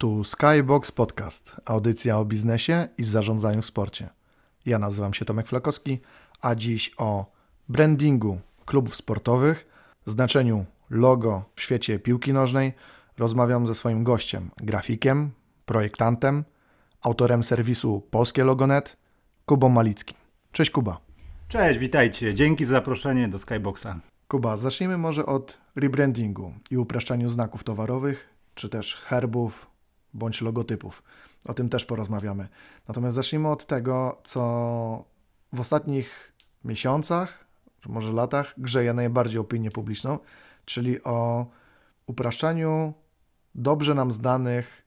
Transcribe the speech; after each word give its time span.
Tu 0.00 0.24
Skybox 0.24 0.92
Podcast, 0.92 1.56
audycja 1.64 2.18
o 2.18 2.24
biznesie 2.24 2.88
i 2.98 3.04
zarządzaniu 3.04 3.62
w 3.62 3.64
sporcie. 3.64 4.08
Ja 4.66 4.78
nazywam 4.78 5.14
się 5.14 5.24
Tomek 5.24 5.46
Flakowski, 5.46 6.00
a 6.40 6.54
dziś 6.54 6.92
o 6.98 7.32
brandingu 7.68 8.40
klubów 8.66 8.96
sportowych, 8.96 9.66
znaczeniu 10.06 10.64
logo 10.90 11.44
w 11.54 11.60
świecie 11.60 11.98
piłki 11.98 12.32
nożnej 12.32 12.72
rozmawiam 13.18 13.66
ze 13.66 13.74
swoim 13.74 14.04
gościem, 14.04 14.50
grafikiem, 14.56 15.30
projektantem, 15.66 16.44
autorem 17.02 17.44
serwisu 17.44 18.02
Polskie 18.10 18.44
Logonet, 18.44 18.96
Kubą 19.46 19.68
Malickim. 19.68 20.16
Cześć 20.52 20.70
Kuba. 20.70 21.00
Cześć, 21.48 21.78
witajcie. 21.78 22.34
Dzięki 22.34 22.64
za 22.64 22.74
zaproszenie 22.74 23.28
do 23.28 23.38
Skyboxa. 23.38 24.00
Kuba, 24.28 24.56
zacznijmy 24.56 24.98
może 24.98 25.26
od 25.26 25.58
rebrandingu 25.76 26.54
i 26.70 26.76
upraszczaniu 26.76 27.28
znaków 27.28 27.64
towarowych, 27.64 28.28
czy 28.54 28.68
też 28.68 28.94
herbów 28.96 29.69
bądź 30.14 30.40
logotypów. 30.40 31.02
O 31.44 31.54
tym 31.54 31.68
też 31.68 31.84
porozmawiamy. 31.84 32.48
Natomiast 32.88 33.16
zacznijmy 33.16 33.48
od 33.48 33.66
tego, 33.66 34.20
co 34.24 35.04
w 35.52 35.60
ostatnich 35.60 36.32
miesiącach, 36.64 37.44
może 37.86 38.12
latach, 38.12 38.54
grzeje 38.58 38.94
najbardziej 38.94 39.40
opinię 39.40 39.70
publiczną, 39.70 40.18
czyli 40.64 41.04
o 41.04 41.46
upraszczaniu 42.06 42.94
dobrze 43.54 43.94
nam 43.94 44.12
znanych 44.12 44.82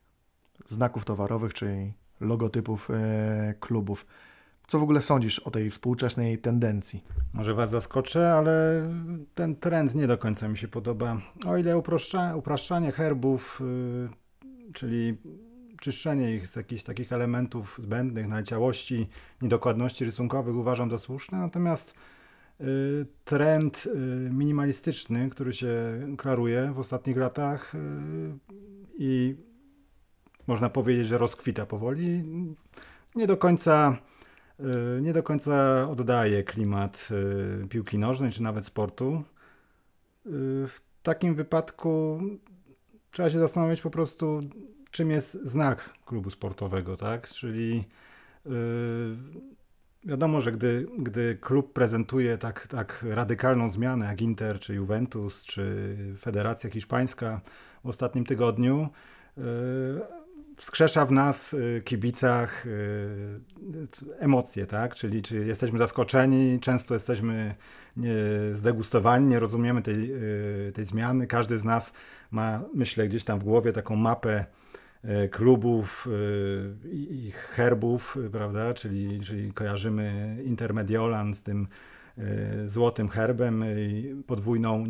znaków 0.66 1.04
towarowych, 1.04 1.54
czyli 1.54 1.92
logotypów 2.20 2.90
e, 2.90 3.54
klubów. 3.60 4.06
Co 4.66 4.78
w 4.78 4.82
ogóle 4.82 5.02
sądzisz 5.02 5.38
o 5.38 5.50
tej 5.50 5.70
współczesnej 5.70 6.38
tendencji? 6.38 7.04
Może 7.32 7.54
Was 7.54 7.70
zaskoczę, 7.70 8.32
ale 8.32 8.82
ten 9.34 9.56
trend 9.56 9.94
nie 9.94 10.06
do 10.06 10.18
końca 10.18 10.48
mi 10.48 10.58
się 10.58 10.68
podoba. 10.68 11.16
O 11.46 11.56
ile 11.56 11.78
upraszcza, 11.78 12.36
upraszczanie 12.36 12.92
herbów, 12.92 13.60
yy, 13.60 14.08
czyli 14.74 15.16
czyszczenie 15.80 16.34
ich 16.34 16.46
z 16.46 16.56
jakichś 16.56 16.82
takich 16.82 17.12
elementów 17.12 17.80
zbędnych, 17.82 18.28
naleciałości, 18.28 19.08
niedokładności 19.42 20.04
rysunkowych 20.04 20.56
uważam 20.56 20.90
za 20.90 20.98
słuszne, 20.98 21.38
natomiast 21.38 21.94
yy, 22.60 22.66
trend 23.24 23.86
yy, 23.86 24.30
minimalistyczny, 24.30 25.30
który 25.30 25.52
się 25.52 25.72
klaruje 26.16 26.72
w 26.72 26.78
ostatnich 26.78 27.16
latach 27.16 27.74
yy, 27.74 28.38
i 28.98 29.36
można 30.46 30.70
powiedzieć, 30.70 31.06
że 31.06 31.18
rozkwita 31.18 31.66
powoli, 31.66 32.24
nie 33.14 33.26
do 33.26 33.36
końca 33.36 33.96
Y, 34.60 35.02
nie 35.02 35.12
do 35.12 35.22
końca 35.22 35.86
oddaje 35.90 36.44
klimat 36.44 37.08
y, 37.64 37.68
piłki 37.68 37.98
nożnej 37.98 38.32
czy 38.32 38.42
nawet 38.42 38.66
sportu. 38.66 39.22
Y, 40.26 40.30
w 40.68 40.80
takim 41.02 41.34
wypadku 41.34 42.20
trzeba 43.14 43.30
się 43.30 43.38
zastanowić 43.38 43.80
po 43.80 43.90
prostu, 43.90 44.40
czym 44.90 45.10
jest 45.10 45.32
znak 45.42 45.90
klubu 46.04 46.30
sportowego, 46.30 46.96
tak? 46.96 47.28
Czyli 47.28 47.84
wiadomo, 50.04 50.40
że 50.40 50.52
gdy, 50.52 50.86
gdy 50.98 51.38
klub 51.40 51.72
prezentuje 51.72 52.38
tak, 52.38 52.66
tak 52.66 53.04
radykalną 53.10 53.70
zmianę 53.70 54.06
jak 54.06 54.22
Inter, 54.22 54.60
czy 54.60 54.74
Juventus, 54.74 55.44
czy 55.44 55.96
Federacja 56.18 56.70
Hiszpańska 56.70 57.40
w 57.84 57.88
ostatnim 57.88 58.24
tygodniu, 58.24 58.88
wskrzesza 60.56 61.06
w 61.06 61.12
nas, 61.12 61.52
y, 61.52 61.82
kibicach, 61.84 62.66
y, 62.66 63.40
emocje, 64.18 64.66
tak? 64.66 64.94
Czyli 64.94 65.22
czy 65.22 65.46
jesteśmy 65.46 65.78
zaskoczeni, 65.78 66.60
często 66.60 66.94
jesteśmy 66.94 67.54
zdegustowani, 68.52 69.26
nie 69.26 69.38
rozumiemy 69.38 69.82
tej, 69.82 70.12
y, 70.68 70.72
tej 70.74 70.84
zmiany. 70.84 71.26
Każdy 71.26 71.58
z 71.58 71.64
nas 71.64 71.92
ma, 72.30 72.62
myślę, 72.74 73.08
gdzieś 73.08 73.24
tam 73.24 73.38
w 73.38 73.44
głowie 73.44 73.72
taką 73.72 73.96
mapę 73.96 74.44
klubów 75.30 76.08
i 76.92 77.32
herbów, 77.34 78.18
prawda? 78.32 78.74
Czyli, 78.74 79.20
czyli 79.20 79.52
kojarzymy 79.52 80.38
Intermediolan 80.44 81.34
z 81.34 81.42
tym 81.42 81.68
złotym 82.64 83.08
herbem 83.08 83.64
i 83.78 84.14
podwójną 84.26 84.84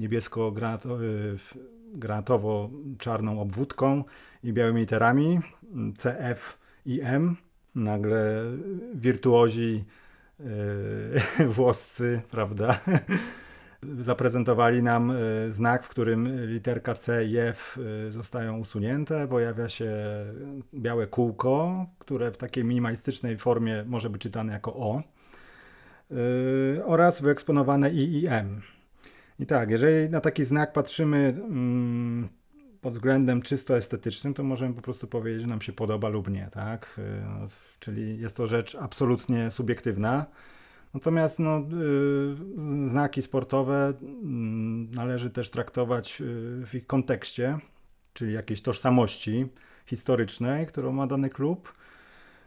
niebiesko-granatowo-czarną 1.95 3.41
obwódką 3.41 4.05
i 4.45 4.53
białymi 4.53 4.81
literami 4.81 5.41
CF 5.99 6.59
i 6.87 7.01
M. 7.03 7.37
Nagle 7.75 8.43
wirtuozi 8.95 9.85
yy, 11.39 11.47
włoscy, 11.57 12.23
prawda? 12.31 12.81
Zaprezentowali 14.01 14.83
nam 14.83 15.11
e, 15.11 15.15
znak, 15.51 15.85
w 15.85 15.89
którym 15.89 16.47
literka 16.47 16.95
C 16.95 17.25
i 17.25 17.39
F 17.39 17.79
e, 18.07 18.11
zostają 18.11 18.59
usunięte. 18.59 19.29
Pojawia 19.29 19.69
się 19.69 19.95
białe 20.75 21.07
kółko, 21.07 21.87
które 21.99 22.31
w 22.31 22.37
takiej 22.37 22.65
minimalistycznej 22.65 23.39
formie 23.39 23.85
może 23.87 24.11
być 24.11 24.23
czytane 24.23 24.53
jako 24.53 24.75
O. 24.75 25.03
Oraz 26.85 27.23
wyeksponowane 27.23 27.91
I 27.91 28.23
i 28.23 28.27
M. 28.27 28.61
I 29.39 29.47
tak, 29.47 29.71
jeżeli 29.71 30.11
na 30.11 30.21
taki 30.21 30.45
znak 30.45 30.73
patrzymy 30.73 31.19
mm, 31.19 32.29
pod 32.81 32.93
względem 32.93 33.43
czysto 33.43 33.77
estetycznym, 33.77 34.35
to 34.35 34.45
możemy 34.45 34.75
po 34.75 34.83
prostu 34.83 35.07
powiedzieć, 35.07 35.43
że 35.43 35.49
nam 35.49 35.61
się 35.61 35.73
podoba 35.73 36.09
lub 36.09 36.31
nie, 36.31 36.49
tak? 36.53 36.97
Y, 36.99 37.49
czyli 37.81 38.19
jest 38.19 38.37
to 38.37 38.47
rzecz 38.47 38.75
absolutnie 38.75 39.51
subiektywna. 39.51 40.27
Natomiast 40.95 41.39
no, 41.39 41.59
y, 41.59 42.89
znaki 42.89 43.23
sportowe 43.23 43.93
mm, 44.03 44.91
należy 44.91 45.31
też 45.31 45.51
traktować 45.51 46.21
y, 46.21 46.25
w 46.67 46.75
ich 46.75 46.87
kontekście, 46.87 47.59
czyli 48.13 48.33
jakiejś 48.33 48.63
tożsamości 48.63 49.47
historycznej, 49.87 50.67
którą 50.67 50.93
ma 50.93 51.07
dany 51.07 51.31
klub, 51.31 51.75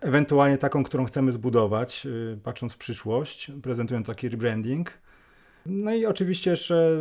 ewentualnie 0.01 0.57
taką, 0.57 0.83
którą 0.83 1.05
chcemy 1.05 1.31
zbudować, 1.31 2.07
patrząc 2.43 2.73
w 2.73 2.77
przyszłość, 2.77 3.51
prezentując 3.63 4.07
taki 4.07 4.29
rebranding. 4.29 5.06
No 5.69 5.93
i 5.93 6.05
oczywiście 6.05 6.51
jeszcze 6.51 6.97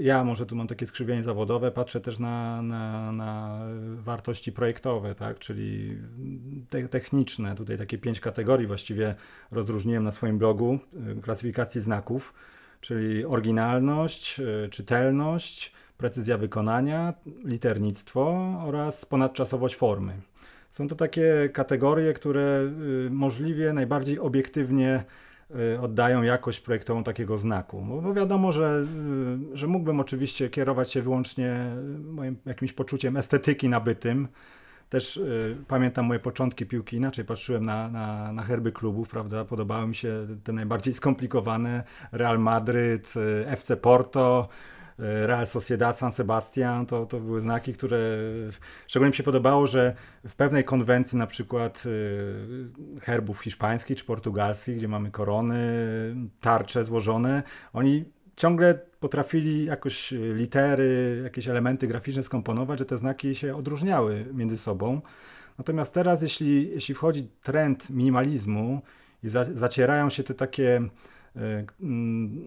ja 0.00 0.24
może 0.24 0.46
tu 0.46 0.56
mam 0.56 0.66
takie 0.66 0.86
skrzywienie 0.86 1.22
zawodowe, 1.22 1.70
patrzę 1.70 2.00
też 2.00 2.18
na, 2.18 2.62
na, 2.62 3.12
na 3.12 3.60
wartości 3.94 4.52
projektowe, 4.52 5.14
tak, 5.14 5.38
czyli 5.38 5.98
te, 6.70 6.88
techniczne. 6.88 7.54
Tutaj 7.54 7.78
takie 7.78 7.98
pięć 7.98 8.20
kategorii 8.20 8.66
właściwie 8.66 9.14
rozróżniłem 9.50 10.04
na 10.04 10.10
swoim 10.10 10.38
blogu 10.38 10.78
y, 11.18 11.22
klasyfikacji 11.22 11.80
znaków, 11.80 12.34
czyli 12.80 13.24
oryginalność, 13.24 14.40
y, 14.40 14.68
czytelność, 14.68 15.72
precyzja 15.98 16.38
wykonania, 16.38 17.14
liternictwo 17.44 18.54
oraz 18.66 19.04
ponadczasowość 19.04 19.76
formy. 19.76 20.12
Są 20.70 20.88
to 20.88 20.96
takie 20.96 21.48
kategorie, 21.52 22.12
które 22.12 22.70
y, 23.06 23.10
możliwie 23.10 23.72
najbardziej 23.72 24.18
obiektywnie 24.18 25.04
oddają 25.80 26.22
jakość 26.22 26.60
projektową 26.60 27.04
takiego 27.04 27.38
znaku. 27.38 27.82
Bo, 28.02 28.14
wiadomo, 28.14 28.52
że, 28.52 28.84
y, 29.54 29.56
że 29.56 29.66
mógłbym 29.66 30.00
oczywiście 30.00 30.50
kierować 30.50 30.92
się 30.92 31.02
wyłącznie 31.02 31.66
moim 32.04 32.36
jakimś 32.46 32.72
poczuciem 32.72 33.16
estetyki 33.16 33.68
nabytym. 33.68 34.28
Też 34.88 35.16
y, 35.16 35.56
pamiętam 35.68 36.06
moje 36.06 36.20
początki 36.20 36.66
piłki, 36.66 36.96
inaczej 36.96 37.24
patrzyłem 37.24 37.64
na, 37.64 37.88
na, 37.88 38.32
na 38.32 38.42
herby 38.42 38.72
klubów, 38.72 39.08
prawda? 39.08 39.44
Podobały 39.44 39.86
mi 39.86 39.94
się 39.94 40.26
te 40.44 40.52
najbardziej 40.52 40.94
skomplikowane 40.94 41.84
Real 42.12 42.38
Madryt, 42.38 43.14
y, 43.16 43.46
FC 43.48 43.76
Porto, 43.76 44.48
Real 44.98 45.46
Sociedad, 45.46 45.98
San 45.98 46.12
Sebastian, 46.12 46.86
to, 46.86 47.06
to 47.06 47.20
były 47.20 47.40
znaki, 47.40 47.72
które 47.72 47.98
szczególnie 48.86 49.10
mi 49.10 49.16
się 49.16 49.22
podobało, 49.22 49.66
że 49.66 49.94
w 50.28 50.34
pewnej 50.34 50.64
konwencji 50.64 51.18
na 51.18 51.26
przykład 51.26 51.84
y, 51.86 53.00
herbów 53.00 53.40
hiszpańskich 53.40 53.98
czy 53.98 54.04
portugalskich, 54.04 54.76
gdzie 54.76 54.88
mamy 54.88 55.10
korony, 55.10 55.66
tarcze 56.40 56.84
złożone, 56.84 57.42
oni 57.72 58.04
ciągle 58.36 58.74
potrafili 59.00 59.64
jakoś 59.64 60.14
litery, 60.34 61.20
jakieś 61.24 61.48
elementy 61.48 61.86
graficzne 61.86 62.22
skomponować, 62.22 62.78
że 62.78 62.84
te 62.84 62.98
znaki 62.98 63.34
się 63.34 63.56
odróżniały 63.56 64.26
między 64.32 64.58
sobą. 64.58 65.00
Natomiast 65.58 65.94
teraz, 65.94 66.22
jeśli, 66.22 66.70
jeśli 66.70 66.94
wchodzi 66.94 67.28
trend 67.42 67.90
minimalizmu 67.90 68.82
i 69.22 69.28
za, 69.28 69.44
zacierają 69.44 70.10
się 70.10 70.22
te 70.22 70.34
takie 70.34 70.80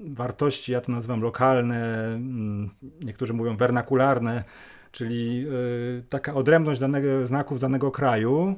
wartości, 0.09 0.71
ja 0.71 0.81
to 0.81 0.91
nazywam 0.91 1.21
lokalne, 1.21 2.05
mm, 2.05 2.69
niektórzy 3.01 3.33
mówią 3.33 3.57
wernakularne, 3.57 4.43
czyli 4.91 5.45
e, 5.47 6.01
taka 6.09 6.33
odrębność 6.33 6.79
danego 6.79 7.27
znaków 7.27 7.59
danego 7.59 7.91
kraju. 7.91 8.55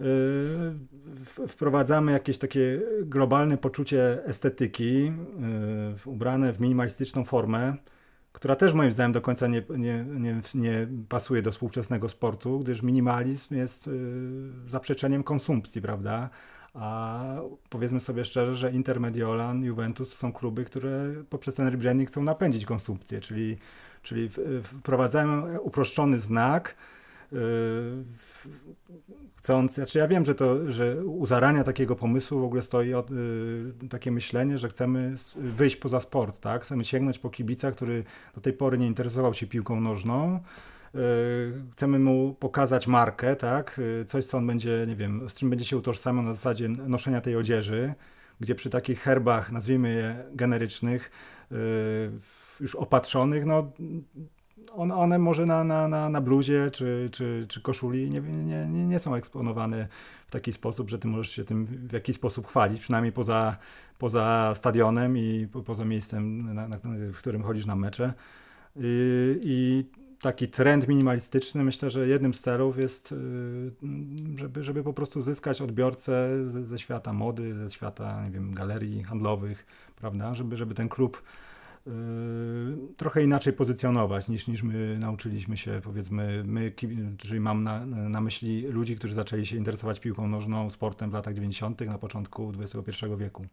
E, 0.00 0.04
wprowadzamy 1.48 2.12
jakieś 2.12 2.38
takie 2.38 2.80
globalne 3.02 3.58
poczucie 3.58 4.24
estetyki, 4.24 5.12
ubrane 6.04 6.52
w 6.52 6.60
minimalistyczną 6.60 7.24
formę, 7.24 7.76
która 8.32 8.56
też 8.56 8.74
moim 8.74 8.92
zdaniem 8.92 9.12
do 9.12 9.20
końca 9.20 9.46
nie, 9.46 9.62
nie, 9.76 10.04
nie, 10.04 10.40
nie 10.54 10.88
pasuje 11.08 11.42
do 11.42 11.52
współczesnego 11.52 12.08
sportu, 12.08 12.60
gdyż 12.60 12.82
minimalizm 12.82 13.54
jest 13.54 13.90
zaprzeczeniem 14.66 15.22
konsumpcji, 15.22 15.82
prawda? 15.82 16.30
A 16.74 17.24
powiedzmy 17.70 18.00
sobie 18.00 18.24
szczerze, 18.24 18.54
że 18.54 18.72
Inter, 18.72 19.00
Mediolan, 19.00 19.64
Juventus 19.64 20.10
to 20.10 20.16
są 20.16 20.32
kluby, 20.32 20.64
które 20.64 21.14
poprzez 21.30 21.54
ten 21.54 21.68
rebranding 21.68 22.10
chcą 22.10 22.22
napędzić 22.22 22.64
konsumpcję, 22.64 23.20
czyli, 23.20 23.56
czyli 24.02 24.30
wprowadzają 24.62 25.58
uproszczony 25.58 26.18
znak, 26.18 26.74
chcąc, 29.36 29.74
znaczy 29.74 29.98
ja 29.98 30.08
wiem, 30.08 30.24
że 30.24 30.34
to, 30.34 30.72
że 30.72 31.04
u 31.04 31.26
zarania 31.26 31.64
takiego 31.64 31.96
pomysłu 31.96 32.40
w 32.40 32.44
ogóle 32.44 32.62
stoi 32.62 32.94
od, 32.94 33.10
takie 33.90 34.10
myślenie, 34.10 34.58
że 34.58 34.68
chcemy 34.68 35.14
wyjść 35.36 35.76
poza 35.76 36.00
sport, 36.00 36.40
tak? 36.40 36.62
Chcemy 36.62 36.84
sięgnąć 36.84 37.18
po 37.18 37.30
kibica, 37.30 37.72
który 37.72 38.04
do 38.34 38.40
tej 38.40 38.52
pory 38.52 38.78
nie 38.78 38.86
interesował 38.86 39.34
się 39.34 39.46
piłką 39.46 39.80
nożną, 39.80 40.40
chcemy 41.72 41.98
mu 41.98 42.34
pokazać 42.34 42.86
markę, 42.86 43.36
tak? 43.36 43.80
Coś, 44.06 44.26
co 44.26 44.38
on 44.38 44.46
będzie, 44.46 44.84
nie 44.88 44.96
wiem, 44.96 45.28
z 45.28 45.34
czym 45.34 45.50
będzie 45.50 45.64
się 45.64 45.76
utożsamiał 45.76 46.24
na 46.24 46.34
zasadzie 46.34 46.68
noszenia 46.68 47.20
tej 47.20 47.36
odzieży, 47.36 47.94
gdzie 48.40 48.54
przy 48.54 48.70
takich 48.70 49.00
herbach, 49.00 49.52
nazwijmy 49.52 49.94
je 49.94 50.24
generycznych, 50.32 51.10
już 52.60 52.74
opatrzonych, 52.74 53.46
no 53.46 53.72
one, 54.72 54.94
one 54.94 55.18
może 55.18 55.46
na, 55.46 55.64
na, 55.64 55.88
na, 55.88 56.08
na 56.08 56.20
bluzie 56.20 56.70
czy, 56.70 57.08
czy, 57.12 57.46
czy 57.48 57.60
koszuli 57.60 58.10
nie, 58.10 58.20
nie, 58.20 58.66
nie 58.66 58.98
są 58.98 59.14
eksponowane 59.14 59.88
w 60.26 60.30
taki 60.30 60.52
sposób, 60.52 60.90
że 60.90 60.98
ty 60.98 61.08
możesz 61.08 61.32
się 61.32 61.44
tym 61.44 61.66
w 61.66 61.92
jakiś 61.92 62.16
sposób 62.16 62.46
chwalić, 62.46 62.80
przynajmniej 62.80 63.12
poza, 63.12 63.56
poza 63.98 64.52
stadionem 64.54 65.18
i 65.18 65.48
poza 65.64 65.84
miejscem, 65.84 66.54
na, 66.54 66.68
na, 66.68 66.78
w 67.12 67.18
którym 67.18 67.42
chodzisz 67.42 67.66
na 67.66 67.76
mecze. 67.76 68.12
I, 68.76 69.40
I, 69.42 69.84
taki 70.20 70.48
trend 70.48 70.88
minimalistyczny, 70.88 71.64
myślę, 71.64 71.90
że 71.90 72.08
jednym 72.08 72.34
z 72.34 72.40
celów 72.40 72.78
jest, 72.78 73.12
y, 73.12 73.16
żeby, 74.36 74.64
żeby 74.64 74.82
po 74.82 74.92
prostu 74.92 75.20
zyskać 75.20 75.62
odbiorcę 75.62 76.28
ze, 76.46 76.66
ze 76.66 76.78
świata 76.78 77.12
mody, 77.12 77.54
ze 77.54 77.70
świata, 77.70 78.24
nie 78.24 78.30
wiem, 78.30 78.54
galerii 78.54 79.02
handlowych, 79.02 79.66
prawda, 79.96 80.34
żeby, 80.34 80.56
żeby 80.56 80.74
ten 80.74 80.88
klub 80.88 81.22
Yy, 81.88 82.78
trochę 82.96 83.22
inaczej 83.22 83.52
pozycjonować 83.52 84.28
niż, 84.28 84.46
niż 84.46 84.62
my 84.62 84.98
nauczyliśmy 84.98 85.56
się, 85.56 85.80
powiedzmy, 85.84 86.42
my, 86.46 86.72
czyli 87.18 87.40
mam 87.40 87.64
na, 87.64 87.86
na 87.86 88.20
myśli 88.20 88.66
ludzi, 88.66 88.96
którzy 88.96 89.14
zaczęli 89.14 89.46
się 89.46 89.56
interesować 89.56 90.00
piłką 90.00 90.28
nożną, 90.28 90.70
sportem 90.70 91.10
w 91.10 91.12
latach 91.12 91.34
90., 91.34 91.80
na 91.80 91.98
początku 91.98 92.52
XXI 92.60 93.06
wieku. 93.18 93.46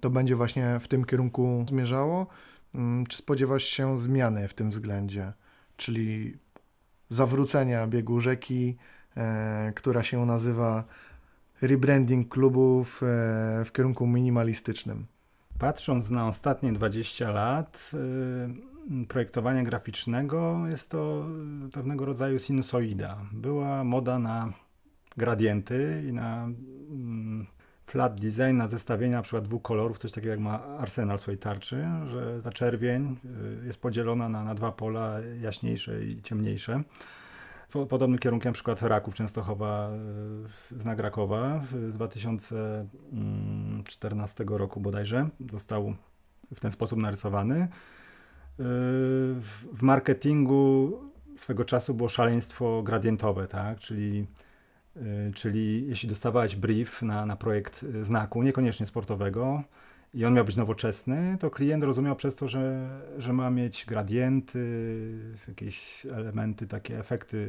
To 0.00 0.10
będzie 0.10 0.36
właśnie 0.36 0.78
w 0.80 0.88
tym 0.88 1.04
kierunku 1.04 1.64
zmierzało? 1.68 2.26
Mm, 2.74 3.06
czy 3.06 3.16
spodziewasz 3.18 3.64
się 3.64 3.98
zmiany 3.98 4.48
w 4.48 4.54
tym 4.54 4.70
względzie? 4.70 5.32
Czyli 5.76 6.36
zawrócenia 7.08 7.86
biegu 7.86 8.20
rzeki, 8.20 8.76
e, 9.16 9.72
która 9.76 10.02
się 10.02 10.26
nazywa 10.26 10.84
rebranding 11.62 12.28
klubów 12.28 13.02
e, 13.02 13.06
w 13.64 13.72
kierunku 13.72 14.06
minimalistycznym? 14.06 15.06
Patrząc 15.58 16.10
na 16.10 16.28
ostatnie 16.28 16.72
20 16.72 17.30
lat 17.30 17.90
y, 17.94 19.06
projektowania 19.06 19.62
graficznego, 19.62 20.62
jest 20.68 20.90
to 20.90 21.26
pewnego 21.72 22.04
rodzaju 22.04 22.38
sinusoida. 22.38 23.18
Była 23.32 23.84
moda 23.84 24.18
na 24.18 24.52
gradienty 25.16 26.04
i 26.08 26.12
na 26.12 26.44
mm, 26.44 27.46
flat 27.92 28.20
design, 28.20 28.56
na 28.56 28.68
zestawienie 28.68 29.14
na 29.14 29.22
przykład 29.22 29.44
dwóch 29.44 29.62
kolorów, 29.62 29.98
coś 29.98 30.12
takiego 30.12 30.30
jak 30.30 30.40
ma 30.40 30.62
Arsenal 30.62 31.18
swojej 31.18 31.38
tarczy, 31.38 31.84
że 32.06 32.40
ta 32.42 32.50
czerwień 32.50 33.16
y, 33.62 33.66
jest 33.66 33.80
podzielona 33.80 34.28
na, 34.28 34.44
na 34.44 34.54
dwa 34.54 34.72
pola, 34.72 35.16
jaśniejsze 35.40 36.04
i 36.04 36.22
ciemniejsze. 36.22 36.82
Podobnym 37.88 38.18
kierunkiem 38.18 38.50
na 38.50 38.54
przykład 38.54 38.82
Raków 38.82 39.14
Częstochowa 39.14 39.90
z 40.70 40.84
Nagrakowa 40.84 41.60
z 41.88 41.94
2014 41.94 44.44
mm, 44.44 44.58
roku 44.58 44.80
bodajże 44.80 45.28
został 45.50 45.94
w 46.54 46.60
ten 46.60 46.72
sposób 46.72 46.98
narysowany. 46.98 47.62
Y, 47.62 47.68
w 49.72 49.82
marketingu 49.82 50.92
swego 51.36 51.64
czasu 51.64 51.94
było 51.94 52.08
szaleństwo 52.08 52.82
gradientowe, 52.82 53.46
tak? 53.46 53.78
czyli, 53.78 54.20
y, 54.20 54.26
czyli 55.34 55.86
jeśli 55.88 56.08
dostawałeś 56.08 56.56
brief 56.56 57.02
na, 57.02 57.26
na 57.26 57.36
projekt 57.36 57.84
znaku, 58.02 58.42
niekoniecznie 58.42 58.86
sportowego, 58.86 59.62
i 60.14 60.24
on 60.24 60.34
miał 60.34 60.44
być 60.44 60.56
nowoczesny, 60.56 61.36
to 61.40 61.50
klient 61.50 61.84
rozumiał 61.84 62.16
przez 62.16 62.34
to, 62.34 62.48
że, 62.48 62.90
że 63.18 63.32
ma 63.32 63.50
mieć 63.50 63.84
gradienty, 63.84 64.64
jakieś 65.48 66.06
elementy, 66.06 66.66
takie 66.66 66.98
efekty 66.98 67.48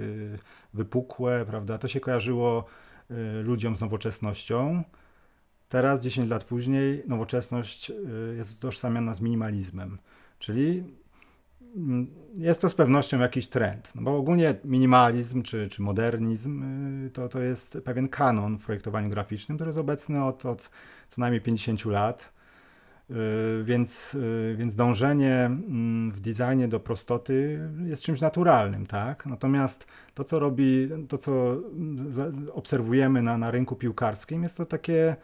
wypukłe, 0.73 1.45
prawda? 1.45 1.77
To 1.77 1.87
się 1.87 1.99
kojarzyło 1.99 2.65
y, 3.11 3.15
ludziom 3.43 3.75
z 3.75 3.81
nowoczesnością. 3.81 4.83
Teraz, 5.69 6.03
10 6.03 6.29
lat 6.29 6.43
później, 6.43 7.03
nowoczesność 7.07 7.89
y, 7.89 7.95
jest 8.37 8.57
utożsamiana 8.57 9.13
z 9.13 9.21
minimalizmem, 9.21 9.97
czyli 10.39 10.83
jest 12.33 12.61
to 12.61 12.69
z 12.69 12.75
pewnością 12.75 13.19
jakiś 13.19 13.47
trend, 13.47 13.91
no 13.95 14.01
bo 14.01 14.17
ogólnie 14.17 14.55
minimalizm 14.63 15.43
czy, 15.43 15.67
czy 15.67 15.81
modernizm 15.81 16.63
y, 17.05 17.09
to, 17.09 17.29
to 17.29 17.39
jest 17.41 17.77
pewien 17.85 18.07
kanon 18.07 18.57
w 18.57 18.65
projektowaniu 18.65 19.09
graficznym, 19.09 19.57
który 19.57 19.69
jest 19.69 19.79
obecny 19.79 20.23
od, 20.23 20.45
od 20.45 20.69
co 21.07 21.21
najmniej 21.21 21.41
50 21.41 21.85
lat. 21.85 22.33
Y, 23.11 23.63
więc, 23.63 24.15
y, 24.15 24.55
więc 24.57 24.75
dążenie 24.75 25.45
mm, 25.45 26.11
w 26.11 26.19
designie 26.19 26.67
do 26.67 26.79
prostoty 26.79 27.69
jest 27.85 28.03
czymś 28.03 28.21
naturalnym, 28.21 28.85
tak? 28.85 29.25
Natomiast 29.25 29.87
to, 30.13 30.23
co 30.23 30.39
robi, 30.39 30.89
to, 31.09 31.17
co 31.17 31.57
obserwujemy 32.53 33.21
na, 33.21 33.37
na 33.37 33.51
rynku 33.51 33.75
piłkarskim, 33.75 34.43
jest 34.43 34.57
to 34.57 34.65
takie 34.65 35.15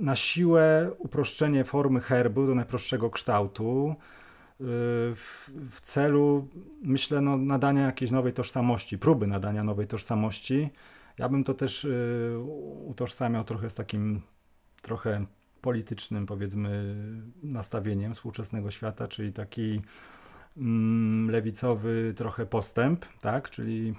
na 0.00 0.16
siłę 0.16 0.90
uproszczenie 0.98 1.64
formy 1.64 2.00
herbu 2.00 2.46
do 2.46 2.54
najprostszego 2.54 3.10
kształtu 3.10 3.96
w, 4.60 5.50
w 5.70 5.80
celu, 5.80 6.48
myślę, 6.82 7.20
no, 7.20 7.36
nadania 7.36 7.82
jakiejś 7.82 8.10
nowej 8.10 8.32
tożsamości, 8.32 8.98
próby 8.98 9.26
nadania 9.26 9.64
nowej 9.64 9.86
tożsamości. 9.86 10.70
Ja 11.18 11.28
bym 11.28 11.44
to 11.44 11.54
też 11.54 11.86
utożsamiał 12.86 13.44
trochę 13.44 13.70
z 13.70 13.74
takim 13.74 14.20
trochę 14.82 15.26
politycznym, 15.60 16.26
powiedzmy, 16.26 16.96
nastawieniem 17.42 18.14
współczesnego 18.14 18.70
świata, 18.70 19.08
czyli 19.08 19.32
taki 19.32 19.82
mm, 20.56 21.30
lewicowy 21.30 22.14
trochę 22.16 22.46
postęp, 22.46 23.06
tak? 23.20 23.50
Czyli, 23.50 23.94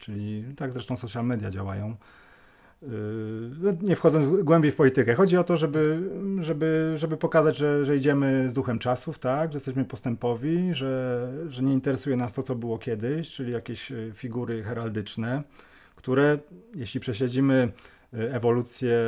czyli 0.00 0.44
tak 0.56 0.72
zresztą 0.72 0.96
social 0.96 1.24
media 1.24 1.50
działają. 1.50 1.96
Yy, 2.88 3.50
no, 3.60 3.72
nie 3.82 3.96
wchodząc 3.96 4.42
głębiej 4.42 4.72
w 4.72 4.76
politykę, 4.76 5.14
chodzi 5.14 5.36
o 5.36 5.44
to, 5.44 5.56
żeby, 5.56 6.10
żeby, 6.40 6.92
żeby 6.96 7.16
pokazać, 7.16 7.56
że, 7.56 7.84
że 7.84 7.96
idziemy 7.96 8.48
z 8.50 8.52
duchem 8.52 8.78
czasów, 8.78 9.18
tak? 9.18 9.52
że 9.52 9.56
jesteśmy 9.56 9.84
postępowi, 9.84 10.74
że, 10.74 11.32
że 11.48 11.62
nie 11.62 11.72
interesuje 11.72 12.16
nas 12.16 12.32
to, 12.32 12.42
co 12.42 12.54
było 12.54 12.78
kiedyś, 12.78 13.30
czyli 13.30 13.52
jakieś 13.52 13.92
y, 13.92 14.12
figury 14.14 14.62
heraldyczne, 14.62 15.42
które 15.96 16.38
jeśli 16.74 17.00
prześledzimy 17.00 17.72
ewolucję, 18.12 18.98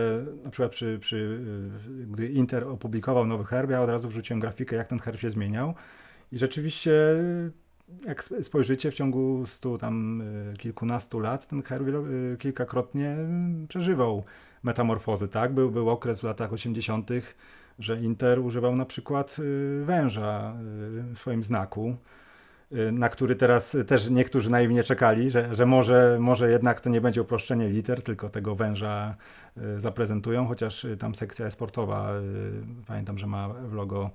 na 0.45 0.50
przykład 0.50 0.73
przy, 0.73 0.99
przy, 1.00 1.40
gdy 2.11 2.28
Inter 2.28 2.64
opublikował 2.68 3.26
nowy 3.26 3.45
herb, 3.45 3.71
ja 3.71 3.83
od 3.83 3.90
razu 3.90 4.09
wrzuciłem 4.09 4.40
grafikę, 4.40 4.76
jak 4.76 4.88
ten 4.88 4.99
herb 4.99 5.21
się 5.21 5.30
zmieniał 5.30 5.75
i 6.33 6.38
rzeczywiście 6.38 6.92
jak 8.07 8.23
spojrzycie 8.23 8.90
w 8.90 8.95
ciągu 8.95 9.47
stu 9.47 9.78
tam 9.78 10.23
e, 10.52 10.57
kilkunastu 10.57 11.21
lat, 11.21 11.47
ten 11.47 11.62
herb 11.62 11.88
e, 11.88 12.37
kilkakrotnie 12.37 13.16
przeżywał 13.69 14.25
metamorfozy, 14.62 15.28
tak? 15.28 15.55
Był, 15.55 15.71
był 15.71 15.90
okres 15.90 16.21
w 16.21 16.25
latach 16.25 16.52
80., 16.52 17.11
że 17.78 18.00
Inter 18.00 18.38
używał 18.40 18.76
na 18.76 18.85
przykład 18.85 19.37
e, 19.38 19.85
węża 19.85 20.55
w 21.14 21.19
swoim 21.19 21.43
znaku. 21.43 21.97
Y, 22.73 22.93
na 22.93 23.09
który 23.09 23.37
teraz 23.37 23.76
też 23.87 24.11
niektórzy 24.11 24.50
naiwnie 24.50 24.85
czekali, 24.85 25.31
że, 25.31 25.55
że 25.55 25.66
może, 25.66 26.16
może 26.21 26.50
jednak 26.50 26.81
to 26.81 26.90
nie 26.90 27.00
będzie 27.00 27.23
uproszczenie 27.23 27.69
liter, 27.69 28.02
tylko 28.02 28.28
tego 28.28 28.55
węża 28.55 29.14
y, 29.57 29.81
zaprezentują, 29.81 30.47
chociaż 30.47 30.85
y, 30.85 30.97
tam 30.97 31.14
sekcja 31.14 31.50
sportowa, 31.50 32.12
pamiętam, 32.87 33.19
że 33.19 33.26
ma 33.26 33.49
w 33.49 33.73
logo 33.73 34.11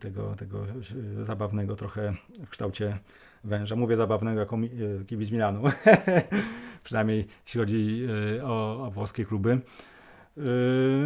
tego, 0.00 0.34
tego 0.34 0.66
zabawnego 1.22 1.76
trochę 1.76 2.14
w 2.46 2.48
kształcie 2.48 2.98
węża. 3.44 3.76
Mówię 3.76 3.96
zabawnego 3.96 4.40
jako 4.40 4.58
kibic 5.06 5.30
Milanu, 5.30 5.62
przynajmniej 6.84 7.26
jeśli 7.46 7.60
chodzi 7.60 8.06
o, 8.42 8.86
o 8.86 8.90
włoskie 8.90 9.24
kluby. 9.24 9.60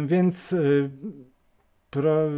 Więc 0.05 0.55
pro, 1.93 2.29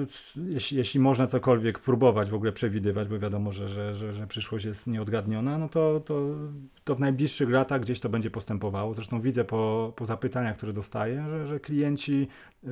jeśli, 0.47 0.77
jeśli 0.77 0.99
można 0.99 1.27
cokolwiek 1.27 1.79
próbować 1.79 2.29
w 2.29 2.33
ogóle 2.33 2.51
przewidywać, 2.51 3.07
bo 3.07 3.19
wiadomo, 3.19 3.51
że, 3.51 3.69
że, 3.69 3.95
że, 3.95 4.13
że 4.13 4.27
przyszłość 4.27 4.65
jest 4.65 4.87
nieodgadniona, 4.87 5.57
no 5.57 5.69
to, 5.69 5.99
to, 5.99 6.35
to 6.83 6.95
w 6.95 6.99
najbliższych 6.99 7.49
latach 7.49 7.81
gdzieś 7.81 7.99
to 7.99 8.09
będzie 8.09 8.31
postępowało. 8.31 8.93
Zresztą 8.93 9.21
widzę 9.21 9.45
po, 9.45 9.93
po 9.95 10.05
zapytaniach, 10.05 10.57
które 10.57 10.73
dostaję, 10.73 11.25
że, 11.29 11.47
że 11.47 11.59
klienci 11.59 12.27
y, 12.63 12.67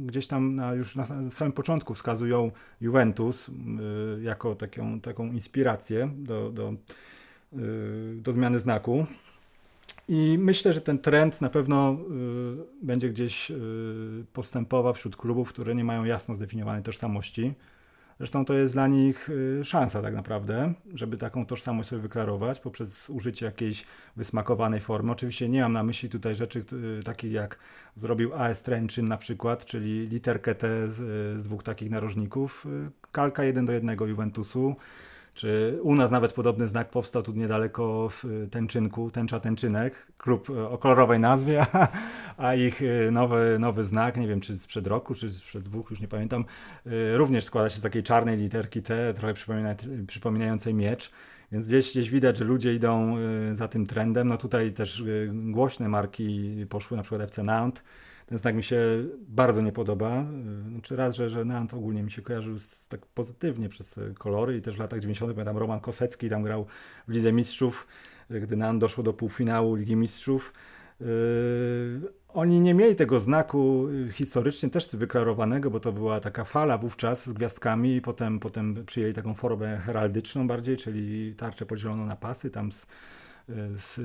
gdzieś 0.00 0.26
tam 0.26 0.54
na, 0.54 0.74
już 0.74 0.96
na 0.96 1.30
samym 1.30 1.52
początku 1.52 1.94
wskazują 1.94 2.50
Juventus 2.80 3.48
y, 3.48 3.52
jako 4.22 4.54
taką, 4.54 5.00
taką 5.00 5.32
inspirację 5.32 6.10
do, 6.16 6.50
do, 6.50 6.74
y, 7.52 8.16
do 8.16 8.32
zmiany 8.32 8.60
znaku. 8.60 9.06
I 10.08 10.38
myślę, 10.38 10.72
że 10.72 10.80
ten 10.80 10.98
trend 10.98 11.40
na 11.40 11.50
pewno 11.50 11.92
y, 11.92 11.96
będzie 12.82 13.10
gdzieś 13.10 13.50
y, 13.50 13.54
postępował 14.32 14.94
wśród 14.94 15.16
klubów, 15.16 15.48
które 15.48 15.74
nie 15.74 15.84
mają 15.84 16.04
jasno 16.04 16.34
zdefiniowanej 16.34 16.82
tożsamości. 16.82 17.54
Zresztą 18.18 18.44
to 18.44 18.54
jest 18.54 18.74
dla 18.74 18.86
nich 18.86 19.30
y, 19.30 19.64
szansa 19.64 20.02
tak 20.02 20.14
naprawdę, 20.14 20.72
żeby 20.94 21.16
taką 21.16 21.46
tożsamość 21.46 21.88
sobie 21.88 22.02
wyklarować 22.02 22.60
poprzez 22.60 23.10
użycie 23.10 23.46
jakiejś 23.46 23.84
wysmakowanej 24.16 24.80
formy. 24.80 25.12
Oczywiście 25.12 25.48
nie 25.48 25.62
mam 25.62 25.72
na 25.72 25.82
myśli 25.82 26.08
tutaj 26.08 26.34
rzeczy 26.34 26.64
y, 27.00 27.02
takich 27.02 27.32
jak 27.32 27.58
zrobił 27.94 28.34
A.S. 28.34 28.62
Trenczyn 28.62 29.08
na 29.08 29.16
przykład, 29.16 29.64
czyli 29.64 30.08
literkę 30.08 30.54
T 30.54 30.88
z, 30.88 30.94
z 31.40 31.44
dwóch 31.44 31.62
takich 31.62 31.90
narożników. 31.90 32.66
Kalka 33.12 33.44
jeden 33.44 33.66
do 33.66 33.72
jednego 33.72 34.06
Juventusu 34.06 34.76
czy 35.36 35.78
u 35.82 35.94
nas 35.94 36.10
nawet 36.10 36.32
podobny 36.32 36.68
znak 36.68 36.90
powstał 36.90 37.22
tu 37.22 37.32
niedaleko 37.32 38.08
w 38.08 38.24
Tęczynku, 38.50 39.10
Tęcza 39.10 39.40
Tęczynek, 39.40 40.06
klub 40.18 40.50
e, 40.50 40.68
o 40.68 40.78
kolorowej 40.78 41.20
nazwie, 41.20 41.66
a 42.36 42.54
ich 42.54 42.82
e, 42.82 43.10
nowy, 43.10 43.56
nowy 43.60 43.84
znak, 43.84 44.16
nie 44.16 44.28
wiem 44.28 44.40
czy 44.40 44.58
sprzed 44.58 44.86
roku, 44.86 45.14
czy 45.14 45.30
sprzed 45.30 45.62
dwóch, 45.62 45.90
już 45.90 46.00
nie 46.00 46.08
pamiętam, 46.08 46.44
również 47.12 47.44
składa 47.44 47.70
się 47.70 47.76
z 47.76 47.80
takiej 47.80 48.02
czarnej 48.02 48.36
literki 48.36 48.82
T, 48.82 49.14
trochę 49.14 49.34
przypominającej 50.06 50.74
miecz. 50.74 51.10
Więc 51.52 51.66
gdzieś, 51.66 51.90
gdzieś 51.90 52.10
widać, 52.10 52.38
że 52.38 52.44
ludzie 52.44 52.74
idą 52.74 53.16
za 53.52 53.68
tym 53.68 53.86
trendem. 53.86 54.28
No 54.28 54.36
tutaj 54.36 54.72
też 54.72 55.04
głośne 55.32 55.88
marki 55.88 56.54
poszły, 56.68 56.96
na 56.96 57.02
przykład 57.02 57.22
FC 57.22 57.42
Nantes, 57.42 57.82
ten 58.26 58.38
znak 58.38 58.54
mi 58.54 58.62
się 58.62 58.78
bardzo 59.28 59.62
nie 59.62 59.72
podoba. 59.72 60.26
Znaczy 60.68 60.96
raz, 60.96 61.14
że, 61.14 61.28
że 61.28 61.44
Nant 61.44 61.74
ogólnie 61.74 62.02
mi 62.02 62.10
się 62.10 62.22
kojarzył 62.22 62.58
z, 62.58 62.88
tak 62.88 63.06
pozytywnie 63.06 63.68
przez 63.68 64.00
kolory 64.18 64.56
i 64.56 64.62
też 64.62 64.76
w 64.76 64.78
latach 64.78 65.00
90. 65.00 65.32
pamiętam 65.32 65.58
Roman 65.58 65.80
Kosecki 65.80 66.28
tam 66.28 66.42
grał 66.42 66.66
w 67.08 67.12
Lidze 67.12 67.32
Mistrzów, 67.32 67.86
gdy 68.30 68.56
Nant 68.56 68.80
doszło 68.80 69.04
do 69.04 69.12
półfinału 69.12 69.74
Ligi 69.74 69.96
Mistrzów. 69.96 70.52
Oni 72.28 72.60
nie 72.60 72.74
mieli 72.74 72.96
tego 72.96 73.20
znaku 73.20 73.88
historycznie 74.12 74.70
też 74.70 74.88
wyklarowanego, 74.88 75.70
bo 75.70 75.80
to 75.80 75.92
była 75.92 76.20
taka 76.20 76.44
fala 76.44 76.78
wówczas 76.78 77.26
z 77.26 77.32
gwiazdkami 77.32 77.96
i 77.96 78.00
potem, 78.00 78.40
potem 78.40 78.84
przyjęli 78.86 79.14
taką 79.14 79.34
formę 79.34 79.78
heraldyczną 79.78 80.46
bardziej, 80.48 80.76
czyli 80.76 81.34
tarczę 81.34 81.66
podzieloną 81.66 82.06
na 82.06 82.16
pasy 82.16 82.50
tam 82.50 82.72
z, 82.72 82.86
z 83.74 84.00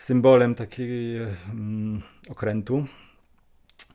symbolem 0.00 0.54
takiego 0.54 1.30
mm, 1.52 2.02
okrętu 2.28 2.84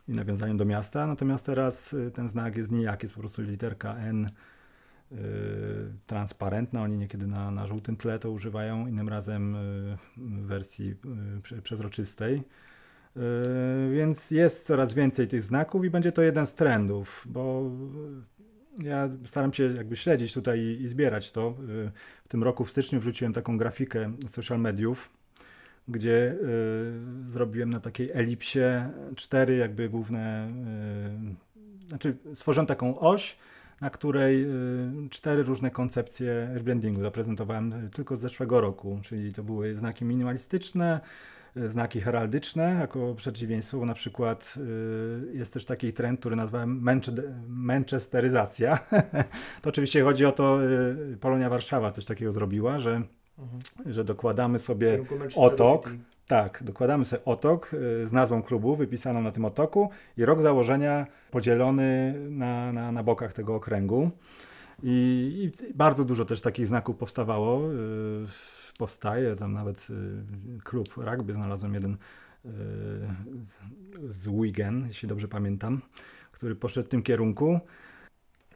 i 0.07 0.13
nawiązaniem 0.13 0.57
do 0.57 0.65
miasta. 0.65 1.07
Natomiast 1.07 1.45
teraz 1.45 1.93
y, 1.93 2.11
ten 2.11 2.29
znak 2.29 2.57
jest 2.57 2.71
nijaki, 2.71 3.05
jest 3.05 3.13
po 3.13 3.19
prostu 3.19 3.41
literka 3.41 3.95
N 3.95 4.25
y, 4.25 5.17
transparentna. 6.07 6.81
Oni 6.81 6.97
niekiedy 6.97 7.27
na, 7.27 7.51
na 7.51 7.67
żółtym 7.67 7.97
tle 7.97 8.19
to 8.19 8.31
używają, 8.31 8.87
innym 8.87 9.09
razem 9.09 9.55
y, 9.55 9.97
w 10.17 10.47
wersji 10.47 10.95
przezroczystej. 11.63 12.43
Więc 13.93 14.31
jest 14.31 14.65
coraz 14.65 14.93
więcej 14.93 15.27
tych 15.27 15.43
znaków 15.43 15.85
i 15.85 15.89
będzie 15.89 16.11
to 16.11 16.21
jeden 16.21 16.45
z 16.45 16.55
trendów, 16.55 17.25
bo 17.29 17.71
ja 18.83 19.09
staram 19.25 19.53
się 19.53 19.63
jakby 19.63 19.95
śledzić 19.95 20.33
tutaj 20.33 20.59
i, 20.59 20.81
i 20.81 20.87
zbierać 20.87 21.31
to. 21.31 21.55
W 22.25 22.27
tym 22.27 22.43
roku 22.43 22.65
w 22.65 22.69
styczniu 22.69 22.99
wrzuciłem 22.99 23.33
taką 23.33 23.57
grafikę 23.57 24.13
social 24.27 24.59
mediów, 24.59 25.09
gdzie 25.87 26.31
y, 26.31 27.29
zrobiłem 27.29 27.69
na 27.69 27.79
takiej 27.79 28.09
elipsie 28.13 28.59
cztery 29.15 29.55
jakby 29.57 29.89
główne, 29.89 30.49
y, 31.85 31.87
znaczy 31.87 32.17
stworzyłem 32.33 32.67
taką 32.67 32.99
oś, 32.99 33.37
na 33.81 33.89
której 33.89 34.43
y, 34.43 35.09
cztery 35.09 35.43
różne 35.43 35.71
koncepcje 35.71 36.49
rebrandingu 36.53 37.01
zaprezentowałem 37.01 37.89
tylko 37.89 38.15
z 38.15 38.19
zeszłego 38.19 38.61
roku, 38.61 38.99
czyli 39.03 39.33
to 39.33 39.43
były 39.43 39.75
znaki 39.75 40.05
minimalistyczne, 40.05 41.01
y, 41.57 41.69
znaki 41.69 42.01
heraldyczne 42.01 42.77
jako 42.79 43.15
przeciwieństwo, 43.15 43.85
na 43.85 43.93
przykład 43.93 44.53
y, 44.57 45.37
jest 45.37 45.53
też 45.53 45.65
taki 45.65 45.93
trend, 45.93 46.19
który 46.19 46.35
nazwałem 46.35 46.85
manchesteryzacja. 47.47 48.77
to 49.61 49.69
oczywiście 49.69 50.03
chodzi 50.03 50.25
o 50.25 50.31
to, 50.31 50.63
y, 50.63 51.17
Polonia 51.17 51.49
Warszawa 51.49 51.91
coś 51.91 52.05
takiego 52.05 52.31
zrobiła, 52.31 52.79
że 52.79 53.01
Mhm. 53.39 53.61
Że 53.85 54.03
dokładamy 54.03 54.59
sobie 54.59 55.05
otok. 55.35 55.89
Tak, 56.27 56.63
dokładamy 56.63 57.05
sobie 57.05 57.25
otok 57.25 57.73
y, 57.73 58.07
z 58.07 58.13
nazwą 58.13 58.43
klubu 58.43 58.75
wypisaną 58.75 59.21
na 59.21 59.31
tym 59.31 59.45
otoku 59.45 59.89
i 60.17 60.25
rok 60.25 60.41
założenia 60.41 61.07
podzielony 61.31 62.15
na, 62.29 62.73
na, 62.73 62.91
na 62.91 63.03
bokach 63.03 63.33
tego 63.33 63.55
okręgu. 63.55 64.11
I, 64.83 65.51
I, 65.69 65.73
bardzo 65.73 66.05
dużo 66.05 66.25
też 66.25 66.41
takich 66.41 66.67
znaków 66.67 66.97
powstawało. 66.97 67.73
Y, 67.73 67.75
powstaje, 68.77 69.35
tam 69.35 69.53
nawet 69.53 69.87
y, 69.89 70.63
klub 70.63 70.87
rugby 70.97 71.33
znalazłem 71.33 71.73
jeden 71.73 71.97
z 74.09 74.27
Wigan, 74.27 74.85
jeśli 74.87 75.09
dobrze 75.09 75.27
pamiętam, 75.27 75.81
który 76.31 76.55
poszedł 76.55 76.87
w 76.87 76.89
tym 76.89 77.03
kierunku. 77.03 77.59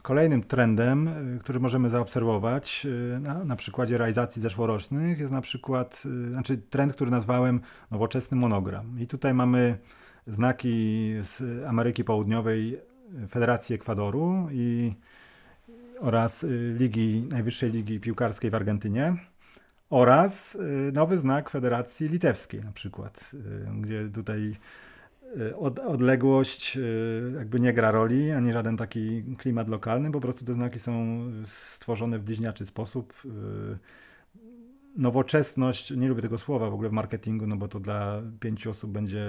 Kolejnym 0.01 0.43
trendem, 0.43 1.07
y, 1.07 1.39
który 1.39 1.59
możemy 1.59 1.89
zaobserwować 1.89 2.85
y, 2.85 3.19
na, 3.19 3.43
na, 3.43 3.55
przykładzie 3.55 3.97
realizacji 3.97 4.41
zeszłorocznych, 4.41 5.19
jest 5.19 5.31
na 5.31 5.41
przykład, 5.41 6.03
y, 6.05 6.29
znaczy 6.29 6.57
trend, 6.57 6.93
który 6.93 7.11
nazwałem 7.11 7.61
nowoczesny 7.91 8.37
monogram. 8.37 8.99
I 8.99 9.07
tutaj 9.07 9.33
mamy 9.33 9.77
znaki 10.27 11.13
z 11.21 11.65
Ameryki 11.67 12.03
Południowej, 12.03 12.79
Federacji 13.29 13.75
Ekwadoru 13.75 14.47
i, 14.51 14.93
oraz 15.99 16.45
Ligi, 16.77 17.27
Najwyższej 17.29 17.71
Ligi 17.71 17.99
Piłkarskiej 17.99 18.51
w 18.51 18.55
Argentynie 18.55 19.15
oraz 19.89 20.57
nowy 20.93 21.17
znak 21.17 21.49
Federacji 21.49 22.09
Litewskiej 22.09 22.61
na 22.61 22.71
przykład, 22.71 23.31
gdzie 23.81 24.07
tutaj 24.07 24.55
od, 25.57 25.79
odległość 25.79 26.77
y, 26.77 27.33
jakby 27.35 27.59
nie 27.59 27.73
gra 27.73 27.91
roli, 27.91 28.31
ani 28.31 28.53
żaden 28.53 28.77
taki 28.77 29.23
klimat 29.37 29.69
lokalny, 29.69 30.11
po 30.11 30.19
prostu 30.19 30.45
te 30.45 30.53
znaki 30.53 30.79
są 30.79 31.21
stworzone 31.45 32.19
w 32.19 32.23
bliźniaczy 32.23 32.65
sposób. 32.65 33.13
Y, 33.25 34.09
nowoczesność, 34.97 35.91
nie 35.91 36.07
lubię 36.07 36.21
tego 36.21 36.37
słowa 36.37 36.69
w 36.69 36.73
ogóle 36.73 36.89
w 36.89 36.91
marketingu, 36.91 37.47
no 37.47 37.55
bo 37.57 37.67
to 37.67 37.79
dla 37.79 38.21
pięciu 38.39 38.69
osób 38.69 38.91
będzie 38.91 39.25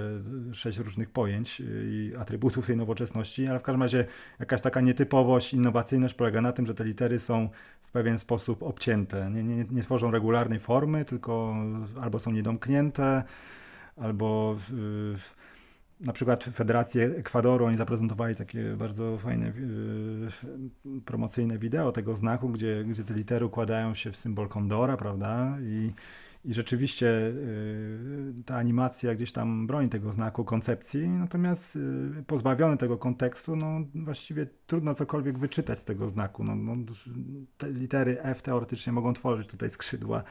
sześć 0.52 0.78
różnych 0.78 1.10
pojęć 1.10 1.62
i 1.66 2.12
atrybutów 2.18 2.66
tej 2.66 2.76
nowoczesności, 2.76 3.46
ale 3.46 3.58
w 3.58 3.62
każdym 3.62 3.82
razie 3.82 4.04
jakaś 4.40 4.62
taka 4.62 4.80
nietypowość, 4.80 5.54
innowacyjność 5.54 6.14
polega 6.14 6.40
na 6.40 6.52
tym, 6.52 6.66
że 6.66 6.74
te 6.74 6.84
litery 6.84 7.18
są 7.18 7.48
w 7.82 7.90
pewien 7.90 8.18
sposób 8.18 8.62
obcięte. 8.62 9.30
Nie, 9.30 9.42
nie, 9.42 9.64
nie 9.70 9.82
tworzą 9.82 10.10
regularnej 10.10 10.60
formy, 10.60 11.04
tylko 11.04 11.54
albo 12.00 12.18
są 12.18 12.30
niedomknięte, 12.30 13.22
albo 13.96 14.56
na 16.00 16.12
przykład 16.12 16.44
Federację 16.44 17.04
Ekwadoru, 17.16 17.64
oni 17.64 17.76
zaprezentowali 17.76 18.34
takie 18.34 18.76
bardzo 18.76 19.18
fajne 19.18 19.52
yy, 20.84 21.00
promocyjne 21.00 21.58
wideo 21.58 21.92
tego 21.92 22.16
znaku, 22.16 22.48
gdzie, 22.48 22.84
gdzie 22.84 23.04
te 23.04 23.14
litery 23.14 23.46
układają 23.46 23.94
się 23.94 24.12
w 24.12 24.16
symbol 24.16 24.48
kondora, 24.48 24.96
prawda? 24.96 25.56
I, 25.62 25.92
i 26.44 26.54
rzeczywiście 26.54 27.06
yy, 27.06 28.42
ta 28.46 28.56
animacja 28.56 29.14
gdzieś 29.14 29.32
tam 29.32 29.66
broni 29.66 29.88
tego 29.88 30.12
znaku, 30.12 30.44
koncepcji, 30.44 31.08
natomiast 31.08 31.76
yy, 31.76 32.24
pozbawiony 32.26 32.76
tego 32.76 32.98
kontekstu, 32.98 33.56
no 33.56 33.80
właściwie 33.94 34.46
trudno 34.66 34.94
cokolwiek 34.94 35.38
wyczytać 35.38 35.78
z 35.78 35.84
tego 35.84 36.08
znaku. 36.08 36.44
No, 36.44 36.54
no, 36.54 36.76
te 37.58 37.68
litery 37.68 38.22
F 38.22 38.42
teoretycznie 38.42 38.92
mogą 38.92 39.12
tworzyć 39.12 39.46
tutaj 39.46 39.70
skrzydła 39.70 40.22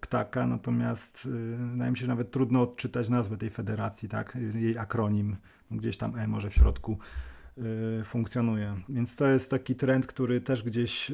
ptaka, 0.00 0.46
natomiast 0.46 1.26
y, 1.26 1.56
wydaje 1.72 1.90
mi 1.90 1.96
się, 1.96 2.00
że 2.00 2.08
nawet 2.08 2.30
trudno 2.30 2.62
odczytać 2.62 3.08
nazwę 3.08 3.36
tej 3.36 3.50
federacji, 3.50 4.08
tak? 4.08 4.38
jej 4.54 4.78
akronim, 4.78 5.36
gdzieś 5.70 5.96
tam 5.96 6.18
E 6.18 6.28
może 6.28 6.50
w 6.50 6.54
środku 6.54 6.98
y, 8.00 8.04
funkcjonuje. 8.04 8.76
Więc 8.88 9.16
to 9.16 9.26
jest 9.26 9.50
taki 9.50 9.74
trend, 9.74 10.06
który 10.06 10.40
też 10.40 10.62
gdzieś 10.62 11.12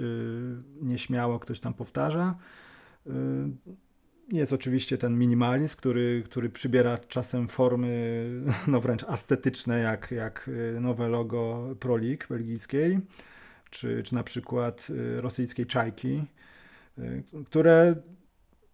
nieśmiało 0.81 1.39
ktoś 1.39 1.61
tam 1.61 1.75
powtarza. 1.75 2.35
Jest 4.33 4.53
oczywiście 4.53 4.99
ten 4.99 5.19
minimalizm, 5.19 5.77
który, 5.77 6.23
który 6.25 6.51
przybiera 6.51 6.99
czasem 6.99 7.49
formy 7.49 8.25
no 8.67 8.81
wręcz 8.81 9.05
ascetyczne, 9.05 9.79
jak, 9.79 10.11
jak 10.11 10.51
nowe 10.81 11.09
logo 11.09 11.75
Pro 11.81 11.97
League 11.97 12.25
belgijskiej, 12.29 13.01
czy, 13.71 14.03
czy 14.03 14.15
na 14.15 14.23
przykład 14.23 14.89
rosyjskiej 15.17 15.67
Czajki, 15.67 16.25
które 17.47 17.95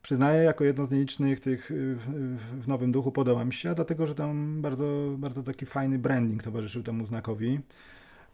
przyznaję, 0.02 0.42
jako 0.42 0.64
jedno 0.64 0.86
z 0.86 0.90
nielicznych 0.90 1.40
tych 1.40 1.70
y, 1.70 1.96
w, 2.60 2.68
Nowym 2.68 2.92
Duchu 2.92 3.12
podoba 3.12 3.44
mi 3.44 3.52
się, 3.52 3.74
dlatego 3.74 4.06
że 4.06 4.14
tam 4.14 4.62
bardzo, 4.62 5.14
bardzo 5.18 5.42
taki 5.42 5.66
fajny 5.66 5.98
branding 5.98 6.42
towarzyszył 6.42 6.82
temu 6.82 7.06
znakowi. 7.06 7.60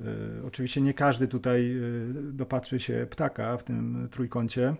Y, 0.00 0.04
oczywiście 0.46 0.80
nie 0.80 0.94
każdy 0.94 1.28
tutaj 1.28 1.76
y, 1.76 2.32
dopatrzy 2.32 2.80
się 2.80 3.06
ptaka 3.10 3.56
w 3.56 3.64
tym 3.64 4.08
trójkącie 4.10 4.74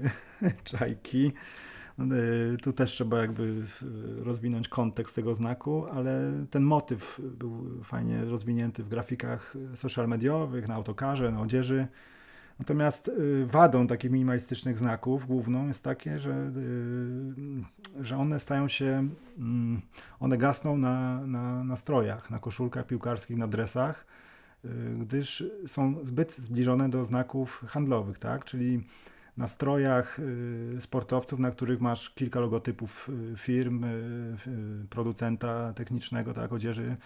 czajki. 0.64 1.32
Tu 2.62 2.72
też 2.72 2.90
trzeba 2.90 3.20
jakby 3.20 3.62
rozwinąć 4.18 4.68
kontekst 4.68 5.14
tego 5.14 5.34
znaku, 5.34 5.86
ale 5.86 6.32
ten 6.50 6.62
motyw 6.62 7.20
był 7.38 7.82
fajnie 7.84 8.24
rozwinięty 8.24 8.84
w 8.84 8.88
grafikach 8.88 9.54
social 9.74 10.08
mediowych, 10.08 10.68
na 10.68 10.74
autokarze, 10.74 11.32
na 11.32 11.40
odzieży. 11.40 11.86
Natomiast 12.58 13.08
y, 13.08 13.46
wadą 13.46 13.86
takich 13.86 14.10
minimalistycznych 14.10 14.78
znaków 14.78 15.26
główną 15.26 15.68
jest 15.68 15.84
takie, 15.84 16.18
że, 16.18 16.52
y, 17.98 18.04
że 18.04 18.16
one 18.16 18.40
stają 18.40 18.68
się, 18.68 19.08
mm, 19.38 19.82
one 20.20 20.38
gasną 20.38 20.78
na, 20.78 21.26
na, 21.26 21.64
na 21.64 21.76
strojach, 21.76 22.30
na 22.30 22.38
koszulkach 22.38 22.86
piłkarskich, 22.86 23.36
na 23.36 23.48
dresach. 23.48 24.06
gdyż 24.98 25.44
są 25.66 26.04
zbyt 26.04 26.32
zbliżone 26.36 26.88
do 26.88 27.04
znaków 27.04 27.64
handlowych, 27.68 28.18
tak? 28.18 28.44
Czyli 28.44 28.84
na 29.36 29.48
strojach 29.48 30.20
sportowców, 30.78 31.38
na 31.38 31.50
których 31.50 31.80
masz 31.80 32.10
kilka 32.10 32.40
logotypów 32.40 33.10
firm, 33.36 33.84
producenta 34.90 35.72
technicznego, 35.72 36.34
tak, 36.34 36.52
odzieży, 36.52 36.96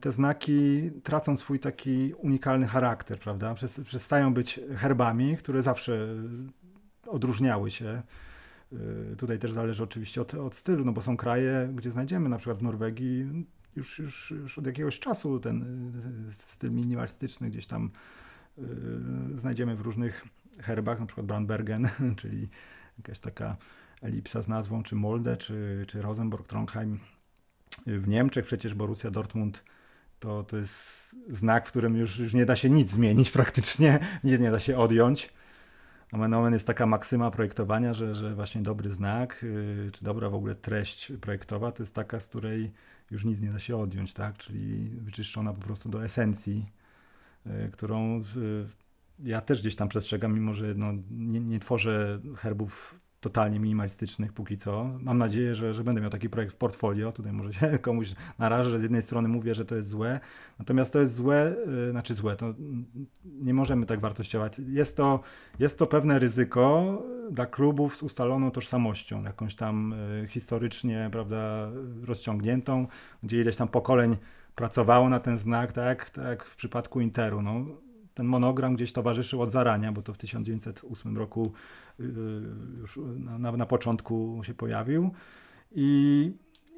te 0.00 0.12
znaki 0.12 0.90
tracą 1.02 1.36
swój 1.36 1.60
taki 1.60 2.14
unikalny 2.14 2.66
charakter, 2.66 3.18
prawda? 3.18 3.54
Przestają 3.84 4.34
być 4.34 4.60
herbami, 4.76 5.36
które 5.36 5.62
zawsze 5.62 6.08
odróżniały 7.06 7.70
się. 7.70 8.02
Tutaj 9.18 9.38
też 9.38 9.52
zależy 9.52 9.82
oczywiście 9.82 10.20
od, 10.20 10.34
od 10.34 10.54
stylu, 10.54 10.84
no 10.84 10.92
bo 10.92 11.02
są 11.02 11.16
kraje, 11.16 11.70
gdzie 11.74 11.90
znajdziemy 11.90 12.28
na 12.28 12.38
przykład 12.38 12.58
w 12.58 12.62
Norwegii 12.62 13.46
już, 13.76 13.98
już, 13.98 14.30
już 14.30 14.58
od 14.58 14.66
jakiegoś 14.66 15.00
czasu 15.00 15.40
ten 15.40 15.92
styl 16.46 16.72
minimalistyczny 16.72 17.50
gdzieś 17.50 17.66
tam 17.66 17.90
znajdziemy 19.36 19.76
w 19.76 19.80
różnych 19.80 20.24
herbach, 20.60 21.00
na 21.00 21.06
przykład 21.06 21.26
Brandbergen, 21.26 21.88
czyli 22.20 22.48
jakaś 22.98 23.20
taka 23.20 23.56
elipsa 24.02 24.42
z 24.42 24.48
nazwą, 24.48 24.82
czy 24.82 24.94
Molde, 24.94 25.36
czy, 25.36 25.84
czy 25.88 26.02
Rosenborg, 26.02 26.48
Trondheim. 26.48 26.98
W 27.86 28.08
Niemczech 28.08 28.44
przecież 28.44 28.74
Borussia 28.74 29.10
Dortmund 29.10 29.64
to, 30.18 30.44
to 30.44 30.56
jest 30.56 31.16
znak, 31.28 31.66
w 31.66 31.70
którym 31.70 31.96
już, 31.96 32.18
już 32.18 32.34
nie 32.34 32.46
da 32.46 32.56
się 32.56 32.70
nic 32.70 32.90
zmienić 32.90 33.30
praktycznie, 33.40 33.98
nic 34.24 34.40
nie 34.40 34.50
da 34.50 34.58
się 34.58 34.78
odjąć. 34.78 35.32
Omen 36.12 36.34
omen 36.34 36.52
jest 36.52 36.66
taka 36.66 36.86
maksyma 36.86 37.30
projektowania, 37.30 37.94
że, 37.94 38.14
że 38.14 38.34
właśnie 38.34 38.62
dobry 38.62 38.92
znak, 38.92 39.42
yy, 39.42 39.90
czy 39.92 40.04
dobra 40.04 40.30
w 40.30 40.34
ogóle 40.34 40.54
treść 40.54 41.12
projektowa, 41.20 41.72
to 41.72 41.82
jest 41.82 41.94
taka, 41.94 42.20
z 42.20 42.28
której 42.28 42.72
już 43.10 43.24
nic 43.24 43.42
nie 43.42 43.50
da 43.50 43.58
się 43.58 43.76
odjąć, 43.76 44.14
tak? 44.14 44.38
Czyli 44.38 44.90
wyczyszczona 44.90 45.52
po 45.52 45.60
prostu 45.60 45.88
do 45.88 46.04
esencji, 46.04 46.66
yy, 47.46 47.70
którą 47.72 48.18
yy, 48.18 48.66
ja 49.18 49.40
też 49.40 49.60
gdzieś 49.60 49.76
tam 49.76 49.88
przestrzegam, 49.88 50.34
mimo 50.34 50.54
że 50.54 50.74
no, 50.74 50.92
nie, 51.10 51.40
nie 51.40 51.60
tworzę 51.60 52.20
herbów 52.36 53.00
totalnie 53.26 53.60
minimalistycznych 53.60 54.32
póki 54.32 54.56
co. 54.56 54.90
Mam 55.00 55.18
nadzieję, 55.18 55.54
że, 55.54 55.74
że 55.74 55.84
będę 55.84 56.00
miał 56.00 56.10
taki 56.10 56.30
projekt 56.30 56.54
w 56.54 56.56
portfolio. 56.56 57.12
Tutaj 57.12 57.32
może 57.32 57.52
się 57.52 57.78
komuś 57.88 58.14
narażę, 58.38 58.70
że 58.70 58.78
z 58.78 58.82
jednej 58.82 59.02
strony 59.02 59.28
mówię, 59.28 59.54
że 59.54 59.64
to 59.64 59.76
jest 59.76 59.88
złe, 59.88 60.20
natomiast 60.58 60.92
to 60.92 61.00
jest 61.00 61.14
złe, 61.14 61.56
yy, 61.66 61.90
znaczy 61.90 62.14
złe, 62.14 62.36
to 62.36 62.54
nie 63.24 63.54
możemy 63.54 63.86
tak 63.86 64.00
wartościować. 64.00 64.58
Jest 64.68 64.96
to, 64.96 65.20
jest 65.58 65.78
to 65.78 65.86
pewne 65.86 66.18
ryzyko 66.18 67.02
dla 67.30 67.46
klubów 67.46 67.96
z 67.96 68.02
ustaloną 68.02 68.50
tożsamością, 68.50 69.22
jakąś 69.22 69.54
tam 69.54 69.94
yy, 70.20 70.28
historycznie, 70.28 71.08
prawda, 71.12 71.70
rozciągniętą, 72.04 72.86
gdzie 73.22 73.40
ileś 73.40 73.56
tam 73.56 73.68
pokoleń 73.68 74.16
pracowało 74.54 75.08
na 75.08 75.20
ten 75.20 75.38
znak, 75.38 75.72
tak, 75.72 76.10
tak 76.10 76.44
w 76.44 76.56
przypadku 76.56 77.00
Interu. 77.00 77.42
No, 77.42 77.64
ten 78.16 78.26
monogram 78.26 78.74
gdzieś 78.74 78.92
towarzyszył 78.92 79.42
od 79.42 79.50
zarania, 79.50 79.92
bo 79.92 80.02
to 80.02 80.12
w 80.12 80.18
1908 80.18 81.16
roku 81.16 81.52
y, 82.00 82.04
już 82.78 83.00
na, 83.18 83.52
na 83.52 83.66
początku 83.66 84.40
się 84.42 84.54
pojawił. 84.54 85.10
I, 85.72 86.32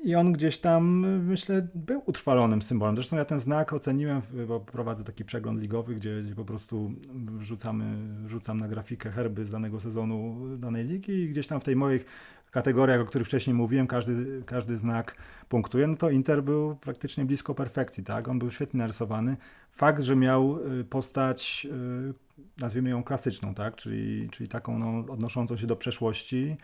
I 0.04 0.14
on 0.14 0.32
gdzieś 0.32 0.58
tam, 0.58 1.06
myślę, 1.26 1.68
był 1.74 2.02
utrwalonym 2.06 2.62
symbolem. 2.62 2.94
Zresztą 2.94 3.16
ja 3.16 3.24
ten 3.24 3.40
znak 3.40 3.72
oceniłem, 3.72 4.22
bo 4.48 4.60
prowadzę 4.60 5.04
taki 5.04 5.24
przegląd 5.24 5.60
ligowy, 5.60 5.94
gdzie, 5.94 6.22
gdzie 6.22 6.34
po 6.34 6.44
prostu 6.44 6.92
wrzucamy, 7.38 7.84
wrzucam 8.24 8.60
na 8.60 8.68
grafikę 8.68 9.10
herby 9.10 9.44
z 9.44 9.50
danego 9.50 9.80
sezonu 9.80 10.36
danej 10.56 10.84
ligi 10.84 11.12
i 11.12 11.28
gdzieś 11.28 11.46
tam 11.46 11.60
w 11.60 11.64
tej 11.64 11.76
moich 11.76 12.04
kategoriach, 12.50 13.00
o 13.00 13.04
których 13.04 13.26
wcześniej 13.26 13.54
mówiłem, 13.54 13.86
każdy, 13.86 14.42
każdy 14.46 14.76
znak 14.76 15.16
punktuje, 15.48 15.86
no 15.86 15.96
to 15.96 16.10
Inter 16.10 16.42
był 16.42 16.76
praktycznie 16.76 17.24
blisko 17.24 17.54
perfekcji, 17.54 18.04
tak? 18.04 18.28
On 18.28 18.38
był 18.38 18.50
świetnie 18.50 18.78
narysowany. 18.78 19.36
Fakt, 19.72 20.02
że 20.02 20.16
miał 20.16 20.58
y, 20.80 20.84
postać, 20.84 21.66
y, 22.10 22.14
nazwijmy 22.58 22.90
ją 22.90 23.02
klasyczną, 23.02 23.54
tak? 23.54 23.76
Czyli, 23.76 24.28
czyli 24.30 24.48
taką 24.48 24.78
no, 24.78 25.12
odnoszącą 25.12 25.56
się 25.56 25.66
do 25.66 25.76
przeszłości, 25.76 26.56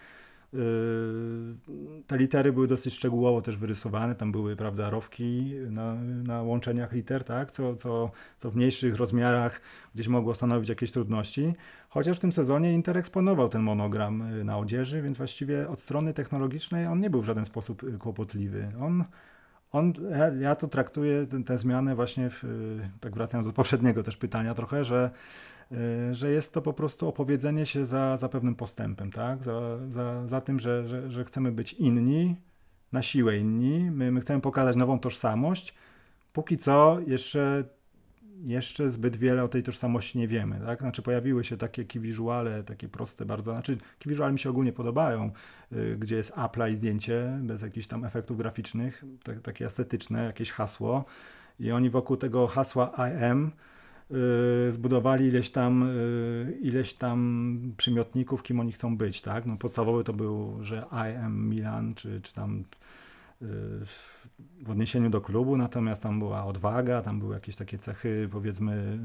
te 2.07 2.19
litery 2.19 2.53
były 2.53 2.67
dosyć 2.67 2.95
szczegółowo 2.95 3.43
też 3.43 3.57
wyrysowane, 3.57 4.15
tam 4.15 4.33
były, 4.33 4.57
prawda, 4.57 4.91
rowki 4.91 5.55
na, 5.71 5.95
na 6.05 6.43
łączeniach 6.43 6.93
liter, 6.93 7.25
tak, 7.25 7.53
co, 7.53 7.77
co, 7.77 8.11
co 8.37 8.51
w 8.51 8.57
mniejszych 8.57 8.97
rozmiarach 8.97 9.61
gdzieś 9.95 10.09
mogło 10.09 10.35
stanowić 10.35 10.69
jakieś 10.69 10.91
trudności. 10.91 11.55
Chociaż 11.89 12.17
w 12.17 12.21
tym 12.21 12.33
sezonie 12.33 12.73
Inter 12.73 12.99
eksponował 12.99 13.49
ten 13.49 13.63
monogram 13.63 14.37
yy, 14.37 14.45
na 14.45 14.59
odzieży, 14.59 15.03
więc 15.03 15.17
właściwie 15.17 15.69
od 15.69 15.81
strony 15.81 16.13
technologicznej 16.13 16.87
on 16.87 17.01
nie 17.01 17.11
był 17.11 17.23
w 17.23 17.27
żaden 17.27 17.45
sposób 17.45 17.83
yy, 17.83 17.99
kłopotliwy. 17.99 18.73
On 18.81 19.05
on, 19.73 19.93
ja 20.41 20.55
to 20.55 20.69
traktuję 20.69 21.27
tę 21.47 21.59
zmianę 21.59 21.95
właśnie, 21.95 22.31
w, 22.31 22.45
tak 23.01 23.15
wracając 23.15 23.47
do 23.47 23.53
poprzedniego 23.53 24.03
też 24.03 24.17
pytania 24.17 24.55
trochę, 24.55 24.85
że 24.85 25.11
Y, 25.11 25.54
że 26.13 26.31
jest 26.31 26.53
to 26.53 26.63
po 26.63 26.73
prostu 26.73 27.09
opowiedzenie 27.09 27.67
się 27.67 27.87
za, 27.87 28.17
za 28.17 28.29
pewnym 28.29 28.55
postępem, 28.55 29.13
tak? 29.13 29.45
za, 29.45 29.79
za, 29.89 30.29
za 30.29 30.41
tym, 30.41 30.61
że, 30.61 30.89
że, 30.89 31.11
że 31.11 31.25
chcemy 31.25 31.53
być 31.53 31.73
inni, 31.73 32.37
na 32.93 33.03
siłę 33.03 33.39
inni, 33.39 33.91
my, 33.91 34.13
my 34.13 34.21
chcemy 34.21 34.41
pokazać 34.41 34.77
nową 34.77 34.99
tożsamość. 34.99 35.75
Póki 36.33 36.59
co 36.59 36.99
jeszcze, 37.07 37.65
jeszcze 38.45 38.91
zbyt 38.91 39.17
wiele 39.17 39.45
o 39.45 39.49
tej 39.49 39.63
tożsamości 39.63 40.19
nie 40.19 40.29
wiemy. 40.29 40.61
Tak? 40.67 40.81
Znaczy 40.81 41.03
pojawiły 41.03 41.45
się 41.45 41.57
takie 41.57 41.85
key 41.85 42.03
visuale, 42.03 42.63
takie 42.63 42.89
proste 42.89 43.27
bardzo, 43.27 43.53
znaczy 43.53 43.77
key 43.77 44.09
visuale 44.11 44.33
mi 44.33 44.39
się 44.39 44.51
ogólnie 44.51 44.73
podobają, 44.73 45.31
y, 45.73 45.97
gdzie 45.99 46.17
jest 46.17 46.33
apply 46.37 46.71
i 46.71 46.75
zdjęcie, 46.75 47.39
bez 47.43 47.63
jakichś 47.63 47.87
tam 47.87 48.05
efektów 48.05 48.39
graficznych, 48.39 49.05
tak, 49.25 49.41
takie 49.41 49.67
estetyczne, 49.67 50.25
jakieś 50.25 50.51
hasło 50.51 51.05
i 51.61 51.73
oni 51.73 51.91
wokół 51.91 52.17
tego 52.17 52.47
hasła 52.47 52.93
I 52.99 53.25
am 53.25 53.47
Y, 53.47 53.74
zbudowali 54.71 55.27
ileś 55.27 55.51
tam, 55.51 55.83
y, 55.83 56.59
ileś 56.61 56.95
tam 56.95 57.59
przymiotników, 57.77 58.43
kim 58.43 58.61
oni 58.61 58.73
chcą 58.73 58.97
być, 58.97 59.21
tak? 59.21 59.47
No 59.47 59.57
podstawowy 59.57 60.05
to 60.05 60.13
był, 60.13 60.65
że 60.65 60.85
I 60.93 61.17
am 61.17 61.49
Milan, 61.49 61.95
czy, 61.95 62.21
czy 62.21 62.35
tam 62.35 62.61
y, 62.61 63.47
w 64.65 64.71
odniesieniu 64.71 65.11
do 65.11 65.21
klubu, 65.21 65.57
natomiast 65.57 66.03
tam 66.03 66.19
była 66.19 66.45
odwaga, 66.45 67.03
tam 67.03 67.19
były 67.19 67.35
jakieś 67.35 67.57
takie 67.57 67.79
cechy, 67.79 68.29
powiedzmy, 68.33 68.99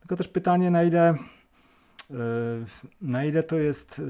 tylko 0.00 0.16
też 0.16 0.28
pytanie, 0.28 0.70
na 0.70 0.82
ile 0.82 1.14
na 3.00 3.24
ile 3.24 3.42
to 3.42 3.58
jest 3.58 4.02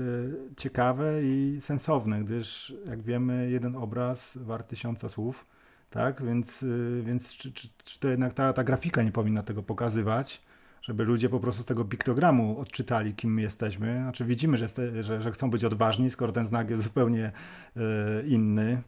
ciekawe 0.56 1.22
i 1.22 1.56
sensowne, 1.60 2.24
gdyż 2.24 2.74
jak 2.86 3.02
wiemy, 3.02 3.50
jeden 3.50 3.76
obraz 3.76 4.38
wart 4.40 4.68
tysiąca 4.68 5.08
słów 5.08 5.46
tak? 5.90 6.24
Więc, 6.24 6.62
y, 6.62 7.02
więc 7.06 7.36
czy, 7.36 7.52
czy, 7.52 7.68
czy 7.84 8.00
to 8.00 8.08
jednak 8.08 8.34
ta, 8.34 8.52
ta 8.52 8.64
grafika 8.64 9.02
nie 9.02 9.12
powinna 9.12 9.42
tego 9.42 9.62
pokazywać, 9.62 10.42
żeby 10.82 11.04
ludzie 11.04 11.28
po 11.28 11.40
prostu 11.40 11.62
z 11.62 11.66
tego 11.66 11.84
piktogramu 11.84 12.60
odczytali, 12.60 13.14
kim 13.14 13.34
my 13.34 13.42
jesteśmy. 13.42 14.00
Znaczy 14.02 14.24
widzimy, 14.24 14.56
że, 14.56 14.68
że, 15.02 15.22
że 15.22 15.32
chcą 15.32 15.50
być 15.50 15.64
odważni, 15.64 16.10
skoro 16.10 16.32
ten 16.32 16.46
znak 16.46 16.70
jest 16.70 16.82
zupełnie 16.82 17.32
y, 17.76 17.80
inny. 18.26 18.82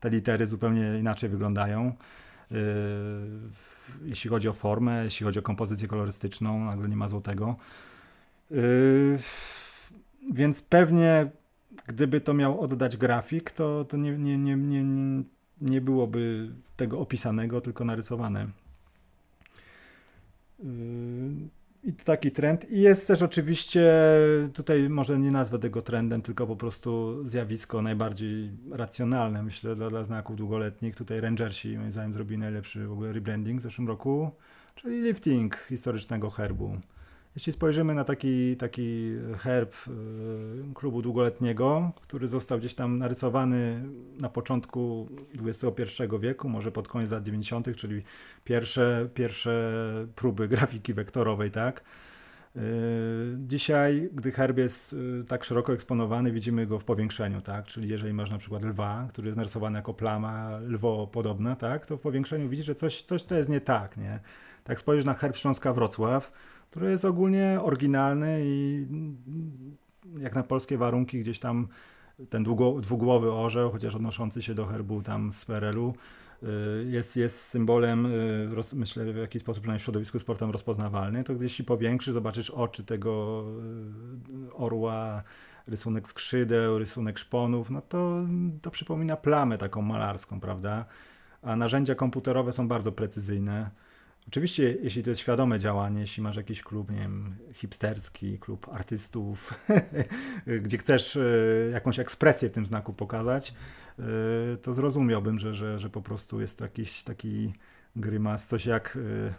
Te 0.00 0.10
litery 0.10 0.46
zupełnie 0.46 0.98
inaczej 0.98 1.30
wyglądają. 1.30 1.92
Y, 2.52 2.54
jeśli 4.04 4.30
chodzi 4.30 4.48
o 4.48 4.52
formę, 4.52 5.04
jeśli 5.04 5.24
chodzi 5.24 5.38
o 5.38 5.42
kompozycję 5.42 5.88
kolorystyczną, 5.88 6.64
nagle 6.64 6.88
nie 6.88 6.96
ma 6.96 7.08
złotego. 7.08 7.56
Więc 10.32 10.62
pewnie 10.62 11.30
gdyby 11.86 12.20
to 12.20 12.34
miał 12.34 12.60
oddać 12.60 12.96
grafik, 12.96 13.50
to, 13.50 13.84
to 13.84 13.96
nie, 13.96 14.18
nie, 14.18 14.38
nie, 14.38 14.56
nie, 14.56 14.84
nie 15.64 15.80
byłoby 15.80 16.50
tego 16.76 17.00
opisanego, 17.00 17.60
tylko 17.60 17.84
narysowane. 17.84 18.46
Yy, 20.58 20.68
I 21.84 21.92
to 21.92 22.04
taki 22.04 22.30
trend. 22.30 22.70
I 22.70 22.80
jest 22.80 23.08
też 23.08 23.22
oczywiście, 23.22 23.92
tutaj 24.54 24.88
może 24.88 25.18
nie 25.18 25.30
nazwę 25.30 25.58
tego 25.58 25.82
trendem, 25.82 26.22
tylko 26.22 26.46
po 26.46 26.56
prostu 26.56 27.22
zjawisko 27.28 27.82
najbardziej 27.82 28.50
racjonalne, 28.70 29.42
myślę, 29.42 29.76
dla, 29.76 29.90
dla 29.90 30.04
znaków 30.04 30.36
długoletnich. 30.36 30.96
Tutaj 30.96 31.20
Rangersi, 31.20 31.78
moim 31.78 31.90
zdaniem, 31.90 32.12
zrobili 32.12 32.38
najlepszy 32.38 32.86
w 32.86 32.92
ogóle 32.92 33.12
rebranding 33.12 33.60
w 33.60 33.62
zeszłym 33.62 33.88
roku, 33.88 34.30
czyli 34.74 35.00
lifting 35.02 35.56
historycznego 35.68 36.30
herbu. 36.30 36.76
Jeśli 37.36 37.52
spojrzymy 37.52 37.94
na 37.94 38.04
taki, 38.04 38.56
taki 38.56 39.12
herb 39.38 39.74
y, 39.88 40.74
klubu 40.74 41.02
długoletniego, 41.02 41.92
który 42.02 42.28
został 42.28 42.58
gdzieś 42.58 42.74
tam 42.74 42.98
narysowany 42.98 43.84
na 44.20 44.28
początku 44.28 45.08
XXI 45.44 46.02
wieku, 46.20 46.48
może 46.48 46.72
pod 46.72 46.88
koniec 46.88 47.10
lat 47.10 47.22
90., 47.24 47.76
czyli 47.76 48.02
pierwsze, 48.44 49.08
pierwsze 49.14 49.72
próby 50.14 50.48
grafiki 50.54 50.94
wektorowej, 50.94 51.50
tak? 51.50 51.84
Y, 52.56 52.60
dzisiaj, 53.38 54.08
gdy 54.12 54.32
herb 54.32 54.58
jest 54.58 54.92
y, 54.92 55.24
tak 55.28 55.44
szeroko 55.44 55.72
eksponowany, 55.72 56.32
widzimy 56.32 56.66
go 56.66 56.78
w 56.78 56.84
powiększeniu, 56.84 57.40
tak? 57.40 57.66
Czyli 57.66 57.88
jeżeli 57.88 58.12
masz 58.12 58.30
na 58.30 58.38
przykład 58.38 58.62
lwa, 58.62 59.06
który 59.08 59.28
jest 59.28 59.36
narysowany 59.36 59.78
jako 59.78 59.94
plama 59.94 60.58
lwo 60.68 61.06
podobna, 61.06 61.56
tak? 61.56 61.86
To 61.86 61.96
w 61.96 62.00
powiększeniu 62.00 62.48
widzisz, 62.48 62.66
że 62.66 62.74
coś, 62.74 63.02
coś 63.02 63.24
to 63.24 63.34
jest 63.34 63.50
nie 63.50 63.60
tak, 63.60 63.96
nie? 63.96 64.20
Tak 64.64 64.80
spojrzysz 64.80 65.04
na 65.04 65.14
herb 65.14 65.36
Śląska 65.36 65.72
Wrocław, 65.72 66.32
który 66.74 66.90
jest 66.90 67.04
ogólnie 67.04 67.58
oryginalny 67.62 68.40
i 68.44 68.86
jak 70.18 70.34
na 70.34 70.42
polskie 70.42 70.78
warunki 70.78 71.20
gdzieś 71.20 71.38
tam 71.38 71.68
ten 72.30 72.44
długo, 72.44 72.80
dwugłowy 72.80 73.32
orzeł, 73.32 73.70
chociaż 73.70 73.94
odnoszący 73.94 74.42
się 74.42 74.54
do 74.54 74.66
herbu 74.66 75.02
tam 75.02 75.32
z 75.32 75.44
PRL-u, 75.44 75.94
jest, 76.86 77.16
jest 77.16 77.40
symbolem, 77.40 78.08
myślę, 78.72 79.12
w 79.12 79.16
jakiś 79.16 79.42
sposób 79.42 79.62
przynajmniej 79.62 79.80
w 79.80 79.82
środowisku 79.82 80.18
sportowym 80.18 80.52
rozpoznawalny, 80.52 81.24
to 81.24 81.48
się 81.48 81.64
powiększy, 81.64 82.12
zobaczysz 82.12 82.50
oczy 82.50 82.84
tego 82.84 83.44
orła, 84.52 85.22
rysunek 85.66 86.08
skrzydeł, 86.08 86.78
rysunek 86.78 87.18
szponów, 87.18 87.70
no 87.70 87.82
to, 87.82 88.20
to 88.62 88.70
przypomina 88.70 89.16
plamę 89.16 89.58
taką 89.58 89.82
malarską, 89.82 90.40
prawda? 90.40 90.84
A 91.42 91.56
narzędzia 91.56 91.94
komputerowe 91.94 92.52
są 92.52 92.68
bardzo 92.68 92.92
precyzyjne. 92.92 93.83
Oczywiście, 94.28 94.76
jeśli 94.82 95.02
to 95.02 95.10
jest 95.10 95.20
świadome 95.20 95.58
działanie, 95.58 96.00
jeśli 96.00 96.22
masz 96.22 96.36
jakiś 96.36 96.62
klub, 96.62 96.90
nie 96.90 96.98
wiem, 96.98 97.36
hipsterski, 97.52 98.38
klub 98.38 98.68
artystów, 98.72 99.54
gdzie 100.64 100.78
chcesz 100.78 101.16
e, 101.16 101.20
jakąś 101.72 101.98
ekspresję 101.98 102.48
w 102.48 102.52
tym 102.52 102.66
znaku 102.66 102.92
pokazać, 102.92 103.54
e, 103.98 104.56
to 104.56 104.74
zrozumiałbym, 104.74 105.38
że, 105.38 105.54
że, 105.54 105.78
że 105.78 105.90
po 105.90 106.02
prostu 106.02 106.40
jest 106.40 106.58
to 106.58 106.64
jakiś 106.64 107.02
taki 107.02 107.52
grymas, 107.96 108.46
coś 108.46 108.66
jak 108.66 108.98
e, 109.28 109.34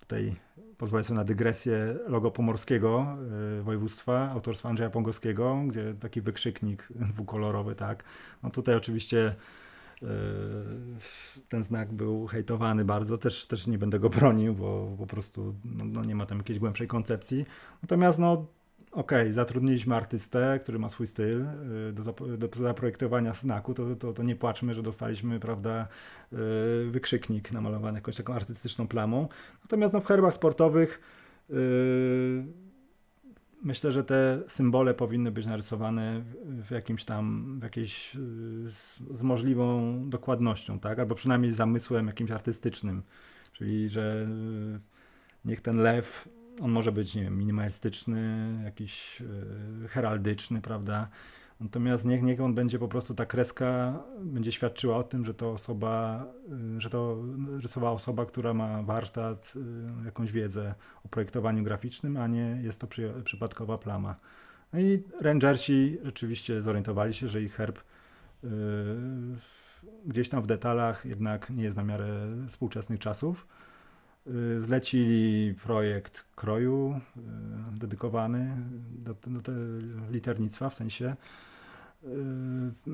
tutaj 0.00 0.36
pozwolę 0.78 1.04
sobie 1.04 1.18
na 1.18 1.24
dygresję 1.24 1.96
logo 2.06 2.30
pomorskiego 2.30 3.16
województwa 3.62 4.30
autorstwa 4.30 4.68
Andrzeja 4.68 4.90
Pongowskiego, 4.90 5.62
gdzie 5.68 5.94
taki 5.94 6.20
wykrzyknik 6.20 6.88
dwukolorowy, 7.14 7.74
tak. 7.74 8.04
No 8.42 8.50
tutaj 8.50 8.74
oczywiście 8.74 9.34
ten 11.48 11.62
znak 11.62 11.92
był 11.92 12.26
hejtowany 12.26 12.84
bardzo, 12.84 13.18
też, 13.18 13.46
też 13.46 13.66
nie 13.66 13.78
będę 13.78 13.98
go 13.98 14.10
bronił, 14.10 14.54
bo 14.54 14.96
po 14.98 15.06
prostu 15.06 15.54
no, 15.64 15.84
no 15.84 16.04
nie 16.04 16.14
ma 16.14 16.26
tam 16.26 16.38
jakiejś 16.38 16.58
głębszej 16.58 16.86
koncepcji. 16.86 17.44
Natomiast 17.82 18.18
no 18.18 18.46
okej, 18.92 19.22
okay, 19.22 19.32
zatrudniliśmy 19.32 19.96
artystę, 19.96 20.58
który 20.62 20.78
ma 20.78 20.88
swój 20.88 21.06
styl 21.06 21.46
yy, 21.86 21.92
do, 21.92 22.36
do 22.36 22.62
zaprojektowania 22.62 23.34
znaku, 23.34 23.74
to, 23.74 23.96
to, 23.96 24.12
to, 24.12 24.22
nie 24.22 24.36
płaczmy, 24.36 24.74
że 24.74 24.82
dostaliśmy, 24.82 25.40
prawda, 25.40 25.88
yy, 26.32 26.38
wykrzyknik 26.90 27.52
namalowany 27.52 27.98
jakąś 27.98 28.16
taką 28.16 28.34
artystyczną 28.34 28.88
plamą. 28.88 29.28
Natomiast 29.62 29.94
no, 29.94 30.00
w 30.00 30.06
herbach 30.06 30.34
sportowych 30.34 31.00
myślę, 33.62 33.92
że 33.92 34.04
te 34.04 34.42
symbole 34.46 34.94
powinny 34.94 35.30
być 35.30 35.46
narysowane 35.46 36.22
w 36.44 36.70
jakimś 36.70 37.04
tam, 37.04 37.56
w 37.60 37.62
jakiejś, 37.62 38.12
z, 38.68 38.98
z, 39.18 39.22
możliwą 39.22 40.00
dokładnością, 40.10 40.78
tak? 40.78 40.98
Albo 40.98 41.14
przynajmniej 41.14 41.52
zamysłem 41.52 42.06
jakimś 42.06 42.30
artystycznym. 42.30 43.02
Czyli, 43.52 43.88
że 43.88 44.28
niech 45.44 45.60
ten 45.60 45.76
lew, 45.76 46.28
on 46.60 46.70
może 46.70 46.92
być, 46.92 47.14
nie 47.14 47.22
wiem, 47.22 47.38
minimalistyczny, 47.38 48.52
jakiś 48.64 49.22
heraldyczny, 49.88 50.60
prawda? 50.60 51.08
Natomiast 51.62 52.04
niech, 52.04 52.22
niech 52.22 52.40
on 52.40 52.54
będzie 52.54 52.78
po 52.78 52.88
prostu, 52.88 53.14
ta 53.14 53.26
kreska 53.26 54.02
będzie 54.20 54.52
świadczyła 54.52 54.96
o 54.96 55.02
tym, 55.02 55.24
że 55.24 55.34
to 55.34 55.50
osoba, 55.50 56.26
y, 56.76 56.80
że 56.80 56.90
to 56.90 57.16
rysowała 57.62 57.92
osoba, 57.92 58.26
która 58.26 58.54
ma 58.54 58.82
warsztat, 58.82 59.52
y, 60.02 60.04
jakąś 60.04 60.32
wiedzę 60.32 60.74
o 61.04 61.08
projektowaniu 61.08 61.64
graficznym, 61.64 62.16
a 62.16 62.26
nie 62.26 62.60
jest 62.62 62.80
to 62.80 62.86
przy, 62.86 63.12
przypadkowa 63.24 63.78
plama. 63.78 64.16
No 64.72 64.80
i 64.80 65.02
Rangersi 65.20 65.98
rzeczywiście 66.04 66.62
zorientowali 66.62 67.14
się, 67.14 67.28
że 67.28 67.42
ich 67.42 67.54
herb 67.54 67.78
yy, 68.42 68.50
gdzieś 70.06 70.28
tam 70.28 70.42
w 70.42 70.46
detalach 70.46 71.04
jednak 71.04 71.50
nie 71.50 71.64
jest 71.64 71.76
na 71.76 71.84
miarę 71.84 72.06
współczesnych 72.48 72.98
czasów. 72.98 73.46
Zlecili 74.58 75.54
projekt 75.54 76.24
kroju 76.36 77.00
dedykowany 77.72 78.56
do, 78.98 79.14
do, 79.26 79.52
liternictwa, 80.10 80.70
w 80.70 80.74
sensie 80.74 81.16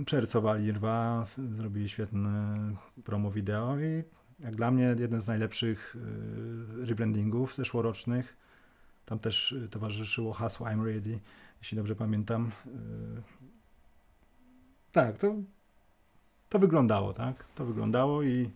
przerysowali 0.04 0.72
rwa, 0.72 1.26
zrobili 1.56 1.88
świetne 1.88 2.56
promo 3.04 3.30
wideo 3.30 3.78
i 3.78 4.02
jak 4.40 4.56
dla 4.56 4.70
mnie 4.70 4.96
jeden 4.98 5.22
z 5.22 5.26
najlepszych 5.26 5.96
yy, 6.78 6.86
rebrandingów 6.86 7.54
zeszłorocznych. 7.54 8.36
Tam 9.06 9.18
też 9.18 9.54
towarzyszyło 9.70 10.32
hasło 10.32 10.66
I'm 10.66 10.84
ready, 10.84 11.20
jeśli 11.60 11.76
dobrze 11.76 11.96
pamiętam. 11.96 12.50
Yy, 12.66 13.22
tak, 14.92 15.18
to, 15.18 15.34
to 16.48 16.58
wyglądało, 16.58 17.12
tak? 17.12 17.44
To 17.54 17.64
wyglądało 17.64 18.22
i, 18.22 18.50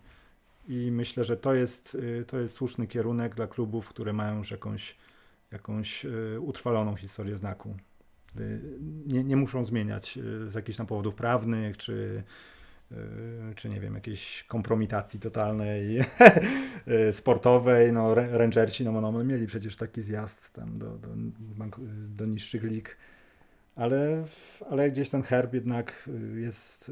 i 0.67 0.91
myślę, 0.91 1.23
że 1.23 1.37
to 1.37 1.53
jest, 1.53 1.97
to 2.27 2.39
jest 2.39 2.55
słuszny 2.55 2.87
kierunek 2.87 3.35
dla 3.35 3.47
klubów, 3.47 3.89
które 3.89 4.13
mają 4.13 4.37
już 4.37 4.51
jakąś, 4.51 4.97
jakąś 5.51 6.05
utrwaloną 6.39 6.95
historię 6.95 7.37
znaku. 7.37 7.77
Y, 8.39 8.61
nie, 9.07 9.23
nie 9.23 9.35
muszą 9.35 9.65
zmieniać 9.65 10.17
y, 10.17 10.51
z 10.51 10.55
jakichś 10.55 10.77
tam 10.77 10.87
powodów 10.87 11.15
prawnych, 11.15 11.77
czy, 11.77 12.23
y, 12.91 12.95
czy 13.55 13.69
nie 13.69 13.79
wiem, 13.79 13.95
jakiejś 13.95 14.43
kompromitacji 14.47 15.19
totalnej 15.19 15.99
sportowej. 17.11 17.93
No, 17.93 18.15
Rangersi, 18.15 18.83
no, 18.85 19.01
no, 19.01 19.23
mieli 19.23 19.47
przecież 19.47 19.75
taki 19.75 20.01
zjazd 20.01 20.55
tam 20.55 20.79
do, 20.79 20.97
do, 20.97 21.09
do 22.07 22.25
niższych 22.25 22.63
lig, 22.63 22.97
ale, 23.75 24.23
ale 24.69 24.91
gdzieś 24.91 25.09
ten 25.09 25.21
herb 25.21 25.53
jednak 25.53 26.09
jest 26.35 26.91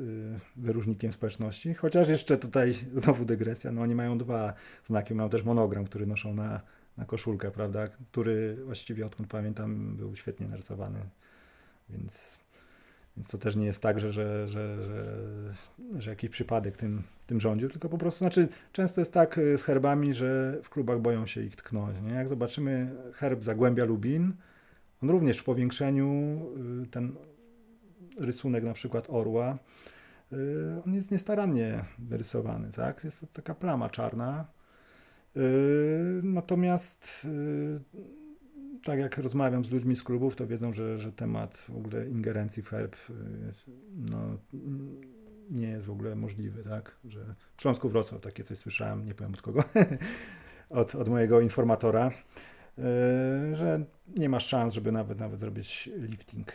wyróżnikiem 0.55 1.13
społeczności. 1.13 1.73
Chociaż 1.73 2.09
jeszcze 2.09 2.37
tutaj 2.37 2.73
znowu 3.03 3.25
dygresja, 3.25 3.71
no 3.71 3.81
oni 3.81 3.95
mają 3.95 4.17
dwa 4.17 4.53
znaki, 4.85 5.15
mają 5.15 5.29
też 5.29 5.43
monogram, 5.43 5.85
który 5.85 6.05
noszą 6.05 6.33
na, 6.33 6.61
na 6.97 7.05
koszulkę, 7.05 7.51
prawda, 7.51 7.87
który 7.87 8.57
właściwie 8.65 9.05
odkąd 9.05 9.29
pamiętam 9.29 9.95
był 9.97 10.15
świetnie 10.15 10.47
narysowany 10.47 10.99
więc, 11.91 12.39
więc 13.17 13.29
to 13.29 13.37
też 13.37 13.55
nie 13.55 13.65
jest 13.65 13.81
tak, 13.81 13.99
że, 13.99 14.11
że, 14.11 14.47
że, 14.47 14.83
że, 14.83 15.17
że 15.97 16.09
jakiś 16.09 16.29
przypadek 16.29 16.77
tym, 16.77 17.03
tym 17.27 17.39
rządził, 17.39 17.69
tylko 17.69 17.89
po 17.89 17.97
prostu, 17.97 18.17
znaczy 18.17 18.47
często 18.71 19.01
jest 19.01 19.13
tak 19.13 19.37
y, 19.37 19.57
z 19.57 19.63
herbami, 19.63 20.13
że 20.13 20.59
w 20.63 20.69
klubach 20.69 20.99
boją 20.99 21.25
się 21.25 21.41
ich 21.41 21.55
tknąć. 21.55 22.01
Nie? 22.01 22.13
Jak 22.13 22.29
zobaczymy 22.29 22.95
herb 23.13 23.43
Zagłębia 23.43 23.85
Lubin, 23.85 24.33
on 25.03 25.09
również 25.09 25.37
w 25.37 25.43
powiększeniu, 25.43 26.41
y, 26.83 26.87
ten 26.87 27.15
rysunek 28.19 28.63
na 28.63 28.73
przykład 28.73 29.09
orła, 29.09 29.57
y, 30.33 30.37
on 30.85 30.93
jest 30.93 31.11
niestarannie 31.11 31.85
wyrysowany, 31.99 32.71
tak? 32.71 33.03
Jest 33.03 33.21
to 33.21 33.27
taka 33.27 33.55
plama 33.55 33.89
czarna. 33.89 34.45
Natomiast 36.23 37.27
tak 38.83 38.99
jak 38.99 39.17
rozmawiam 39.17 39.65
z 39.65 39.71
ludźmi 39.71 39.95
z 39.95 40.03
klubów, 40.03 40.35
to 40.35 40.47
wiedzą, 40.47 40.73
że, 40.73 40.97
że 40.97 41.11
temat 41.11 41.57
w 41.57 41.77
ogóle 41.77 42.07
ingerencji 42.07 42.63
w 42.63 42.69
herb 42.69 42.95
y, 42.95 43.13
no, 43.95 44.37
nie 45.49 45.67
jest 45.67 45.85
w 45.85 45.91
ogóle 45.91 46.15
możliwy, 46.15 46.63
tak? 46.63 46.95
Że 47.05 47.35
w 47.57 47.61
Śląsku 47.61 47.89
Wrocław 47.89 48.21
takie 48.21 48.43
coś 48.43 48.57
słyszałem, 48.57 49.05
nie 49.05 49.13
powiem 49.13 49.33
od 49.33 49.41
kogo, 49.41 49.63
od, 50.69 50.95
od 50.95 51.09
mojego 51.09 51.41
informatora, 51.41 52.11
yy, 52.77 52.83
że 53.55 53.85
nie 54.17 54.29
ma 54.29 54.39
szans, 54.39 54.73
żeby 54.73 54.91
nawet 54.91 55.19
nawet 55.19 55.39
zrobić 55.39 55.89
lifting. 55.97 56.51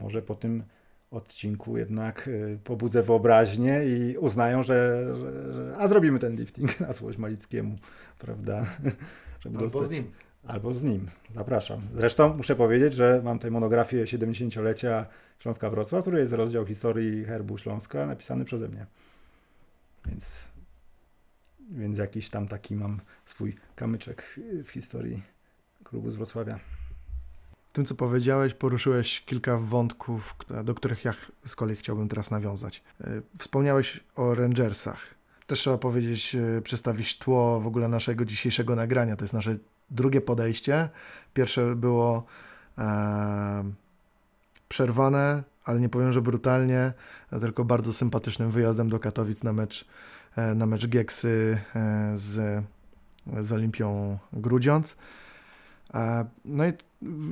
Może 0.00 0.22
po 0.22 0.34
tym 0.34 0.62
odcinku 1.10 1.78
jednak 1.78 2.28
y, 2.28 2.58
pobudzę 2.64 3.02
wyobraźnię 3.02 3.84
i 3.84 4.18
uznają, 4.18 4.62
że, 4.62 5.06
że, 5.16 5.52
że 5.52 5.76
a 5.78 5.88
zrobimy 5.88 6.18
ten 6.18 6.36
lifting 6.36 6.80
na 6.80 6.92
złość 6.92 7.18
Malickiemu, 7.18 7.76
prawda? 8.18 8.66
Żeby 9.40 9.58
Albo 9.58 9.70
dostać, 9.70 9.90
z 9.90 9.92
nim. 9.92 10.12
Albo 10.46 10.74
z 10.74 10.84
nim. 10.84 11.10
Zapraszam. 11.30 11.88
Zresztą 11.94 12.36
muszę 12.36 12.56
powiedzieć, 12.56 12.94
że 12.94 13.20
mam 13.24 13.38
tutaj 13.38 13.50
monografię 13.50 14.04
70-lecia 14.04 15.06
Śląska 15.38 15.70
Wrocław, 15.70 16.02
który 16.02 16.18
jest 16.18 16.32
rozdział 16.32 16.66
historii 16.66 17.24
herbu 17.24 17.58
Śląska 17.58 18.06
napisany 18.06 18.44
przeze 18.44 18.68
mnie. 18.68 18.86
Więc, 20.06 20.48
więc 21.70 21.98
jakiś 21.98 22.30
tam 22.30 22.48
taki 22.48 22.74
mam 22.74 23.00
swój 23.24 23.56
kamyczek 23.76 24.40
w 24.64 24.70
historii 24.70 25.22
klubu 25.84 26.10
z 26.10 26.14
Wrocławia. 26.14 26.58
Tym, 27.72 27.84
co 27.84 27.94
powiedziałeś, 27.94 28.54
poruszyłeś 28.54 29.20
kilka 29.20 29.58
wątków, 29.58 30.36
do 30.64 30.74
których 30.74 31.04
ja 31.04 31.14
z 31.46 31.56
kolei 31.56 31.76
chciałbym 31.76 32.08
teraz 32.08 32.30
nawiązać. 32.30 32.82
E, 33.00 33.22
wspomniałeś 33.38 34.00
o 34.16 34.34
Rangersach. 34.34 34.98
Też 35.46 35.58
trzeba 35.58 35.78
powiedzieć, 35.78 36.34
e, 36.34 36.62
przedstawić 36.62 37.18
tło 37.18 37.60
w 37.60 37.66
ogóle 37.66 37.88
naszego 37.88 38.24
dzisiejszego 38.24 38.76
nagrania. 38.76 39.16
To 39.16 39.24
jest 39.24 39.34
nasze 39.34 39.56
drugie 39.90 40.20
podejście. 40.20 40.88
Pierwsze 41.34 41.76
było 41.76 42.24
e, 42.78 43.64
przerwane, 44.68 45.42
ale 45.64 45.80
nie 45.80 45.88
powiem, 45.88 46.12
że 46.12 46.22
brutalnie, 46.22 46.92
tylko 47.40 47.64
bardzo 47.64 47.92
sympatycznym 47.92 48.50
wyjazdem 48.50 48.88
do 48.88 48.98
Katowic 48.98 49.42
na 49.42 49.52
mecz, 49.52 49.84
e, 50.36 50.54
na 50.54 50.66
mecz 50.66 50.86
Gieksy 50.86 51.58
e, 51.76 52.12
z, 52.14 52.64
z 53.40 53.52
Olimpią 53.52 54.18
Grudziądz. 54.32 54.96
E, 55.94 56.24
no 56.44 56.66
i 56.66 56.72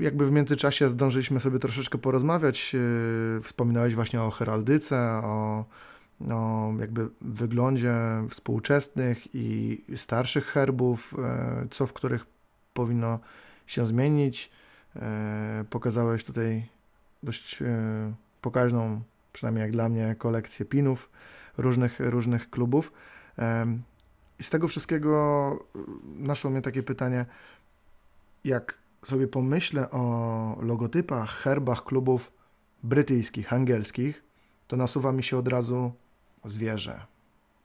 jakby 0.01 0.27
w 0.27 0.33
międzyczasie 0.33 0.89
zdążyliśmy 0.89 1.41
sobie 1.41 1.59
troszeczkę 1.59 1.99
porozmawiać. 1.99 2.75
E, 2.75 3.41
wspominałeś 3.43 3.95
właśnie 3.95 4.23
o 4.23 4.31
heraldyce, 4.31 4.97
o, 5.25 5.65
o 6.31 6.73
jakby 6.81 7.09
wyglądzie 7.21 7.95
współczesnych 8.29 9.35
i 9.35 9.85
starszych 9.97 10.47
herbów, 10.47 11.15
co 11.71 11.87
w 11.87 11.93
których 11.93 12.27
powinno 12.79 13.19
się 13.67 13.87
zmienić. 13.87 14.51
E, 14.97 15.65
pokazałeś 15.71 16.25
tutaj 16.25 16.67
dość 17.23 17.63
e, 17.63 17.67
pokaźną, 18.41 19.03
przynajmniej 19.33 19.63
jak 19.63 19.73
dla 19.73 19.89
mnie, 19.89 20.15
kolekcję 20.19 20.67
pinów 20.67 21.11
różnych, 21.57 22.01
różnych 22.01 22.51
klubów. 22.51 22.93
I 24.39 24.43
z 24.43 24.51
tego 24.51 24.69
wszystkiego 24.69 25.09
naszło 26.05 26.51
mnie 26.51 26.63
takie 26.63 26.83
pytanie, 26.83 27.27
jak 28.45 28.79
sobie 29.05 29.29
pomyślę 29.29 29.91
o 29.91 30.59
logotypach, 30.63 31.31
herbach 31.31 31.85
klubów 31.85 32.33
brytyjskich, 32.83 33.53
angielskich, 33.53 34.23
to 34.69 34.77
nasuwa 34.77 35.13
mi 35.13 35.23
się 35.23 35.37
od 35.37 35.49
razu 35.49 35.93
zwierzę, 36.45 37.07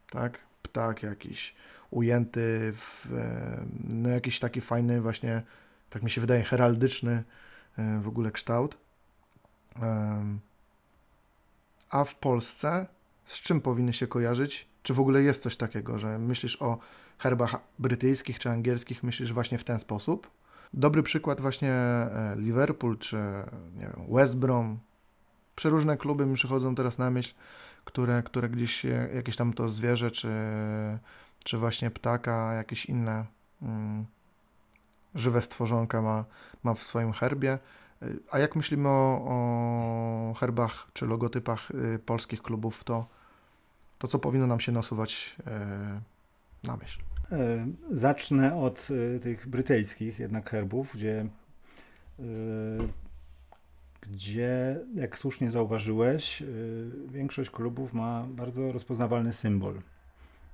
tak? 0.10 0.40
Ptak 0.64 1.04
jakiś 1.04 1.56
ujęty 1.92 2.74
w 2.76 3.08
no 3.84 4.10
jakiś 4.10 4.40
taki 4.40 4.62
fajny 4.62 5.02
właśnie, 5.02 5.42
tak 5.90 6.04
mi 6.04 6.10
się 6.10 6.22
wydaje, 6.22 6.44
heraldyczny 6.44 7.24
w 8.02 8.08
ogóle 8.08 8.32
kształt. 8.32 8.78
A 11.90 12.04
w 12.04 12.16
Polsce 12.16 12.86
z 13.26 13.42
czym 13.42 13.62
powinny 13.62 13.94
się 13.94 14.08
kojarzyć? 14.08 14.68
Czy 14.84 14.94
w 14.94 15.00
ogóle 15.00 15.22
jest 15.22 15.44
coś 15.44 15.56
takiego, 15.58 16.00
że 16.00 16.20
myślisz 16.20 16.62
o 16.62 16.78
herbach 17.18 17.56
brytyjskich 17.80 18.40
czy 18.40 18.50
angielskich, 18.50 19.04
myślisz 19.04 19.34
właśnie 19.34 19.58
w 19.58 19.64
ten 19.64 19.80
sposób? 19.80 20.30
Dobry 20.74 21.04
przykład 21.04 21.42
właśnie 21.42 21.72
e, 21.72 22.36
Liverpool 22.38 22.98
czy 22.98 23.18
nie 23.76 23.82
wiem, 23.82 24.06
West 24.10 24.38
Brom. 24.38 24.80
Przeróżne 25.56 25.98
kluby 25.98 26.26
mi 26.26 26.36
przychodzą 26.36 26.76
teraz 26.76 26.98
na 26.98 27.12
myśl, 27.12 27.34
które, 27.86 28.24
które 28.24 28.50
gdzieś 28.50 28.86
jakieś 29.16 29.36
tam 29.36 29.54
to 29.54 29.70
zwierzę, 29.70 30.12
czy, 30.12 30.30
czy 31.44 31.58
właśnie 31.58 31.92
ptaka, 31.92 32.54
jakieś 32.54 32.86
inne 32.86 33.26
mm, 33.62 34.06
żywe 35.16 35.42
stworzonka 35.42 36.02
ma, 36.02 36.26
ma 36.64 36.74
w 36.74 36.84
swoim 36.84 37.14
herbie. 37.14 37.60
A 38.32 38.40
jak 38.40 38.56
myślimy 38.56 38.90
o, 38.90 39.26
o 39.28 40.34
herbach 40.40 40.88
czy 40.94 41.06
logotypach 41.06 41.72
y, 41.72 42.00
polskich 42.00 42.42
klubów, 42.42 42.84
to, 42.84 43.08
to 43.98 44.08
co 44.08 44.20
powinno 44.20 44.48
nam 44.48 44.60
się 44.60 44.72
nasuwać 44.72 45.36
y, 45.40 46.68
na 46.68 46.78
myśl? 46.78 47.02
E, 47.32 47.68
zacznę 47.92 48.56
od 48.56 48.88
tych 49.22 49.48
brytyjskich 49.48 50.20
jednak 50.20 50.50
herbów, 50.50 50.92
gdzie, 50.94 51.26
gdzie 54.12 54.80
jak 54.96 55.18
słusznie 55.18 55.52
zauważyłeś, 55.52 56.44
większość 57.08 57.50
klubów 57.50 57.94
ma 57.94 58.28
bardzo 58.30 58.72
rozpoznawalny 58.72 59.34
symbol. 59.34 59.82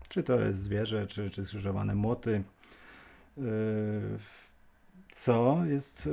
Czy 0.09 0.23
to 0.23 0.39
jest 0.39 0.59
zwierzę, 0.59 1.07
czy, 1.07 1.29
czy 1.29 1.45
skrzyżowane 1.45 1.95
młoty, 1.95 2.43
co 5.11 5.65
jest 5.65 6.09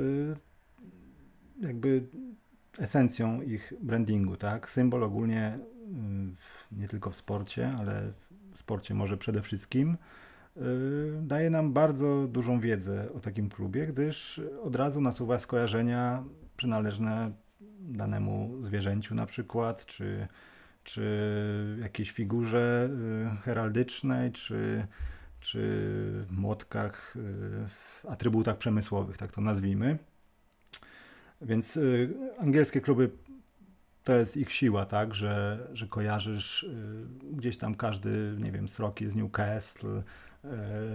jakby 1.61 2.03
esencją 2.77 3.41
ich 3.41 3.73
brandingu, 3.81 4.37
tak? 4.37 4.69
Symbol 4.69 5.03
ogólnie 5.03 5.59
nie 6.71 6.87
tylko 6.87 7.09
w 7.09 7.15
sporcie, 7.15 7.73
ale 7.79 8.11
w 8.51 8.57
sporcie 8.57 8.93
może 8.93 9.17
przede 9.17 9.41
wszystkim 9.41 9.97
y, 10.57 10.61
daje 11.21 11.49
nam 11.49 11.73
bardzo 11.73 12.27
dużą 12.27 12.59
wiedzę 12.59 13.13
o 13.13 13.19
takim 13.19 13.49
klubie, 13.49 13.87
gdyż 13.87 14.41
od 14.63 14.75
razu 14.75 15.01
nasuwa 15.01 15.39
skojarzenia 15.39 16.23
przynależne 16.57 17.31
danemu 17.79 18.57
zwierzęciu 18.61 19.15
na 19.15 19.25
przykład, 19.25 19.85
czy, 19.85 20.27
czy 20.83 21.77
jakiejś 21.81 22.11
figurze 22.11 22.89
y, 23.33 23.41
heraldycznej, 23.41 24.31
czy, 24.31 24.87
czy 25.39 26.25
młotkach, 26.29 27.15
y, 28.05 28.09
atrybutach 28.09 28.57
przemysłowych, 28.57 29.17
tak 29.17 29.31
to 29.31 29.41
nazwijmy. 29.41 29.97
Więc 31.41 31.77
y, 31.77 32.13
angielskie 32.39 32.81
kluby 32.81 33.09
to 34.03 34.15
jest 34.15 34.37
ich 34.37 34.51
siła, 34.51 34.85
tak, 34.85 35.15
że, 35.15 35.67
że 35.73 35.87
kojarzysz 35.87 36.69
gdzieś 37.31 37.57
tam 37.57 37.75
każdy, 37.75 38.35
nie 38.39 38.51
wiem, 38.51 38.67
Sroki 38.67 39.09
z 39.09 39.15
Newcastle, 39.15 40.01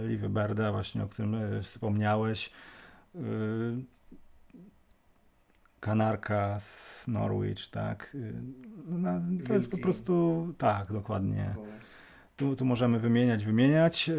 Liveberda 0.07 0.71
właśnie, 0.71 1.03
o 1.03 1.07
którym 1.07 1.35
wspomniałeś, 1.63 2.51
Kanarka 5.83 6.59
z 6.59 7.07
Norwich, 7.07 7.69
tak. 7.69 8.15
Y, 8.15 8.33
no, 8.87 9.21
to 9.47 9.53
jest 9.53 9.71
po 9.71 9.77
prostu, 9.77 10.47
tak, 10.57 10.91
dokładnie. 10.91 11.55
Tu, 12.35 12.55
tu 12.55 12.65
możemy 12.65 12.99
wymieniać, 12.99 13.45
wymieniać. 13.45 14.09
Y, 14.09 14.13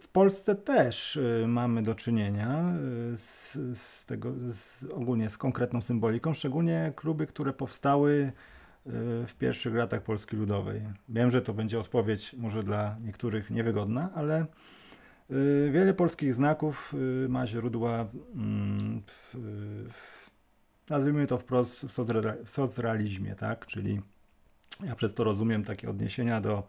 w 0.00 0.08
Polsce 0.08 0.54
też 0.54 1.16
y, 1.16 1.44
mamy 1.48 1.82
do 1.82 1.94
czynienia 1.94 2.72
z, 3.16 3.52
z 3.78 4.04
tego, 4.04 4.32
z, 4.52 4.84
ogólnie 4.84 5.30
z 5.30 5.38
konkretną 5.38 5.82
symboliką, 5.82 6.34
szczególnie 6.34 6.92
kluby, 6.96 7.26
które 7.26 7.52
powstały 7.52 8.32
w 9.26 9.34
pierwszych 9.38 9.74
latach 9.74 10.02
Polski 10.02 10.36
Ludowej. 10.36 10.82
Wiem, 11.08 11.30
że 11.30 11.42
to 11.42 11.54
będzie 11.54 11.78
odpowiedź 11.80 12.34
może 12.38 12.62
dla 12.62 12.96
niektórych 13.00 13.50
niewygodna, 13.50 14.10
ale 14.14 14.46
wiele 15.72 15.94
polskich 15.94 16.34
znaków 16.34 16.94
ma 17.28 17.46
źródła 17.46 18.06
mm, 18.34 19.02
w, 19.06 19.36
w 19.92 20.13
nazwijmy 20.88 21.26
to 21.26 21.38
wprost 21.38 21.86
w 21.86 22.50
socrealizmie, 22.50 23.34
tak? 23.34 23.66
Czyli 23.66 24.00
ja 24.86 24.94
przez 24.94 25.14
to 25.14 25.24
rozumiem 25.24 25.64
takie 25.64 25.90
odniesienia 25.90 26.40
do 26.40 26.62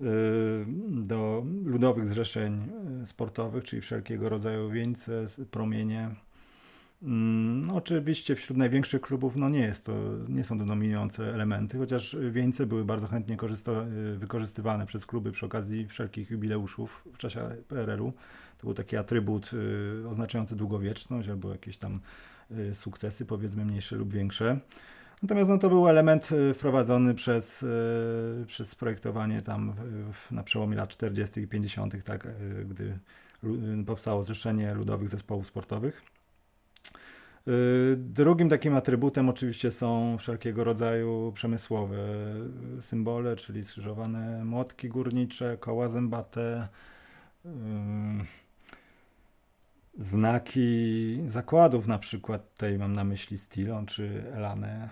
Y, 0.00 0.66
do 0.90 1.44
ludowych 1.64 2.08
zrzeszeń 2.08 2.68
y, 3.02 3.06
sportowych, 3.06 3.64
czyli 3.64 3.82
wszelkiego 3.82 4.28
rodzaju 4.28 4.70
wieńce, 4.70 5.24
promienie. 5.50 6.10
Mm, 7.04 7.66
no, 7.66 7.74
oczywiście 7.74 8.34
wśród 8.34 8.58
największych 8.58 9.00
klubów 9.00 9.36
no 9.36 9.48
nie, 9.48 9.60
jest 9.60 9.86
to, 9.86 9.92
nie 10.28 10.44
są 10.44 10.58
to 10.58 10.64
dominujące 10.64 11.34
elementy, 11.34 11.78
chociaż 11.78 12.16
wieńce 12.30 12.66
były 12.66 12.84
bardzo 12.84 13.06
chętnie 13.06 13.36
y, 13.36 14.18
wykorzystywane 14.18 14.86
przez 14.86 15.06
kluby 15.06 15.32
przy 15.32 15.46
okazji 15.46 15.86
wszelkich 15.88 16.30
jubileuszów 16.30 17.04
w 17.12 17.18
czasie 17.18 17.40
PRL-u. 17.68 18.12
To 18.58 18.66
był 18.66 18.74
taki 18.74 18.96
atrybut 18.96 19.50
oznaczający 20.10 20.56
długowieczność 20.56 21.28
albo 21.28 21.52
jakieś 21.52 21.78
tam 21.78 22.00
sukcesy, 22.72 23.26
powiedzmy 23.26 23.64
mniejsze 23.64 23.96
lub 23.96 24.12
większe. 24.12 24.60
Natomiast 25.22 25.50
no, 25.50 25.58
to 25.58 25.68
był 25.68 25.88
element 25.88 26.32
y, 26.32 26.54
wprowadzony 26.54 27.14
przez, 27.14 27.62
y, 27.62 28.44
przez 28.46 28.74
projektowanie 28.74 29.42
tam 29.42 29.74
na 30.30 30.42
przełomie 30.42 30.76
lat 30.76 30.88
40. 30.88 31.40
i 31.40 31.48
50., 31.48 32.04
tak, 32.04 32.26
y, 32.26 32.64
gdy 32.64 32.98
powstało 33.86 34.22
Zrzeszenie 34.22 34.74
Ludowych 34.74 35.08
Zespołów 35.08 35.46
Sportowych. 35.46 36.02
Drugim 37.96 38.48
takim 38.48 38.76
atrybutem 38.76 39.28
oczywiście 39.28 39.70
są 39.70 40.18
wszelkiego 40.18 40.64
rodzaju 40.64 41.32
przemysłowe 41.34 41.98
symbole, 42.80 43.36
czyli 43.36 43.62
skrzyżowane 43.62 44.44
młotki 44.44 44.88
górnicze, 44.88 45.56
koła 45.60 45.88
zębate, 45.88 46.68
znaki 49.98 51.18
zakładów, 51.26 51.86
na 51.86 51.98
przykład 51.98 52.52
tutaj 52.52 52.78
mam 52.78 52.92
na 52.92 53.04
myśli 53.04 53.38
Stilon 53.38 53.86
czy 53.86 54.24
Elanę, 54.32 54.88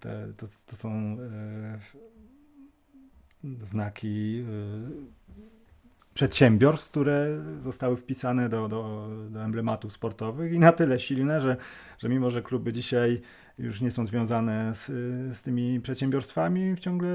te, 0.00 0.32
to, 0.36 0.46
to 0.66 0.76
są 0.76 0.90
e, 0.90 1.78
znaki 3.60 4.44
przedsiębiorstw, 6.14 6.90
które 6.90 7.42
zostały 7.58 7.96
wpisane 7.96 8.48
do, 8.48 8.68
do, 8.68 9.08
do 9.30 9.44
emblematów 9.44 9.92
sportowych 9.92 10.52
i 10.52 10.58
na 10.58 10.72
tyle 10.72 11.00
silne, 11.00 11.40
że, 11.40 11.56
że 11.98 12.08
mimo, 12.08 12.30
że 12.30 12.42
kluby 12.42 12.72
dzisiaj 12.72 13.20
już 13.58 13.80
nie 13.80 13.90
są 13.90 14.06
związane 14.06 14.74
z, 14.74 14.86
z 15.36 15.42
tymi 15.42 15.80
przedsiębiorstwami, 15.80 16.74
ciągle 16.80 17.10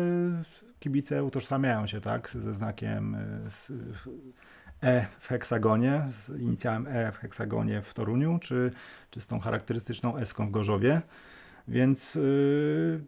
kibice 0.80 1.24
utożsamiają 1.24 1.88
się 1.88 2.02
tak, 2.02 2.30
ze 2.30 2.54
znakiem 2.54 3.18
z, 3.50 3.72
E 4.82 5.06
w 5.20 5.28
heksagonie, 5.28 6.04
z 6.10 6.42
inicjałem 6.42 6.88
E 6.88 7.12
w 7.12 7.18
heksagonie 7.18 7.82
w 7.82 7.94
Toruniu, 7.94 8.40
czy, 8.42 8.72
czy 9.10 9.22
z 9.22 9.28
tą 9.28 9.40
charakterystyczną 9.40 10.18
eską 10.18 10.48
w 10.48 10.52
Gorzowie. 10.52 11.02
Więc 11.68 12.16
yy, 12.16 13.02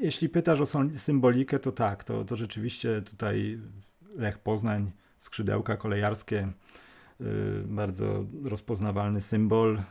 jeśli 0.00 0.28
pytasz 0.28 0.60
o 0.60 0.66
symbolikę, 0.96 1.58
to 1.58 1.72
tak, 1.72 2.04
to, 2.04 2.24
to 2.24 2.36
rzeczywiście 2.36 3.02
tutaj 3.02 3.60
Lech 4.16 4.38
Poznań, 4.38 4.90
skrzydełka 5.24 5.76
kolejarskie, 5.76 6.48
yy, 7.20 7.26
bardzo 7.66 8.24
rozpoznawalny 8.44 9.20
symbol. 9.20 9.82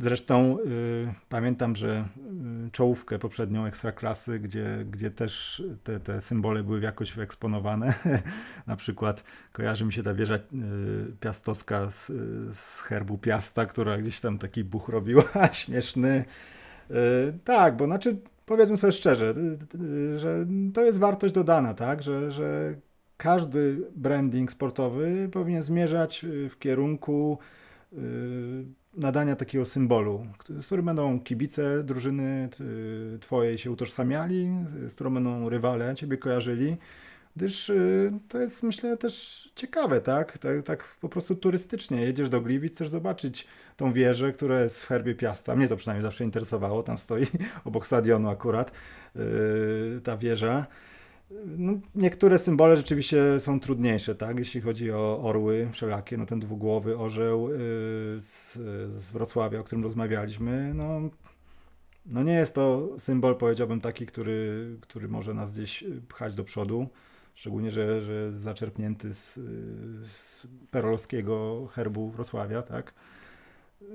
Zresztą 0.00 0.58
y, 0.58 1.14
pamiętam, 1.28 1.76
że 1.76 2.08
y, 2.66 2.70
czołówkę 2.70 3.18
poprzednią 3.18 3.66
ekstraklasy, 3.66 4.38
gdzie, 4.38 4.84
gdzie 4.90 5.10
też 5.10 5.62
te, 5.84 6.00
te 6.00 6.20
symbole 6.20 6.62
były 6.62 6.80
jakoś 6.80 7.12
wyeksponowane. 7.12 7.94
Na 8.66 8.76
przykład 8.76 9.24
kojarzy 9.52 9.84
mi 9.84 9.92
się 9.92 10.02
ta 10.02 10.14
wieża 10.14 10.34
y, 10.34 10.40
piastowska 11.20 11.90
z, 11.90 12.06
z 12.56 12.80
herbu 12.80 13.18
Piasta, 13.18 13.66
która 13.66 13.98
gdzieś 13.98 14.20
tam 14.20 14.38
taki 14.38 14.64
buch 14.64 14.88
robiła, 14.88 15.24
śmieszny. 15.52 16.24
Y, 16.90 16.94
tak, 17.44 17.76
bo 17.76 17.86
znaczy 17.86 18.16
powiedzmy 18.46 18.76
sobie 18.76 18.92
szczerze, 18.92 19.34
y, 19.74 19.78
y, 20.14 20.18
że 20.18 20.46
to 20.74 20.84
jest 20.84 20.98
wartość 20.98 21.34
dodana, 21.34 21.74
tak, 21.74 22.02
że, 22.02 22.32
że 22.32 22.74
każdy 23.16 23.76
branding 23.96 24.50
sportowy 24.50 25.28
powinien 25.32 25.62
zmierzać 25.62 26.26
w 26.50 26.58
kierunku 26.58 27.38
nadania 28.94 29.36
takiego 29.36 29.64
symbolu, 29.64 30.26
z 30.60 30.66
którym 30.66 30.86
będą 30.86 31.20
kibice 31.20 31.84
drużyny 31.84 32.48
twojej 33.20 33.58
się 33.58 33.70
utożsamiali, 33.70 34.50
z 34.86 34.94
którą 34.94 35.14
będą 35.14 35.48
rywale 35.48 35.94
ciebie 35.94 36.16
kojarzyli, 36.16 36.76
gdyż 37.36 37.72
to 38.28 38.38
jest 38.38 38.62
myślę 38.62 38.96
też 38.96 39.48
ciekawe, 39.54 40.00
tak? 40.00 40.38
tak? 40.38 40.62
Tak 40.62 40.96
po 41.00 41.08
prostu 41.08 41.34
turystycznie. 41.34 42.02
Jedziesz 42.02 42.28
do 42.28 42.40
Gliwic, 42.40 42.74
chcesz 42.74 42.88
zobaczyć 42.88 43.46
tą 43.76 43.92
wieżę, 43.92 44.32
która 44.32 44.60
jest 44.60 44.82
w 44.82 44.86
herbie 44.86 45.14
Piasta. 45.14 45.56
Mnie 45.56 45.68
to 45.68 45.76
przynajmniej 45.76 46.02
zawsze 46.02 46.24
interesowało, 46.24 46.82
tam 46.82 46.98
stoi 46.98 47.26
obok 47.64 47.86
stadionu 47.86 48.28
akurat 48.28 48.72
ta 50.04 50.16
wieża. 50.16 50.66
No, 51.46 51.72
niektóre 51.94 52.38
symbole 52.38 52.76
rzeczywiście 52.76 53.40
są 53.40 53.60
trudniejsze, 53.60 54.14
tak? 54.14 54.38
Jeśli 54.38 54.60
chodzi 54.60 54.92
o 54.92 55.20
orły 55.22 55.68
wszelakie, 55.72 56.16
no 56.16 56.26
ten 56.26 56.40
dwugłowy 56.40 56.98
orzeł 56.98 57.48
yy, 57.48 57.58
z, 58.20 58.52
z 58.96 59.10
Wrocławia, 59.10 59.60
o 59.60 59.64
którym 59.64 59.84
rozmawialiśmy, 59.84 60.74
no, 60.74 61.00
no 62.06 62.22
nie 62.22 62.32
jest 62.32 62.54
to 62.54 62.88
symbol, 62.98 63.36
powiedziałbym, 63.36 63.80
taki, 63.80 64.06
który, 64.06 64.68
który 64.80 65.08
może 65.08 65.34
nas 65.34 65.54
gdzieś 65.54 65.84
pchać 66.08 66.34
do 66.34 66.44
przodu. 66.44 66.88
Szczególnie, 67.36 67.70
że, 67.70 68.02
że 68.02 68.32
zaczerpnięty 68.32 69.14
z, 69.14 69.34
z 70.10 70.46
perolskiego 70.70 71.66
herbu 71.66 72.10
Wrocławia, 72.10 72.62
tak? 72.62 72.94
Yy, 73.80 73.88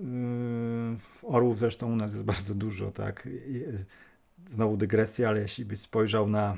orłów 1.22 1.60
zresztą 1.60 1.92
u 1.92 1.96
nas 1.96 2.14
jest 2.14 2.26
bardzo 2.26 2.56
dużo, 2.56 2.92
tak? 2.92 3.28
I, 3.48 3.64
znowu 4.50 4.78
dygresja, 4.78 5.30
ale 5.30 5.42
jeśli 5.42 5.66
byś 5.66 5.80
spojrzał 5.80 6.30
na 6.30 6.58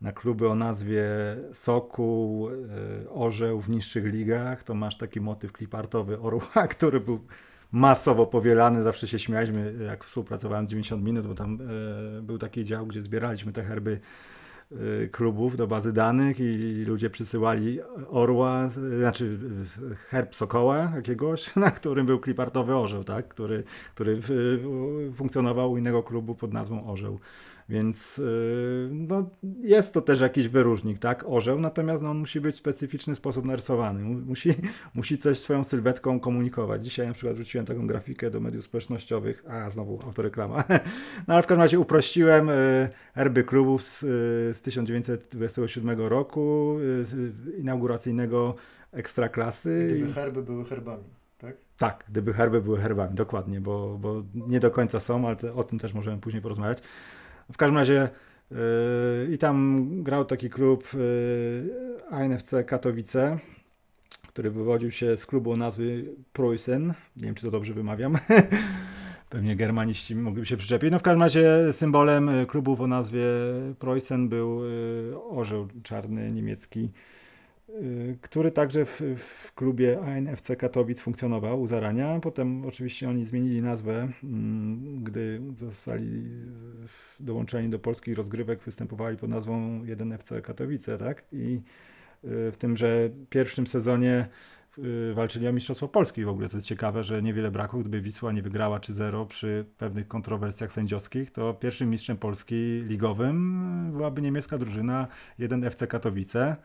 na 0.00 0.12
kluby 0.12 0.48
o 0.48 0.54
nazwie 0.54 1.04
Sokół, 1.52 2.48
e, 2.48 2.54
Orzeł 3.10 3.60
w 3.60 3.68
niższych 3.68 4.04
ligach, 4.04 4.62
to 4.62 4.74
masz 4.74 4.96
taki 4.96 5.20
motyw 5.20 5.52
klipartowy 5.52 6.20
Orła, 6.20 6.68
który 6.76 7.00
był 7.00 7.20
masowo 7.72 8.26
powielany. 8.26 8.82
Zawsze 8.82 9.08
się 9.08 9.18
śmialiśmy, 9.18 9.74
jak 9.86 10.04
współpracowałem 10.04 10.66
90 10.66 11.04
minut, 11.04 11.26
bo 11.26 11.34
tam 11.34 11.58
e, 12.18 12.22
był 12.22 12.38
taki 12.38 12.64
dział, 12.64 12.86
gdzie 12.86 13.02
zbieraliśmy 13.02 13.52
te 13.52 13.64
herby 13.64 13.92
e, 13.92 14.41
klubów 15.12 15.56
do 15.56 15.66
bazy 15.66 15.92
danych 15.92 16.40
i 16.40 16.84
ludzie 16.86 17.10
przysyłali 17.10 17.78
orła, 18.10 18.68
znaczy 18.68 19.38
herb 20.08 20.34
sokoła 20.34 20.92
jakiegoś, 20.96 21.54
na 21.56 21.70
którym 21.70 22.06
był 22.06 22.20
klipartowy 22.20 22.76
orzeł, 22.76 23.04
tak? 23.04 23.28
który, 23.28 23.64
który 23.94 24.20
funkcjonował 25.14 25.72
u 25.72 25.78
innego 25.78 26.02
klubu 26.02 26.34
pod 26.34 26.52
nazwą 26.52 26.86
orzeł. 26.86 27.18
Więc 27.72 28.18
y, 28.18 28.88
no, 28.90 29.30
jest 29.62 29.94
to 29.94 30.02
też 30.02 30.20
jakiś 30.20 30.48
wyróżnik, 30.48 30.98
tak? 30.98 31.24
Orzeł, 31.26 31.58
natomiast 31.58 32.02
no, 32.02 32.10
on 32.10 32.18
musi 32.18 32.40
być 32.40 32.54
w 32.54 32.58
specyficzny 32.58 33.14
sposób 33.14 33.44
narysowany. 33.44 34.02
Musi, 34.02 34.54
musi 34.94 35.18
coś 35.18 35.38
swoją 35.38 35.64
sylwetką 35.64 36.20
komunikować. 36.20 36.84
Dzisiaj 36.84 37.06
na 37.06 37.12
przykład 37.12 37.36
wrzuciłem 37.36 37.66
taką 37.66 37.86
grafikę 37.86 38.30
do 38.30 38.40
mediów 38.40 38.64
społecznościowych. 38.64 39.44
A, 39.48 39.70
znowu 39.70 39.98
autoreklama. 40.06 40.64
No 41.28 41.34
ale 41.34 41.42
w 41.42 41.46
każdym 41.46 41.62
razie 41.62 41.80
uprościłem 41.80 42.48
y, 42.48 42.88
herby 43.14 43.44
klubów 43.44 43.82
z, 43.82 44.02
y, 44.02 44.54
z 44.54 44.62
1927 44.62 46.00
roku, 46.00 46.76
inauguracyjnego 47.58 48.54
ekstraklasy. 48.92 49.94
Gdyby 49.96 50.12
herby 50.12 50.42
były 50.42 50.64
herbami. 50.64 51.04
Tak? 51.38 51.56
tak, 51.78 52.04
gdyby 52.08 52.32
herby 52.32 52.62
były 52.62 52.78
herbami, 52.78 53.14
dokładnie, 53.14 53.60
bo, 53.60 53.98
bo 53.98 54.22
nie 54.34 54.60
do 54.60 54.70
końca 54.70 55.00
są, 55.00 55.26
ale 55.26 55.36
te, 55.36 55.54
o 55.54 55.64
tym 55.64 55.78
też 55.78 55.94
możemy 55.94 56.18
później 56.18 56.42
porozmawiać. 56.42 56.82
W 57.52 57.56
każdym 57.56 57.78
razie 57.78 58.08
yy, 58.50 58.56
i 59.32 59.38
tam 59.38 59.88
grał 60.02 60.24
taki 60.24 60.50
klub 60.50 60.94
yy, 60.94 62.10
ANFC 62.10 62.64
Katowice, 62.64 63.38
który 64.28 64.50
wywodził 64.50 64.90
się 64.90 65.16
z 65.16 65.26
klubu 65.26 65.52
o 65.52 65.56
nazwie 65.56 65.86
Preußen. 66.32 66.94
Nie 67.16 67.24
wiem, 67.24 67.34
czy 67.34 67.42
to 67.42 67.50
dobrze 67.50 67.74
wymawiam. 67.74 68.18
Pewnie 69.30 69.56
germaniści 69.56 70.14
mogliby 70.14 70.46
się 70.46 70.56
przyczepić. 70.56 70.90
No 70.92 70.98
w 70.98 71.02
każdym 71.02 71.22
razie 71.22 71.72
symbolem 71.72 72.30
klubów 72.46 72.80
o 72.80 72.86
nazwie 72.86 73.24
Preußen 73.78 74.28
był 74.28 74.64
yy, 74.64 75.14
orzeł 75.30 75.68
czarny 75.82 76.30
niemiecki 76.30 76.90
który 78.20 78.50
także 78.50 78.84
w, 78.84 79.02
w, 79.16 79.52
klubie 79.54 80.00
ANFC 80.00 80.56
Katowic 80.56 81.00
funkcjonował 81.00 81.60
u 81.60 81.66
zarania. 81.66 82.20
Potem 82.20 82.66
oczywiście 82.66 83.08
oni 83.08 83.24
zmienili 83.24 83.62
nazwę, 83.62 84.08
mm, 84.24 85.04
gdy 85.04 85.40
zostali 85.54 86.22
dołączeni 87.20 87.68
do 87.68 87.78
polskich 87.78 88.16
rozgrywek, 88.16 88.62
występowali 88.62 89.16
pod 89.16 89.30
nazwą 89.30 89.82
1FC 89.84 90.42
Katowice, 90.42 90.98
tak? 90.98 91.24
I 91.32 91.60
y, 92.24 92.52
w 92.52 92.56
tymże 92.58 93.10
pierwszym 93.30 93.66
sezonie 93.66 94.28
y, 94.78 95.14
walczyli 95.14 95.48
o 95.48 95.52
Mistrzostwo 95.52 95.88
Polski 95.88 96.24
w 96.24 96.28
ogóle, 96.28 96.48
co 96.48 96.56
jest 96.56 96.68
ciekawe, 96.68 97.02
że 97.02 97.22
niewiele 97.22 97.50
brakło, 97.50 97.80
gdyby 97.80 98.00
Wisła 98.00 98.32
nie 98.32 98.42
wygrała 98.42 98.80
czy 98.80 98.92
zero 98.92 99.26
przy 99.26 99.64
pewnych 99.78 100.08
kontrowersjach 100.08 100.72
sędziowskich, 100.72 101.30
to 101.30 101.54
pierwszym 101.54 101.90
mistrzem 101.90 102.16
Polski 102.16 102.82
ligowym 102.86 103.90
byłaby 103.92 104.22
niemiecka 104.22 104.58
drużyna 104.58 105.08
1FC 105.38 105.86
Katowice 105.86 106.56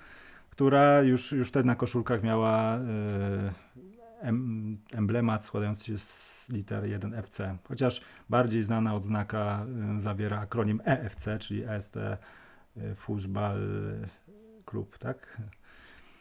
która 0.57 1.01
już, 1.01 1.31
już 1.31 1.47
wtedy 1.47 1.67
na 1.67 1.75
koszulkach 1.75 2.23
miała 2.23 2.75
e, 2.75 2.81
emblemat 4.91 5.45
składający 5.45 5.85
się 5.85 5.97
z 5.97 6.49
liter 6.49 6.83
1FC. 6.83 7.57
Chociaż 7.67 8.01
bardziej 8.29 8.63
znana 8.63 8.95
odznaka 8.95 9.65
e, 9.97 10.01
zawiera 10.01 10.39
akronim 10.39 10.81
EFC, 10.85 11.27
czyli 11.39 11.63
EST 11.63 11.97
e, 11.97 12.17
Fußball 12.95 13.59
Club, 14.65 14.97
tak? 14.97 15.41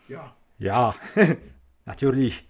Ja. 0.08 0.32
Ja, 0.60 0.92
natürlich. 1.86 2.44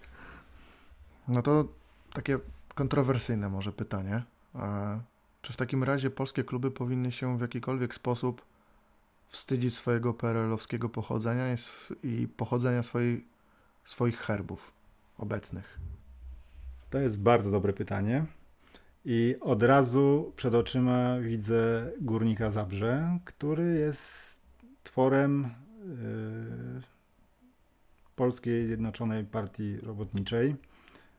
No 1.27 1.41
to 1.41 1.67
takie 2.13 2.39
kontrowersyjne 2.75 3.49
może 3.49 3.71
pytanie. 3.71 4.23
Czy 5.41 5.53
w 5.53 5.57
takim 5.57 5.83
razie 5.83 6.09
polskie 6.09 6.43
kluby 6.43 6.71
powinny 6.71 7.11
się 7.11 7.37
w 7.37 7.41
jakikolwiek 7.41 7.95
sposób 7.95 8.56
wstydzić 9.27 9.75
swojego 9.75 10.13
PRL-owskiego 10.13 10.89
pochodzenia 10.89 11.45
i 12.03 12.27
pochodzenia 12.37 12.81
swoich 13.83 14.17
herbów 14.17 14.71
obecnych? 15.17 15.79
To 16.89 16.99
jest 16.99 17.19
bardzo 17.19 17.51
dobre 17.51 17.73
pytanie. 17.73 18.25
I 19.05 19.35
od 19.41 19.63
razu 19.63 20.33
przed 20.35 20.55
oczyma 20.55 21.19
widzę 21.19 21.91
Górnika 22.01 22.49
Zabrze, 22.49 23.19
który 23.25 23.79
jest 23.79 24.43
tworem 24.83 25.49
yy, 25.79 26.81
Polskiej 28.15 28.65
Zjednoczonej 28.65 29.23
Partii 29.23 29.77
Robotniczej. 29.77 30.55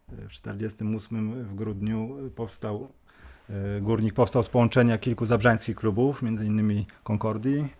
W 0.09 0.41
1948 0.41 1.45
w 1.45 1.55
grudniu 1.55 2.17
powstał 2.35 2.89
yy, 3.49 3.81
Górnik 3.81 4.15
powstał 4.15 4.43
z 4.43 4.49
połączenia 4.49 4.99
kilku 4.99 5.27
zabrzańskich 5.27 5.77
klubów, 5.77 6.23
Concordii, 7.03 7.61
Y, 7.61 7.78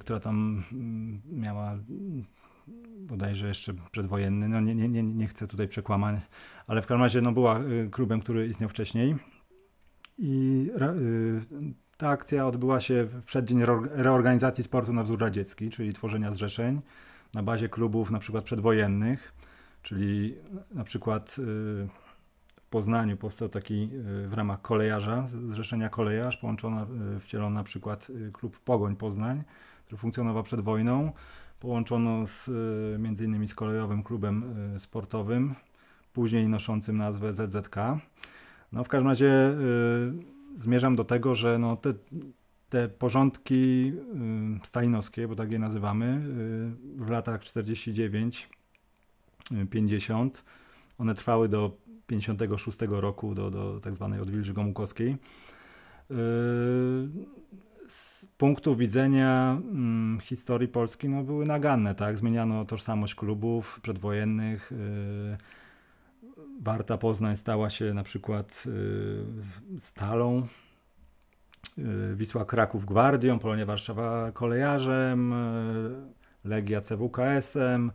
która 0.00 0.20
tam 0.20 0.64
mm, 0.72 1.20
miała 1.32 1.72
mm, 1.72 2.24
bodajże 2.98 3.48
jeszcze 3.48 3.74
przedwojenny, 3.90 4.48
no 4.48 4.60
nie, 4.60 4.74
nie, 4.74 4.88
nie, 4.88 5.02
nie 5.02 5.26
chcę 5.26 5.46
tutaj 5.46 5.68
przekłamać, 5.68 6.16
ale 6.66 6.82
w 6.82 6.86
każdym 6.86 7.02
razie 7.02 7.20
no, 7.20 7.32
była 7.32 7.60
y, 7.60 7.88
klubem, 7.90 8.20
który 8.20 8.46
istniał 8.46 8.70
wcześniej. 8.70 9.16
I 10.18 10.66
y, 11.62 11.74
ta 11.96 12.08
akcja 12.08 12.46
odbyła 12.46 12.80
się 12.80 13.04
w 13.04 13.24
przeddzień 13.24 13.62
reorganizacji 13.92 14.64
sportu 14.64 14.92
na 14.92 15.02
wzór 15.02 15.20
radziecki, 15.20 15.70
czyli 15.70 15.92
tworzenia 15.92 16.32
zrzeszeń 16.32 16.80
na 17.34 17.42
bazie 17.42 17.68
klubów 17.68 18.10
na 18.10 18.18
przykład 18.18 18.44
przedwojennych, 18.44 19.34
czyli 19.82 20.34
na 20.74 20.84
przykład 20.84 21.36
Poznaniu 22.70 23.16
powstał 23.16 23.48
taki 23.48 23.90
y, 24.24 24.28
w 24.28 24.34
ramach 24.34 24.62
kolejarza, 24.62 25.26
Zrzeszenia 25.48 25.88
Kolejarz, 25.88 26.36
połączono, 26.36 26.86
y, 27.16 27.20
wcielono 27.20 27.50
na 27.50 27.64
przykład 27.64 28.10
y, 28.10 28.30
klub 28.32 28.58
Pogoń 28.58 28.96
Poznań, 28.96 29.42
który 29.84 29.98
funkcjonował 29.98 30.42
przed 30.42 30.60
wojną. 30.60 31.12
Połączono 31.60 32.26
z, 32.26 32.50
między 33.00 33.24
innymi 33.24 33.48
z 33.48 33.54
kolejowym 33.54 34.02
klubem 34.02 34.54
sportowym, 34.78 35.54
później 36.12 36.48
noszącym 36.48 36.96
nazwę 36.96 37.32
ZZK. 37.32 37.76
No 38.72 38.84
w 38.84 38.88
każdym 38.88 39.08
razie 39.08 39.50
y, 39.50 39.54
zmierzam 40.56 40.96
do 40.96 41.04
tego, 41.04 41.34
że 41.34 41.58
no 41.58 41.76
te, 41.76 41.94
te 42.68 42.88
porządki 42.88 43.92
y, 44.62 44.66
stalinowskie, 44.66 45.28
bo 45.28 45.34
tak 45.34 45.52
je 45.52 45.58
nazywamy, 45.58 46.06
y, 46.96 47.02
w 47.04 47.10
latach 47.10 47.42
49-50, 47.42 50.30
one 50.98 51.14
trwały 51.14 51.48
do 51.48 51.76
56 52.08 52.78
roku 52.88 53.34
do, 53.34 53.50
do 53.50 53.80
tak 53.80 53.94
zwanej 53.94 54.20
odwilży 54.20 54.52
gomułkowskiej. 54.52 55.16
Yy, 56.10 56.16
z 57.88 58.26
punktu 58.38 58.76
widzenia 58.76 59.58
hmm, 59.62 60.20
historii 60.20 60.68
Polski 60.68 61.08
no, 61.08 61.22
były 61.22 61.46
naganne, 61.46 61.94
tak? 61.94 62.16
Zmieniano 62.16 62.64
tożsamość 62.64 63.14
klubów 63.14 63.80
przedwojennych. 63.82 64.72
Yy, 64.72 65.36
Warta 66.60 66.98
Poznań 66.98 67.36
stała 67.36 67.70
się 67.70 67.94
na 67.94 68.02
przykład 68.02 68.64
yy, 68.66 69.80
Stalą, 69.80 70.46
Wisła 72.14 72.44
Kraków 72.44 72.86
Gwardią, 72.86 73.38
Polonia 73.38 73.66
Warszawa 73.66 74.32
Kolejarzem, 74.32 75.34
Legia 76.44 76.80
CWKS-em, 76.80 77.92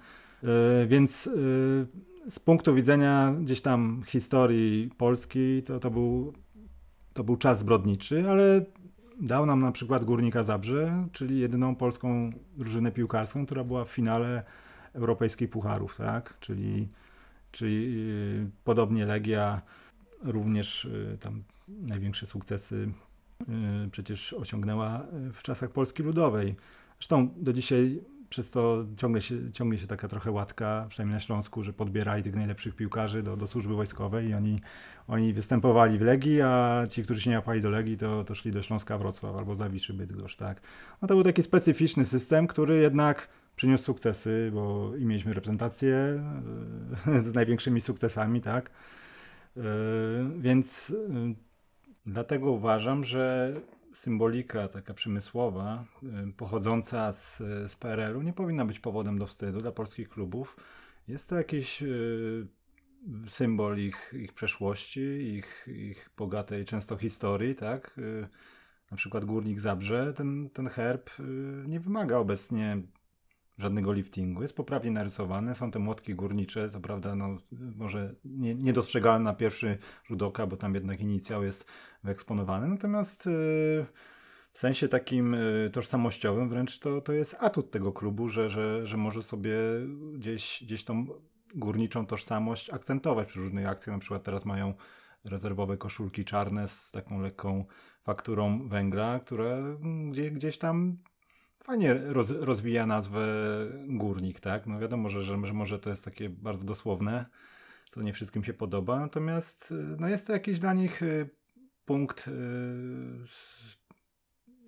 więc 0.88 1.30
z 2.28 2.40
punktu 2.40 2.76
widzenia 2.76 3.34
gdzieś 3.42 3.62
tam 3.62 4.04
historii 4.06 4.90
Polski, 4.98 5.64
to, 5.64 5.80
to, 5.80 5.92
był, 5.92 6.34
to 7.14 7.24
był 7.24 7.38
czas 7.38 7.60
zbrodniczy, 7.60 8.30
ale 8.30 8.66
dał 9.22 9.46
nam 9.46 9.60
na 9.60 9.72
przykład 9.72 10.06
Górnika 10.06 10.44
Zabrze, 10.44 11.08
czyli 11.12 11.40
jedyną 11.40 11.76
polską 11.76 12.32
drużynę 12.58 12.92
piłkarską, 12.92 13.46
która 13.46 13.64
była 13.64 13.86
w 13.86 13.90
finale 13.90 14.44
europejskich 14.94 15.50
pucharów, 15.50 15.98
tak? 15.98 16.40
Czyli, 16.40 16.90
czyli 17.52 17.96
yy, 17.96 18.50
podobnie 18.64 19.06
Legia 19.06 19.62
również 20.22 20.86
yy, 20.86 21.18
tam 21.18 21.44
największe 21.68 22.26
sukcesy 22.26 22.92
yy, 23.48 23.56
przecież 23.92 24.34
osiągnęła 24.34 25.06
w 25.34 25.44
czasach 25.44 25.72
Polski 25.72 26.04
Ludowej. 26.04 26.56
Zresztą 27.00 27.30
do 27.38 27.54
dzisiaj 27.54 28.02
przez 28.34 28.52
to 28.52 28.86
ciągle 28.98 29.22
się, 29.22 29.52
ciągnie 29.52 29.78
się 29.78 29.88
taka 29.88 30.08
trochę 30.08 30.32
łatka, 30.32 30.86
przynajmniej 30.90 31.14
na 31.14 31.20
Śląsku, 31.20 31.64
że 31.64 31.74
podbierali 31.74 32.24
tych 32.24 32.36
najlepszych 32.36 32.76
piłkarzy 32.76 33.24
do, 33.24 33.38
do 33.38 33.48
służby 33.48 33.76
wojskowej 33.76 34.28
i 34.28 34.34
oni, 34.34 34.60
oni 35.08 35.34
występowali 35.34 35.98
w 35.98 36.02
Legii, 36.02 36.42
a 36.42 36.84
ci, 36.90 37.04
którzy 37.04 37.22
się 37.22 37.30
nie 37.30 37.36
łapali 37.36 37.62
do 37.62 37.70
Legii, 37.70 37.98
to, 37.98 38.24
to 38.24 38.36
szli 38.36 38.52
do 38.52 38.62
Śląska 38.62 38.98
Wrocław 38.98 39.36
albo 39.36 39.56
Zawiszy 39.56 39.94
Bydgoszcz, 39.94 40.38
tak. 40.38 40.62
No 41.02 41.08
to 41.08 41.14
był 41.14 41.24
taki 41.24 41.44
specyficzny 41.44 42.06
system, 42.06 42.48
który 42.48 42.78
jednak 42.78 43.30
przyniósł 43.56 43.84
sukcesy, 43.84 44.52
bo 44.54 44.96
i 44.96 45.06
mieliśmy 45.06 45.34
reprezentację 45.34 45.96
e, 47.08 47.22
z 47.30 47.34
największymi 47.34 47.82
sukcesami, 47.82 48.42
tak. 48.42 48.70
E, 49.58 49.62
więc 50.38 50.96
e, 51.10 51.34
dlatego 52.06 52.52
uważam, 52.52 53.04
że 53.04 53.54
symbolika 53.94 54.68
taka 54.68 54.94
przemysłowa, 54.94 55.86
y, 56.30 56.34
pochodząca 56.34 57.14
z, 57.14 57.38
z 57.72 57.76
PRL-u, 57.76 58.22
nie 58.22 58.34
powinna 58.34 58.66
być 58.66 58.80
powodem 58.80 59.18
do 59.18 59.28
wstydu 59.28 59.62
dla 59.62 59.72
polskich 59.72 60.10
klubów. 60.10 60.58
Jest 61.08 61.30
to 61.30 61.36
jakiś 61.36 61.84
y, 61.84 62.48
symbol 63.28 63.78
ich, 63.78 64.14
ich 64.14 64.34
przeszłości, 64.34 65.02
ich, 65.38 65.68
ich 65.68 66.10
bogatej 66.18 66.66
często 66.66 66.98
historii, 66.98 67.56
tak? 67.56 67.98
Y, 67.98 68.28
na 68.92 68.98
przykład 68.98 69.26
Górnik 69.26 69.60
Zabrze, 69.60 70.14
ten, 70.14 70.50
ten 70.50 70.68
herb 70.68 71.10
nie 71.66 71.80
wymaga 71.80 72.18
obecnie 72.18 72.78
żadnego 73.58 73.94
liftingu. 73.94 74.42
Jest 74.42 74.56
poprawnie 74.56 74.92
narysowany, 74.92 75.56
są 75.56 75.72
te 75.72 75.80
młotki 75.80 76.16
górnicze, 76.16 76.70
co 76.70 76.80
prawda 76.80 77.16
no, 77.16 77.38
może 77.76 78.16
nie, 78.26 78.56
niedostrzegalne 78.56 79.24
na 79.24 79.34
pierwszy 79.34 79.78
rzut 80.06 80.22
oka, 80.22 80.48
bo 80.48 80.58
tam 80.58 80.76
jednak 80.76 81.02
inicjał 81.02 81.44
jest 81.44 81.66
wyeksponowany, 82.04 82.68
natomiast 82.68 83.26
yy, 83.26 83.86
w 84.52 84.58
sensie 84.58 84.88
takim 84.88 85.34
yy, 85.34 85.70
tożsamościowym 85.70 86.50
wręcz 86.50 86.80
to, 86.80 87.02
to 87.02 87.14
jest 87.14 87.36
atut 87.40 87.72
tego 87.72 87.94
klubu, 87.94 88.30
że, 88.30 88.50
że, 88.50 88.88
że 88.88 88.98
może 88.98 89.24
sobie 89.24 89.56
gdzieś, 90.14 90.64
gdzieś 90.64 90.84
tą 90.84 91.06
górniczą 91.56 92.06
tożsamość 92.06 92.70
akcentować 92.70 93.28
przy 93.28 93.40
różnych 93.40 93.68
akcjach, 93.68 93.96
na 93.96 94.00
przykład 94.00 94.24
teraz 94.24 94.46
mają 94.46 94.74
rezerwowe 95.24 95.78
koszulki 95.78 96.26
czarne 96.26 96.68
z 96.68 96.92
taką 96.92 97.22
lekką 97.22 97.66
fakturą 98.04 98.68
węgla, 98.68 99.20
która 99.20 99.58
gdzie, 100.12 100.32
gdzieś 100.32 100.58
tam 100.58 100.98
fajnie 101.64 101.94
roz, 101.94 102.30
rozwija 102.30 102.86
nazwę 102.86 103.26
górnik, 103.88 104.40
tak? 104.40 104.68
No 104.68 104.80
wiadomo, 104.80 105.10
że, 105.10 105.24
że, 105.24 105.38
że 105.44 105.54
może 105.54 105.80
to 105.80 105.90
jest 105.90 106.06
takie 106.06 106.30
bardzo 106.30 106.66
dosłowne, 106.66 107.26
co 107.90 108.02
nie 108.02 108.14
wszystkim 108.14 108.44
się 108.44 108.54
podoba, 108.54 109.00
natomiast 109.00 109.72
y, 109.72 109.76
no 110.00 110.08
jest 110.08 110.28
to 110.28 110.34
jakiś 110.34 110.60
dla 110.60 110.74
nich 110.74 111.02
y, 111.02 111.30
punkt, 111.86 112.28
y, 112.28 112.32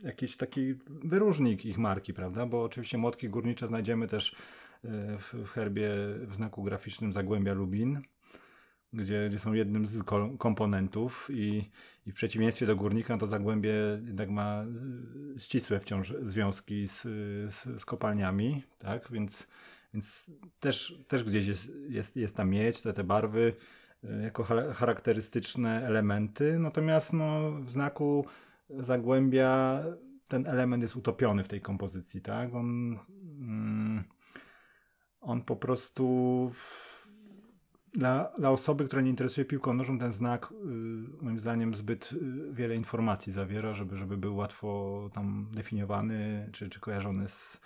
jakiś 0.04 0.38
taki 0.38 0.74
wyróżnik 0.88 1.66
ich 1.66 1.78
marki, 1.78 2.14
prawda? 2.14 2.46
Bo 2.46 2.64
oczywiście 2.64 2.98
młotki 2.98 3.30
górnicze 3.30 3.68
znajdziemy 3.68 4.08
też 4.08 4.36
w, 5.20 5.48
herbie 5.48 5.89
w 6.22 6.36
znaku 6.36 6.64
graficznym 6.64 7.14
Zagłębia 7.14 7.54
Lubin, 7.54 8.02
gdzie, 8.93 9.26
gdzie 9.30 9.39
są 9.39 9.54
jednym 9.54 9.86
z 9.88 10.04
komponentów 10.38 11.28
i, 11.34 11.72
i 12.06 12.12
w 12.12 12.16
przeciwieństwie 12.16 12.66
do 12.66 12.76
górnika 12.76 13.18
to 13.18 13.28
Zagłębie 13.28 13.74
jednak 14.06 14.30
ma 14.30 14.64
y, 15.36 15.39
ścisłe 15.39 15.80
wciąż 15.80 16.14
związki 16.22 16.88
z, 16.88 17.01
z, 17.53 17.82
z 17.82 17.86
kopalniami, 17.86 18.64
tak, 18.80 19.12
więc, 19.12 19.47
więc 19.93 20.32
też, 20.60 20.99
też 21.08 21.24
gdzieś 21.24 21.47
jest, 21.47 21.72
jest, 21.89 22.18
jest 22.18 22.38
ta 22.38 22.45
miedź, 22.45 22.82
te, 22.82 22.93
te 22.93 23.03
barwy 23.03 23.53
y, 24.03 24.24
jako 24.24 24.43
charakterystyczne 24.74 25.88
elementy, 25.88 26.60
natomiast 26.60 27.14
no, 27.14 27.51
w 27.51 27.72
znaku 27.72 28.26
Zagłębia 28.70 29.84
ten 30.28 30.47
element 30.47 30.82
jest 30.82 30.95
utopiony 30.95 31.43
w 31.43 31.47
tej 31.47 31.62
kompozycji, 31.62 32.22
tak, 32.22 32.56
on, 32.56 32.99
mm, 33.39 34.03
on 35.22 35.41
po 35.41 35.56
prostu 35.56 36.49
w, 36.53 37.05
dla, 37.96 38.32
dla 38.38 38.50
osoby, 38.50 38.86
która 38.86 39.02
nie 39.02 39.10
interesuje 39.10 39.46
piłką 39.46 39.74
nożną, 39.74 40.00
ten 40.00 40.12
znak 40.12 40.52
y, 40.52 40.56
moim 41.24 41.39
zdaniem 41.39 41.74
zbyt 41.74 42.14
y, 42.14 42.54
wiele 42.54 42.76
informacji 42.76 43.34
zawiera, 43.34 43.74
żeby, 43.74 43.98
żeby 43.98 44.18
był 44.18 44.36
łatwo 44.36 45.10
tam 45.14 45.48
definiowany, 45.54 46.50
czy, 46.54 46.70
czy 46.70 46.80
kojarzony 46.80 47.28
z, 47.28 47.62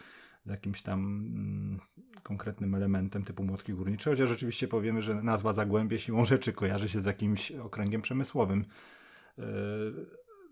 z 0.45 0.49
jakimś 0.49 0.81
tam 0.81 0.99
mm, 0.99 1.79
konkretnym 2.23 2.75
elementem 2.75 3.23
typu 3.23 3.43
młotki 3.43 3.73
górnicze, 3.73 4.09
chociaż 4.09 4.29
rzeczywiście 4.29 4.67
powiemy, 4.67 5.01
że 5.01 5.15
nazwa 5.15 5.53
Zagłębie 5.53 5.99
siłą 5.99 6.25
rzeczy 6.25 6.53
kojarzy 6.53 6.89
się 6.89 6.99
z 6.99 7.05
jakimś 7.05 7.51
okręgiem 7.51 8.01
przemysłowym. 8.01 8.59
Y, 8.59 9.43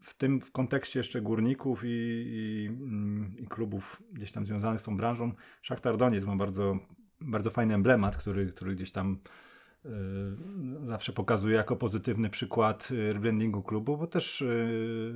w 0.01 0.13
tym 0.17 0.41
w 0.41 0.51
kontekście 0.51 0.99
jeszcze 0.99 1.21
górników 1.21 1.83
i, 1.83 1.87
i, 1.87 2.67
mm, 2.67 3.33
i 3.37 3.47
klubów 3.47 4.03
gdzieś 4.13 4.31
tam 4.31 4.45
związanych 4.45 4.81
z 4.81 4.83
tą 4.83 4.97
branżą, 4.97 5.31
Szachtar 5.61 5.97
Doniec 5.97 6.25
ma 6.25 6.35
bardzo, 6.35 6.79
bardzo 7.21 7.49
fajny 7.49 7.73
emblemat, 7.73 8.17
który, 8.17 8.45
który 8.45 8.75
gdzieś 8.75 8.91
tam 8.91 9.19
zawsze 10.85 11.13
pokazuję 11.13 11.55
jako 11.55 11.75
pozytywny 11.75 12.29
przykład 12.29 12.91
y, 12.91 13.13
rebrandingu 13.13 13.63
klubu, 13.63 13.97
bo 13.97 14.07
też 14.07 14.41
y, 14.41 14.45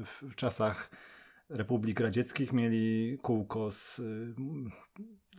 w 0.05 0.35
czasach 0.35 0.89
Republik 1.49 1.99
Radzieckich 1.99 2.53
mieli 2.53 3.17
kółko 3.21 3.71
z, 3.71 4.01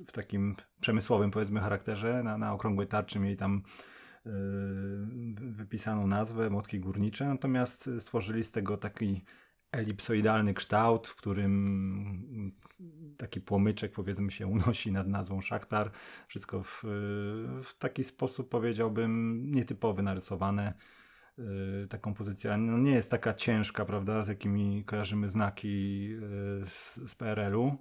w 0.06 0.12
takim 0.12 0.56
przemysłowym 0.80 1.30
powiedzmy 1.30 1.60
charakterze, 1.60 2.22
na, 2.22 2.38
na 2.38 2.52
okrągłej 2.52 2.88
tarczy 2.88 3.18
mieli 3.18 3.36
tam 3.36 3.62
wypisaną 5.34 6.06
nazwę 6.06 6.50
Młotki 6.50 6.80
Górnicze, 6.80 7.24
natomiast 7.24 7.90
stworzyli 7.98 8.44
z 8.44 8.52
tego 8.52 8.76
taki 8.76 9.24
elipsoidalny 9.72 10.54
kształt, 10.54 11.08
w 11.08 11.16
którym 11.16 12.52
taki 13.16 13.40
płomyczek 13.40 13.92
powiedzmy 13.92 14.30
się 14.30 14.46
unosi 14.46 14.92
nad 14.92 15.08
nazwą 15.08 15.40
Szachtar. 15.40 15.90
Wszystko 16.28 16.62
w, 16.62 16.82
w 17.64 17.78
taki 17.78 18.04
sposób 18.04 18.48
powiedziałbym 18.48 19.42
nietypowy 19.50 20.02
narysowane. 20.02 20.74
Y, 21.38 21.86
ta 21.88 21.98
kompozycja 21.98 22.56
no 22.56 22.78
nie 22.78 22.90
jest 22.90 23.10
taka 23.10 23.34
ciężka, 23.34 23.84
prawda, 23.84 24.24
z 24.24 24.28
jakimi 24.28 24.84
kojarzymy 24.84 25.28
znaki 25.28 26.08
y, 26.62 26.66
z, 26.66 27.00
z 27.06 27.14
PRL-u. 27.14 27.76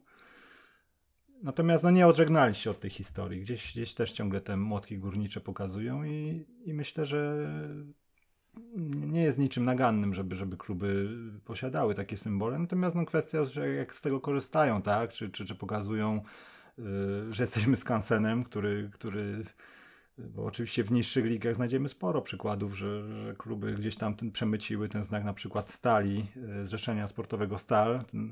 Natomiast 1.43 1.83
no 1.83 1.91
nie 1.91 2.07
odżegnali 2.07 2.55
się 2.55 2.71
od 2.71 2.79
tej 2.79 2.89
historii. 2.89 3.41
Gdzieś, 3.41 3.71
gdzieś 3.71 3.93
też 3.93 4.11
ciągle 4.11 4.41
te 4.41 4.57
młotki 4.57 4.97
górnicze 4.97 5.41
pokazują 5.41 6.03
i, 6.03 6.45
i 6.65 6.73
myślę, 6.73 7.05
że 7.05 7.47
nie 8.93 9.21
jest 9.23 9.39
niczym 9.39 9.65
nagannym, 9.65 10.13
żeby, 10.13 10.35
żeby 10.35 10.57
kluby 10.57 11.09
posiadały 11.45 11.95
takie 11.95 12.17
symbole. 12.17 12.59
Natomiast 12.59 12.95
no, 12.95 13.05
kwestia, 13.05 13.45
że 13.45 13.69
jak 13.69 13.93
z 13.93 14.01
tego 14.01 14.19
korzystają, 14.19 14.81
tak? 14.81 15.13
Czy, 15.13 15.29
czy, 15.29 15.45
czy 15.45 15.55
pokazują, 15.55 16.21
yy, 16.77 16.83
że 17.29 17.43
jesteśmy 17.43 17.77
skansenem, 17.77 18.43
który, 18.43 18.89
który 18.93 19.41
bo 20.17 20.45
oczywiście 20.45 20.83
w 20.83 20.91
niższych 20.91 21.25
ligach 21.25 21.55
znajdziemy 21.55 21.89
sporo 21.89 22.21
przykładów, 22.21 22.77
że, 22.77 23.23
że 23.25 23.35
kluby 23.35 23.73
gdzieś 23.73 23.95
tam 23.95 24.15
ten, 24.15 24.31
przemyciły 24.31 24.89
ten 24.89 25.03
znak 25.03 25.23
na 25.23 25.33
przykład 25.33 25.69
Stali, 25.69 26.25
yy, 26.35 26.65
Zrzeszenia 26.65 27.07
Sportowego 27.07 27.57
Stal, 27.57 28.03
ten, 28.11 28.31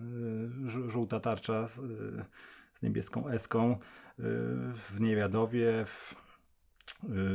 yy, 0.65 0.89
żółta 0.89 1.19
tarcza 1.19 1.67
z, 1.67 1.77
yy, 1.77 2.25
z 2.73 2.83
niebieską 2.83 3.27
eską 3.27 3.77
w 4.73 4.95
Niewiadowie, 4.99 5.85
w 5.85 6.15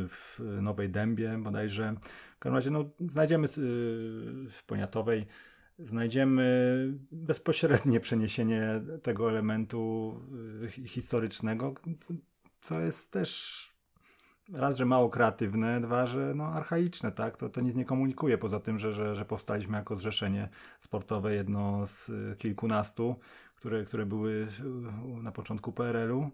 w 0.09 0.39
Nowej 0.62 0.91
Dębie 0.91 1.39
bodajże. 1.39 1.95
Każdym 2.45 2.55
razie 2.55 2.70
no, 2.70 2.84
znajdziemy 3.11 3.47
y, 3.47 3.51
w 4.51 4.62
Poniatowej 4.66 5.26
znajdziemy 5.78 6.99
bezpośrednie 7.12 8.01
przeniesienie 8.01 8.80
tego 9.03 9.30
elementu 9.30 10.14
y, 10.62 10.88
historycznego, 10.88 11.74
co 12.61 12.80
jest 12.80 13.12
też 13.12 13.61
raz, 14.53 14.76
że 14.76 14.84
mało 14.84 15.09
kreatywne, 15.09 15.80
dwa, 15.80 16.07
że 16.07 16.32
no, 16.34 16.45
archaiczne, 16.45 17.12
tak? 17.12 17.36
To, 17.36 17.49
to 17.49 17.61
nic 17.61 17.76
nie 17.76 17.84
komunikuje, 17.84 18.38
poza 18.38 18.61
tym, 18.61 18.78
że, 18.78 18.92
że, 18.92 19.16
że 19.16 19.24
powstaliśmy 19.24 19.76
jako 19.76 19.97
zrzeszenie 19.97 20.49
sportowe, 20.80 21.34
jedno 21.34 21.86
z 21.86 22.11
kilkunastu, 22.38 23.16
które, 23.57 23.84
które 23.84 24.07
były 24.07 24.47
na 25.22 25.32
początku 25.32 25.72
PRL-u. 25.72 26.30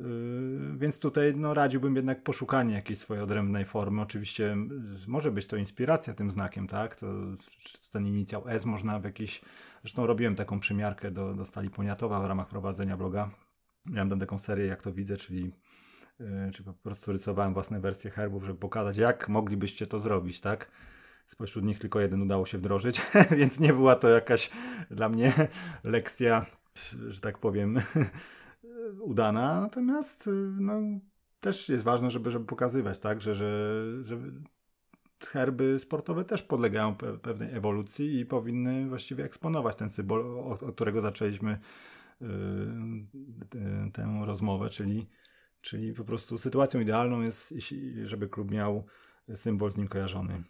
Yy, 0.00 0.78
więc 0.78 1.00
tutaj 1.00 1.34
no, 1.36 1.54
radziłbym 1.54 1.96
jednak 1.96 2.22
poszukanie 2.22 2.74
jakiejś 2.74 2.98
swojej 2.98 3.22
odrębnej 3.22 3.64
formy. 3.64 4.02
Oczywiście 4.02 4.56
może 5.06 5.30
być 5.30 5.46
to 5.46 5.56
inspiracja 5.56 6.14
tym 6.14 6.30
znakiem, 6.30 6.66
tak? 6.66 6.96
To, 6.96 7.06
ten 7.92 8.06
inicjał 8.06 8.48
S 8.48 8.66
można 8.66 9.00
w 9.00 9.04
jakiś. 9.04 9.40
Zresztą 9.82 10.06
robiłem 10.06 10.36
taką 10.36 10.60
przymiarkę 10.60 11.10
do, 11.10 11.34
do 11.34 11.44
stali 11.44 11.70
poniatowa 11.70 12.20
w 12.20 12.26
ramach 12.26 12.48
prowadzenia 12.48 12.96
bloga. 12.96 13.30
Miałem 13.86 14.10
tam 14.10 14.20
taką 14.20 14.38
serię, 14.38 14.66
jak 14.66 14.82
to 14.82 14.92
widzę, 14.92 15.16
czyli 15.16 15.52
czy 16.52 16.62
po 16.64 16.72
prostu 16.72 17.12
rysowałem 17.12 17.54
własne 17.54 17.80
wersje 17.80 18.10
herbów, 18.10 18.44
żeby 18.44 18.58
pokazać, 18.58 18.96
jak 18.96 19.28
moglibyście 19.28 19.86
to 19.86 20.00
zrobić, 20.00 20.40
tak? 20.40 20.70
Spośród 21.26 21.64
nich 21.64 21.78
tylko 21.78 22.00
jeden 22.00 22.22
udało 22.22 22.46
się 22.46 22.58
wdrożyć, 22.58 23.02
więc 23.38 23.60
nie 23.60 23.72
była 23.72 23.96
to 23.96 24.08
jakaś 24.08 24.50
dla 24.90 25.08
mnie 25.08 25.32
lekcja, 25.84 26.46
że 27.08 27.20
tak 27.20 27.38
powiem, 27.38 27.80
udana. 29.02 29.60
Natomiast 29.60 30.30
no, 30.60 30.74
też 31.40 31.68
jest 31.68 31.84
ważne, 31.84 32.10
żeby, 32.10 32.30
żeby 32.30 32.44
pokazywać, 32.44 32.98
tak, 32.98 33.20
że, 33.20 33.34
że, 33.34 34.04
że 34.04 34.18
herby 35.28 35.78
sportowe 35.78 36.24
też 36.24 36.42
podlegają 36.42 36.94
pe 36.94 37.18
pewnej 37.18 37.54
ewolucji 37.54 38.20
i 38.20 38.26
powinny 38.26 38.88
właściwie 38.88 39.24
eksponować 39.24 39.76
ten 39.76 39.90
symbol, 39.90 40.38
od, 40.38 40.62
od 40.62 40.74
którego 40.74 41.00
zaczęliśmy 41.00 41.58
yy, 42.20 42.28
yy, 43.54 43.90
tę 43.92 44.22
rozmowę, 44.24 44.68
czyli, 44.68 45.06
czyli 45.60 45.92
po 45.92 46.04
prostu 46.04 46.38
sytuacją 46.38 46.80
idealną 46.80 47.20
jest, 47.20 47.54
żeby 48.04 48.28
klub 48.28 48.50
miał 48.50 48.86
symbol 49.34 49.72
z 49.72 49.76
nim 49.76 49.88
kojarzony. 49.88 50.42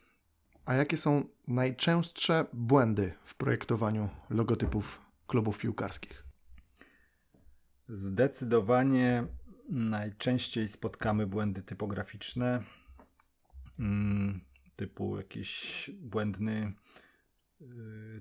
A 0.64 0.74
jakie 0.74 0.96
są 0.96 1.24
najczęstsze 1.48 2.46
błędy 2.52 3.12
w 3.24 3.34
projektowaniu 3.34 4.08
logotypów 4.30 5.00
klubów 5.26 5.58
piłkarskich? 5.58 6.29
Zdecydowanie 7.92 9.26
najczęściej 9.68 10.68
spotkamy 10.68 11.26
błędy 11.26 11.62
typograficzne, 11.62 12.62
mm, 13.78 14.40
typu 14.76 15.16
jakiś 15.16 15.90
błędny 16.00 16.72
y, 17.60 17.66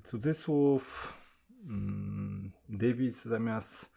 cudzysłów, 0.04 1.14
mm, 1.66 2.52
dywiz 2.70 3.26
zamiast 3.26 3.94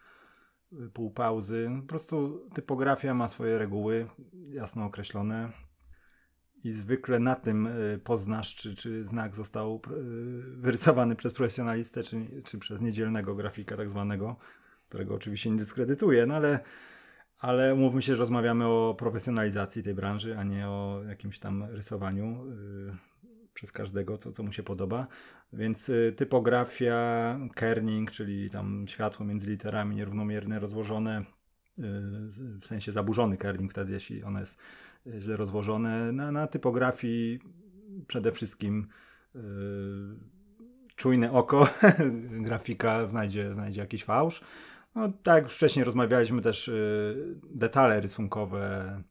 y, 0.73 0.89
półpauzy. 0.89 1.69
Po 1.81 1.87
prostu 1.87 2.49
typografia 2.53 3.13
ma 3.13 3.27
swoje 3.27 3.57
reguły 3.57 4.09
jasno 4.49 4.85
określone 4.85 5.51
i 6.63 6.71
zwykle 6.71 7.19
na 7.19 7.35
tym 7.35 7.67
y, 7.67 7.99
poznasz, 8.03 8.55
czy, 8.55 8.75
czy 8.75 9.05
znak 9.05 9.35
został 9.35 9.81
wyrysowany 10.57 11.15
przez 11.15 11.33
profesjonalistę, 11.33 12.03
czy, 12.03 12.41
czy 12.43 12.57
przez 12.57 12.81
niedzielnego 12.81 13.35
grafika 13.35 13.77
tak 13.77 13.89
zwanego, 13.89 14.37
którego 14.93 15.15
oczywiście 15.15 15.49
nie 15.49 15.57
dyskredytuję, 15.57 16.25
no 16.25 16.35
ale 16.35 16.59
ale 17.39 17.75
mówmy 17.75 18.01
się, 18.01 18.15
że 18.15 18.19
rozmawiamy 18.19 18.67
o 18.67 18.95
profesjonalizacji 18.97 19.83
tej 19.83 19.93
branży, 19.93 20.37
a 20.37 20.43
nie 20.43 20.67
o 20.67 21.01
jakimś 21.07 21.39
tam 21.39 21.63
rysowaniu 21.63 22.45
yy, 22.45 22.97
przez 23.53 23.71
każdego, 23.71 24.17
co, 24.17 24.31
co 24.31 24.43
mu 24.43 24.51
się 24.51 24.63
podoba. 24.63 25.07
Więc 25.53 25.87
yy, 25.87 26.13
typografia, 26.15 27.39
kerning, 27.55 28.11
czyli 28.11 28.49
tam 28.49 28.85
światło 28.87 29.25
między 29.25 29.51
literami 29.51 29.95
nierównomiernie 29.95 30.59
rozłożone, 30.59 31.25
yy, 31.77 31.85
w 32.61 32.65
sensie 32.65 32.91
zaburzony 32.91 33.37
kerning 33.37 33.71
wtedy, 33.71 33.93
jeśli 33.93 34.23
ono 34.23 34.39
jest 34.39 34.57
y, 35.07 35.21
źle 35.21 35.37
rozłożone. 35.37 36.11
Na, 36.11 36.31
na 36.31 36.47
typografii 36.47 37.39
przede 38.07 38.31
wszystkim 38.31 38.87
y, 39.35 39.39
czujne 40.95 41.31
oko 41.31 41.69
grafika 42.47 43.05
znajdzie, 43.05 43.53
znajdzie 43.53 43.81
jakiś 43.81 44.03
fałsz. 44.03 44.41
No, 44.95 45.09
tak 45.23 45.49
wcześniej 45.49 45.85
rozmawialiśmy 45.85 46.41
też 46.41 46.67
y, 46.67 47.39
detale 47.53 48.01
rysunkowe, 48.01 49.01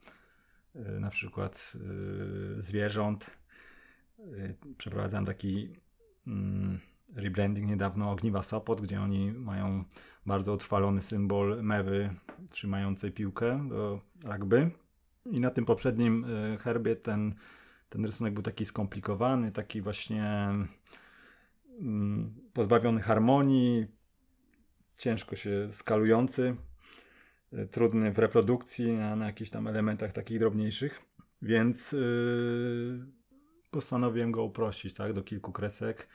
y, 0.77 1.01
na 1.01 1.11
przykład 1.11 1.73
y, 2.59 2.63
zwierząt. 2.63 3.31
Y, 4.19 4.57
przeprowadzałem 4.79 5.27
taki 5.27 5.77
mm, 6.27 6.81
rebranding 7.15 7.69
niedawno 7.69 8.11
Ogniwa 8.11 8.43
Sopot, 8.43 8.81
gdzie 8.81 9.01
oni 9.01 9.33
mają 9.33 9.85
bardzo 10.27 10.53
utrwalony 10.53 11.01
symbol 11.01 11.63
mewy 11.63 12.15
trzymającej 12.51 13.13
piłkę 13.13 13.69
do 13.69 14.01
rugby. 14.25 14.71
I 15.27 15.41
na 15.41 15.51
tym 15.51 15.65
poprzednim 15.65 16.25
y, 16.25 16.59
herbie 16.59 16.97
ten, 16.97 17.33
ten 17.89 18.05
rysunek 18.05 18.35
był 18.35 18.43
taki 18.43 18.65
skomplikowany, 18.65 19.53
taki 19.53 19.83
właśnie 19.83 20.49
mm, 21.81 22.35
pozbawiony 22.53 23.01
harmonii, 23.01 23.87
ciężko 25.03 25.37
się 25.37 25.69
skalujący, 25.73 26.57
e, 27.53 27.67
trudny 27.67 28.13
w 28.13 28.19
reprodukcji 28.19 28.93
na, 28.93 29.17
na 29.17 29.27
jakichś 29.27 29.51
tam 29.51 29.67
elementach 29.67 30.13
takich 30.13 30.39
drobniejszych, 30.39 31.01
więc 31.43 31.93
yy, 31.93 33.07
postanowiłem 33.71 34.33
go 34.33 34.45
uprościć 34.45 34.95
tak, 34.95 35.13
do 35.13 35.23
kilku 35.23 35.53
kresek. 35.53 36.09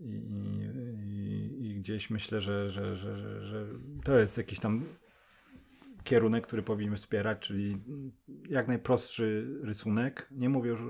I, 0.00 0.04
i, 0.04 1.66
i 1.66 1.74
gdzieś 1.74 2.10
myślę, 2.10 2.40
że, 2.40 2.70
że, 2.70 2.96
że, 2.96 3.16
że, 3.16 3.46
że 3.46 3.66
to 4.04 4.18
jest 4.18 4.38
jakiś 4.38 4.60
tam 4.60 4.84
kierunek, 6.04 6.46
który 6.46 6.62
powinniśmy 6.62 6.96
wspierać, 6.96 7.38
czyli 7.38 7.78
jak 8.48 8.68
najprostszy 8.68 9.58
rysunek. 9.62 10.28
Nie 10.30 10.48
mówię 10.48 10.70
już, 10.70 10.80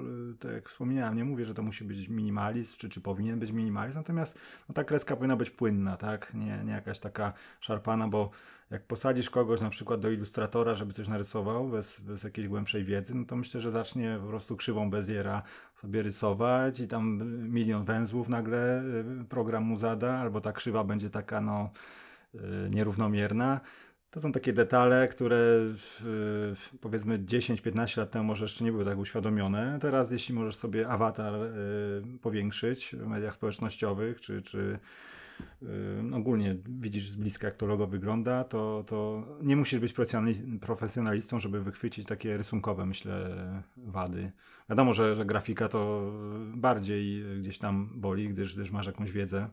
tak 0.40 0.52
jak 0.52 0.68
wspomniałem, 0.68 1.16
nie 1.16 1.24
mówię, 1.24 1.44
że 1.44 1.54
to 1.54 1.62
musi 1.62 1.84
być 1.84 2.08
minimalizm, 2.08 2.76
czy, 2.76 2.88
czy 2.88 3.00
powinien 3.00 3.38
być 3.38 3.50
minimalizm, 3.50 3.98
natomiast 3.98 4.38
no, 4.68 4.74
ta 4.74 4.84
kreska 4.84 5.16
powinna 5.16 5.36
być 5.36 5.50
płynna, 5.50 5.96
tak? 5.96 6.34
Nie, 6.34 6.64
nie 6.64 6.72
jakaś 6.72 6.98
taka 6.98 7.32
szarpana, 7.60 8.08
bo 8.08 8.30
jak 8.70 8.86
posadzisz 8.86 9.30
kogoś 9.30 9.60
na 9.60 9.70
przykład 9.70 10.00
do 10.00 10.10
ilustratora, 10.10 10.74
żeby 10.74 10.92
coś 10.92 11.08
narysował 11.08 11.68
bez, 11.68 12.00
bez 12.00 12.24
jakiejś 12.24 12.48
głębszej 12.48 12.84
wiedzy, 12.84 13.14
no 13.14 13.24
to 13.24 13.36
myślę, 13.36 13.60
że 13.60 13.70
zacznie 13.70 14.18
po 14.22 14.28
prostu 14.28 14.56
krzywą 14.56 14.90
Beziera 14.90 15.42
sobie 15.74 16.02
rysować 16.02 16.80
i 16.80 16.88
tam 16.88 17.22
milion 17.50 17.84
węzłów 17.84 18.28
nagle 18.28 18.82
y, 19.22 19.24
program 19.28 19.62
mu 19.62 19.76
zada, 19.76 20.18
albo 20.18 20.40
ta 20.40 20.52
krzywa 20.52 20.84
będzie 20.84 21.10
taka 21.10 21.40
no 21.40 21.70
y, 22.34 22.38
nierównomierna. 22.70 23.60
To 24.14 24.20
są 24.20 24.32
takie 24.32 24.52
detale, 24.52 25.08
które 25.08 25.38
powiedzmy 26.80 27.18
10-15 27.18 27.98
lat 27.98 28.10
temu 28.10 28.24
może 28.24 28.44
jeszcze 28.44 28.64
nie 28.64 28.72
były 28.72 28.84
tak 28.84 28.98
uświadomione. 28.98 29.78
Teraz 29.80 30.10
jeśli 30.10 30.34
możesz 30.34 30.56
sobie 30.56 30.88
awatar 30.88 31.34
y, 31.34 32.18
powiększyć 32.22 32.96
w 32.98 33.06
mediach 33.06 33.34
społecznościowych, 33.34 34.20
czy, 34.20 34.42
czy 34.42 34.78
y, 35.62 35.66
ogólnie 36.14 36.56
widzisz 36.68 37.10
z 37.10 37.16
bliska 37.16 37.46
jak 37.46 37.56
to 37.56 37.66
logo 37.66 37.86
wygląda, 37.86 38.44
to, 38.44 38.84
to 38.86 39.26
nie 39.42 39.56
musisz 39.56 39.80
być 39.80 39.94
profesjonalistą, 40.60 41.38
żeby 41.40 41.62
wychwycić 41.62 42.06
takie 42.06 42.36
rysunkowe, 42.36 42.86
myślę, 42.86 43.36
wady. 43.76 44.32
Wiadomo, 44.68 44.92
że, 44.92 45.14
że 45.14 45.24
grafika 45.24 45.68
to 45.68 46.12
bardziej 46.54 47.24
gdzieś 47.40 47.58
tam 47.58 47.90
boli, 47.94 48.28
gdyż, 48.28 48.54
gdyż 48.54 48.70
masz 48.70 48.86
jakąś 48.86 49.12
wiedzę, 49.12 49.48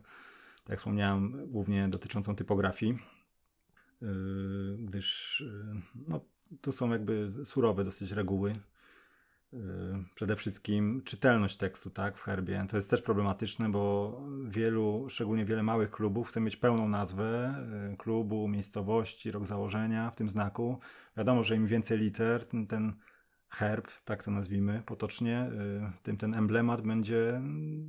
tak 0.56 0.68
jak 0.68 0.78
wspomniałem, 0.78 1.46
głównie 1.50 1.88
dotyczącą 1.88 2.36
typografii 2.36 3.11
gdyż 4.78 5.40
yy, 5.46 5.82
no, 6.08 6.20
tu 6.60 6.72
są 6.72 6.90
jakby 6.90 7.30
surowe 7.44 7.84
dosyć 7.84 8.12
reguły. 8.12 8.56
Yy, 9.52 9.60
przede 10.14 10.36
wszystkim 10.36 11.02
czytelność 11.04 11.56
tekstu, 11.56 11.90
tak, 11.90 12.18
w 12.18 12.22
herbie. 12.22 12.66
To 12.68 12.76
jest 12.76 12.90
też 12.90 13.02
problematyczne, 13.02 13.68
bo 13.68 14.20
wielu, 14.48 15.06
szczególnie 15.08 15.44
wiele 15.44 15.62
małych 15.62 15.90
klubów 15.90 16.28
chce 16.28 16.40
mieć 16.40 16.56
pełną 16.56 16.88
nazwę 16.88 17.54
klubu, 17.98 18.48
miejscowości, 18.48 19.30
rok 19.30 19.46
założenia 19.46 20.10
w 20.10 20.16
tym 20.16 20.28
znaku. 20.30 20.78
Wiadomo, 21.16 21.42
że 21.42 21.56
im 21.56 21.66
więcej 21.66 21.98
liter, 21.98 22.46
ten, 22.46 22.66
ten 22.66 22.92
herb, 23.48 23.88
tak 24.04 24.24
to 24.24 24.30
nazwijmy 24.30 24.82
potocznie, 24.86 25.50
tym 26.02 26.16
ten 26.16 26.34
emblemat 26.34 26.82
będzie 26.82 27.42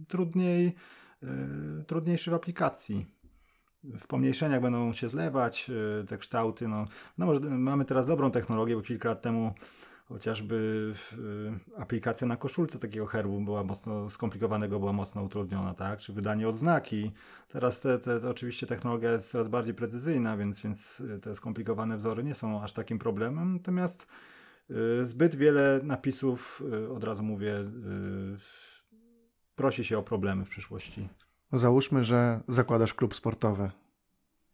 trudniej, 0.08 0.76
trudniejszy 1.88 2.32
w 2.32 2.34
aplikacji 2.34 3.06
w 3.84 4.08
pomniejszeniach 4.08 4.62
będą 4.62 4.94
się 4.94 5.10
zlewać 5.10 5.70
e, 5.70 6.04
te 6.04 6.18
kształty. 6.18 6.68
No, 6.68 6.86
no 7.18 7.26
może 7.26 7.40
mamy 7.40 7.86
teraz 7.86 8.08
dobrą 8.08 8.32
technologię, 8.32 8.76
bo 8.76 8.82
kilka 8.82 9.10
lat 9.10 9.22
temu 9.22 9.54
chociażby 10.06 10.94
e, 11.78 11.82
aplikacja 11.82 12.28
na 12.28 12.38
koszulce 12.38 12.80
takiego 12.80 13.06
herbu 13.06 13.42
była 13.42 13.64
mocno 13.64 14.10
skomplikowanego, 14.10 14.80
była 14.80 14.94
mocno 14.94 15.24
utrudniona, 15.24 15.74
tak? 15.74 16.00
Czy 16.00 16.14
wydanie 16.14 16.48
odznaki. 16.48 17.12
Teraz 17.48 17.82
te, 17.82 18.00
te, 18.00 18.30
oczywiście 18.30 18.68
technologia 18.68 19.12
jest 19.12 19.32
coraz 19.32 19.48
bardziej 19.48 19.74
precyzyjna, 19.74 20.38
więc, 20.38 20.62
więc 20.62 21.04
te 21.22 21.36
skomplikowane 21.36 21.98
wzory 21.98 22.24
nie 22.24 22.36
są 22.36 22.64
aż 22.64 22.74
takim 22.74 23.00
problemem. 23.00 23.54
Natomiast 23.54 24.08
y, 25.02 25.06
zbyt 25.06 25.36
wiele 25.36 25.80
napisów, 25.84 26.64
od 26.96 27.04
razu 27.04 27.24
mówię, 27.24 27.56
prosi 29.56 29.84
się 29.84 29.98
o 29.98 30.04
problemy 30.04 30.46
w 30.46 30.50
przyszłości. 30.50 31.10
Załóżmy, 31.54 32.04
że 32.04 32.40
zakładasz 32.48 32.94
klub 32.94 33.16
sportowy. 33.16 33.72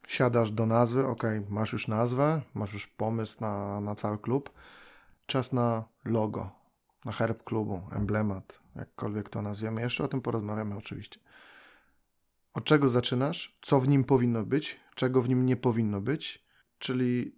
Siadasz 0.07 0.51
do 0.51 0.65
nazwy, 0.65 1.07
ok, 1.07 1.23
masz 1.49 1.73
już 1.73 1.87
nazwę, 1.87 2.41
masz 2.53 2.73
już 2.73 2.87
pomysł 2.87 3.37
na, 3.41 3.81
na 3.81 3.95
cały 3.95 4.17
klub. 4.17 4.49
Czas 5.25 5.53
na 5.53 5.83
logo, 6.05 6.51
na 7.05 7.11
herb 7.11 7.43
klubu, 7.43 7.81
emblemat, 7.91 8.59
jakkolwiek 8.75 9.29
to 9.29 9.41
nazwiemy. 9.41 9.81
Jeszcze 9.81 10.03
o 10.03 10.07
tym 10.07 10.21
porozmawiamy 10.21 10.77
oczywiście. 10.77 11.19
Od 12.53 12.63
czego 12.63 12.89
zaczynasz? 12.89 13.57
Co 13.61 13.79
w 13.79 13.87
nim 13.87 14.03
powinno 14.03 14.43
być? 14.43 14.79
Czego 14.95 15.21
w 15.21 15.29
nim 15.29 15.45
nie 15.45 15.57
powinno 15.57 16.01
być? 16.01 16.45
Czyli, 16.79 17.35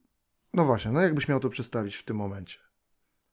no 0.54 0.66
właśnie, 0.66 0.92
no 0.92 1.02
jakbyś 1.02 1.28
miał 1.28 1.40
to 1.40 1.50
przedstawić 1.50 1.96
w 1.96 2.04
tym 2.04 2.18
momencie. 2.18 2.60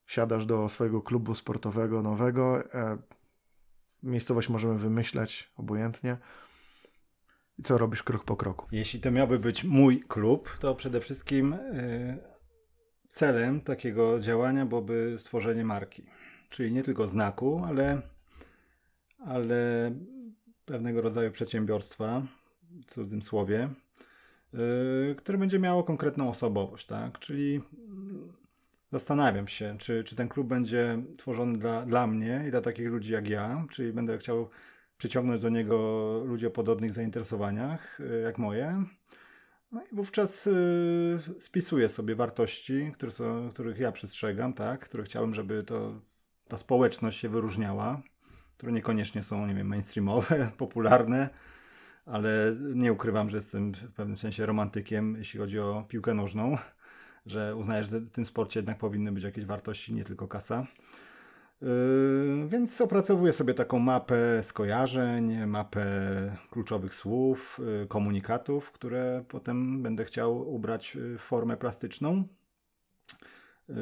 Siadasz 0.06 0.46
do 0.46 0.68
swojego 0.68 1.02
klubu 1.02 1.34
sportowego 1.34 2.02
nowego, 2.02 2.74
e, 2.74 2.98
Miejscowość 4.02 4.48
możemy 4.48 4.78
wymyślać 4.78 5.50
obojętnie. 5.56 6.16
I 7.58 7.62
co 7.62 7.78
robisz 7.78 8.02
krok 8.02 8.24
po 8.24 8.36
kroku? 8.36 8.66
Jeśli 8.72 9.00
to 9.00 9.10
miałby 9.10 9.38
być 9.38 9.64
mój 9.64 10.00
klub, 10.00 10.58
to 10.60 10.74
przede 10.74 11.00
wszystkim 11.00 11.56
yy, 11.72 12.18
celem 13.08 13.60
takiego 13.60 14.20
działania 14.20 14.66
byłoby 14.66 15.14
stworzenie 15.18 15.64
marki. 15.64 16.04
Czyli 16.48 16.72
nie 16.72 16.82
tylko 16.82 17.08
znaku, 17.08 17.62
ale, 17.66 18.02
ale 19.18 19.92
pewnego 20.64 21.02
rodzaju 21.02 21.30
przedsiębiorstwa, 21.30 22.22
w 22.62 22.84
cudzym 22.84 23.22
słowie, 23.22 23.68
yy, 24.52 25.14
które 25.18 25.38
będzie 25.38 25.58
miało 25.58 25.84
konkretną 25.84 26.28
osobowość, 26.28 26.86
tak? 26.86 27.18
Czyli 27.18 27.60
zastanawiam 28.92 29.48
się, 29.48 29.76
czy, 29.78 30.04
czy 30.04 30.16
ten 30.16 30.28
klub 30.28 30.48
będzie 30.48 31.02
tworzony 31.16 31.58
dla, 31.58 31.86
dla 31.86 32.06
mnie 32.06 32.44
i 32.48 32.50
dla 32.50 32.60
takich 32.60 32.88
ludzi 32.88 33.12
jak 33.12 33.28
ja, 33.28 33.66
czyli 33.70 33.92
będę 33.92 34.18
chciał 34.18 34.50
przyciągnąć 34.98 35.40
do 35.40 35.48
niego 35.48 35.76
ludzi 36.26 36.46
o 36.46 36.50
podobnych 36.50 36.92
zainteresowaniach 36.92 37.98
yy, 38.00 38.20
jak 38.20 38.38
moje. 38.38 38.84
No 39.72 39.82
i 39.92 39.96
wówczas 39.96 40.46
yy, 40.46 41.18
spisuję 41.40 41.88
sobie 41.88 42.14
wartości, 42.14 42.92
które 42.94 43.12
są, 43.12 43.50
których 43.50 43.78
ja 43.78 43.92
przestrzegam, 43.92 44.52
tak? 44.52 44.80
które 44.80 45.04
chciałbym, 45.04 45.34
żeby 45.34 45.62
to, 45.62 46.00
ta 46.48 46.56
społeczność 46.56 47.20
się 47.20 47.28
wyróżniała, 47.28 48.02
które 48.56 48.72
niekoniecznie 48.72 49.22
są, 49.22 49.46
nie 49.46 49.54
wiem, 49.54 49.66
mainstreamowe, 49.66 50.50
popularne, 50.58 51.30
ale 52.06 52.56
nie 52.74 52.92
ukrywam, 52.92 53.30
że 53.30 53.36
jestem 53.36 53.72
w 53.72 53.92
pewnym 53.92 54.18
sensie 54.18 54.46
romantykiem, 54.46 55.16
jeśli 55.18 55.40
chodzi 55.40 55.60
o 55.60 55.84
piłkę 55.88 56.14
nożną, 56.14 56.56
że 57.30 57.56
uznaję, 57.56 57.84
że 57.84 58.00
w 58.00 58.10
tym 58.10 58.26
sporcie 58.26 58.60
jednak 58.60 58.78
powinny 58.78 59.12
być 59.12 59.24
jakieś 59.24 59.44
wartości, 59.44 59.94
nie 59.94 60.04
tylko 60.04 60.28
kasa. 60.28 60.66
Yy, 61.62 61.68
więc 62.48 62.80
opracowuję 62.80 63.32
sobie 63.32 63.54
taką 63.54 63.78
mapę 63.78 64.42
skojarzeń, 64.42 65.46
mapę 65.46 65.86
kluczowych 66.50 66.94
słów, 66.94 67.60
yy, 67.80 67.86
komunikatów, 67.86 68.72
które 68.72 69.24
potem 69.28 69.82
będę 69.82 70.04
chciał 70.04 70.54
ubrać 70.54 70.96
w 71.18 71.20
formę 71.20 71.56
plastyczną. 71.56 72.24
Yy, 73.68 73.76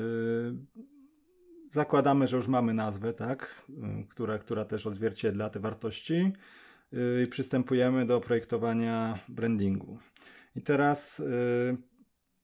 zakładamy, 1.71 2.27
że 2.27 2.37
już 2.37 2.49
mamy 2.49 2.75
nazwę, 2.75 3.13
tak, 3.13 3.65
która, 4.09 4.39
która 4.39 4.65
też 4.65 4.87
odzwierciedla 4.87 5.51
te 5.51 5.61
wartości 5.61 6.33
i 7.25 7.27
przystępujemy 7.27 8.07
do 8.07 8.21
projektowania 8.21 9.19
brandingu. 9.29 9.99
I 10.57 10.63
teraz 10.63 11.23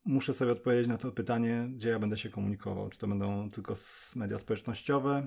muszę 0.05 0.35
sobie 0.35 0.53
odpowiedzieć 0.53 0.89
na 0.89 0.99
to 0.99 1.13
pytanie, 1.13 1.69
gdzie 1.75 1.89
ja 1.89 1.99
będę 1.99 2.17
się 2.17 2.31
komunikował. 2.31 2.89
Czy 2.89 2.99
to 2.99 3.07
będą 3.09 3.49
tylko 3.51 3.75
media 4.17 4.39
społecznościowe, 4.39 5.27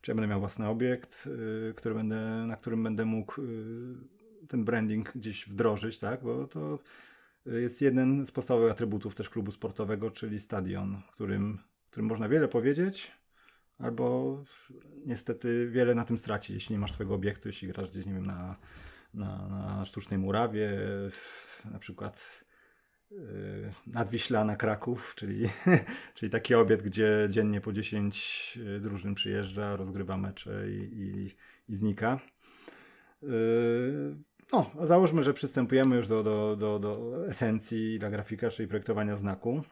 czy 0.00 0.10
ja 0.10 0.14
będę 0.14 0.28
miał 0.28 0.40
własny 0.40 0.68
obiekt, 0.68 1.26
yy, 1.26 1.74
który 1.76 1.94
będę, 1.94 2.20
na 2.46 2.56
którym 2.56 2.82
będę 2.82 3.04
mógł 3.04 3.42
yy, 3.42 4.48
ten 4.48 4.64
branding 4.64 5.12
gdzieś 5.12 5.48
wdrożyć, 5.48 5.98
tak? 5.98 6.22
Bo 6.22 6.46
to 6.46 6.78
jest 7.46 7.82
jeden 7.82 8.26
z 8.26 8.30
podstawowych 8.30 8.72
atrybutów 8.72 9.14
też 9.14 9.30
klubu 9.30 9.50
sportowego, 9.50 10.10
czyli 10.10 10.40
stadion, 10.40 11.02
którym, 11.12 11.58
którym 11.90 12.06
można 12.06 12.28
wiele 12.28 12.48
powiedzieć, 12.48 13.12
albo 13.78 14.36
niestety 15.06 15.70
wiele 15.70 15.94
na 15.94 16.04
tym 16.04 16.18
stracić, 16.18 16.54
jeśli 16.54 16.72
nie 16.72 16.78
masz 16.78 16.92
swojego 16.92 17.14
obiektu, 17.14 17.48
jeśli 17.48 17.68
grasz 17.68 17.90
gdzieś, 17.90 18.06
nie 18.06 18.14
wiem, 18.14 18.26
na, 18.26 18.56
na, 19.14 19.48
na 19.48 19.84
sztucznej 19.84 20.18
murawie, 20.18 20.78
na 21.70 21.78
przykład 21.78 22.44
Y, 23.12 23.41
Nadwiślana 23.86 24.56
Kraków, 24.56 25.14
czyli, 25.16 25.48
czyli 26.14 26.30
taki 26.30 26.54
obiekt, 26.54 26.84
gdzie 26.84 27.28
dziennie 27.30 27.60
po 27.60 27.72
10 27.72 28.58
y, 28.76 28.80
drużyn 28.80 29.14
przyjeżdża, 29.14 29.76
rozgrywa 29.76 30.16
mecze 30.16 30.70
i, 30.70 30.74
i, 30.76 31.30
i 31.72 31.76
znika. 31.76 32.20
Y, 33.22 33.28
no, 34.52 34.70
załóżmy, 34.82 35.22
że 35.22 35.34
przystępujemy 35.34 35.96
już 35.96 36.08
do, 36.08 36.22
do, 36.22 36.56
do, 36.56 36.78
do 36.78 37.26
esencji 37.28 37.98
dla 37.98 38.10
grafika, 38.10 38.50
czyli 38.50 38.68
projektowania 38.68 39.16
znaku. 39.16 39.62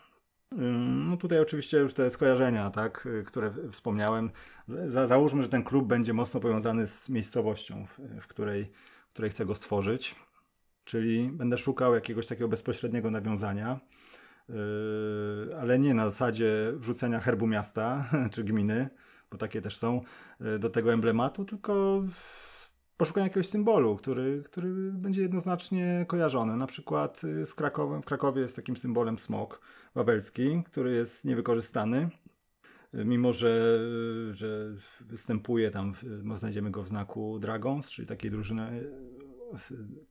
No 1.09 1.16
tutaj 1.16 1.40
oczywiście 1.40 1.76
już 1.76 1.94
te 1.94 2.11
skojarzenia, 2.11 2.70
tak, 2.70 3.09
które 3.26 3.53
wspomniałem. 3.70 4.30
Za, 4.68 5.07
załóżmy, 5.07 5.42
że 5.42 5.48
ten 5.48 5.64
klub 5.64 5.86
będzie 5.86 6.12
mocno 6.12 6.40
powiązany 6.40 6.86
z 6.86 7.09
miejscowością, 7.09 7.86
w, 7.86 8.22
w 8.22 8.26
której, 8.26 8.70
w 9.09 9.12
której 9.12 9.30
chcę 9.30 9.46
go 9.46 9.55
stworzyć 9.55 10.14
czyli 10.91 11.30
będę 11.32 11.59
szukał 11.59 11.95
jakiegoś 11.95 12.26
takiego 12.26 12.49
bezpośredniego 12.49 13.11
nawiązania, 13.11 13.80
yy, 14.49 14.57
ale 15.61 15.78
nie 15.78 15.95
na 15.95 16.11
zasadzie 16.11 16.72
wrzucenia 16.76 17.20
herbu 17.20 17.47
miasta 17.47 18.11
czy 18.32 18.45
gminy, 18.45 18.88
bo 19.30 19.38
takie 19.38 19.61
też 19.61 19.76
są, 19.76 20.01
yy, 20.41 20.59
do 20.59 20.70
tego 20.70 20.93
emblematu, 20.93 21.45
tylko 21.45 22.03
poszukania 22.97 23.26
jakiegoś 23.26 23.49
symbolu, 23.49 23.97
który, 23.97 24.43
który 24.45 24.93
będzie 24.93 25.22
jednoznacznie 25.22 26.05
kojarzony. 26.09 26.57
Na 26.57 26.66
przykład 26.66 27.22
yy, 27.22 27.47
z 27.47 27.55
Krakowem. 27.55 28.03
W 28.03 28.07
Krakowie 28.07 28.43
jest 28.43 28.57
takim 28.57 28.76
symbolem 28.76 29.18
smok 29.18 29.61
wawelski, 29.95 30.62
który 30.66 30.95
jest 30.95 31.24
niewykorzystany. 31.24 32.09
Mimo, 32.93 33.32
że, 33.32 33.78
że 34.30 34.74
występuje 35.01 35.70
tam, 35.70 35.95
znajdziemy 36.34 36.70
go 36.70 36.82
w 36.82 36.88
znaku 36.88 37.38
Dragons, 37.38 37.91
czyli 37.91 38.09
takiej 38.09 38.30
drużyny 38.30 38.91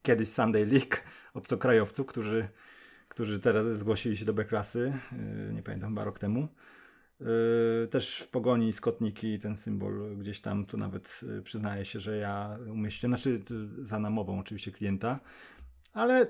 kiedyś 0.01 0.29
Sunday 0.29 0.65
League 0.65 0.95
obcokrajowców, 1.33 2.07
którzy, 2.07 2.47
którzy 3.07 3.39
teraz 3.39 3.77
zgłosili 3.77 4.17
się 4.17 4.25
do 4.25 4.33
B-klasy, 4.33 4.93
yy, 5.47 5.53
nie 5.53 5.63
pamiętam, 5.63 5.89
chyba 5.89 6.03
rok 6.03 6.19
temu. 6.19 6.47
Yy, 7.19 7.87
też 7.91 8.19
w 8.19 8.27
pogoni 8.27 8.73
skotniki 8.73 9.39
ten 9.39 9.57
symbol 9.57 10.17
gdzieś 10.17 10.41
tam, 10.41 10.65
tu 10.65 10.77
nawet 10.77 11.21
yy, 11.23 11.41
przyznaję 11.41 11.85
się, 11.85 11.99
że 11.99 12.17
ja 12.17 12.57
umieściłem, 12.71 13.11
znaczy 13.11 13.41
za 13.83 13.99
namową 13.99 14.39
oczywiście 14.39 14.71
klienta, 14.71 15.19
ale 15.93 16.27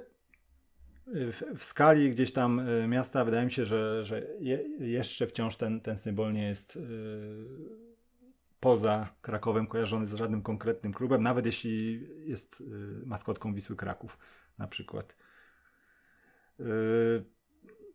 w, 1.08 1.42
w, 1.58 1.64
skali 1.64 2.12
gdzieś 2.12 2.34
tam 2.34 2.62
miasta 2.88 3.26
wydaje 3.26 3.46
mi 3.46 3.52
się, 3.52 3.66
że, 3.66 4.04
że 4.04 4.28
je, 4.40 4.64
jeszcze 4.80 5.28
wciąż 5.28 5.58
ten, 5.58 5.82
ten 5.82 5.98
symbol 5.98 6.34
nie 6.34 6.48
jest 6.48 6.80
poza 8.60 9.10
Krakowem 9.22 9.68
kojarzony 9.68 10.06
z 10.06 10.14
żadnym 10.14 10.42
konkretnym 10.42 10.94
klubem, 10.94 11.24
nawet 11.24 11.46
jeśli 11.46 12.08
jest 12.26 12.62
y, 12.62 12.66
maskotką 13.06 13.54
Wisły 13.54 13.76
Kraków 13.76 14.18
na 14.58 14.68
przykład. 14.68 15.16
Y, 16.60 17.24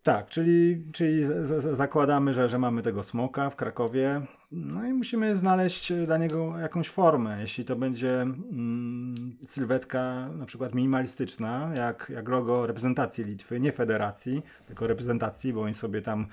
tak, 0.05 0.29
czyli, 0.29 0.83
czyli 0.93 1.25
zakładamy, 1.59 2.35
że, 2.35 2.49
że 2.49 2.59
mamy 2.59 2.83
tego 2.83 3.03
smoka 3.03 3.51
w 3.51 3.57
Krakowie, 3.57 4.23
no 4.53 4.87
i 4.87 4.93
musimy 4.93 5.37
znaleźć 5.37 5.93
dla 6.07 6.19
niego 6.19 6.59
jakąś 6.59 6.89
formę. 6.89 7.41
Jeśli 7.41 7.65
to 7.65 7.77
będzie 7.77 8.21
mm, 8.23 9.15
sylwetka 9.45 10.29
na 10.29 10.47
przykład 10.47 10.75
minimalistyczna, 10.75 11.73
jak, 11.77 12.13
jak 12.15 12.29
logo 12.29 12.67
reprezentacji 12.67 13.25
Litwy, 13.25 13.61
nie 13.61 13.73
federacji, 13.73 14.43
tylko 14.67 14.87
reprezentacji, 14.87 15.53
bo 15.53 15.63
oni 15.63 15.75
sobie 15.75 16.03
tam 16.03 16.27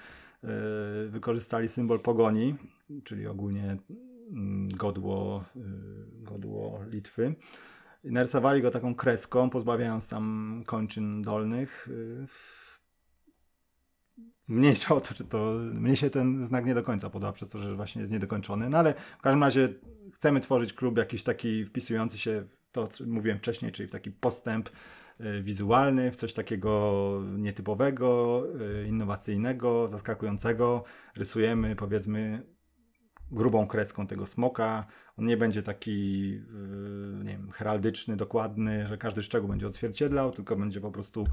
y, 0.44 0.48
wykorzystali 1.10 1.70
symbol 1.70 2.00
pogoni, 2.00 2.56
czyli 3.04 3.28
ogólnie 3.28 3.78
godło, 4.78 5.46
y, 5.56 5.62
godło 6.24 6.80
Litwy. 6.88 7.36
narysowali 8.04 8.62
go 8.62 8.72
taką 8.72 8.96
kreską, 8.96 9.50
pozbawiając 9.50 10.10
tam 10.10 10.64
kończyn 10.66 11.22
dolnych. 11.22 11.88
Y, 11.92 12.26
mniejsza 14.48 14.96
o 14.96 15.02
to, 15.02 15.14
czy 15.14 15.26
to. 15.26 15.54
Mnie 15.74 15.96
się 15.96 16.10
ten 16.10 16.46
znak 16.46 16.66
nie 16.66 16.76
do 16.76 16.84
końca 16.84 17.10
podoba, 17.10 17.34
przez 17.34 17.50
to, 17.50 17.60
że 17.60 17.76
właśnie 17.76 18.00
jest 18.02 18.12
niedokończony. 18.12 18.70
No 18.70 18.78
ale 18.78 18.94
w 18.94 19.22
każdym 19.22 19.44
razie 19.44 19.70
chcemy 20.14 20.40
tworzyć 20.40 20.74
klub 20.74 20.98
jakiś 20.98 21.24
taki 21.24 21.66
wpisujący 21.66 22.18
się 22.18 22.42
w 22.42 22.72
to, 22.72 22.88
co 22.88 23.04
mówiłem 23.08 23.38
wcześniej, 23.38 23.72
czyli 23.72 23.88
w 23.88 23.92
taki 23.92 24.12
postęp 24.12 24.70
y, 25.20 25.44
wizualny, 25.44 26.12
w 26.12 26.16
coś 26.16 26.34
takiego 26.34 27.24
nietypowego, 27.38 28.44
innowacyjnego, 28.88 29.88
zaskakującego. 29.88 30.84
Rysujemy, 31.16 31.76
powiedzmy, 31.76 32.44
grubą 33.32 33.68
kreską 33.68 34.08
tego 34.08 34.26
smoka. 34.26 34.86
On 35.18 35.26
nie 35.26 35.38
będzie 35.38 35.64
taki, 35.64 36.30
yy, 36.30 37.24
nie 37.24 37.32
wiem, 37.32 37.52
heraldyczny, 37.52 38.18
dokładny, 38.18 38.88
że 38.88 38.98
każdy 38.98 39.24
szczegół 39.24 39.50
będzie 39.50 39.68
odzwierciedlał, 39.68 40.32
tylko 40.32 40.56
będzie 40.56 40.82
po 40.82 40.92
prostu 40.92 41.24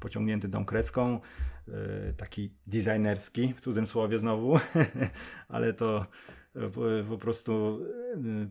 pociągnięty 0.00 0.48
tą 0.48 0.64
kreską. 0.64 1.20
Yy, 1.68 1.74
taki 2.16 2.54
designerski, 2.66 3.54
w 3.54 3.60
cudzym 3.60 3.86
słowie 3.86 4.18
znowu, 4.18 4.58
ale 5.48 5.72
to 5.72 6.06
yy, 6.54 7.04
po 7.08 7.18
prostu 7.18 7.80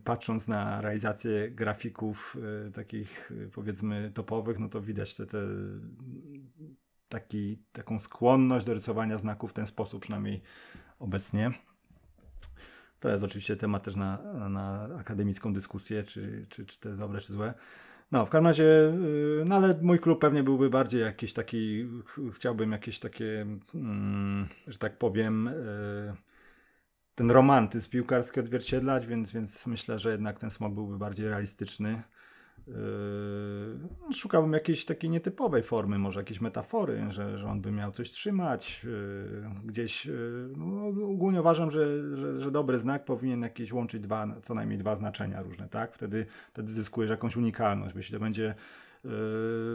patrząc 0.04 0.48
na 0.48 0.80
realizację 0.80 1.50
grafików 1.50 2.36
takich 2.74 3.32
powiedzmy 3.52 4.10
topowych, 4.14 4.58
no 4.58 4.68
to 4.68 4.80
widać 4.80 5.14
te, 5.14 5.26
te 5.26 5.38
taki, 7.08 7.62
taką 7.72 7.98
skłonność 7.98 8.66
do 8.66 8.74
rysowania 8.74 9.18
znaków 9.18 9.50
w 9.50 9.54
ten 9.54 9.66
sposób, 9.66 10.02
przynajmniej 10.02 10.42
obecnie. 10.98 11.50
To 13.00 13.08
jest 13.08 13.24
oczywiście 13.24 13.56
temat 13.56 13.82
też 13.82 13.96
na, 13.96 14.18
na 14.48 14.88
akademicką 14.98 15.52
dyskusję, 15.52 16.02
czy, 16.02 16.46
czy, 16.48 16.66
czy 16.66 16.80
to 16.80 16.88
jest 16.88 17.00
dobre, 17.00 17.20
czy 17.20 17.32
złe. 17.32 17.54
No, 18.12 18.26
w 18.26 18.30
każdym 18.30 18.46
razie, 18.46 18.64
y, 18.64 19.44
no 19.46 19.56
ale 19.56 19.78
mój 19.82 19.98
klub 19.98 20.20
pewnie 20.20 20.42
byłby 20.42 20.70
bardziej 20.70 21.00
jakiś 21.00 21.32
taki, 21.32 21.86
chciałbym 22.32 22.72
jakieś 22.72 22.98
takie, 22.98 23.46
mm, 23.74 24.48
że 24.66 24.78
tak 24.78 24.98
powiem, 24.98 25.48
y, 25.48 26.14
ten 27.14 27.30
romantyzm 27.30 27.90
piłkarski 27.90 28.40
odzwierciedlać, 28.40 29.06
więc, 29.06 29.32
więc 29.32 29.66
myślę, 29.66 29.98
że 29.98 30.10
jednak 30.10 30.38
ten 30.38 30.50
smog 30.50 30.74
byłby 30.74 30.98
bardziej 30.98 31.28
realistyczny. 31.28 32.02
Yy, 32.68 34.14
szukałbym 34.14 34.52
jakiejś 34.52 34.84
takiej 34.84 35.10
nietypowej 35.10 35.62
formy, 35.62 35.98
może 35.98 36.20
jakiejś 36.20 36.40
metafory, 36.40 37.04
że, 37.08 37.38
że 37.38 37.48
on 37.48 37.60
by 37.60 37.72
miał 37.72 37.92
coś 37.92 38.10
trzymać. 38.10 38.84
Yy, 38.84 39.50
gdzieś 39.64 40.06
yy, 40.06 40.50
no, 40.56 40.86
ogólnie 40.86 41.40
uważam, 41.40 41.70
że, 41.70 42.16
że, 42.16 42.40
że, 42.40 42.50
dobry 42.50 42.80
znak 42.80 43.04
powinien 43.04 43.42
jakieś 43.42 43.72
łączyć 43.72 44.02
dwa, 44.02 44.26
co 44.42 44.54
najmniej 44.54 44.78
dwa 44.78 44.96
znaczenia 44.96 45.42
różne, 45.42 45.68
tak? 45.68 45.94
Wtedy, 45.94 46.26
wtedy 46.52 46.72
zyskujesz 46.72 47.10
jakąś 47.10 47.36
unikalność. 47.36 47.96
Jeśli 47.96 48.14
to 48.14 48.20
będzie 48.20 48.54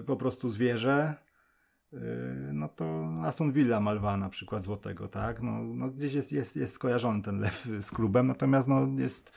po 0.06 0.16
prostu 0.16 0.50
zwierzę, 0.50 1.16
no 2.54 2.70
to 2.70 3.10
Aston 3.24 3.52
Villa 3.52 3.80
ma 3.80 3.94
lwa 3.94 4.18
na 4.18 4.30
przykład 4.30 4.64
złotego, 4.64 5.08
tak? 5.08 5.42
No, 5.42 5.64
no 5.64 5.90
gdzieś 5.90 6.14
jest, 6.14 6.32
jest, 6.32 6.56
jest 6.56 6.74
skojarzony 6.74 7.24
ten 7.24 7.40
lew 7.40 7.68
z 7.82 7.92
klubem, 7.92 8.28
natomiast 8.28 8.68
no 8.68 8.88
jest 8.98 9.34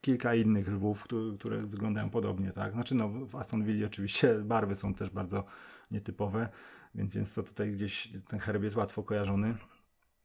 kilka 0.00 0.34
innych 0.34 0.68
lwów, 0.68 1.04
które, 1.38 1.66
wyglądają 1.66 2.10
podobnie, 2.10 2.52
tak? 2.52 2.72
Znaczy, 2.72 2.94
no, 2.94 3.08
w 3.08 3.36
Aston 3.36 3.64
Villa 3.64 3.86
oczywiście 3.86 4.38
barwy 4.38 4.74
są 4.74 4.94
też 4.94 5.10
bardzo 5.10 5.44
nietypowe, 5.90 6.48
więc, 6.94 7.14
więc 7.14 7.34
to 7.34 7.42
tutaj 7.42 7.72
gdzieś 7.72 8.12
ten 8.28 8.38
herb 8.38 8.62
jest 8.62 8.76
łatwo 8.76 9.02
kojarzony, 9.02 9.54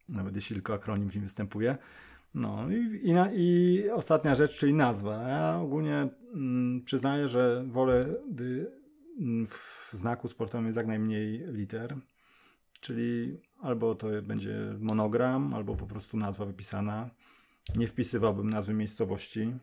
nawet 0.08 0.36
jeśli 0.36 0.54
tylko 0.54 0.74
akronim 0.74 1.10
w 1.10 1.14
nim 1.14 1.24
występuje. 1.24 1.78
No 2.34 2.70
i, 2.70 3.08
i, 3.08 3.12
na, 3.12 3.32
i 3.32 3.82
ostatnia 3.92 4.34
rzecz, 4.34 4.58
czyli 4.58 4.74
nazwa. 4.74 5.28
Ja 5.28 5.60
ogólnie 5.60 6.08
mm, 6.34 6.82
przyznaję, 6.84 7.28
że 7.28 7.64
wolę, 7.66 8.06
gdy 8.30 8.72
mm, 9.20 9.46
w 9.46 9.90
znaku 9.92 10.28
sportowym 10.28 10.66
jest 10.66 10.76
jak 10.76 10.86
najmniej 10.86 11.44
liter, 11.46 11.96
czyli 12.80 13.40
albo 13.60 13.94
to 13.94 14.08
będzie 14.22 14.56
monogram, 14.80 15.54
albo 15.54 15.76
po 15.76 15.86
prostu 15.86 16.16
nazwa 16.16 16.44
wypisana 16.44 17.10
nie 17.76 17.88
wpisywałbym 17.88 18.50
nazwy 18.50 18.74
miejscowości. 18.74 19.54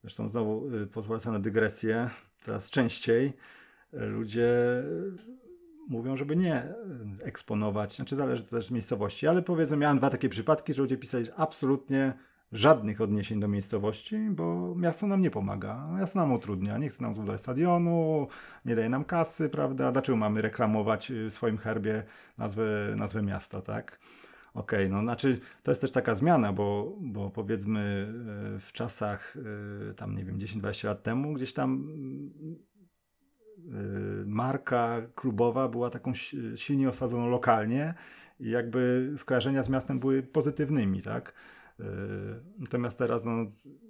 Zresztą 0.00 0.28
znowu 0.28 0.74
y, 0.74 0.86
pozwolę 0.86 1.20
sobie 1.20 1.32
na 1.32 1.40
dygresję. 1.40 2.10
Coraz 2.38 2.70
częściej 2.70 3.32
y, 3.94 3.98
ludzie 3.98 4.48
y, 4.78 5.36
mówią, 5.88 6.16
żeby 6.16 6.36
nie 6.36 6.74
eksponować, 7.22 7.96
znaczy 7.96 8.16
zależy 8.16 8.42
to 8.42 8.50
też 8.50 8.66
z 8.66 8.70
miejscowości, 8.70 9.26
ale 9.26 9.42
powiedzmy 9.42 9.76
miałem 9.76 9.98
dwa 9.98 10.10
takie 10.10 10.28
przypadki, 10.28 10.72
że 10.72 10.82
ludzie 10.82 10.96
pisali 10.96 11.26
absolutnie 11.36 12.12
żadnych 12.52 13.00
odniesień 13.00 13.40
do 13.40 13.48
miejscowości, 13.48 14.18
bo 14.30 14.74
miasto 14.74 15.06
nam 15.06 15.20
nie 15.20 15.30
pomaga, 15.30 15.88
miasto 15.98 16.18
nam 16.18 16.32
utrudnia, 16.32 16.78
nie 16.78 16.88
chce 16.88 17.02
nam 17.02 17.14
zbudować 17.14 17.40
stadionu, 17.40 18.28
nie 18.64 18.76
daje 18.76 18.88
nam 18.88 19.04
kasy, 19.04 19.48
prawda, 19.48 19.92
dlaczego 19.92 20.16
mamy 20.16 20.42
reklamować 20.42 21.12
w 21.30 21.32
swoim 21.32 21.58
herbie 21.58 22.02
nazwę, 22.38 22.64
nazwę 22.96 23.22
miasta, 23.22 23.62
tak? 23.62 23.98
Okej, 24.56 24.86
okay, 24.86 24.96
no 24.96 25.02
znaczy 25.02 25.40
to 25.62 25.70
jest 25.70 25.80
też 25.80 25.90
taka 25.90 26.14
zmiana, 26.14 26.52
bo, 26.52 26.96
bo 27.00 27.30
powiedzmy 27.30 28.12
e, 28.56 28.60
w 28.60 28.72
czasach 28.72 29.36
e, 29.90 29.94
tam 29.94 30.16
nie 30.16 30.24
wiem 30.24 30.38
10-20 30.38 30.86
lat 30.86 31.02
temu 31.02 31.32
gdzieś 31.32 31.52
tam 31.52 31.88
e, 33.58 33.72
marka 34.26 35.02
klubowa 35.14 35.68
była 35.68 35.90
taką 35.90 36.12
silnie 36.56 36.88
osadzoną 36.88 37.30
lokalnie 37.30 37.94
i 38.40 38.50
jakby 38.50 39.12
skojarzenia 39.16 39.62
z 39.62 39.68
miastem 39.68 39.98
były 39.98 40.22
pozytywnymi, 40.22 41.02
tak? 41.02 41.34
Yy, 41.78 41.86
natomiast 42.58 42.98
teraz 42.98 43.24
no, 43.24 43.32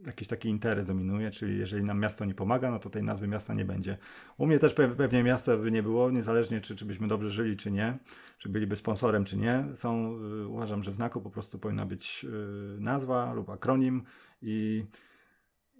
jakiś 0.07 0.28
taki 0.28 0.49
interes 0.49 0.87
dominuje, 0.87 1.30
czyli 1.30 1.59
jeżeli 1.59 1.84
nam 1.84 2.01
miasto 2.01 2.24
nie 2.24 2.34
pomaga, 2.34 2.70
no 2.70 2.78
to 2.78 2.91
tej 2.91 3.03
nazwy 3.03 3.28
miasta 3.28 3.55
nie 3.55 3.64
będzie. 3.64 3.99
U 4.39 4.47
mnie 4.47 4.59
też 4.59 4.74
pewnie 4.74 5.22
miasta 5.22 5.57
by 5.57 5.70
nie 5.70 5.82
było, 5.82 6.11
niezależnie 6.11 6.61
czy, 6.61 6.76
czy 6.76 6.84
byśmy 6.84 7.09
dobrze 7.09 7.30
żyli, 7.30 7.57
czy 7.57 7.70
nie, 7.70 7.99
czy 8.39 8.49
byliby 8.49 8.76
sponsorem, 8.76 9.24
czy 9.24 9.37
nie. 9.37 9.64
Są, 9.74 10.20
yy, 10.20 10.49
uważam, 10.49 10.82
że 10.82 10.91
w 10.91 10.95
znaku 10.95 11.20
po 11.20 11.30
prostu 11.30 11.59
powinna 11.59 11.87
być 11.87 12.24
yy, 12.24 12.30
nazwa 12.80 13.34
lub 13.34 13.51
akronim 13.51 14.03
i, 14.43 14.87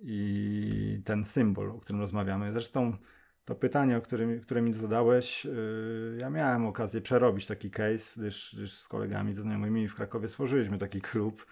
i 0.03 1.03
ten 1.05 1.25
symbol, 1.25 1.71
o 1.71 1.79
którym 1.79 2.01
rozmawiamy. 2.01 2.53
Zresztą 2.53 2.97
to 3.45 3.55
pytanie, 3.55 3.97
o 3.97 4.01
którym, 4.01 4.41
które 4.41 4.63
mi 4.63 4.73
zadałeś, 4.73 5.47
ja 6.19 6.31
miałem 6.31 6.67
okazję 6.67 7.01
przerobić 7.01 7.47
taki 7.47 7.71
case, 7.71 8.21
gdyż, 8.21 8.55
gdyż 8.59 8.73
z 8.73 8.89
kolegami, 8.89 9.33
ze 9.33 9.43
znajomymi 9.43 9.89
w 9.89 9.95
Krakowie 9.95 10.29
stworzyliśmy 10.29 10.79
taki 10.79 11.01
klub, 11.01 11.47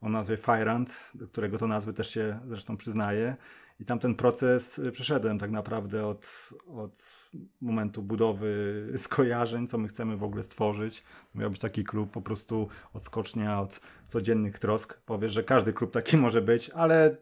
o 0.00 0.08
nazwie 0.08 0.36
Firant, 0.36 1.10
do 1.14 1.26
którego 1.26 1.58
to 1.58 1.66
nazwy 1.66 1.92
też 1.92 2.10
się 2.10 2.40
zresztą 2.46 2.76
przyznaję. 2.76 3.36
I 3.80 3.84
tam 3.84 3.98
ten 3.98 4.14
proces 4.14 4.78
y, 4.78 4.92
przeszedłem 4.92 5.38
tak 5.38 5.50
naprawdę 5.50 6.06
od, 6.06 6.50
od 6.66 7.26
momentu 7.60 8.02
budowy 8.02 8.84
skojarzeń, 8.96 9.66
co 9.66 9.78
my 9.78 9.88
chcemy 9.88 10.16
w 10.16 10.22
ogóle 10.22 10.42
stworzyć. 10.42 11.04
Miał 11.34 11.50
być 11.50 11.60
taki 11.60 11.84
klub 11.84 12.10
po 12.10 12.22
prostu 12.22 12.68
odskocznia 12.92 13.60
od 13.60 13.80
codziennych 14.06 14.58
trosk. 14.58 15.00
Powiesz, 15.00 15.32
że 15.32 15.44
każdy 15.44 15.72
klub 15.72 15.92
taki 15.92 16.16
może 16.26 16.42
być, 16.42 16.70
ale 16.70 17.16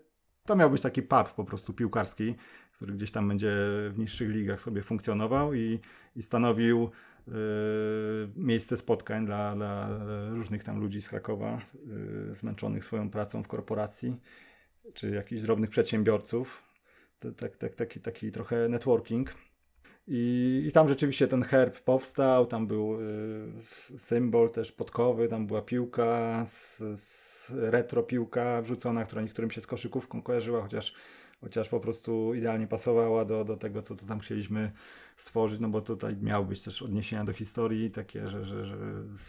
to 0.45 0.57
miał 0.57 0.71
być 0.71 0.83
taki 0.83 1.03
pub 1.03 1.35
po 1.37 1.45
prostu 1.45 1.73
piłkarski, 1.73 2.35
który 2.73 2.93
gdzieś 2.93 3.11
tam 3.11 3.29
będzie 3.29 3.57
w 3.91 3.95
niższych 3.99 4.31
ligach 4.31 4.61
sobie 4.61 4.83
funkcjonował 4.83 5.55
i, 5.55 5.81
i 6.17 6.23
stanowił 6.23 6.91
miejsce 8.37 8.77
spotkań 8.77 9.27
dla, 9.27 9.55
dla 9.55 9.89
różnych 10.31 10.65
tam 10.65 10.81
ludzi 10.81 11.03
z 11.03 11.09
Krakowa, 11.09 11.61
y, 12.31 12.35
zmęczonych 12.35 12.85
swoją 12.85 13.11
pracą 13.11 13.43
w 13.43 13.49
korporacji, 13.49 14.21
czy 14.95 15.11
jakichś 15.11 15.43
drobnych 15.43 15.71
przedsiębiorców. 15.71 16.63
Tak, 17.37 17.57
tak, 17.57 17.75
taki, 17.75 18.01
taki 18.01 18.33
trochę 18.33 18.69
networking. 18.69 19.35
I, 20.09 20.65
I 20.69 20.73
tam 20.73 20.89
rzeczywiście 20.89 21.29
ten 21.29 21.43
herb 21.43 21.81
powstał, 21.81 22.47
tam 22.47 22.67
był 22.67 23.01
y, 23.01 23.99
symbol 23.99 24.51
też 24.51 24.73
podkowy, 24.73 25.29
tam 25.29 25.47
była 25.47 25.63
piłka, 25.63 26.45
z, 26.47 26.83
z 27.01 27.53
retro 27.57 28.03
piłka 28.03 28.63
wrzucona, 28.63 29.05
która 29.05 29.23
niektórym 29.23 29.51
się 29.51 29.61
z 29.61 29.67
koszykówką 29.67 30.23
kojarzyła, 30.23 30.63
chociaż 30.63 30.95
chociaż 31.41 31.69
po 31.69 31.81
prostu 31.81 32.35
idealnie 32.35 32.67
pasowała 32.67 33.25
do, 33.25 33.45
do 33.45 33.57
tego, 33.57 33.83
co, 33.83 33.95
co 33.95 34.07
tam 34.07 34.21
chcieliśmy 34.21 34.73
stworzyć, 35.17 35.61
no 35.61 35.69
bo 35.69 35.81
tutaj 35.81 36.17
miały 36.17 36.47
być 36.47 36.63
też 36.63 36.83
odniesienia 36.83 37.25
do 37.25 37.33
historii, 37.33 37.91
takie, 37.91 38.29
że, 38.29 38.45
że, 38.45 38.67
że 38.67 38.77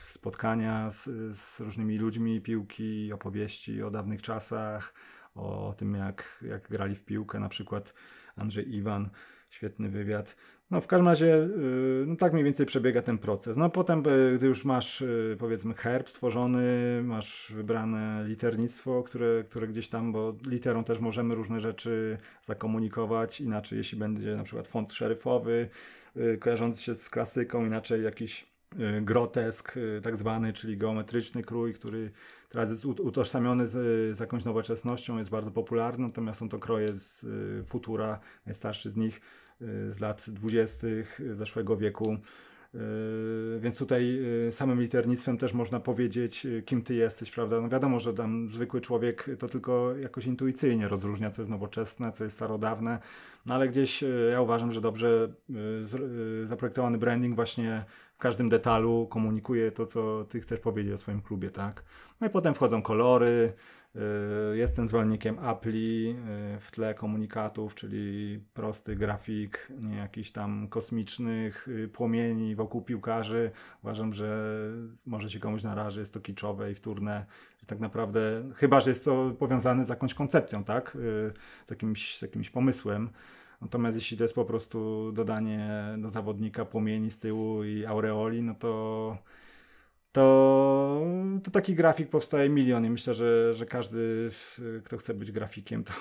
spotkania 0.05 0.91
z, 0.91 1.03
z 1.37 1.59
różnymi 1.59 1.97
ludźmi, 1.97 2.41
piłki, 2.41 3.13
opowieści 3.13 3.83
o 3.83 3.91
dawnych 3.91 4.21
czasach, 4.21 4.93
o 5.35 5.73
tym, 5.77 5.95
jak, 5.95 6.43
jak 6.47 6.69
grali 6.69 6.95
w 6.95 7.05
piłkę, 7.05 7.39
na 7.39 7.49
przykład 7.49 7.93
Andrzej 8.35 8.75
Iwan, 8.75 9.09
świetny 9.49 9.89
wywiad. 9.89 10.35
No 10.71 10.81
w 10.81 10.87
każdym 10.87 11.07
razie, 11.07 11.35
y, 11.35 12.05
no 12.07 12.15
tak 12.15 12.33
mniej 12.33 12.45
więcej 12.45 12.65
przebiega 12.65 13.01
ten 13.01 13.17
proces. 13.17 13.57
No 13.57 13.69
potem, 13.69 14.03
y, 14.07 14.37
gdy 14.37 14.47
już 14.47 14.65
masz 14.65 15.01
y, 15.01 15.35
powiedzmy 15.39 15.73
herb 15.73 16.09
stworzony, 16.09 17.01
masz 17.03 17.51
wybrane 17.55 18.23
liternictwo, 18.27 19.03
które, 19.03 19.43
które 19.49 19.67
gdzieś 19.67 19.89
tam, 19.89 20.11
bo 20.11 20.35
literą 20.47 20.83
też 20.83 20.99
możemy 20.99 21.35
różne 21.35 21.59
rzeczy 21.59 22.17
zakomunikować, 22.43 23.41
inaczej 23.41 23.77
jeśli 23.77 23.97
będzie 23.97 24.35
na 24.35 24.43
przykład 24.43 24.67
font 24.67 24.93
szeryfowy, 24.93 25.69
kojarzący 26.39 26.83
się 26.83 26.95
z 26.95 27.09
klasyką, 27.09 27.65
inaczej 27.65 28.03
jakiś 28.03 28.47
grotesk 29.01 29.75
tak 30.03 30.17
zwany, 30.17 30.53
czyli 30.53 30.77
geometryczny 30.77 31.43
krój, 31.43 31.73
który 31.73 32.11
teraz 32.49 32.69
jest 32.69 32.85
utożsamiony 32.85 33.67
z, 33.67 33.71
z 34.17 34.19
jakąś 34.19 34.45
nowoczesnością, 34.45 35.17
jest 35.17 35.29
bardzo 35.29 35.51
popularny, 35.51 36.05
natomiast 36.05 36.39
są 36.39 36.49
to 36.49 36.59
kroje 36.59 36.87
z 36.93 37.25
futura, 37.67 38.19
najstarszy 38.45 38.89
z 38.89 38.95
nich 38.95 39.21
z 39.89 39.99
lat 39.99 40.25
dwudziestych 40.29 41.21
zeszłego 41.31 41.77
wieku. 41.77 42.17
Y, 42.75 43.59
więc 43.59 43.77
tutaj 43.77 44.19
y, 44.47 44.51
samym 44.51 44.81
liternictwem 44.81 45.37
też 45.37 45.53
można 45.53 45.79
powiedzieć, 45.79 46.47
kim 46.65 46.81
ty 46.81 46.95
jesteś, 46.95 47.31
prawda? 47.31 47.61
No 47.61 47.69
wiadomo, 47.69 47.99
że 47.99 48.13
tam 48.13 48.49
zwykły 48.51 48.81
człowiek 48.81 49.29
to 49.39 49.47
tylko 49.47 49.95
jakoś 49.97 50.25
intuicyjnie 50.25 50.87
rozróżnia, 50.87 51.31
co 51.31 51.41
jest 51.41 51.49
nowoczesne, 51.49 52.11
co 52.11 52.23
jest 52.23 52.35
starodawne, 52.35 52.99
no 53.45 53.55
ale 53.55 53.67
gdzieś 53.67 54.03
ja 54.31 54.41
uważam, 54.41 54.71
że 54.71 54.81
dobrze 54.81 55.33
zaprojektowany 56.43 56.97
branding 56.97 57.35
właśnie 57.35 57.85
w 58.13 58.19
każdym 58.19 58.49
detalu 58.49 59.07
komunikuje 59.09 59.71
to, 59.71 59.85
co 59.85 60.25
ty 60.29 60.39
chcesz 60.39 60.59
powiedzieć 60.59 60.93
o 60.93 60.97
swoim 60.97 61.21
klubie, 61.21 61.49
tak? 61.49 61.83
No 62.21 62.27
i 62.27 62.29
potem 62.29 62.53
wchodzą 62.53 62.81
kolory, 62.81 63.53
Y, 63.53 63.53
jestem 64.53 64.87
zwolennikiem 64.87 65.39
Appli 65.39 66.09
y, 66.09 66.59
w 66.59 66.71
tle 66.71 66.93
komunikatów, 66.93 67.75
czyli 67.75 68.39
prosty 68.53 68.95
grafik, 68.95 69.71
nie 69.79 69.95
jakichś 69.95 70.31
tam 70.31 70.67
kosmicznych 70.67 71.67
y, 71.67 71.87
płomieni 71.87 72.55
wokół 72.55 72.81
piłkarzy. 72.81 73.51
Uważam, 73.83 74.13
że 74.13 74.53
może 75.05 75.29
się 75.29 75.39
komuś 75.39 75.63
naraży, 75.63 75.99
jest 75.99 76.13
to 76.13 76.19
kiczowe 76.19 76.71
i 76.71 76.75
wtórne. 76.75 77.25
Tak 77.67 77.79
naprawdę, 77.79 78.43
chyba, 78.55 78.81
że 78.81 78.89
jest 78.89 79.05
to 79.05 79.35
powiązane 79.39 79.85
z 79.85 79.89
jakąś 79.89 80.13
koncepcją, 80.13 80.63
tak? 80.63 80.97
Z 81.65 81.69
jakimś, 81.69 82.17
z 82.17 82.21
jakimś 82.21 82.49
pomysłem. 82.49 83.09
Natomiast 83.61 83.97
jeśli 83.97 84.17
to 84.17 84.23
jest 84.23 84.35
po 84.35 84.45
prostu 84.45 85.11
dodanie 85.11 85.69
do 85.97 86.09
zawodnika 86.09 86.65
płomieni 86.65 87.11
z 87.11 87.19
tyłu 87.19 87.63
i 87.63 87.85
aureoli, 87.85 88.41
no 88.41 88.55
to 88.55 89.17
to, 90.17 91.01
to 91.43 91.51
taki 91.51 91.75
grafik 91.75 92.09
powstaje 92.09 92.49
milion 92.49 92.85
i 92.85 92.89
myślę, 92.89 93.13
że, 93.13 93.53
że 93.53 93.65
każdy, 93.65 94.29
kto 94.83 94.97
chce 94.97 95.13
być 95.13 95.31
grafikiem, 95.31 95.83
to, 95.83 95.93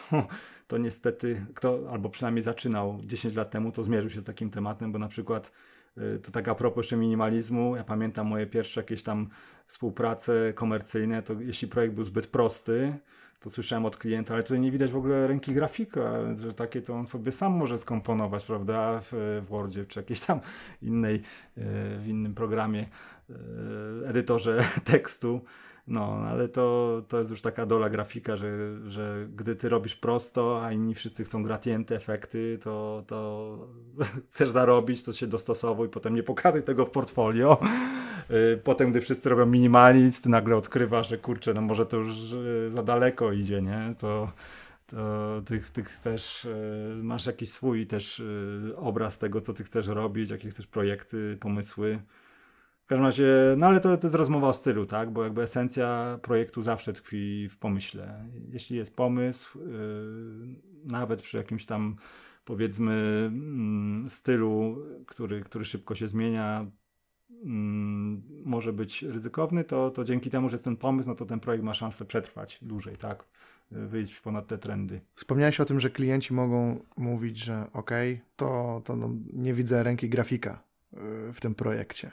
to 0.69 0.79
niestety, 0.79 1.47
kto 1.55 1.81
albo 1.91 2.09
przynajmniej 2.09 2.43
zaczynał 2.43 3.01
10 3.05 3.35
lat 3.35 3.51
temu, 3.51 3.73
to 3.73 3.83
zmierzył 3.83 4.11
się 4.11 4.21
z 4.21 4.25
takim 4.25 4.51
tematem, 4.51 4.93
bo 4.93 4.99
na 4.99 5.09
przykład 5.09 5.53
y, 5.99 6.19
to 6.19 6.31
tak 6.31 6.49
a 6.49 6.55
propos 6.55 6.85
jeszcze 6.85 6.97
minimalizmu, 6.97 7.77
ja 7.77 7.85
pamiętam 7.85 8.27
moje 8.27 8.47
pierwsze 8.47 8.81
jakieś 8.81 9.03
tam 9.03 9.29
współprace 9.67 10.53
komercyjne, 10.55 11.23
to 11.23 11.35
jeśli 11.41 11.69
projekt 11.69 11.95
był 11.95 12.05
zbyt 12.05 12.27
prosty, 12.27 12.95
to 13.47 13.51
słyszałem 13.51 13.87
od 13.87 13.97
klienta, 13.97 14.35
ale 14.35 14.43
tutaj 14.43 14.61
nie 14.61 14.71
widać 14.71 14.91
w 14.91 14.97
ogóle 14.97 15.27
ręki 15.27 15.53
grafika, 15.53 16.35
że 16.35 16.55
takie 16.55 16.83
to 16.83 16.95
on 16.95 17.07
sobie 17.07 17.33
sam 17.33 17.53
może 17.53 17.79
skomponować, 17.79 18.45
prawda, 18.45 19.01
w, 19.01 19.13
w 19.47 19.49
Wordzie 19.49 19.85
czy 19.85 20.01
jakiejś 20.01 20.21
tam 20.21 20.41
innej, 20.83 21.15
y, 21.15 21.21
w 21.99 22.05
innym 22.07 22.35
programie, 22.35 22.87
edytorze 24.07 24.65
tekstu. 24.85 25.41
No, 25.87 26.13
ale 26.29 26.49
to, 26.49 27.03
to 27.09 27.19
jest 27.19 27.31
już 27.31 27.43
taka 27.43 27.67
dola 27.67 27.91
grafika, 27.91 28.37
że, 28.37 28.49
że 28.87 29.27
gdy 29.37 29.57
ty 29.57 29.69
robisz 29.69 29.97
prosto, 29.97 30.65
a 30.65 30.73
inni 30.73 30.95
wszyscy 30.95 31.25
chcą 31.25 31.43
gratienty, 31.43 31.97
efekty, 31.97 32.59
to, 32.63 33.05
to 33.07 33.59
chcesz 34.31 34.51
zarobić, 34.51 35.03
to 35.03 35.13
się 35.13 35.27
dostosowuj, 35.27 35.89
potem 35.89 36.15
nie 36.15 36.23
pokazuj 36.23 36.63
tego 36.63 36.87
w 36.87 36.91
portfolio. 36.91 37.59
Y, 38.31 38.61
potem, 38.65 38.91
gdy 38.91 39.01
wszyscy 39.01 39.29
robią 39.29 39.47
minimalizm, 39.47 40.23
ty 40.23 40.29
nagle 40.29 40.57
odkrywasz, 40.57 41.09
że 41.09 41.19
kurczę, 41.19 41.55
no 41.55 41.61
może 41.61 41.87
to 41.87 41.97
już 41.97 42.33
y, 42.33 42.71
za 42.71 42.83
daleko 42.83 43.33
idzie, 43.33 43.63
nie? 43.63 43.95
To, 43.99 44.33
to 44.87 45.43
ty, 45.47 45.61
ty 45.73 45.85
chcesz, 45.85 46.45
y, 46.45 47.01
masz 47.03 47.27
jakiś 47.27 47.51
swój 47.51 47.87
też 47.87 48.23
obraz 48.77 49.19
tego, 49.19 49.41
co 49.41 49.53
ty 49.53 49.65
chcesz 49.65 49.87
robić, 49.87 50.31
jakie 50.31 50.51
chcesz 50.51 50.67
projekty, 50.67 51.37
pomysły. 51.41 51.99
W 52.87 52.89
każdym 52.89 53.05
razie, 53.07 53.27
no 53.57 53.67
ale 53.67 53.81
to, 53.81 53.97
to 53.97 54.07
jest 54.07 54.15
rozmowa 54.15 54.49
o 54.49 54.53
stylu, 54.53 54.87
tak? 54.87 55.11
Bo 55.11 55.25
jakby 55.25 55.43
esencja 55.43 56.19
projektu 56.23 56.63
zawsze 56.63 56.93
tkwi 56.93 57.49
w 57.49 57.59
pomyśle. 57.59 58.25
Jeśli 58.49 58.77
jest 58.77 58.97
pomysł, 58.97 59.59
yy, 59.59 59.67
nawet 60.85 61.23
przy 61.23 61.37
jakimś 61.37 61.67
tam 61.67 61.97
powiedzmy 62.45 63.31
yy, 64.03 64.11
stylu, 64.11 64.77
który, 65.07 65.41
który 65.41 65.65
szybko 65.65 65.95
się 65.95 66.09
zmienia, 66.09 66.67
yy, 67.31 67.47
może 68.45 68.73
być 68.73 69.03
ryzykowny, 69.03 69.65
to, 69.65 69.91
to 69.91 70.05
dzięki 70.05 70.31
temu, 70.31 70.49
że 70.49 70.55
jest 70.55 70.65
ten 70.65 70.77
pomysł, 70.77 71.09
no 71.09 71.15
to 71.15 71.27
ten 71.27 71.41
projekt 71.41 71.65
ma 71.65 71.75
szansę 71.75 72.05
przetrwać 72.05 72.59
dłużej, 72.63 72.97
tak? 72.97 73.25
Wyjść 73.71 74.21
ponad 74.21 74.47
te 74.47 74.59
trendy. 74.59 75.01
Wspomniałeś 75.15 75.61
o 75.61 75.65
tym, 75.65 75.81
że 75.81 75.91
klienci 75.91 76.35
mogą 76.35 76.81
mówić, 76.97 77.39
że 77.39 77.67
ok, 77.73 77.91
to, 78.37 78.83
to 78.85 78.97
no, 78.97 79.11
nie 79.33 79.55
widzę 79.55 79.83
ręki 79.83 80.09
grafika 80.09 80.63
y, 80.93 81.33
w 81.33 81.41
tym 81.41 81.55
projekcie 81.55 82.11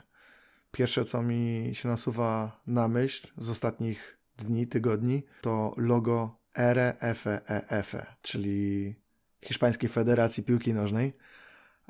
Pierwsze, 0.74 1.04
co 1.04 1.22
mi 1.22 1.70
się 1.72 1.88
nasuwa 1.88 2.60
na 2.66 2.88
myśl 2.88 3.28
z 3.36 3.50
ostatnich 3.50 4.18
dni, 4.36 4.66
tygodni, 4.66 5.22
to 5.40 5.74
logo 5.76 6.36
RFEF, 6.58 7.94
e, 7.94 8.06
czyli 8.22 8.94
Hiszpańskiej 9.42 9.88
Federacji 9.88 10.42
Piłki 10.42 10.74
Nożnej. 10.74 11.12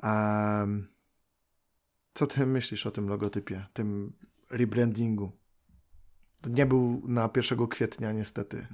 Um, 0.03 0.87
co 2.15 2.27
ty 2.27 2.45
myślisz 2.45 2.85
o 2.85 2.91
tym 2.91 3.09
logotypie, 3.09 3.65
tym 3.73 4.13
rebrandingu? 4.49 5.31
Nie 6.49 6.65
był 6.65 7.01
na 7.07 7.29
1 7.35 7.67
kwietnia, 7.67 8.11
niestety. 8.11 8.67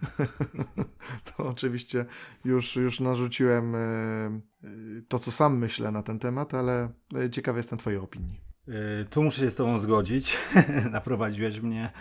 to 1.37 1.45
oczywiście 1.45 2.05
już, 2.45 2.75
już 2.75 2.99
narzuciłem 2.99 3.75
e, 3.75 3.79
e, 3.79 4.41
to, 5.07 5.19
co 5.19 5.31
sam 5.31 5.57
myślę 5.57 5.91
na 5.91 6.03
ten 6.03 6.19
temat, 6.19 6.53
ale 6.53 6.89
ciekawy 7.31 7.59
jestem 7.59 7.79
Twojej 7.79 7.99
opinii. 7.99 8.41
Tu 9.09 9.23
muszę 9.23 9.41
się 9.41 9.51
z 9.51 9.55
Tobą 9.55 9.79
zgodzić. 9.79 10.37
Naprowadziłeś 10.91 11.61
mnie 11.61 11.91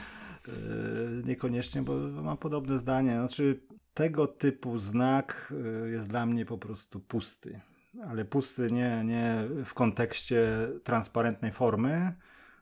niekoniecznie, 1.24 1.82
bo 1.82 1.98
mam 2.22 2.36
podobne 2.36 2.78
zdanie. 2.78 3.12
Znaczy, 3.12 3.60
tego 3.94 4.26
typu 4.26 4.78
znak 4.78 5.54
jest 5.86 6.08
dla 6.08 6.26
mnie 6.26 6.46
po 6.46 6.58
prostu 6.58 7.00
pusty. 7.00 7.60
Ale 8.08 8.24
pusty 8.24 8.68
nie, 8.72 9.02
nie 9.04 9.44
w 9.64 9.74
kontekście 9.74 10.68
transparentnej 10.84 11.52
formy, 11.52 12.14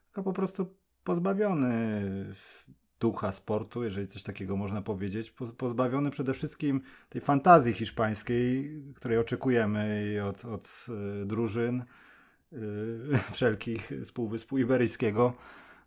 tylko 0.07 0.23
po 0.23 0.33
prostu 0.33 0.75
pozbawiony 1.05 2.03
ducha 3.01 3.33
sportu, 3.33 3.85
jeżeli 3.85 4.07
coś 4.07 4.23
takiego 4.23 4.57
można 4.57 4.83
powiedzieć, 4.83 5.35
pozbawiony 5.57 6.11
przede 6.11 6.35
wszystkim 6.35 6.81
tej 7.09 7.21
fantazji 7.21 7.73
hiszpańskiej, 7.73 8.75
której 8.95 9.19
oczekujemy 9.19 10.15
od, 10.29 10.45
od 10.45 10.87
drużyn 11.27 11.85
Y, 12.53 13.19
wszelkich 13.33 13.93
z 14.03 14.13
Półwyspu 14.13 14.59
Iberyjskiego 14.59 15.35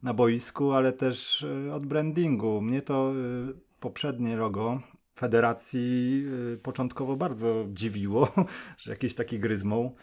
na 0.04 0.14
boisku, 0.14 0.72
ale 0.72 0.94
też 0.94 1.42
y, 1.42 1.74
od 1.74 1.86
brandingu. 1.86 2.62
Mnie 2.62 2.82
to 2.82 3.14
y, 3.50 3.54
poprzednie 3.80 4.38
logo 4.38 4.82
federacji 5.22 6.26
początkowo 6.64 7.16
bardzo 7.16 7.66
dziwiło, 7.74 8.34
że 8.78 8.92
jakiś 8.92 9.16
taki 9.16 9.40
gryzmoł. 9.40 9.96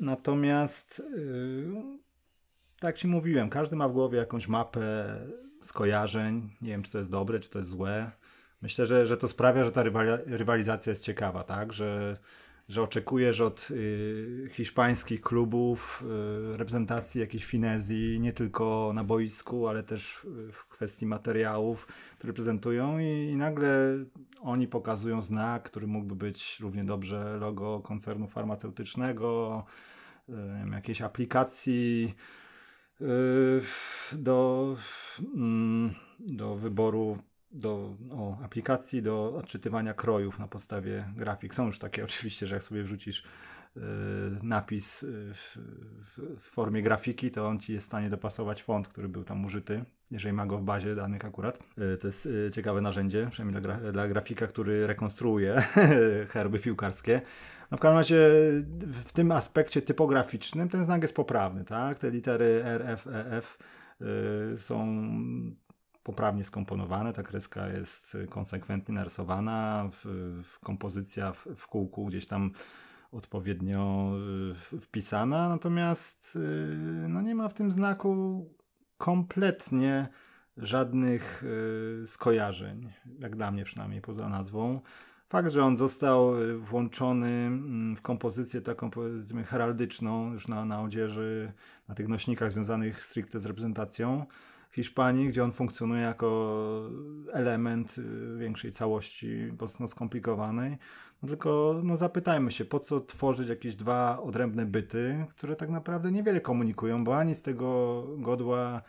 Natomiast 0.00 1.02
tak 2.80 2.88
jak 2.88 2.98
ci 2.98 3.08
mówiłem, 3.08 3.50
każdy 3.50 3.76
ma 3.76 3.88
w 3.88 3.92
głowie 3.92 4.18
jakąś 4.18 4.48
mapę 4.48 5.16
skojarzeń. 5.62 6.50
Nie 6.62 6.70
wiem, 6.70 6.82
czy 6.82 6.90
to 6.90 6.98
jest 6.98 7.10
dobre, 7.10 7.40
czy 7.40 7.50
to 7.50 7.58
jest 7.58 7.70
złe. 7.70 8.10
Myślę, 8.62 8.86
że, 8.86 9.06
że 9.06 9.16
to 9.16 9.28
sprawia, 9.28 9.64
że 9.64 9.72
ta 9.72 9.82
rywalizacja 10.26 10.90
jest 10.90 11.04
ciekawa, 11.04 11.44
tak? 11.44 11.72
Że 11.72 12.16
że 12.70 12.82
oczekujesz 12.82 13.40
od 13.40 13.68
y, 13.70 14.48
hiszpańskich 14.52 15.20
klubów 15.20 16.04
y, 16.54 16.56
reprezentacji 16.56 17.20
jakiejś 17.20 17.44
finezji, 17.44 18.20
nie 18.20 18.32
tylko 18.32 18.92
na 18.94 19.04
boisku, 19.04 19.68
ale 19.68 19.82
też 19.82 20.26
w 20.52 20.68
kwestii 20.68 21.06
materiałów, 21.06 21.86
które 22.18 22.32
prezentują 22.32 22.98
i, 22.98 23.30
i 23.32 23.36
nagle 23.36 23.98
oni 24.40 24.68
pokazują 24.68 25.22
znak, 25.22 25.62
który 25.62 25.86
mógłby 25.86 26.14
być 26.14 26.60
równie 26.60 26.84
dobrze 26.84 27.36
logo 27.40 27.80
koncernu 27.80 28.26
farmaceutycznego, 28.26 29.64
y, 30.28 30.32
jakiejś 30.72 31.02
aplikacji 31.02 32.14
y, 33.00 33.06
do, 34.12 34.76
mm, 35.34 35.94
do 36.18 36.56
wyboru 36.56 37.18
do 37.52 37.96
o, 38.10 38.38
aplikacji 38.44 39.02
do 39.02 39.34
odczytywania 39.36 39.94
krojów 39.94 40.38
na 40.38 40.48
podstawie 40.48 41.04
grafik. 41.16 41.54
Są 41.54 41.66
już 41.66 41.78
takie 41.78 42.04
oczywiście, 42.04 42.46
że 42.46 42.54
jak 42.54 42.64
sobie 42.64 42.82
wrzucisz 42.82 43.18
y, 43.76 43.80
napis 44.42 45.02
y, 45.02 45.34
w, 45.34 45.56
w, 46.38 46.40
formie 46.40 46.82
grafiki, 46.82 47.30
to 47.30 47.48
on 47.48 47.58
ci 47.58 47.72
jest 47.72 47.86
w 47.86 47.88
stanie 47.88 48.10
dopasować 48.10 48.62
font, 48.62 48.88
który 48.88 49.08
był 49.08 49.24
tam 49.24 49.44
użyty, 49.44 49.84
jeżeli 50.10 50.32
ma 50.32 50.46
go 50.46 50.58
w 50.58 50.62
bazie 50.62 50.94
danych 50.94 51.24
akurat. 51.24 51.58
Y, 51.78 51.96
to 51.96 52.06
jest 52.06 52.28
ciekawe 52.52 52.80
narzędzie, 52.80 53.28
przynajmniej 53.30 53.62
dla, 53.62 53.76
gra, 53.76 53.92
dla 53.92 54.08
grafika, 54.08 54.46
który 54.46 54.86
rekonstruuje 54.86 55.62
herby 56.32 56.58
piłkarskie. 56.58 57.20
No 57.70 57.76
w 57.76 57.80
każdym 57.80 57.98
razie 57.98 58.28
w 59.04 59.12
tym 59.12 59.32
aspekcie 59.32 59.82
typograficznym 59.82 60.68
ten 60.68 60.84
znak 60.84 61.02
jest 61.02 61.14
poprawny, 61.14 61.64
tak? 61.64 61.98
Te 61.98 62.10
litery 62.10 62.62
R, 62.64 62.82
F, 62.86 63.06
E, 63.06 63.36
F 63.36 63.58
są 64.56 64.86
poprawnie 66.02 66.44
skomponowane, 66.44 67.12
ta 67.12 67.22
kreska 67.22 67.68
jest 67.68 68.16
konsekwentnie 68.30 68.94
narysowana, 68.94 69.88
w, 69.92 70.04
w 70.44 70.60
kompozycja 70.60 71.32
w, 71.32 71.46
w 71.56 71.66
kółku 71.66 72.06
gdzieś 72.06 72.26
tam 72.26 72.50
odpowiednio 73.12 74.12
y, 74.72 74.80
wpisana, 74.80 75.48
natomiast 75.48 76.36
y, 76.36 77.08
no 77.08 77.22
nie 77.22 77.34
ma 77.34 77.48
w 77.48 77.54
tym 77.54 77.70
znaku 77.70 78.46
kompletnie 78.96 80.08
żadnych 80.56 81.44
y, 82.04 82.06
skojarzeń, 82.06 82.92
jak 83.18 83.36
dla 83.36 83.50
mnie 83.50 83.64
przynajmniej 83.64 84.00
poza 84.00 84.28
nazwą. 84.28 84.80
Fakt, 85.28 85.50
że 85.50 85.64
on 85.64 85.76
został 85.76 86.32
włączony 86.58 87.30
mm, 87.30 87.96
w 87.96 88.02
kompozycję 88.02 88.60
taką 88.60 88.90
powiedzmy 88.90 89.44
heraldyczną, 89.44 90.32
już 90.32 90.48
na, 90.48 90.64
na 90.64 90.82
odzieży, 90.82 91.52
na 91.88 91.94
tych 91.94 92.08
nośnikach 92.08 92.50
związanych 92.50 93.02
stricte 93.02 93.40
z 93.40 93.46
reprezentacją, 93.46 94.26
Hiszpanii, 94.70 95.28
gdzie 95.28 95.44
on 95.44 95.52
funkcjonuje 95.52 96.02
jako 96.02 96.90
element 97.32 97.98
y, 97.98 98.38
większej 98.38 98.72
całości, 98.72 99.52
mocno 99.60 99.88
skomplikowanej. 99.88 100.78
No 101.22 101.28
tylko 101.28 101.80
no 101.84 101.96
zapytajmy 101.96 102.52
się, 102.52 102.64
po 102.64 102.80
co 102.80 103.00
tworzyć 103.00 103.48
jakieś 103.48 103.76
dwa 103.76 104.20
odrębne 104.22 104.66
byty, 104.66 105.26
które 105.30 105.56
tak 105.56 105.70
naprawdę 105.70 106.12
niewiele 106.12 106.40
komunikują, 106.40 107.04
bo 107.04 107.18
ani 107.18 107.34
z 107.34 107.42
tego 107.42 108.02
godła 108.18 108.82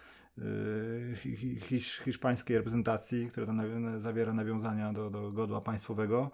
hisz, 1.61 2.01
hiszpańskiej 2.05 2.57
reprezentacji, 2.57 3.27
które 3.27 3.45
tam 3.45 3.61
zawiera 3.99 4.33
nawiązania 4.33 4.93
do, 4.93 5.09
do 5.09 5.31
godła 5.31 5.61
państwowego, 5.61 6.31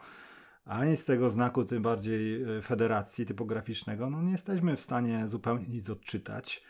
ani 0.65 0.97
z 0.97 1.05
tego 1.05 1.29
znaku 1.29 1.65
tym 1.65 1.83
bardziej 1.83 2.43
y, 2.57 2.61
federacji 2.61 3.25
typograficznego, 3.25 4.09
no 4.09 4.21
nie 4.21 4.31
jesteśmy 4.31 4.75
w 4.75 4.81
stanie 4.81 5.27
zupełnie 5.27 5.65
nic 5.67 5.89
odczytać. 5.89 6.63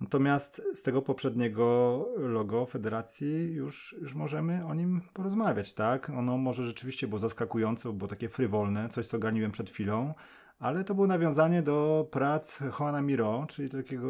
Natomiast 0.00 0.62
z 0.74 0.82
tego 0.82 1.02
poprzedniego 1.02 2.08
logo 2.16 2.66
federacji 2.66 3.52
już, 3.52 3.96
już 4.00 4.14
możemy 4.14 4.66
o 4.66 4.74
nim 4.74 5.00
porozmawiać, 5.12 5.74
tak? 5.74 6.10
Ono 6.10 6.38
może 6.38 6.64
rzeczywiście 6.64 7.08
było 7.08 7.18
zaskakujące, 7.18 7.92
było 7.92 8.08
takie 8.08 8.28
frywolne, 8.28 8.88
coś 8.88 9.06
co 9.06 9.18
ganiłem 9.18 9.52
przed 9.52 9.70
chwilą, 9.70 10.14
ale 10.58 10.84
to 10.84 10.94
było 10.94 11.06
nawiązanie 11.06 11.62
do 11.62 12.08
prac 12.10 12.60
Juana 12.80 13.02
Miro, 13.02 13.46
czyli 13.48 13.70
takiego 13.70 14.08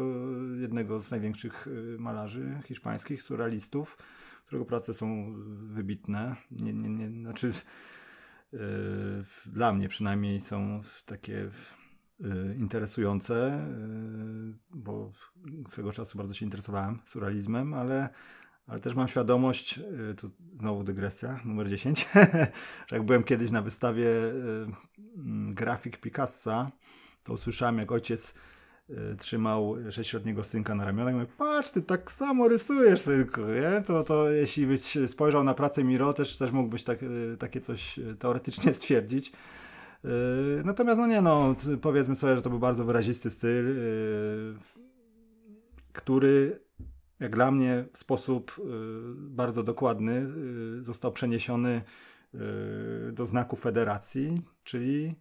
jednego 0.59 0.99
z 0.99 1.11
największych 1.11 1.67
y, 1.67 1.97
malarzy 1.99 2.61
hiszpańskich, 2.65 3.21
surrealistów, 3.21 3.97
którego 4.45 4.65
prace 4.65 4.93
są 4.93 5.33
wybitne. 5.47 6.35
Nie, 6.51 6.73
nie, 6.73 6.89
nie, 6.89 7.21
znaczy, 7.21 7.51
yy, 8.53 8.59
dla 9.45 9.73
mnie 9.73 9.89
przynajmniej 9.89 10.39
są 10.39 10.81
takie 11.05 11.49
interesujące, 12.57 13.67
bo 14.73 15.11
swego 15.67 15.91
czasu 15.91 16.17
bardzo 16.17 16.33
się 16.33 16.45
interesowałem 16.45 16.99
surrealizmem, 17.05 17.73
ale, 17.73 18.09
ale 18.67 18.79
też 18.79 18.95
mam 18.95 19.07
świadomość, 19.07 19.79
tu 20.17 20.31
znowu 20.53 20.83
dygresja, 20.83 21.39
numer 21.45 21.69
10, 21.69 22.07
że 22.87 22.95
jak 22.95 23.03
byłem 23.03 23.23
kiedyś 23.23 23.51
na 23.51 23.61
wystawie 23.61 24.09
grafik 25.49 25.97
Picassa, 25.97 26.71
to 27.23 27.33
usłyszałem, 27.33 27.77
jak 27.77 27.91
ojciec 27.91 28.33
Y, 28.89 29.15
trzymał 29.15 29.75
sześcioletniego 29.91 30.43
synka 30.43 30.75
na 30.75 30.85
ramionach 30.85 31.13
i 31.13 31.17
mówię, 31.17 31.31
patrz, 31.37 31.71
ty 31.71 31.81
tak 31.81 32.11
samo 32.11 32.47
rysujesz, 32.47 33.01
synku, 33.01 33.41
nie? 33.41 33.81
To, 33.81 34.03
to 34.03 34.29
jeśli 34.29 34.67
byś 34.67 34.97
spojrzał 35.07 35.43
na 35.43 35.53
pracę 35.53 35.83
Miro, 35.83 36.13
też, 36.13 36.37
też 36.37 36.51
mógłbyś 36.51 36.83
tak, 36.83 37.03
y, 37.03 37.37
takie 37.39 37.61
coś 37.61 37.99
y, 37.99 38.15
teoretycznie 38.15 38.73
stwierdzić. 38.79 39.31
Natomiast, 40.63 40.99
no 40.99 41.07
nie 41.07 41.21
no, 41.21 41.55
powiedzmy 41.81 42.15
sobie, 42.15 42.35
że 42.35 42.41
to 42.41 42.49
był 42.49 42.59
bardzo 42.59 42.85
wyrazisty 42.85 43.29
styl, 43.29 43.75
który 45.93 46.59
jak 47.19 47.35
dla 47.35 47.51
mnie 47.51 47.85
w 47.93 47.97
sposób 47.97 48.61
bardzo 49.15 49.63
dokładny 49.63 50.27
został 50.81 51.11
przeniesiony 51.11 51.81
do 53.13 53.25
znaku 53.25 53.55
federacji, 53.55 54.41
czyli 54.63 55.15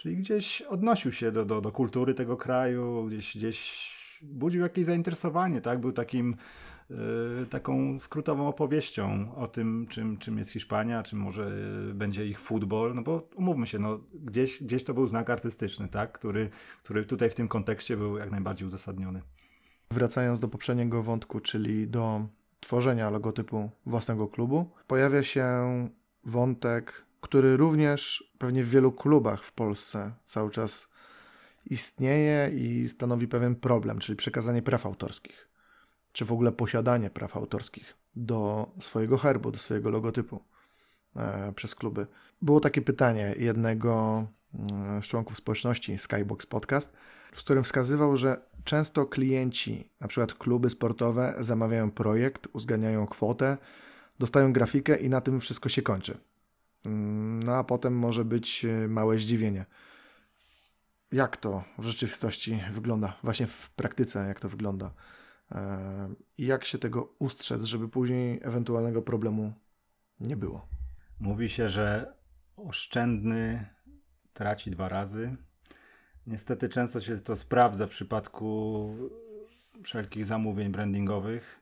Czyli 0.00 0.16
gdzieś 0.16 0.62
odnosił 0.62 1.12
się 1.12 1.32
do, 1.32 1.44
do, 1.44 1.60
do 1.60 1.72
kultury 1.72 2.14
tego 2.14 2.36
kraju, 2.36 3.06
gdzieś, 3.06 3.36
gdzieś 3.36 3.90
budził 4.22 4.62
jakieś 4.62 4.86
zainteresowanie, 4.86 5.60
tak? 5.60 5.80
Był 5.80 5.92
takim, 5.92 6.28
yy, 6.28 6.79
taką 7.50 8.00
skrótową 8.00 8.48
opowieścią 8.48 9.34
o 9.36 9.48
tym, 9.48 9.86
czym, 9.88 10.18
czym 10.18 10.38
jest 10.38 10.50
Hiszpania, 10.50 11.02
czym 11.02 11.18
może 11.18 11.52
będzie 11.94 12.26
ich 12.26 12.40
futbol, 12.40 12.94
no 12.94 13.02
bo 13.02 13.28
umówmy 13.34 13.66
się, 13.66 13.78
no, 13.78 14.00
gdzieś, 14.14 14.62
gdzieś 14.62 14.84
to 14.84 14.94
był 14.94 15.06
znak 15.06 15.30
artystyczny, 15.30 15.88
tak? 15.88 16.12
Który, 16.12 16.50
który 16.82 17.04
tutaj 17.04 17.30
w 17.30 17.34
tym 17.34 17.48
kontekście 17.48 17.96
był 17.96 18.18
jak 18.18 18.30
najbardziej 18.30 18.66
uzasadniony. 18.68 19.22
Wracając 19.90 20.40
do 20.40 20.48
poprzedniego 20.48 21.02
wątku, 21.02 21.40
czyli 21.40 21.88
do 21.88 22.26
tworzenia 22.60 23.10
logotypu 23.10 23.70
własnego 23.86 24.28
klubu, 24.28 24.70
pojawia 24.86 25.22
się 25.22 25.44
wątek 26.24 27.04
który 27.20 27.56
również 27.56 28.30
pewnie 28.38 28.64
w 28.64 28.70
wielu 28.70 28.92
klubach 28.92 29.44
w 29.44 29.52
Polsce 29.52 30.12
cały 30.24 30.50
czas 30.50 30.88
istnieje 31.66 32.50
i 32.54 32.88
stanowi 32.88 33.28
pewien 33.28 33.56
problem, 33.56 33.98
czyli 33.98 34.16
przekazanie 34.16 34.62
praw 34.62 34.86
autorskich, 34.86 35.48
czy 36.12 36.24
w 36.24 36.32
ogóle 36.32 36.52
posiadanie 36.52 37.10
praw 37.10 37.36
autorskich 37.36 37.96
do 38.16 38.70
swojego 38.80 39.18
herbu, 39.18 39.50
do 39.50 39.58
swojego 39.58 39.90
logotypu 39.90 40.40
e, 41.16 41.52
przez 41.52 41.74
kluby. 41.74 42.06
Było 42.42 42.60
takie 42.60 42.82
pytanie 42.82 43.34
jednego 43.38 44.26
mm, 44.54 45.02
z 45.02 45.06
członków 45.06 45.36
społeczności 45.36 45.98
Skybox 45.98 46.46
Podcast, 46.46 46.92
w 47.32 47.38
którym 47.38 47.64
wskazywał, 47.64 48.16
że 48.16 48.40
często 48.64 49.06
klienci, 49.06 49.90
na 50.00 50.08
przykład 50.08 50.34
kluby 50.34 50.70
sportowe, 50.70 51.34
zamawiają 51.38 51.90
projekt, 51.90 52.48
uzgadniają 52.52 53.06
kwotę, 53.06 53.56
dostają 54.18 54.52
grafikę 54.52 54.96
i 54.96 55.08
na 55.08 55.20
tym 55.20 55.40
wszystko 55.40 55.68
się 55.68 55.82
kończy. 55.82 56.18
Mm, 56.86 57.42
no 57.42 57.56
a 57.56 57.64
potem 57.64 57.98
może 57.98 58.24
być 58.24 58.64
e, 58.64 58.88
małe 58.88 59.18
zdziwienie. 59.18 59.66
Jak 61.12 61.36
to 61.36 61.64
w 61.78 61.84
rzeczywistości 61.84 62.60
wygląda, 62.70 63.16
właśnie 63.22 63.46
w 63.46 63.70
praktyce, 63.70 64.26
jak 64.28 64.40
to 64.40 64.48
wygląda 64.48 64.90
i 66.38 66.46
jak 66.46 66.64
się 66.64 66.78
tego 66.78 67.14
ustrzec, 67.18 67.62
żeby 67.62 67.88
później 67.88 68.40
ewentualnego 68.42 69.02
problemu 69.02 69.52
nie 70.20 70.36
było. 70.36 70.68
Mówi 71.20 71.48
się, 71.48 71.68
że 71.68 72.14
oszczędny 72.56 73.66
traci 74.32 74.70
dwa 74.70 74.88
razy. 74.88 75.36
Niestety 76.26 76.68
często 76.68 77.00
się 77.00 77.16
to 77.16 77.36
sprawdza 77.36 77.86
w 77.86 77.90
przypadku 77.90 78.94
wszelkich 79.84 80.24
zamówień 80.24 80.72
brandingowych, 80.72 81.60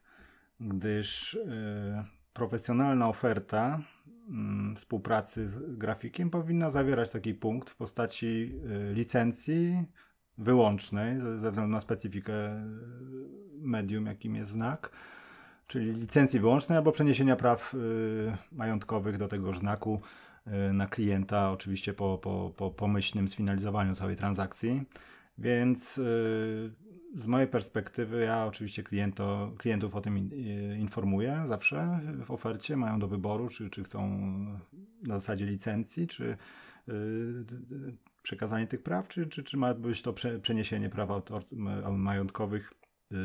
gdyż 0.61 1.35
yy, 1.35 2.05
profesjonalna 2.33 3.09
oferta 3.09 3.83
Mm, 4.29 4.77
współpracy 4.77 5.49
z 5.49 5.77
grafikiem 5.77 6.31
powinna 6.31 6.71
zawierać 6.71 7.11
taki 7.11 7.35
punkt 7.35 7.71
w 7.71 7.77
postaci 7.77 8.53
y, 8.91 8.95
licencji 8.95 9.85
wyłącznej 10.39 11.21
ze 11.21 11.51
względu 11.51 11.73
na 11.73 11.81
specyfikę 11.81 12.33
y, 12.33 12.59
medium, 13.61 14.07
jakim 14.07 14.37
jest 14.37 14.51
znak, 14.51 14.91
czyli 15.67 15.93
licencji 15.93 16.41
wyłącznej 16.41 16.79
albo 16.79 16.93
przeniesienia 16.93 17.37
praw 17.37 17.75
y, 17.75 18.37
majątkowych 18.53 19.17
do 19.17 19.29
tegoż 19.29 19.59
znaku 19.59 20.01
na 20.73 20.87
klienta, 20.87 21.51
oczywiście 21.51 21.93
po, 21.93 22.19
po, 22.19 22.53
po 22.57 22.71
pomyślnym 22.71 23.29
sfinalizowaniu 23.29 23.95
całej 23.95 24.17
transakcji. 24.17 24.83
Więc 25.39 26.01
z 27.17 27.27
mojej 27.27 27.49
perspektywy, 27.49 28.25
ja 28.25 28.47
oczywiście 28.47 28.83
kliento, 28.83 29.53
klientów 29.59 29.95
o 29.95 30.01
tym 30.01 30.31
informuję 30.79 31.45
zawsze 31.47 32.01
w 32.25 32.31
ofercie. 32.31 32.77
Mają 32.77 32.99
do 32.99 33.09
wyboru, 33.09 33.49
czy, 33.49 33.71
czy 33.71 33.85
chcą 33.85 34.09
na 35.03 35.19
zasadzie 35.19 35.47
licencji, 35.47 36.07
czy 36.07 36.37
przekazanie 38.23 38.67
tych 38.67 38.83
praw, 38.83 39.09
czy, 39.09 39.27
czy, 39.27 39.43
czy 39.43 39.57
ma 39.57 39.75
być 39.75 40.03
to 40.03 40.13
prze, 40.13 40.39
przeniesienie 40.39 40.89
praw 40.89 41.11
autor, 41.11 41.43
majątkowych. 41.91 42.73
Yy, 43.11 43.19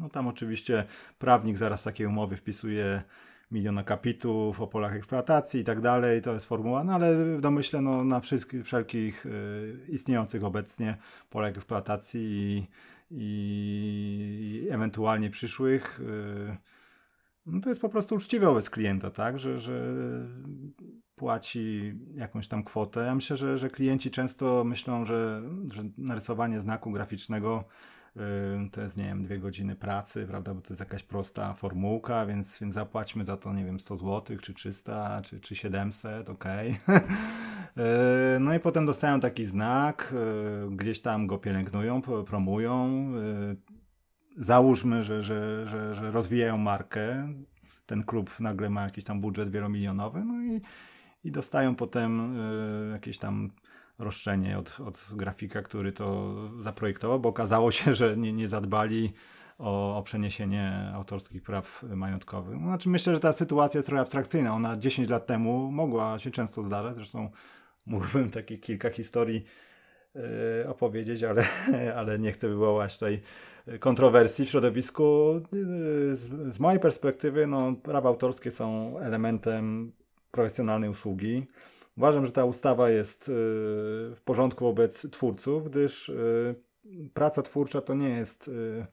no 0.00 0.08
tam 0.08 0.28
oczywiście 0.28 0.84
prawnik 1.18 1.56
zaraz 1.56 1.82
takie 1.82 2.08
umowy 2.08 2.36
wpisuje 2.36 3.02
miliona 3.50 3.84
kapitów, 3.84 4.60
o 4.60 4.66
polach 4.66 4.94
eksploatacji 4.94 5.60
i 5.60 5.64
tak 5.64 5.80
dalej, 5.80 6.22
to 6.22 6.32
jest 6.32 6.46
formuła, 6.46 6.84
no 6.84 6.92
ale 6.92 7.36
w 7.36 7.40
domyśle 7.40 7.80
no, 7.80 8.04
na 8.04 8.20
wszystkich, 8.20 8.64
wszelkich 8.64 9.26
y, 9.26 9.86
istniejących 9.88 10.44
obecnie 10.44 10.96
polach 11.30 11.50
eksploatacji 11.50 12.66
i, 13.10 14.66
i 14.66 14.68
ewentualnie 14.70 15.30
przyszłych, 15.30 16.00
y, 16.00 16.56
no 17.46 17.60
to 17.60 17.68
jest 17.68 17.80
po 17.80 17.88
prostu 17.88 18.14
uczciwe 18.14 18.46
wobec 18.46 18.70
klienta, 18.70 19.10
tak, 19.10 19.38
że, 19.38 19.58
że 19.58 19.94
płaci 21.18 21.94
jakąś 22.14 22.48
tam 22.48 22.64
kwotę. 22.64 23.00
Ja 23.00 23.14
myślę, 23.14 23.36
że, 23.36 23.58
że 23.58 23.70
klienci 23.70 24.10
często 24.10 24.64
myślą, 24.64 25.04
że, 25.04 25.42
że 25.72 25.82
narysowanie 25.98 26.60
znaku 26.60 26.90
graficznego 26.90 27.64
to 28.72 28.80
jest, 28.80 28.96
nie 28.96 29.04
wiem, 29.04 29.22
dwie 29.22 29.38
godziny 29.38 29.76
pracy, 29.76 30.26
prawda, 30.26 30.54
bo 30.54 30.60
to 30.60 30.68
jest 30.70 30.80
jakaś 30.80 31.02
prosta 31.02 31.54
formułka, 31.54 32.26
więc, 32.26 32.58
więc 32.58 32.74
zapłaćmy 32.74 33.24
za 33.24 33.36
to, 33.36 33.54
nie 33.54 33.64
wiem, 33.64 33.80
100 33.80 33.96
zł, 33.96 34.36
czy 34.42 34.54
300, 34.54 35.22
czy, 35.22 35.40
czy 35.40 35.56
700, 35.56 36.30
ok. 36.30 36.44
no 38.40 38.54
i 38.54 38.60
potem 38.60 38.86
dostają 38.86 39.20
taki 39.20 39.44
znak, 39.44 40.14
y, 40.66 40.76
gdzieś 40.76 41.00
tam 41.00 41.26
go 41.26 41.38
pielęgnują, 41.38 42.02
promują. 42.02 43.08
Y, 43.16 43.56
załóżmy, 44.36 45.02
że, 45.02 45.22
że, 45.22 45.66
że, 45.66 45.94
że 45.94 46.10
rozwijają 46.10 46.58
markę, 46.58 47.28
ten 47.86 48.02
klub 48.02 48.40
nagle 48.40 48.70
ma 48.70 48.82
jakiś 48.82 49.04
tam 49.04 49.20
budżet 49.20 49.50
wielomilionowy, 49.50 50.24
no 50.24 50.42
i, 50.42 50.60
i 51.24 51.30
dostają 51.30 51.74
potem 51.74 52.40
y, 52.88 52.92
jakieś 52.92 53.18
tam 53.18 53.50
roszczenie 53.98 54.58
od, 54.58 54.80
od 54.80 55.08
grafika, 55.12 55.62
który 55.62 55.92
to 55.92 56.34
zaprojektował, 56.58 57.20
bo 57.20 57.28
okazało 57.28 57.70
się, 57.70 57.94
że 57.94 58.16
nie, 58.16 58.32
nie 58.32 58.48
zadbali 58.48 59.12
o, 59.58 59.96
o, 59.96 60.02
przeniesienie 60.02 60.90
autorskich 60.94 61.42
praw 61.42 61.82
majątkowych. 61.82 62.58
Znaczy 62.58 62.88
myślę, 62.88 63.14
że 63.14 63.20
ta 63.20 63.32
sytuacja 63.32 63.78
jest 63.78 63.86
trochę 63.86 64.02
abstrakcyjna. 64.02 64.54
Ona 64.54 64.76
10 64.76 65.08
lat 65.08 65.26
temu 65.26 65.72
mogła 65.72 66.18
się 66.18 66.30
często 66.30 66.62
zdarzać, 66.62 66.94
zresztą 66.94 67.30
mógłbym 67.86 68.30
takich 68.30 68.60
kilka 68.60 68.90
historii 68.90 69.44
yy, 70.14 70.22
opowiedzieć, 70.68 71.24
ale, 71.24 71.44
ale 71.98 72.18
nie 72.18 72.32
chcę 72.32 72.48
wywołać 72.48 72.94
tutaj 72.94 73.20
kontrowersji 73.80 74.46
w 74.46 74.48
środowisku. 74.48 75.34
Yy, 75.52 76.16
z, 76.16 76.54
z 76.54 76.60
mojej 76.60 76.80
perspektywy 76.80 77.46
no, 77.46 77.72
prawa 77.72 78.08
autorskie 78.08 78.50
są 78.50 78.98
elementem 78.98 79.92
profesjonalnej 80.30 80.90
usługi. 80.90 81.46
Uważam, 81.96 82.26
że 82.26 82.32
ta 82.32 82.44
ustawa 82.44 82.90
jest 82.90 83.28
y, 83.28 83.32
w 84.16 84.20
porządku 84.24 84.64
wobec 84.64 85.10
twórców, 85.10 85.70
gdyż 85.70 86.08
y, 86.08 86.54
praca 87.14 87.42
twórcza 87.42 87.80
to 87.80 87.94
nie 87.94 88.08
jest 88.08 88.48
y, 88.48 88.86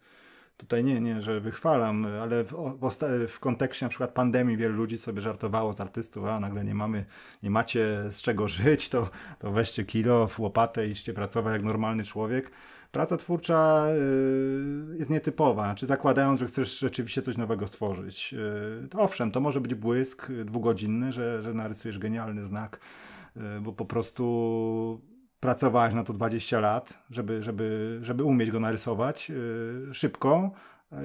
tutaj 0.58 0.84
nie, 0.84 1.02
nie, 1.02 1.22
że 1.22 1.40
wychwalam, 1.40 2.06
ale 2.22 2.44
w, 2.44 2.52
w, 2.82 3.28
w, 3.28 3.40
kontekście 3.40 3.86
na 3.86 3.90
przykład 3.90 4.12
pandemii 4.12 4.58
wielu 4.58 4.76
ludzi 4.76 4.98
sobie 4.98 5.22
żartowało 5.22 5.74
z 5.74 5.82
artystów, 5.82 6.26
a 6.26 6.40
nagle 6.40 6.64
nie 6.64 6.76
mamy, 6.76 7.06
nie 7.44 7.50
macie 7.50 8.04
z 8.10 8.22
czego 8.22 8.48
żyć, 8.48 8.90
to, 8.90 9.10
to 9.40 9.52
weźcie 9.52 9.86
kilo, 9.86 10.28
w 10.28 10.40
łopatę 10.40 10.88
i 10.88 10.92
idźcie 10.92 11.14
pracować 11.14 11.54
jak 11.54 11.64
normalny 11.64 12.04
człowiek 12.04 12.52
praca 12.96 13.18
twórcza 13.18 13.86
y, 14.94 14.98
jest 14.98 15.10
nietypowa, 15.10 15.76
czy 15.76 15.86
zakładając, 15.86 16.40
że 16.40 16.46
chcesz 16.46 16.80
rzeczywiście 16.80 17.22
coś 17.22 17.38
nowego 17.38 17.68
stworzyć. 17.68 18.36
Y, 18.84 18.88
to 18.88 19.00
owszem, 19.00 19.32
to 19.32 19.40
może 19.40 19.62
być 19.62 19.76
błysk 19.76 20.32
dwugodzinny, 20.46 21.12
że, 21.12 21.42
że 21.42 21.54
narysujesz 21.54 22.00
genialny 22.00 22.46
znak, 22.46 22.80
y, 23.38 23.40
bo 23.62 23.74
po 23.74 23.86
prostu 23.86 25.02
pracowałeś 25.40 25.94
na 25.94 26.04
to 26.04 26.14
20 26.14 26.60
lat, 26.60 27.04
żeby, 27.10 27.44
żeby, 27.44 28.00
żeby 28.02 28.24
umieć 28.24 28.52
go 28.52 28.60
narysować 28.60 29.32
szybko, 29.92 30.52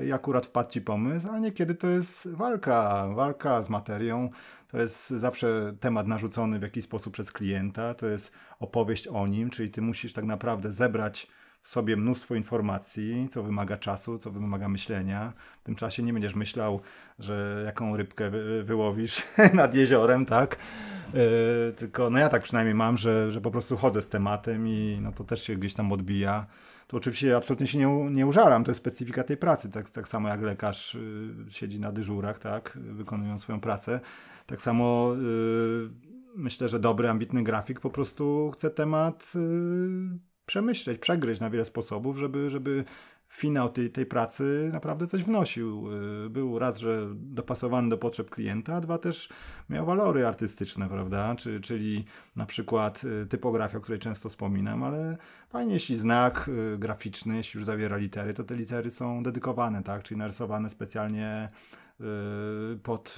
i 0.06 0.12
akurat 0.12 0.46
wpadł 0.46 0.70
ci 0.70 0.80
pomysł, 0.80 1.28
a 1.30 1.38
niekiedy 1.38 1.74
to 1.74 1.86
jest 1.86 2.28
walka, 2.28 3.08
walka 3.14 3.62
z 3.62 3.68
materią, 3.68 4.30
to 4.68 4.78
jest 4.78 5.08
zawsze 5.08 5.74
temat 5.80 6.06
narzucony 6.06 6.58
w 6.58 6.62
jakiś 6.62 6.84
sposób 6.84 7.12
przez 7.12 7.32
klienta, 7.32 7.94
to 7.94 8.06
jest 8.06 8.32
opowieść 8.60 9.08
o 9.08 9.26
nim, 9.26 9.50
czyli 9.50 9.70
ty 9.70 9.82
musisz 9.82 10.12
tak 10.12 10.24
naprawdę 10.24 10.72
zebrać 10.72 11.26
w 11.62 11.68
sobie 11.68 11.96
mnóstwo 11.96 12.34
informacji, 12.34 13.28
co 13.30 13.42
wymaga 13.42 13.76
czasu, 13.76 14.18
co 14.18 14.30
wymaga 14.30 14.68
myślenia. 14.68 15.32
W 15.60 15.64
tym 15.64 15.74
czasie 15.74 16.02
nie 16.02 16.12
będziesz 16.12 16.34
myślał, 16.34 16.80
że 17.18 17.62
jaką 17.66 17.96
rybkę 17.96 18.30
wy, 18.30 18.64
wyłowisz 18.64 19.22
nad 19.54 19.74
jeziorem, 19.74 20.26
tak? 20.26 20.56
Yy, 21.14 21.72
tylko, 21.76 22.10
no 22.10 22.18
ja 22.18 22.28
tak 22.28 22.42
przynajmniej 22.42 22.74
mam, 22.74 22.96
że, 22.96 23.30
że 23.30 23.40
po 23.40 23.50
prostu 23.50 23.76
chodzę 23.76 24.02
z 24.02 24.08
tematem 24.08 24.68
i 24.68 24.98
no 25.02 25.12
to 25.12 25.24
też 25.24 25.42
się 25.42 25.56
gdzieś 25.56 25.74
tam 25.74 25.92
odbija. 25.92 26.46
To 26.86 26.96
oczywiście 26.96 27.36
absolutnie 27.36 27.66
się 27.66 27.78
nie, 27.78 28.10
nie 28.10 28.26
użalam, 28.26 28.64
to 28.64 28.70
jest 28.70 28.80
specyfika 28.80 29.24
tej 29.24 29.36
pracy, 29.36 29.70
tak, 29.70 29.90
tak 29.90 30.08
samo 30.08 30.28
jak 30.28 30.42
lekarz 30.42 30.94
yy, 30.94 31.52
siedzi 31.52 31.80
na 31.80 31.92
dyżurach, 31.92 32.38
tak? 32.38 32.78
Wykonując 32.80 33.42
swoją 33.42 33.60
pracę. 33.60 34.00
Tak 34.46 34.62
samo 34.62 35.14
yy, 35.14 35.90
myślę, 36.36 36.68
że 36.68 36.80
dobry, 36.80 37.08
ambitny 37.08 37.42
grafik 37.42 37.80
po 37.80 37.90
prostu 37.90 38.50
chce 38.54 38.70
temat 38.70 39.32
yy, 39.34 40.29
przemyśleć, 40.50 40.98
przegryźć 40.98 41.40
na 41.40 41.50
wiele 41.50 41.64
sposobów, 41.64 42.18
żeby, 42.18 42.50
żeby 42.50 42.84
finał 43.28 43.68
tej, 43.68 43.90
tej 43.90 44.06
pracy 44.06 44.70
naprawdę 44.72 45.06
coś 45.06 45.24
wnosił. 45.24 45.88
Y, 46.26 46.30
był 46.30 46.58
raz, 46.58 46.78
że 46.78 47.08
dopasowany 47.14 47.88
do 47.88 47.98
potrzeb 47.98 48.30
klienta, 48.30 48.74
a 48.74 48.80
dwa 48.80 48.98
też 48.98 49.28
miał 49.68 49.86
walory 49.86 50.26
artystyczne, 50.26 50.88
prawda? 50.88 51.34
Czy, 51.34 51.60
czyli 51.60 52.04
na 52.36 52.46
przykład 52.46 53.04
y, 53.04 53.26
typografia, 53.26 53.78
o 53.78 53.80
której 53.80 53.98
często 53.98 54.28
wspominam, 54.28 54.82
ale 54.82 55.16
fajnie, 55.48 55.74
jeśli 55.74 55.96
znak 55.96 56.50
y, 56.74 56.78
graficzny, 56.78 57.36
jeśli 57.36 57.58
już 57.58 57.66
zawiera 57.66 57.96
litery, 57.96 58.34
to 58.34 58.44
te 58.44 58.56
litery 58.56 58.90
są 58.90 59.22
dedykowane, 59.22 59.82
tak? 59.82 60.02
Czyli 60.02 60.18
narysowane 60.18 60.70
specjalnie 60.70 61.48
pod, 62.82 63.16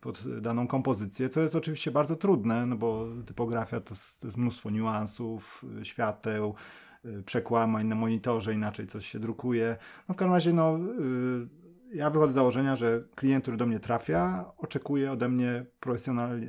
pod 0.00 0.40
daną 0.40 0.66
kompozycję, 0.66 1.28
co 1.28 1.40
jest 1.40 1.56
oczywiście 1.56 1.90
bardzo 1.90 2.16
trudne, 2.16 2.66
no 2.66 2.76
bo 2.76 3.06
typografia 3.26 3.80
to, 3.80 3.94
to 4.20 4.26
jest 4.26 4.36
mnóstwo 4.36 4.70
niuansów, 4.70 5.64
świateł, 5.82 6.54
przekłamań 7.26 7.86
na 7.86 7.94
monitorze, 7.94 8.54
inaczej 8.54 8.86
coś 8.86 9.06
się 9.06 9.18
drukuje. 9.18 9.76
No 10.08 10.14
w 10.14 10.16
każdym 10.16 10.34
razie, 10.34 10.52
no, 10.52 10.78
ja 11.94 12.10
wychodzę 12.10 12.32
z 12.32 12.34
założenia, 12.34 12.76
że 12.76 13.00
klient, 13.14 13.44
który 13.44 13.56
do 13.56 13.66
mnie 13.66 13.80
trafia, 13.80 14.44
oczekuje 14.58 15.12
ode 15.12 15.28
mnie 15.28 15.66
profesjonal, 15.80 16.40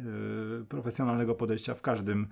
profesjonalnego 0.70 1.36
podejścia 1.36 1.76
w 1.76 1.82
każdym 1.82 2.28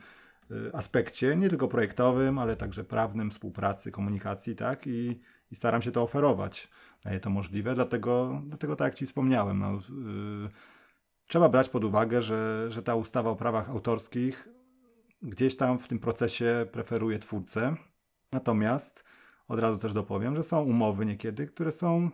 aspekcie, 0.73 1.35
nie 1.35 1.49
tylko 1.49 1.67
projektowym, 1.67 2.39
ale 2.39 2.55
także 2.55 2.83
prawnym, 2.83 3.31
współpracy, 3.31 3.91
komunikacji, 3.91 4.55
tak? 4.55 4.87
I, 4.87 5.19
i 5.51 5.55
staram 5.55 5.81
się 5.81 5.91
to 5.91 6.01
oferować 6.01 6.69
daje 7.03 7.19
to 7.19 7.29
możliwe, 7.29 7.75
dlatego, 7.75 8.41
dlatego 8.45 8.75
tak 8.75 8.85
jak 8.85 8.95
Ci 8.95 9.05
wspomniałem, 9.05 9.59
no, 9.59 9.73
yy, 9.73 10.49
trzeba 11.27 11.49
brać 11.49 11.69
pod 11.69 11.83
uwagę, 11.83 12.21
że, 12.21 12.65
że 12.69 12.83
ta 12.83 12.95
ustawa 12.95 13.29
o 13.29 13.35
prawach 13.35 13.69
autorskich 13.69 14.49
gdzieś 15.21 15.57
tam 15.57 15.79
w 15.79 15.87
tym 15.87 15.99
procesie 15.99 16.65
preferuje 16.71 17.19
twórcę, 17.19 17.75
natomiast 18.31 19.05
od 19.47 19.59
razu 19.59 19.81
też 19.81 19.93
dopowiem, 19.93 20.35
że 20.35 20.43
są 20.43 20.63
umowy 20.63 21.05
niekiedy, 21.05 21.47
które 21.47 21.71
są 21.71 22.09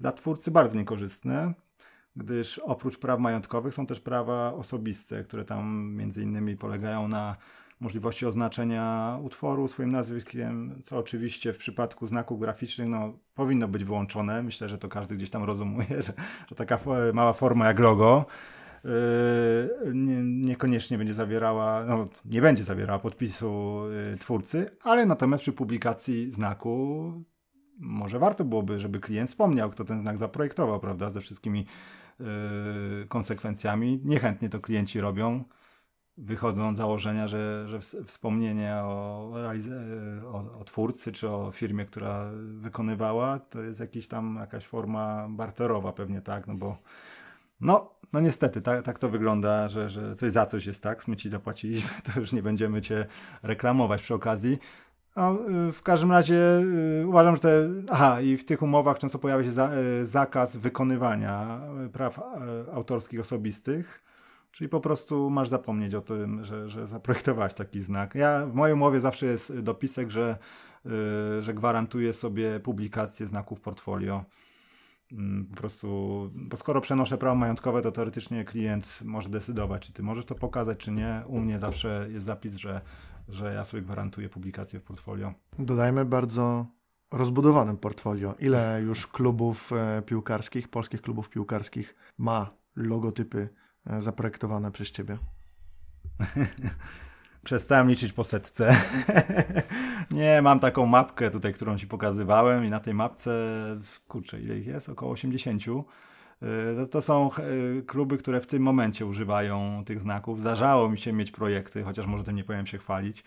dla 0.00 0.12
twórcy 0.12 0.50
bardzo 0.50 0.78
niekorzystne, 0.78 1.54
gdyż 2.16 2.58
oprócz 2.58 2.98
praw 2.98 3.20
majątkowych 3.20 3.74
są 3.74 3.86
też 3.86 4.00
prawa 4.00 4.54
osobiste, 4.54 5.24
które 5.24 5.44
tam 5.44 5.92
między 5.94 6.22
innymi 6.22 6.56
polegają 6.56 7.08
na 7.08 7.36
możliwości 7.84 8.26
oznaczenia 8.26 9.18
utworu 9.22 9.68
swoim 9.68 9.90
nazwiskiem, 9.90 10.80
co 10.84 10.98
oczywiście 10.98 11.52
w 11.52 11.58
przypadku 11.58 12.06
znaków 12.06 12.40
graficznych 12.40 12.88
no, 12.88 13.12
powinno 13.34 13.68
być 13.68 13.84
wyłączone. 13.84 14.42
Myślę, 14.42 14.68
że 14.68 14.78
to 14.78 14.88
każdy 14.88 15.16
gdzieś 15.16 15.30
tam 15.30 15.44
rozumuje, 15.44 16.02
że, 16.02 16.12
że 16.48 16.54
taka 16.56 16.78
mała 17.12 17.32
forma 17.32 17.66
jak 17.66 17.78
logo 17.78 18.26
yy, 18.84 18.90
nie, 19.94 20.22
niekoniecznie 20.22 20.98
będzie 20.98 21.14
zawierała, 21.14 21.84
no, 21.84 22.08
nie 22.24 22.42
będzie 22.42 22.64
zawierała 22.64 22.98
podpisu 22.98 23.82
yy, 24.10 24.18
twórcy, 24.18 24.70
ale 24.82 25.06
natomiast 25.06 25.42
przy 25.42 25.52
publikacji 25.52 26.30
znaku 26.30 27.12
może 27.78 28.18
warto 28.18 28.44
byłoby, 28.44 28.78
żeby 28.78 29.00
klient 29.00 29.30
wspomniał, 29.30 29.70
kto 29.70 29.84
ten 29.84 30.00
znak 30.00 30.18
zaprojektował, 30.18 30.80
prawda, 30.80 31.10
ze 31.10 31.20
wszystkimi 31.20 31.66
yy, 32.20 32.26
konsekwencjami. 33.08 34.00
Niechętnie 34.04 34.48
to 34.48 34.60
klienci 34.60 35.00
robią 35.00 35.44
wychodzą 36.16 36.74
z 36.74 36.76
założenia, 36.76 37.28
że, 37.28 37.68
że 37.68 37.80
wspomnienie 38.04 38.76
o, 38.76 39.32
o, 40.32 40.60
o, 40.60 40.64
twórcy 40.64 41.12
czy 41.12 41.28
o 41.28 41.50
firmie, 41.50 41.86
która 41.86 42.30
wykonywała, 42.44 43.38
to 43.38 43.62
jest 43.62 43.80
jakiś 43.80 44.08
tam 44.08 44.36
jakaś 44.40 44.66
forma 44.66 45.26
barterowa 45.28 45.92
pewnie, 45.92 46.20
tak, 46.20 46.46
no 46.46 46.54
bo 46.54 46.78
no, 47.60 47.90
no 48.12 48.20
niestety, 48.20 48.62
tak, 48.62 48.82
tak 48.82 48.98
to 48.98 49.08
wygląda, 49.08 49.68
że, 49.68 49.88
że 49.88 50.14
coś 50.14 50.32
za 50.32 50.46
coś 50.46 50.66
jest 50.66 50.82
tak, 50.82 51.08
my 51.08 51.16
ci 51.16 51.30
zapłaciliśmy, 51.30 51.90
to 52.14 52.20
już 52.20 52.32
nie 52.32 52.42
będziemy 52.42 52.82
cię 52.82 53.06
reklamować 53.42 54.02
przy 54.02 54.14
okazji. 54.14 54.58
No, 55.16 55.38
w 55.72 55.82
każdym 55.82 56.12
razie 56.12 56.62
y, 57.02 57.06
uważam, 57.06 57.36
że 57.36 57.40
te. 57.40 57.68
Aha, 57.90 58.20
i 58.20 58.36
w 58.36 58.44
tych 58.44 58.62
umowach 58.62 58.98
często 58.98 59.18
pojawia 59.18 59.44
się 59.44 59.52
za, 59.52 59.70
y, 59.74 60.06
zakaz 60.06 60.56
wykonywania 60.56 61.60
praw 61.92 62.18
y, 62.18 62.72
autorskich 62.72 63.20
osobistych 63.20 64.04
Czyli 64.54 64.68
po 64.68 64.80
prostu 64.80 65.30
masz 65.30 65.48
zapomnieć 65.48 65.94
o 65.94 66.00
tym, 66.00 66.44
że, 66.44 66.68
że 66.68 66.86
zaprojektowałeś 66.86 67.54
taki 67.54 67.80
znak. 67.80 68.14
Ja 68.14 68.46
w 68.46 68.54
mojej 68.54 68.74
umowie 68.74 69.00
zawsze 69.00 69.26
jest 69.26 69.60
dopisek, 69.60 70.10
że, 70.10 70.38
yy, 70.84 71.42
że 71.42 71.54
gwarantuję 71.54 72.12
sobie 72.12 72.60
publikację 72.60 73.26
znaków 73.26 73.60
portfolio. 73.60 74.24
Yy, 75.10 75.44
po 75.50 75.56
prostu, 75.56 75.88
bo 76.34 76.56
skoro 76.56 76.80
przenoszę 76.80 77.18
prawo 77.18 77.36
majątkowe, 77.36 77.82
to 77.82 77.92
teoretycznie 77.92 78.44
klient 78.44 79.00
może 79.04 79.28
decydować, 79.28 79.86
czy 79.86 79.92
ty 79.92 80.02
możesz 80.02 80.24
to 80.24 80.34
pokazać, 80.34 80.78
czy 80.78 80.90
nie. 80.90 81.22
U 81.26 81.40
mnie 81.40 81.58
zawsze 81.58 82.06
jest 82.10 82.26
zapis, 82.26 82.54
że, 82.54 82.80
że 83.28 83.54
ja 83.54 83.64
sobie 83.64 83.82
gwarantuję 83.82 84.28
publikację 84.28 84.80
w 84.80 84.82
portfolio. 84.82 85.34
Dodajmy 85.58 86.04
bardzo 86.04 86.66
rozbudowanym 87.12 87.76
portfolio. 87.76 88.34
Ile 88.38 88.82
już 88.82 89.06
klubów 89.06 89.72
e, 89.72 90.02
piłkarskich, 90.06 90.68
polskich 90.68 91.02
klubów 91.02 91.28
piłkarskich 91.28 91.96
ma 92.18 92.50
logotypy 92.76 93.48
zaprojektowane 93.98 94.72
przez 94.72 94.90
ciebie? 94.90 95.18
Przestałem 97.44 97.88
liczyć 97.88 98.12
po 98.12 98.24
setce. 98.24 98.76
nie, 100.10 100.42
mam 100.42 100.60
taką 100.60 100.86
mapkę 100.86 101.30
tutaj, 101.30 101.54
którą 101.54 101.78
ci 101.78 101.86
pokazywałem 101.86 102.64
i 102.64 102.70
na 102.70 102.80
tej 102.80 102.94
mapce, 102.94 103.30
kurczę, 104.08 104.40
ile 104.40 104.58
ich 104.58 104.66
jest? 104.66 104.88
Około 104.88 105.12
80. 105.12 105.62
E, 106.82 106.86
to 106.86 107.02
są 107.02 107.30
e, 107.32 107.82
kluby, 107.82 108.18
które 108.18 108.40
w 108.40 108.46
tym 108.46 108.62
momencie 108.62 109.06
używają 109.06 109.82
tych 109.86 110.00
znaków. 110.00 110.40
Zdarzało 110.40 110.88
mi 110.88 110.98
się 110.98 111.12
mieć 111.12 111.30
projekty, 111.30 111.82
chociaż 111.82 112.06
może 112.06 112.24
tym 112.24 112.36
nie 112.36 112.44
powiem 112.44 112.66
się 112.66 112.78
chwalić, 112.78 113.24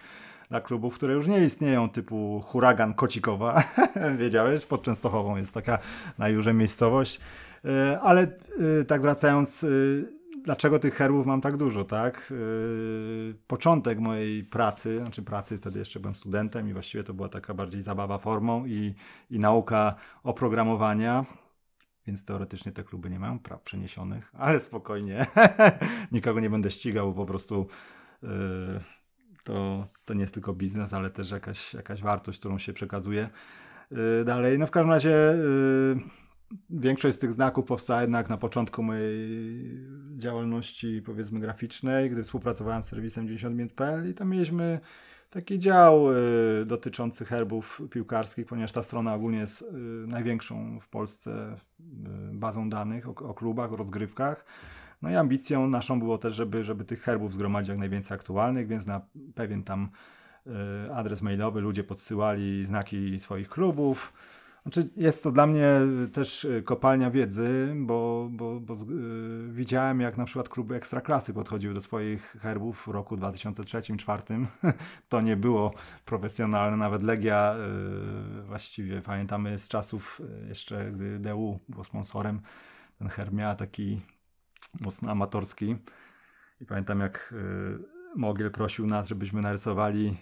dla 0.50 0.62
klubów, 0.62 0.96
które 0.96 1.14
już 1.14 1.28
nie 1.28 1.46
istnieją, 1.46 1.90
typu 1.90 2.44
Huragan 2.46 2.94
Kocikowa. 2.94 3.64
Wiedziałeś? 4.20 4.66
Pod 4.66 4.84
Częstochową 4.84 5.38
jest 5.38 5.54
taka 5.54 5.80
na 6.18 6.30
Jurze 6.30 6.54
miejscowość. 6.54 7.20
Ale 8.02 8.28
tak 8.88 9.02
wracając, 9.02 9.66
dlaczego 10.48 10.80
tych 10.80 10.96
herbów 10.96 11.26
mam 11.26 11.42
tak 11.42 11.58
dużo, 11.58 11.84
tak? 11.84 12.28
Yy, 12.32 13.36
początek 13.48 14.00
mojej 14.00 14.44
pracy, 14.44 14.98
znaczy 14.98 15.24
pracy, 15.24 15.58
wtedy 15.58 15.80
jeszcze 15.80 16.00
byłem 16.00 16.16
studentem 16.16 16.70
i 16.70 16.74
właściwie 16.74 17.04
to 17.04 17.14
była 17.14 17.30
taka 17.30 17.54
bardziej 17.54 17.82
zabawa 17.82 18.18
formą 18.18 18.66
i, 18.66 18.96
i 19.30 19.40
nauka 19.40 19.96
oprogramowania, 20.24 21.26
więc 22.06 22.26
teoretycznie 22.26 22.72
te 22.72 22.84
kluby 22.84 23.10
nie 23.10 23.20
mają 23.20 23.40
praw 23.40 23.62
przeniesionych, 23.62 24.32
ale 24.38 24.60
spokojnie, 24.60 25.26
nikogo 26.12 26.40
nie 26.40 26.50
będę 26.50 26.72
ścigał, 26.72 27.14
bo 27.14 27.22
po 27.22 27.26
prostu 27.26 27.68
yy, 28.24 28.30
to, 29.44 29.88
to 30.06 30.14
nie 30.14 30.22
jest 30.22 30.34
tylko 30.34 30.54
biznes, 30.54 30.94
ale 30.94 31.10
też 31.10 31.32
jakaś, 31.32 31.74
jakaś 31.74 32.02
wartość, 32.02 32.40
którą 32.40 32.58
się 32.58 32.74
przekazuje 32.74 33.30
yy, 33.92 34.24
dalej. 34.26 34.60
No 34.60 34.68
w 34.68 34.72
każdym 34.72 34.92
razie 34.92 35.10
yy, 35.10 36.27
Większość 36.70 37.18
z 37.18 37.20
tych 37.20 37.34
znaków 37.34 37.66
powstała 37.66 38.02
jednak 38.02 38.30
na 38.30 38.38
początku 38.38 38.84
mojej 38.84 39.80
działalności, 40.16 41.02
powiedzmy, 41.06 41.40
graficznej, 41.40 42.10
gdy 42.10 42.24
współpracowałem 42.24 42.84
z 42.84 42.86
serwisem 42.86 43.28
90minut.pl 43.28 44.10
i 44.10 44.14
tam 44.14 44.30
mieliśmy 44.30 44.80
taki 45.30 45.60
dział 45.60 46.12
y, 46.12 46.66
dotyczący 46.66 47.26
herbów 47.26 47.82
piłkarskich, 47.92 48.46
ponieważ 48.46 48.72
ta 48.72 48.84
strona 48.84 49.14
ogólnie 49.14 49.40
jest 49.40 49.62
y, 49.62 49.66
największą 50.08 50.80
w 50.80 50.90
Polsce 50.90 51.56
y, 51.80 51.84
bazą 52.34 52.70
danych 52.70 53.10
o, 53.10 53.12
o, 53.12 53.34
klubach, 53.34 53.74
o 53.74 53.76
rozgrywkach. 53.76 54.46
No 55.02 55.10
i 55.10 55.16
ambicją 55.16 55.70
naszą 55.70 56.00
było 56.00 56.18
też, 56.18 56.36
żeby, 56.36 56.64
żeby 56.64 56.86
tych 56.86 57.02
herbów 57.02 57.34
zgromadzić 57.34 57.70
jak 57.70 57.78
najwięcej 57.78 58.16
aktualnych, 58.16 58.68
więc 58.68 58.86
na 58.86 59.02
pewien 59.36 59.64
tam 59.64 59.90
y, 60.48 60.94
adres 60.94 61.22
mailowy 61.22 61.62
ludzie 61.62 61.84
podsyłali 61.84 62.66
znaki 62.66 63.20
swoich 63.20 63.50
klubów. 63.50 64.14
Znaczy 64.68 64.90
jest 64.98 65.24
to 65.24 65.32
dla 65.32 65.48
mnie 65.48 65.70
też 66.14 66.46
y, 66.46 66.64
kopalnia 66.66 67.12
wiedzy, 67.12 67.74
bo, 67.76 68.28
bo, 68.32 68.60
bo 68.60 68.74
yy, 68.74 69.52
widziałem 69.52 70.02
jak 70.02 70.18
na 70.18 70.26
przykład 70.26 70.50
kluby 70.50 70.76
ekstraklasy 70.76 71.34
podchodziły 71.34 71.74
do 71.74 71.82
swoich 71.82 72.38
herbów 72.42 72.84
w 72.88 72.88
roku 72.88 73.18
2003-2004. 73.18 74.46
to 75.10 75.22
nie 75.22 75.36
było 75.36 75.74
profesjonalne, 76.06 76.78
nawet 76.78 77.02
Legia 77.02 77.56
yy, 78.36 78.44
właściwie 78.44 79.02
pamiętamy 79.02 79.60
z 79.60 79.68
czasów 79.68 80.22
y, 80.44 80.48
jeszcze, 80.48 80.92
gdy 80.92 81.20
DU 81.20 81.60
było 81.70 81.84
sponsorem, 81.84 82.42
ten 83.00 83.08
herb 83.08 83.34
miał 83.34 83.56
taki 83.56 84.02
mocno 84.80 85.12
amatorski 85.12 85.76
i 86.62 86.66
pamiętam 86.66 87.00
jak 87.00 87.34
yy, 87.36 87.86
Mogiel 88.16 88.52
prosił 88.52 88.88
nas, 88.88 89.08
żebyśmy 89.08 89.42
narysowali 89.42 90.18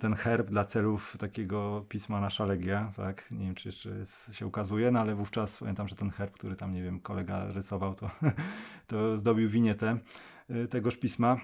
ten 0.00 0.14
herb 0.14 0.50
dla 0.50 0.64
celów 0.64 1.16
takiego 1.18 1.86
pisma 1.88 2.20
Nasza 2.20 2.44
Legia, 2.46 2.90
tak? 2.96 3.30
Nie 3.30 3.46
wiem, 3.46 3.54
czy 3.54 3.68
jeszcze 3.68 3.90
jest, 3.90 4.34
się 4.34 4.46
ukazuje, 4.46 4.90
no 4.90 5.00
ale 5.00 5.14
wówczas 5.14 5.58
pamiętam, 5.58 5.88
że 5.88 5.96
ten 5.96 6.10
herb, 6.10 6.34
który 6.34 6.56
tam, 6.56 6.72
nie 6.72 6.82
wiem, 6.82 7.00
kolega 7.00 7.46
rysował, 7.46 7.94
to, 7.94 8.10
to 8.86 9.18
zdobił 9.18 9.48
winietę 9.48 9.98
y, 10.50 10.68
tegoż 10.68 10.96
pisma. 10.96 11.36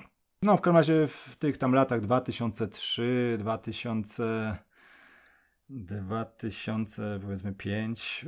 No, 0.42 0.56
w 0.56 0.60
każdym 0.60 0.76
razie 0.76 1.06
w 1.06 1.36
tych 1.36 1.58
tam 1.58 1.72
latach 1.72 2.00
2003, 2.00 3.36
2000, 3.38 4.56
2000 5.68 7.18
powiedzmy 7.22 7.54
5, 7.54 8.26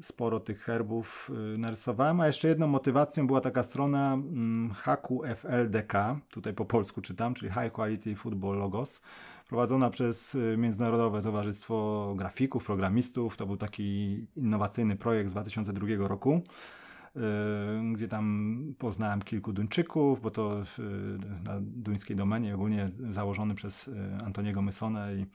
sporo 0.00 0.40
tych 0.40 0.60
herbów 0.62 1.30
y, 1.54 1.58
narysowałem, 1.58 2.20
a 2.20 2.26
jeszcze 2.26 2.48
jedną 2.48 2.66
motywacją 2.66 3.26
była 3.26 3.40
taka 3.40 3.62
strona 3.62 4.14
mm, 4.14 4.70
haku 4.70 5.22
FLDK, 5.24 5.92
tutaj 6.30 6.54
po 6.54 6.64
polsku 6.64 7.00
czytam, 7.00 7.34
czyli 7.34 7.52
High 7.52 7.72
Quality 7.72 8.16
Football 8.16 8.58
Logos, 8.58 9.02
prowadzona 9.48 9.90
przez 9.90 10.34
y, 10.34 10.56
Międzynarodowe 10.58 11.22
Towarzystwo 11.22 12.14
Grafików, 12.16 12.64
Programistów. 12.64 13.36
To 13.36 13.46
był 13.46 13.56
taki 13.56 14.26
innowacyjny 14.36 14.96
projekt 14.96 15.30
z 15.30 15.32
2002 15.32 15.86
roku 16.08 16.42
y, 17.16 17.20
gdzie 17.92 18.08
tam 18.08 18.58
poznałem 18.78 19.22
kilku 19.22 19.52
Duńczyków, 19.52 20.20
bo 20.20 20.30
to 20.30 20.62
na 21.44 21.60
duńskiej 21.60 22.16
domenie 22.16 22.54
ogólnie 22.54 22.90
założony 23.10 23.54
przez 23.54 23.90
Antoniego 24.24 24.62
Mysone 24.62 25.14
i 25.14 25.26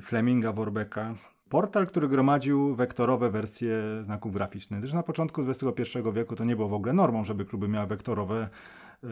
Fleminga 0.00 0.52
Worbeka 0.52 1.14
portal, 1.52 1.86
który 1.86 2.08
gromadził 2.08 2.74
wektorowe 2.74 3.30
wersje 3.30 3.76
znaków 4.02 4.32
graficznych. 4.32 4.80
Też 4.80 4.92
na 4.92 5.02
początku 5.02 5.42
XXI 5.42 5.98
wieku 6.12 6.36
to 6.36 6.44
nie 6.44 6.56
było 6.56 6.68
w 6.68 6.74
ogóle 6.74 6.92
normą, 6.92 7.24
żeby 7.24 7.44
kluby 7.44 7.68
miały 7.68 7.86
wektorowe 7.86 8.48
yy, 9.02 9.10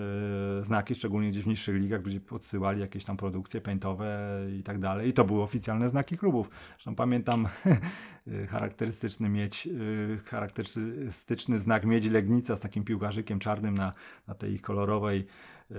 znaki, 0.62 0.94
szczególnie 0.94 1.30
gdzieś 1.30 1.44
w 1.44 1.46
niższych 1.46 1.76
ligach, 1.76 2.02
gdzie 2.02 2.20
podsyłali 2.20 2.80
jakieś 2.80 3.04
tam 3.04 3.16
produkcje 3.16 3.60
paintowe 3.60 4.18
i 4.58 4.62
tak 4.62 4.78
dalej. 4.78 5.08
I 5.08 5.12
to 5.12 5.24
były 5.24 5.42
oficjalne 5.42 5.90
znaki 5.90 6.18
klubów. 6.18 6.50
Zresztą 6.70 6.94
pamiętam 6.94 7.48
charakterystyczny 8.52 9.28
mieć, 9.28 9.66
yy, 9.66 10.18
charakterystyczny 10.24 11.58
znak 11.58 11.84
miedzi 11.84 12.10
Legnica 12.10 12.56
z 12.56 12.60
takim 12.60 12.84
piłkarzykiem 12.84 13.38
czarnym 13.38 13.74
na, 13.74 13.92
na 14.28 14.34
tej 14.34 14.58
kolorowej 14.58 15.26
yy, 15.70 15.76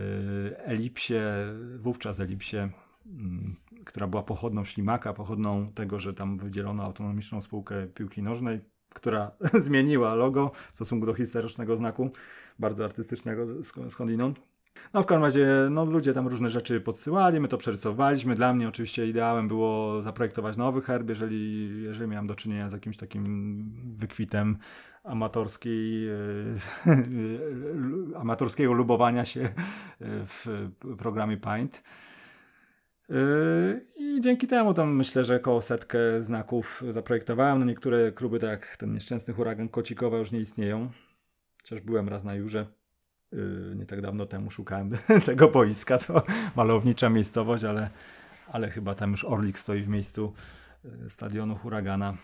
elipsie, 0.57 1.13
wówczas 1.79 2.19
elipsie 2.19 2.57
która 3.85 4.07
była 4.07 4.23
pochodną 4.23 4.65
ślimaka, 4.65 5.13
pochodną 5.13 5.71
tego, 5.73 5.99
że 5.99 6.13
tam 6.13 6.37
wydzielono 6.37 6.83
autonomiczną 6.83 7.41
spółkę 7.41 7.87
piłki 7.87 8.23
nożnej, 8.23 8.59
która 8.89 9.31
zmieniła 9.65 10.15
logo 10.15 10.51
w 10.71 10.75
stosunku 10.75 11.05
do 11.05 11.13
historycznego 11.13 11.75
znaku, 11.75 12.09
bardzo 12.59 12.85
artystycznego 12.85 13.45
skądinąd. 13.89 14.39
No 14.93 15.03
w 15.03 15.05
każdym 15.05 15.23
razie 15.23 15.47
no, 15.69 15.85
ludzie 15.85 16.13
tam 16.13 16.27
różne 16.27 16.49
rzeczy 16.49 16.81
podsyłali, 16.81 17.39
my 17.39 17.47
to 17.47 17.57
przerysowaliśmy. 17.57 18.35
Dla 18.35 18.53
mnie 18.53 18.67
oczywiście 18.67 19.07
ideałem 19.07 19.47
było 19.47 20.01
zaprojektować 20.01 20.57
nowy 20.57 20.81
herb, 20.81 21.09
jeżeli, 21.09 21.69
jeżeli 21.83 22.09
miałem 22.11 22.27
do 22.27 22.35
czynienia 22.35 22.69
z 22.69 22.73
jakimś 22.73 22.97
takim 22.97 23.63
wykwitem 23.97 24.57
amatorskiej, 25.03 26.09
amatorskiego 28.21 28.73
lubowania 28.73 29.25
się 29.25 29.49
w 30.01 30.69
programie 30.97 31.37
Paint. 31.37 31.83
Yy, 33.11 33.85
I 33.95 34.21
dzięki 34.21 34.47
temu 34.47 34.73
tam 34.73 34.95
myślę, 34.95 35.25
że 35.25 35.35
około 35.35 35.61
setkę 35.61 36.23
znaków 36.23 36.83
zaprojektowałem. 36.89 37.59
No 37.59 37.65
niektóre 37.65 38.11
kluby, 38.11 38.39
tak 38.39 38.49
jak 38.49 38.77
ten 38.77 38.93
nieszczęsny 38.93 39.33
huragan 39.33 39.69
Kocikowa, 39.69 40.17
już 40.17 40.31
nie 40.31 40.39
istnieją. 40.39 40.89
Chociaż 41.61 41.81
byłem 41.81 42.09
raz 42.09 42.23
na 42.23 42.35
Jurze. 42.35 42.65
Yy, 43.31 43.73
nie 43.75 43.85
tak 43.85 44.01
dawno 44.01 44.25
temu 44.25 44.51
szukałem 44.51 44.91
tego 45.25 45.47
boiska. 45.47 45.97
To 45.97 46.23
malownicza 46.55 47.09
miejscowość, 47.09 47.63
ale, 47.63 47.89
ale 48.47 48.69
chyba 48.69 48.95
tam 48.95 49.11
już 49.11 49.25
Orlik 49.25 49.59
stoi 49.59 49.81
w 49.81 49.87
miejscu 49.87 50.33
yy, 50.83 51.09
stadionu 51.09 51.55
huragana. 51.55 52.17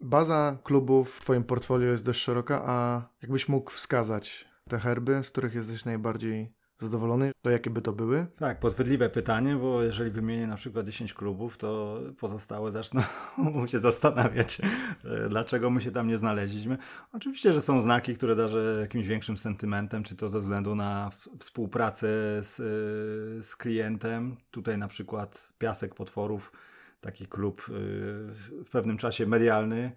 Baza 0.00 0.58
klubów 0.64 1.16
w 1.16 1.20
Twoim 1.20 1.44
portfolio 1.44 1.90
jest 1.90 2.04
dość 2.04 2.22
szeroka, 2.22 2.62
a 2.66 3.08
jakbyś 3.22 3.48
mógł 3.48 3.70
wskazać 3.70 4.48
te 4.68 4.78
herby, 4.78 5.22
z 5.22 5.30
których 5.30 5.54
jesteś 5.54 5.84
najbardziej 5.84 6.55
zadowolony, 6.80 7.32
to 7.42 7.50
jakie 7.50 7.70
by 7.70 7.82
to 7.82 7.92
były? 7.92 8.26
Tak, 8.36 8.60
podchwytliwe 8.60 9.10
pytanie, 9.10 9.56
bo 9.56 9.82
jeżeli 9.82 10.10
wymienię 10.10 10.46
na 10.46 10.56
przykład 10.56 10.86
10 10.86 11.14
klubów, 11.14 11.58
to 11.58 12.00
pozostałe 12.18 12.70
zaczną 12.70 13.02
się 13.66 13.78
zastanawiać, 13.78 14.60
e, 15.04 15.28
dlaczego 15.28 15.70
my 15.70 15.80
się 15.80 15.90
tam 15.90 16.08
nie 16.08 16.18
znaleźliśmy. 16.18 16.78
Oczywiście, 17.12 17.52
że 17.52 17.60
są 17.60 17.82
znaki, 17.82 18.14
które 18.14 18.36
darzę 18.36 18.78
jakimś 18.80 19.06
większym 19.06 19.36
sentymentem, 19.36 20.02
czy 20.02 20.16
to 20.16 20.28
ze 20.28 20.40
względu 20.40 20.74
na 20.74 21.10
współpracę 21.38 22.06
z, 22.42 22.56
z 23.46 23.56
klientem. 23.56 24.36
Tutaj 24.50 24.78
na 24.78 24.88
przykład 24.88 25.52
Piasek 25.58 25.94
Potworów, 25.94 26.52
taki 27.00 27.26
klub 27.26 27.62
e, 27.68 27.72
w 28.64 28.70
pewnym 28.72 28.98
czasie 28.98 29.26
medialny. 29.26 29.92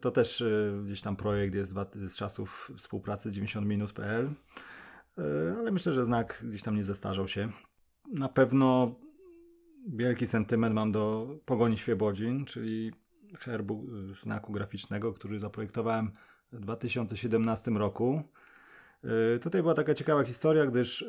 To 0.00 0.10
też 0.10 0.40
e, 0.40 0.82
gdzieś 0.84 1.00
tam 1.00 1.16
projekt 1.16 1.54
jest 1.54 1.74
z 1.94 2.16
czasów 2.16 2.72
współpracy 2.76 3.30
90minut.pl. 3.30 4.26
E, 4.26 4.30
ale 5.58 5.70
myślę, 5.70 5.92
że 5.92 6.04
znak 6.04 6.44
gdzieś 6.48 6.62
tam 6.62 6.76
nie 6.76 6.84
zestarzał 6.84 7.28
się. 7.28 7.48
Na 8.12 8.28
pewno 8.28 8.94
wielki 9.88 10.26
sentyment 10.26 10.74
mam 10.74 10.92
do 10.92 11.28
Pogoni 11.44 11.78
Świebodzin, 11.78 12.44
czyli 12.44 12.92
herbu 13.38 13.86
e, 14.10 14.14
znaku 14.14 14.52
graficznego, 14.52 15.12
który 15.12 15.38
zaprojektowałem 15.38 16.10
w 16.52 16.60
2017 16.60 17.70
roku. 17.70 18.22
E, 19.34 19.38
tutaj 19.38 19.62
była 19.62 19.74
taka 19.74 19.94
ciekawa 19.94 20.24
historia, 20.24 20.66
gdyż 20.66 21.04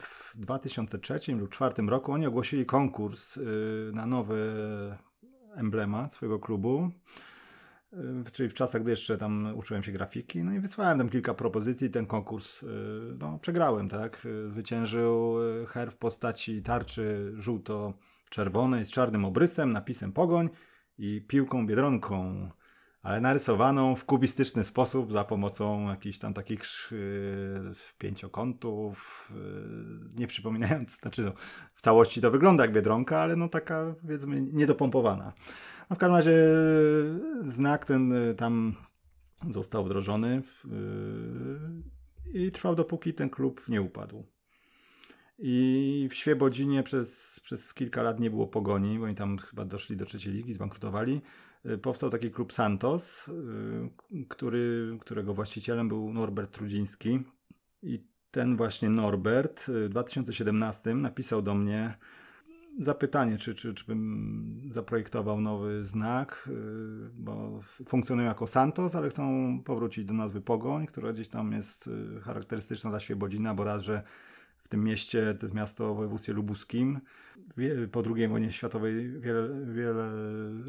w 0.00 0.32
2003 0.36 1.14
lub 1.32 1.50
2004 1.50 1.82
roku 1.88 2.12
oni 2.12 2.26
ogłosili 2.26 2.66
konkurs 2.66 3.38
na 3.92 4.06
nowy 4.06 4.54
emblemat 5.56 6.12
swojego 6.12 6.38
klubu. 6.38 6.90
Y, 7.92 8.30
czyli 8.32 8.48
w 8.48 8.54
czasach, 8.54 8.82
gdy 8.82 8.90
jeszcze 8.90 9.18
tam 9.18 9.52
uczyłem 9.56 9.82
się 9.82 9.92
grafiki, 9.92 10.44
no 10.44 10.52
i 10.52 10.60
wysłałem 10.60 10.98
tam 10.98 11.08
kilka 11.08 11.34
propozycji, 11.34 11.90
ten 11.90 12.06
konkurs 12.06 12.62
y, 12.62 12.66
no, 13.18 13.38
przegrałem, 13.38 13.88
tak, 13.88 14.26
y, 14.26 14.48
zwyciężył 14.48 15.34
herb 15.68 15.94
w 15.94 15.96
postaci 15.96 16.62
tarczy 16.62 17.32
żółto-czerwonej 17.36 18.86
z 18.86 18.90
czarnym 18.90 19.24
obrysem, 19.24 19.72
napisem 19.72 20.12
pogoń 20.12 20.48
i 20.98 21.24
piłką 21.28 21.66
biedronką, 21.66 22.48
ale 23.02 23.20
narysowaną 23.20 23.96
w 23.96 24.04
kubistyczny 24.04 24.64
sposób 24.64 25.12
za 25.12 25.24
pomocą 25.24 25.88
jakichś 25.88 26.18
tam 26.18 26.34
takich 26.34 26.62
pięciokątów, 27.98 29.28
nie 30.16 30.26
przypominając, 30.26 31.00
znaczy 31.00 31.24
no, 31.24 31.32
w 31.74 31.80
całości 31.80 32.20
to 32.20 32.30
wygląda 32.30 32.64
jak 32.64 32.72
biedronka, 32.72 33.20
ale 33.20 33.36
no 33.36 33.48
taka 33.48 33.94
powiedzmy 34.02 34.40
niedopompowana. 34.40 35.32
No 35.90 35.96
w 35.96 35.98
każdym 35.98 36.16
razie 36.16 36.32
e, 36.32 37.50
znak 37.50 37.84
ten 37.84 38.12
e, 38.12 38.34
tam 38.34 38.74
został 39.50 39.84
wdrożony 39.84 40.42
w, 40.42 40.64
yy, 42.32 42.46
i 42.46 42.52
trwał 42.52 42.74
dopóki 42.74 43.14
ten 43.14 43.30
klub 43.30 43.68
nie 43.68 43.82
upadł. 43.82 44.26
I 45.38 46.08
w 46.10 46.14
Świebodzinie 46.14 46.82
przez, 46.82 47.40
przez 47.42 47.74
kilka 47.74 48.02
lat 48.02 48.20
nie 48.20 48.30
było 48.30 48.46
pogoni, 48.46 48.98
bo 48.98 49.04
oni 49.04 49.14
tam 49.14 49.38
chyba 49.38 49.64
doszli 49.64 49.96
do 49.96 50.04
trzeciej 50.04 50.32
ligi, 50.32 50.54
zbankrutowali. 50.54 51.20
Powstał 51.82 52.10
taki 52.10 52.30
klub 52.30 52.52
Santos, 52.52 53.30
który, 54.28 54.96
którego 55.00 55.34
właścicielem 55.34 55.88
był 55.88 56.12
Norbert 56.12 56.50
Trudziński. 56.50 57.20
I 57.82 58.04
ten 58.30 58.56
właśnie 58.56 58.90
Norbert 58.90 59.64
w 59.68 59.88
2017 59.88 60.94
napisał 60.94 61.42
do 61.42 61.54
mnie, 61.54 61.94
zapytanie, 62.78 63.38
czy, 63.38 63.54
czy, 63.54 63.74
czy 63.74 63.84
bym 63.84 64.70
zaprojektował 64.70 65.40
nowy 65.40 65.84
znak, 65.84 66.48
y, 66.48 67.10
bo 67.14 67.60
funkcjonują 67.62 68.28
jako 68.28 68.46
Santos, 68.46 68.94
ale 68.94 69.10
chcą 69.10 69.58
powrócić 69.64 70.04
do 70.04 70.14
nazwy 70.14 70.40
Pogoń, 70.40 70.86
która 70.86 71.12
gdzieś 71.12 71.28
tam 71.28 71.52
jest 71.52 71.86
y, 71.86 72.20
charakterystyczna 72.20 72.90
dla 72.90 73.00
Świebodzina, 73.00 73.54
bo 73.54 73.64
raz, 73.64 73.82
że 73.82 74.02
w 74.62 74.68
tym 74.68 74.84
mieście, 74.84 75.34
to 75.34 75.46
jest 75.46 75.54
miasto 75.54 75.94
w 75.94 75.96
województwie 75.96 76.32
lubuskim. 76.32 77.00
Po 77.92 78.02
II 78.16 78.28
wojnie 78.28 78.52
światowej 78.52 79.20
wiele, 79.20 79.48
wiele 79.74 80.10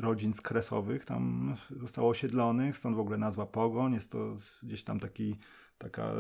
rodzin 0.02 0.34
z 0.34 0.42
kresowych 0.42 1.06
tam 1.06 1.56
zostało 1.82 2.10
osiedlonych, 2.10 2.78
stąd 2.78 2.96
w 2.96 3.00
ogóle 3.00 3.18
nazwa 3.18 3.46
Pogoń. 3.46 3.94
Jest 3.94 4.12
to 4.12 4.38
gdzieś 4.64 4.84
tam 4.84 5.00
taki, 5.00 5.36
taka 5.78 6.12
y, 6.12 6.16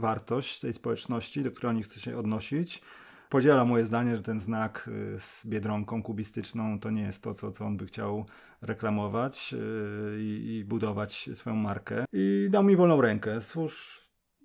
wartość 0.00 0.60
tej 0.60 0.72
społeczności, 0.72 1.42
do 1.42 1.50
której 1.50 1.70
oni 1.70 1.82
chcą 1.82 2.00
się 2.00 2.18
odnosić. 2.18 2.82
Podzielam 3.28 3.68
moje 3.68 3.86
zdanie, 3.86 4.16
że 4.16 4.22
ten 4.22 4.40
znak 4.40 4.90
y, 5.14 5.18
z 5.18 5.46
biedronką 5.46 6.02
kubistyczną 6.02 6.80
to 6.80 6.90
nie 6.90 7.02
jest 7.02 7.22
to, 7.22 7.34
co, 7.34 7.50
co 7.50 7.66
on 7.66 7.76
by 7.76 7.86
chciał 7.86 8.26
reklamować 8.62 9.54
y, 9.54 10.22
i, 10.22 10.56
i 10.56 10.64
budować 10.64 11.30
swoją 11.34 11.56
markę. 11.56 12.04
I 12.12 12.48
dał 12.50 12.64
mi 12.64 12.76
wolną 12.76 13.00
rękę. 13.00 13.40
Służ 13.40 14.00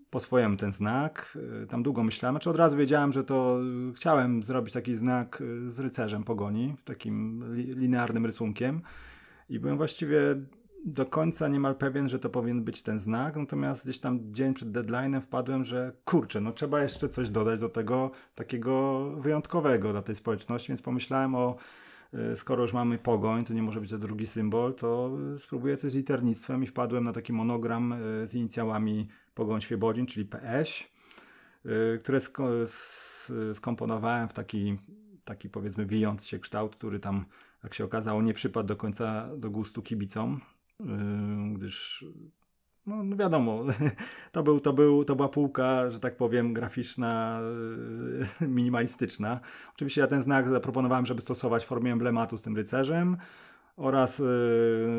po 0.10 0.20
swojemu 0.20 0.58
ten 0.58 0.72
znak. 0.72 1.38
Y, 1.64 1.68
tam 1.68 1.84
długo 1.84 2.04
myślałem, 2.04 2.40
czy 2.40 2.50
od 2.50 2.56
razu 2.56 2.78
wiedziałem, 2.78 3.14
że 3.14 3.24
to 3.24 3.60
chciałem 3.96 4.44
zrobić 4.44 4.74
taki 4.74 4.96
znak 4.96 5.44
z 5.68 5.80
rycerzem 5.80 6.24
pogoni, 6.24 6.76
takim 6.86 7.44
linearnym 7.56 8.26
rysunkiem. 8.26 8.82
I 9.50 9.60
byłem 9.60 9.78
właściwie 9.78 10.20
do 10.86 11.06
końca 11.06 11.48
niemal 11.48 11.76
pewien, 11.76 12.10
że 12.10 12.20
to 12.20 12.30
powinien 12.30 12.64
być 12.64 12.82
ten 12.82 13.00
znak, 13.00 13.36
natomiast 13.36 13.84
gdzieś 13.84 14.00
tam 14.00 14.20
dzień 14.34 14.54
przed 14.54 14.70
deadline'em 14.70 15.22
wpadłem, 15.22 15.64
że 15.64 15.92
kurczę, 16.06 16.42
no 16.42 16.52
trzeba 16.52 16.82
jeszcze 16.82 17.10
coś 17.10 17.30
dodać 17.30 17.60
do 17.60 17.70
tego 17.70 18.12
takiego 18.36 19.04
wyjątkowego 19.10 19.92
dla 19.92 20.02
tej 20.02 20.16
społeczności, 20.16 20.68
więc 20.68 20.82
pomyślałem 20.82 21.36
o 21.36 21.56
y, 22.14 22.36
skoro 22.36 22.62
już 22.62 22.74
mamy 22.74 22.98
pogoń, 22.98 23.46
to 23.46 23.54
nie 23.54 23.64
może 23.64 23.82
być 23.82 23.90
to 23.90 23.98
drugi 23.98 24.26
symbol, 24.26 24.74
to 24.74 25.12
spróbuję 25.38 25.78
coś 25.78 25.92
z 25.92 25.96
liternictwem 25.96 26.64
i 26.64 26.68
wpadłem 26.68 27.04
na 27.04 27.14
taki 27.14 27.34
monogram 27.34 27.94
y, 27.94 28.28
z 28.28 28.36
inicjałami 28.36 29.08
Pogoń 29.34 29.62
Świebodzin, 29.62 30.06
czyli 30.06 30.26
PS, 30.26 30.84
y, 31.66 32.00
które 32.00 32.20
skomponowałem 33.54 34.30
w 34.30 34.34
taki, 34.34 34.78
taki 35.26 35.50
powiedzmy 35.50 35.86
wijąc 35.86 36.26
się 36.26 36.40
kształt, 36.40 36.76
który 36.76 37.00
tam 37.00 37.26
jak 37.64 37.74
się 37.74 37.86
okazało 37.86 38.22
nie 38.22 38.34
przypadł 38.34 38.68
do 38.68 38.76
końca 38.76 39.30
do 39.38 39.50
gustu 39.50 39.82
kibicom, 39.82 40.40
gdyż 41.54 42.06
no, 42.86 43.04
no, 43.04 43.16
wiadomo, 43.16 43.64
to, 44.32 44.44
był, 44.44 44.60
to, 44.60 44.74
był, 44.74 45.06
to 45.06 45.16
była 45.16 45.30
półka, 45.30 45.90
że 45.90 46.00
tak 46.00 46.18
powiem, 46.18 46.54
graficzna, 46.54 47.40
minimalistyczna. 48.42 49.40
Oczywiście 49.74 50.02
ja 50.02 50.08
ten 50.08 50.24
znak 50.24 50.50
zaproponowałem, 50.50 51.06
żeby 51.06 51.22
stosować 51.22 51.64
w 51.64 51.68
formie 51.68 51.92
emblematu 51.92 52.38
z 52.38 52.42
tym 52.42 52.56
rycerzem 52.56 53.18
oraz 53.78 54.22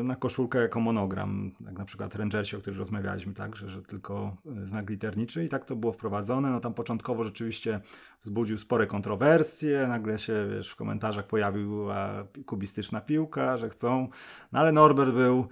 na 0.03 0.15
koszulkę 0.15 0.59
jako 0.59 0.79
monogram, 0.79 1.51
jak 1.65 1.77
na 1.77 1.85
przykład 1.85 2.15
Rangersi, 2.15 2.55
o 2.55 2.59
których 2.59 2.79
rozmawialiśmy, 2.79 3.33
tak, 3.33 3.55
że, 3.55 3.69
że 3.69 3.81
tylko 3.81 4.37
znak 4.65 4.89
literniczy 4.89 5.45
i 5.45 5.49
tak 5.49 5.65
to 5.65 5.75
było 5.75 5.91
wprowadzone. 5.93 6.51
No 6.51 6.59
tam 6.59 6.73
początkowo 6.73 7.23
rzeczywiście 7.23 7.79
wzbudził 8.21 8.57
spore 8.57 8.87
kontrowersje, 8.87 9.87
nagle 9.87 10.19
się 10.19 10.47
wiesz, 10.55 10.69
w 10.69 10.75
komentarzach 10.75 11.27
pojawiła 11.27 12.23
kubistyczna 12.45 13.01
piłka, 13.01 13.57
że 13.57 13.69
chcą, 13.69 14.07
no 14.51 14.59
ale 14.59 14.71
Norbert 14.71 15.11
był 15.11 15.47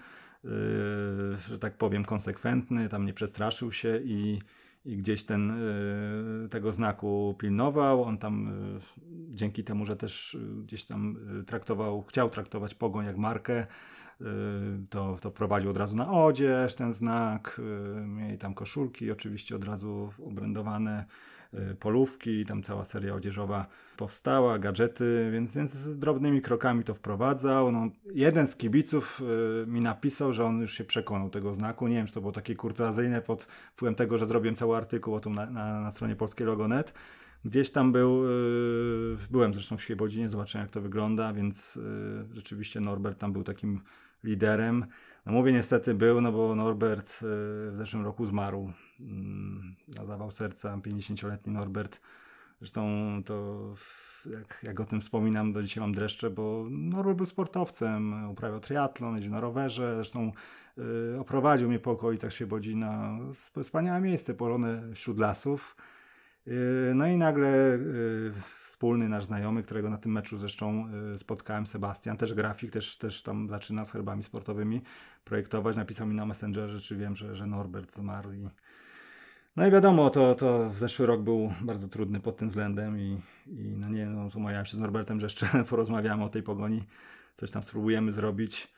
że 1.50 1.60
tak 1.60 1.78
powiem, 1.78 2.06
konsekwentny, 2.06 2.90
tam 2.90 3.06
nie 3.06 3.14
przestraszył 3.14 3.72
się 3.72 4.00
i, 4.04 4.40
i 4.86 4.98
gdzieś 4.98 5.24
ten, 5.24 5.54
yy, 6.42 6.50
tego 6.50 6.72
znaku 6.72 7.36
pilnował. 7.40 8.04
On 8.04 8.18
tam 8.18 8.46
yy, 8.74 9.36
dzięki 9.36 9.64
temu, 9.64 9.86
że 9.86 9.96
też 9.96 10.38
gdzieś 10.64 10.86
tam 10.86 11.18
traktował, 11.48 12.04
chciał 12.04 12.30
traktować 12.30 12.76
Pogoń 12.76 13.06
jak 13.06 13.18
markę, 13.18 13.68
to, 14.90 15.18
to 15.22 15.32
prowadził 15.32 15.70
od 15.70 15.78
razu 15.78 15.96
na 15.96 16.12
odzież 16.12 16.76
ten 16.76 16.94
znak, 16.94 17.62
mieli 18.06 18.38
tam 18.38 18.54
koszulki 18.54 19.12
oczywiście 19.12 19.56
od 19.56 19.64
razu 19.64 20.10
obrędowane, 20.26 21.06
Y, 21.06 21.33
polówki, 21.80 22.46
tam 22.46 22.64
cała 22.64 22.86
seria 22.86 23.16
odzieżowa 23.16 23.68
powstała, 23.98 24.60
gadżety, 24.60 25.30
więc, 25.34 25.56
więc 25.56 25.72
z 25.72 25.98
drobnymi 25.98 26.42
krokami 26.42 26.84
to 26.84 26.94
wprowadzał. 26.94 27.72
No, 27.72 27.90
jeden 28.14 28.48
z 28.48 28.56
kibiców 28.56 29.22
y, 29.64 29.68
mi 29.68 29.80
napisał, 29.80 30.34
że 30.34 30.46
on 30.46 30.62
już 30.62 30.74
się 30.74 30.84
przekonał 30.84 31.30
tego 31.30 31.56
znaku. 31.56 31.88
Nie 31.88 31.96
wiem, 31.96 32.08
czy 32.08 32.14
to 32.14 32.22
było 32.22 32.34
takie 32.34 32.56
kurtuazyjne 32.56 33.22
pod 33.22 33.44
wpływem 33.44 33.96
tego, 33.96 34.18
że 34.18 34.26
zrobiłem 34.26 34.56
cały 34.56 34.78
artykuł 34.78 35.16
o 35.16 35.20
tym 35.20 35.36
na, 35.36 35.46
na, 35.46 35.82
na 35.82 35.92
stronie 35.92 36.16
polskiego.net. 36.16 36.94
Gdzieś 37.46 37.72
tam 37.72 37.92
był, 37.92 38.24
yy, 38.24 39.18
byłem 39.32 39.54
zresztą 39.54 39.78
w 39.78 39.82
Świebodzinie, 39.82 40.30
zobaczyłem 40.30 40.66
jak 40.66 40.72
to 40.72 40.82
wygląda, 40.82 41.34
więc 41.34 41.80
rzeczywiście 42.34 42.80
Norbert 42.80 43.20
tam 43.20 43.34
był 43.34 43.44
takim 43.44 43.82
liderem. 44.24 44.86
No 45.26 45.32
mówię 45.32 45.52
niestety 45.52 45.94
był, 45.94 46.22
no 46.22 46.32
bo 46.32 46.56
Norbert 46.56 47.18
w 47.22 47.72
zeszłym 47.74 48.06
roku 48.06 48.26
zmarł 48.26 48.72
na 49.88 50.06
zawał 50.06 50.32
serca, 50.32 50.78
50-letni 50.78 51.54
Norbert. 51.54 52.02
Zresztą 52.60 52.90
to 53.26 53.60
jak, 54.26 54.60
jak 54.64 54.80
o 54.80 54.86
tym 54.86 55.02
wspominam, 55.02 55.54
do 55.54 55.64
dzisiaj 55.64 55.82
mam 55.82 55.92
dreszcze, 55.92 56.30
bo 56.30 56.66
Norbert 56.70 57.18
był 57.18 57.26
sportowcem, 57.26 58.30
uprawiał 58.30 58.60
triatlon, 58.60 59.16
jeździł 59.16 59.32
na 59.32 59.40
rowerze, 59.40 59.96
zresztą 59.96 60.32
yy, 60.78 60.84
oprowadził 61.20 61.70
mnie 61.70 61.80
po 61.80 61.92
okolicach 61.92 62.34
Świebodzina. 62.34 63.20
Wspaniałe 63.64 64.02
miejsce 64.02 64.34
położone 64.34 64.94
wśród 64.96 65.20
lasów. 65.20 65.76
Yy, 66.46 66.54
no 66.96 67.08
i 67.08 67.18
nagle 67.18 67.50
yy, 67.50 68.34
wspólny 68.60 69.10
nasz 69.10 69.26
znajomy, 69.26 69.64
którego 69.64 69.90
na 69.90 69.98
tym 69.98 70.12
meczu 70.12 70.38
zresztą 70.38 70.92
yy, 71.12 71.18
spotkałem, 71.18 71.66
Sebastian, 71.66 72.18
też 72.18 72.34
grafik, 72.34 72.72
też, 72.72 72.98
też 72.98 73.24
tam 73.24 73.50
zaczyna 73.50 73.86
z 73.86 73.92
herbami 73.92 74.24
sportowymi 74.24 74.82
projektować, 75.24 75.76
napisał 75.76 76.08
mi 76.08 76.16
na 76.16 76.26
Messengerze, 76.26 76.80
czy 76.80 76.96
wiem, 76.96 77.16
że, 77.16 77.36
że 77.36 77.48
Norbert 77.48 77.94
zmarł 77.94 78.32
i 78.32 78.50
no 79.56 79.68
i 79.68 79.72
wiadomo, 79.72 80.10
to, 80.10 80.36
to 80.36 80.70
zeszły 80.70 81.06
rok 81.06 81.22
był 81.22 81.54
bardzo 81.62 81.88
trudny 81.88 82.20
pod 82.20 82.38
tym 82.38 82.48
względem 82.48 83.00
i, 83.00 83.22
i 83.48 83.76
no 83.78 83.90
nie 83.90 84.06
no, 84.06 84.30
umawiałem 84.36 84.66
się 84.66 84.78
z 84.78 84.80
Norbertem, 84.80 85.20
że 85.20 85.26
jeszcze 85.26 85.48
porozmawiamy 85.70 86.24
o 86.24 86.30
tej 86.30 86.44
pogoni, 86.44 86.84
coś 87.34 87.52
tam 87.52 87.64
spróbujemy 87.64 88.12
zrobić. 88.12 88.74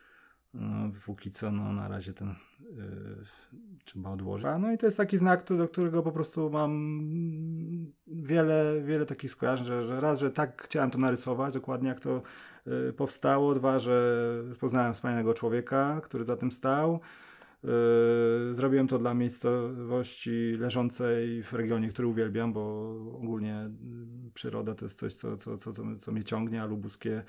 No, 0.53 0.91
póki 1.05 1.31
co, 1.31 1.51
no 1.51 1.73
na 1.73 1.87
razie 1.87 2.13
ten 2.13 2.35
yy, 2.59 3.23
trzeba 3.85 4.09
odłożyć. 4.09 4.45
A, 4.45 4.57
no 4.57 4.71
i 4.71 4.77
to 4.77 4.85
jest 4.85 4.97
taki 4.97 5.17
znak, 5.17 5.43
do 5.43 5.67
którego 5.67 6.03
po 6.03 6.11
prostu 6.11 6.49
mam 6.49 6.99
wiele, 8.07 8.81
wiele 8.85 9.05
takich 9.05 9.31
skojarzeń, 9.31 9.65
że, 9.65 9.83
że 9.83 10.01
raz, 10.01 10.19
że 10.19 10.31
tak 10.31 10.61
chciałem 10.63 10.91
to 10.91 10.97
narysować, 10.97 11.53
dokładnie 11.53 11.89
jak 11.89 11.99
to 11.99 12.21
yy, 12.65 12.93
powstało, 12.93 13.55
dwa, 13.55 13.79
że 13.79 14.21
poznałem 14.59 14.93
wspaniałego 14.93 15.33
człowieka, 15.33 16.01
który 16.03 16.23
za 16.23 16.37
tym 16.37 16.51
stał. 16.51 16.99
Yy, 17.65 18.53
zrobiłem 18.53 18.87
to 18.87 18.99
dla 18.99 19.13
miejscowości 19.13 20.55
leżącej 20.59 21.43
w 21.43 21.53
regionie, 21.53 21.89
który 21.89 22.07
uwielbiam, 22.07 22.53
bo 22.53 22.91
ogólnie 23.13 23.69
przyroda 24.33 24.75
to 24.75 24.85
jest 24.85 24.99
coś, 24.99 25.13
co, 25.13 25.37
co, 25.37 25.57
co, 25.57 25.71
co, 25.99 26.11
mnie 26.11 26.23
ciągnie, 26.23 26.61
a 26.61 26.65
lubuskie 26.65 27.23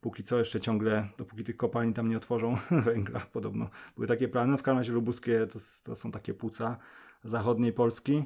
póki 0.00 0.24
co 0.24 0.38
jeszcze 0.38 0.60
ciągle, 0.60 1.08
dopóki 1.18 1.44
tych 1.44 1.56
kopalni 1.56 1.92
tam 1.92 2.08
nie 2.08 2.16
otworzą 2.16 2.56
węgla, 2.84 3.20
podobno 3.20 3.70
były 3.94 4.06
takie 4.06 4.28
plany. 4.28 4.58
W 4.58 4.62
każdym 4.62 4.78
razie 4.78 4.92
lubuskie 4.92 5.46
to, 5.46 5.58
to 5.84 5.94
są 5.94 6.10
takie 6.10 6.34
płuca 6.34 6.76
zachodniej 7.24 7.72
Polski. 7.72 8.24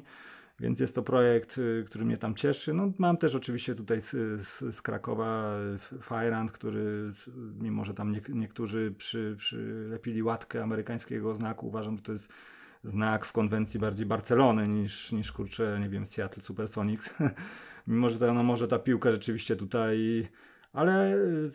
Więc 0.59 0.79
jest 0.79 0.95
to 0.95 1.03
projekt, 1.03 1.57
y, 1.57 1.83
który 1.87 2.05
mnie 2.05 2.17
tam 2.17 2.35
cieszy. 2.35 2.73
No, 2.73 2.91
mam 2.97 3.17
też 3.17 3.35
oczywiście 3.35 3.75
tutaj 3.75 4.01
z, 4.01 4.11
z, 4.41 4.75
z 4.75 4.81
Krakowa 4.81 5.53
Firehand, 6.01 6.51
który 6.51 7.11
mimo, 7.59 7.85
że 7.85 7.93
tam 7.93 8.11
nie, 8.11 8.21
niektórzy 8.29 8.93
przy, 8.97 9.35
przylepili 9.37 10.23
łatkę 10.23 10.63
amerykańskiego 10.63 11.35
znaku, 11.35 11.67
uważam, 11.67 11.97
że 11.97 12.03
to 12.03 12.11
jest 12.11 12.33
znak 12.83 13.25
w 13.25 13.31
konwencji 13.31 13.79
bardziej 13.79 14.05
Barcelony 14.05 14.67
niż, 14.67 15.11
niż 15.11 15.31
kurczę, 15.31 15.79
nie 15.81 15.89
wiem, 15.89 16.07
Seattle 16.07 16.43
Supersonics. 16.43 17.13
mimo, 17.87 18.09
że 18.09 18.19
ta, 18.19 18.33
no, 18.33 18.43
może 18.43 18.67
ta 18.67 18.79
piłka 18.79 19.11
rzeczywiście 19.11 19.55
tutaj 19.55 20.27
ale 20.77 21.15
y, 21.15 21.49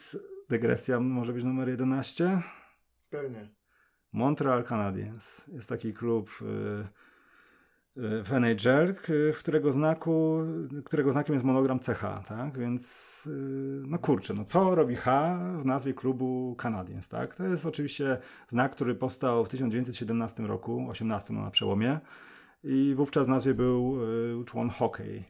dygresja 0.48 1.00
może 1.00 1.32
być 1.32 1.44
numer 1.44 1.68
11? 1.68 2.42
Pewnie. 3.10 3.48
Montreal 4.12 4.64
Canadiens. 4.64 5.48
Jest 5.48 5.68
taki 5.68 5.92
klub 5.92 6.30
y, 6.42 6.44
y, 6.44 6.86
w 7.96 8.32
NHL, 8.32 8.94
w 9.32 9.38
którego 9.38 9.72
znaku, 9.72 10.38
którego 10.84 11.12
znakiem 11.12 11.34
jest 11.34 11.44
monogram 11.44 11.78
CH, 11.78 12.28
tak? 12.28 12.58
Więc 12.58 13.28
no 13.86 13.98
kurczę, 13.98 14.34
no 14.34 14.44
co 14.44 14.74
robi 14.74 14.96
H 14.96 15.38
w 15.62 15.64
nazwie 15.64 15.94
klubu 15.94 16.56
Canadiens, 16.62 17.08
tak? 17.08 17.36
To 17.36 17.46
jest 17.46 17.66
oczywiście 17.66 18.18
znak, 18.48 18.72
który 18.72 18.94
powstał 18.94 19.44
w 19.44 19.48
1917 19.48 20.42
roku, 20.42 20.86
18 20.90 21.34
no 21.34 21.42
na 21.42 21.50
przełomie 21.50 22.00
i 22.64 22.94
wówczas 22.96 23.26
w 23.26 23.30
nazwie 23.30 23.54
był 23.54 23.98
y, 24.40 24.44
człon 24.44 24.70
hockey 24.70 25.24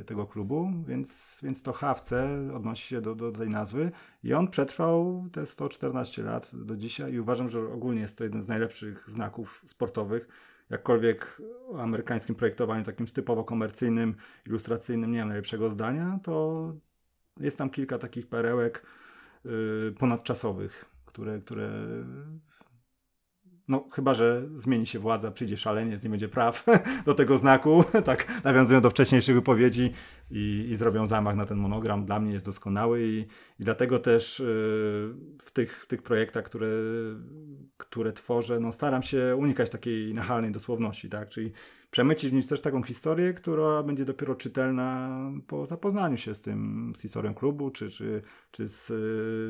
y, 0.00 0.04
tego 0.04 0.26
klubu, 0.26 0.72
więc, 0.86 1.40
więc 1.42 1.62
to 1.62 1.72
HFC 1.72 2.28
odnosi 2.54 2.88
się 2.88 3.00
do, 3.00 3.14
do 3.14 3.32
tej 3.32 3.48
nazwy 3.48 3.90
i 4.24 4.34
on 4.34 4.48
przetrwał 4.48 5.26
te 5.32 5.46
114 5.46 6.22
lat 6.22 6.50
do 6.54 6.76
dzisiaj 6.76 7.12
i 7.12 7.20
uważam, 7.20 7.48
że 7.48 7.60
ogólnie 7.60 8.00
jest 8.00 8.18
to 8.18 8.24
jeden 8.24 8.42
z 8.42 8.48
najlepszych 8.48 9.10
znaków 9.10 9.62
sportowych. 9.66 10.28
Jakkolwiek 10.70 11.42
o 11.68 11.82
amerykańskim 11.82 12.34
projektowaniu 12.34 12.84
takim 12.84 13.06
typowo 13.06 13.44
komercyjnym, 13.44 14.14
ilustracyjnym 14.46 15.12
nie 15.12 15.18
mam 15.18 15.28
najlepszego 15.28 15.70
zdania, 15.70 16.18
to 16.22 16.74
jest 17.40 17.58
tam 17.58 17.70
kilka 17.70 17.98
takich 17.98 18.26
perełek 18.26 18.86
y, 19.46 19.94
ponadczasowych, 19.98 20.84
które, 21.06 21.38
które 21.38 21.70
no, 23.68 23.88
chyba, 23.92 24.14
że 24.14 24.42
zmieni 24.54 24.86
się 24.86 24.98
władza, 24.98 25.30
przyjdzie 25.30 25.56
szaleniec, 25.56 26.04
nie 26.04 26.10
będzie 26.10 26.28
praw 26.28 26.66
do 27.06 27.14
tego 27.14 27.38
znaku, 27.38 27.84
tak 28.04 28.44
nawiązują 28.44 28.80
do 28.80 28.90
wcześniejszych 28.90 29.34
wypowiedzi 29.34 29.92
i, 30.30 30.66
i 30.70 30.76
zrobią 30.76 31.06
zamach 31.06 31.36
na 31.36 31.46
ten 31.46 31.58
monogram. 31.58 32.04
Dla 32.04 32.20
mnie 32.20 32.32
jest 32.32 32.44
doskonały 32.44 33.02
i, 33.02 33.18
i 33.60 33.64
dlatego 33.64 33.98
też 33.98 34.38
yy, 34.38 34.46
w, 35.42 35.50
tych, 35.52 35.82
w 35.82 35.86
tych 35.86 36.02
projektach, 36.02 36.44
które 36.44 36.68
które 37.78 38.12
tworzę, 38.12 38.60
no 38.60 38.72
staram 38.72 39.02
się 39.02 39.36
unikać 39.38 39.70
takiej 39.70 40.14
nachalnej 40.14 40.52
dosłowności, 40.52 41.08
tak? 41.08 41.28
Czyli 41.28 41.52
przemycić 41.90 42.30
w 42.30 42.32
nim 42.32 42.42
też 42.42 42.60
taką 42.60 42.82
historię, 42.82 43.34
która 43.34 43.82
będzie 43.82 44.04
dopiero 44.04 44.34
czytelna 44.34 45.20
po 45.46 45.66
zapoznaniu 45.66 46.16
się 46.16 46.34
z 46.34 46.42
tym, 46.42 46.92
z 46.96 47.02
historią 47.02 47.34
klubu, 47.34 47.70
czy, 47.70 47.90
czy, 47.90 48.22
czy 48.50 48.66
z, 48.66 48.86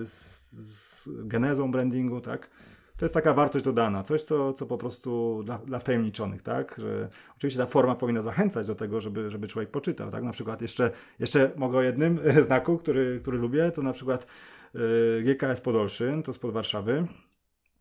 z, 0.08 0.52
z 0.52 1.08
genezą 1.08 1.70
brandingu, 1.70 2.20
tak? 2.20 2.50
To 2.98 3.04
jest 3.04 3.14
taka 3.14 3.34
wartość 3.34 3.64
dodana, 3.64 4.02
coś, 4.02 4.22
co, 4.22 4.52
co 4.52 4.66
po 4.66 4.78
prostu 4.78 5.42
dla, 5.44 5.58
dla 5.58 5.78
wtajemniczonych, 5.78 6.42
tak? 6.42 6.74
Że 6.78 7.08
oczywiście 7.36 7.60
ta 7.60 7.66
forma 7.66 7.94
powinna 7.94 8.22
zachęcać 8.22 8.66
do 8.66 8.74
tego, 8.74 9.00
żeby, 9.00 9.30
żeby 9.30 9.48
człowiek 9.48 9.70
poczytał, 9.70 10.10
tak? 10.10 10.24
Na 10.24 10.32
przykład 10.32 10.62
jeszcze, 10.62 10.90
jeszcze 11.18 11.50
mogę 11.56 11.78
o 11.78 11.82
jednym 11.82 12.20
znaku, 12.46 12.78
który, 12.78 13.18
który 13.22 13.38
lubię, 13.38 13.70
to 13.70 13.82
na 13.82 13.92
przykład 13.92 14.26
yy, 14.74 15.22
GKS 15.22 15.60
Podolszyn, 15.60 16.22
to 16.22 16.32
z 16.32 16.38
pod 16.38 16.52
Warszawy. 16.52 17.06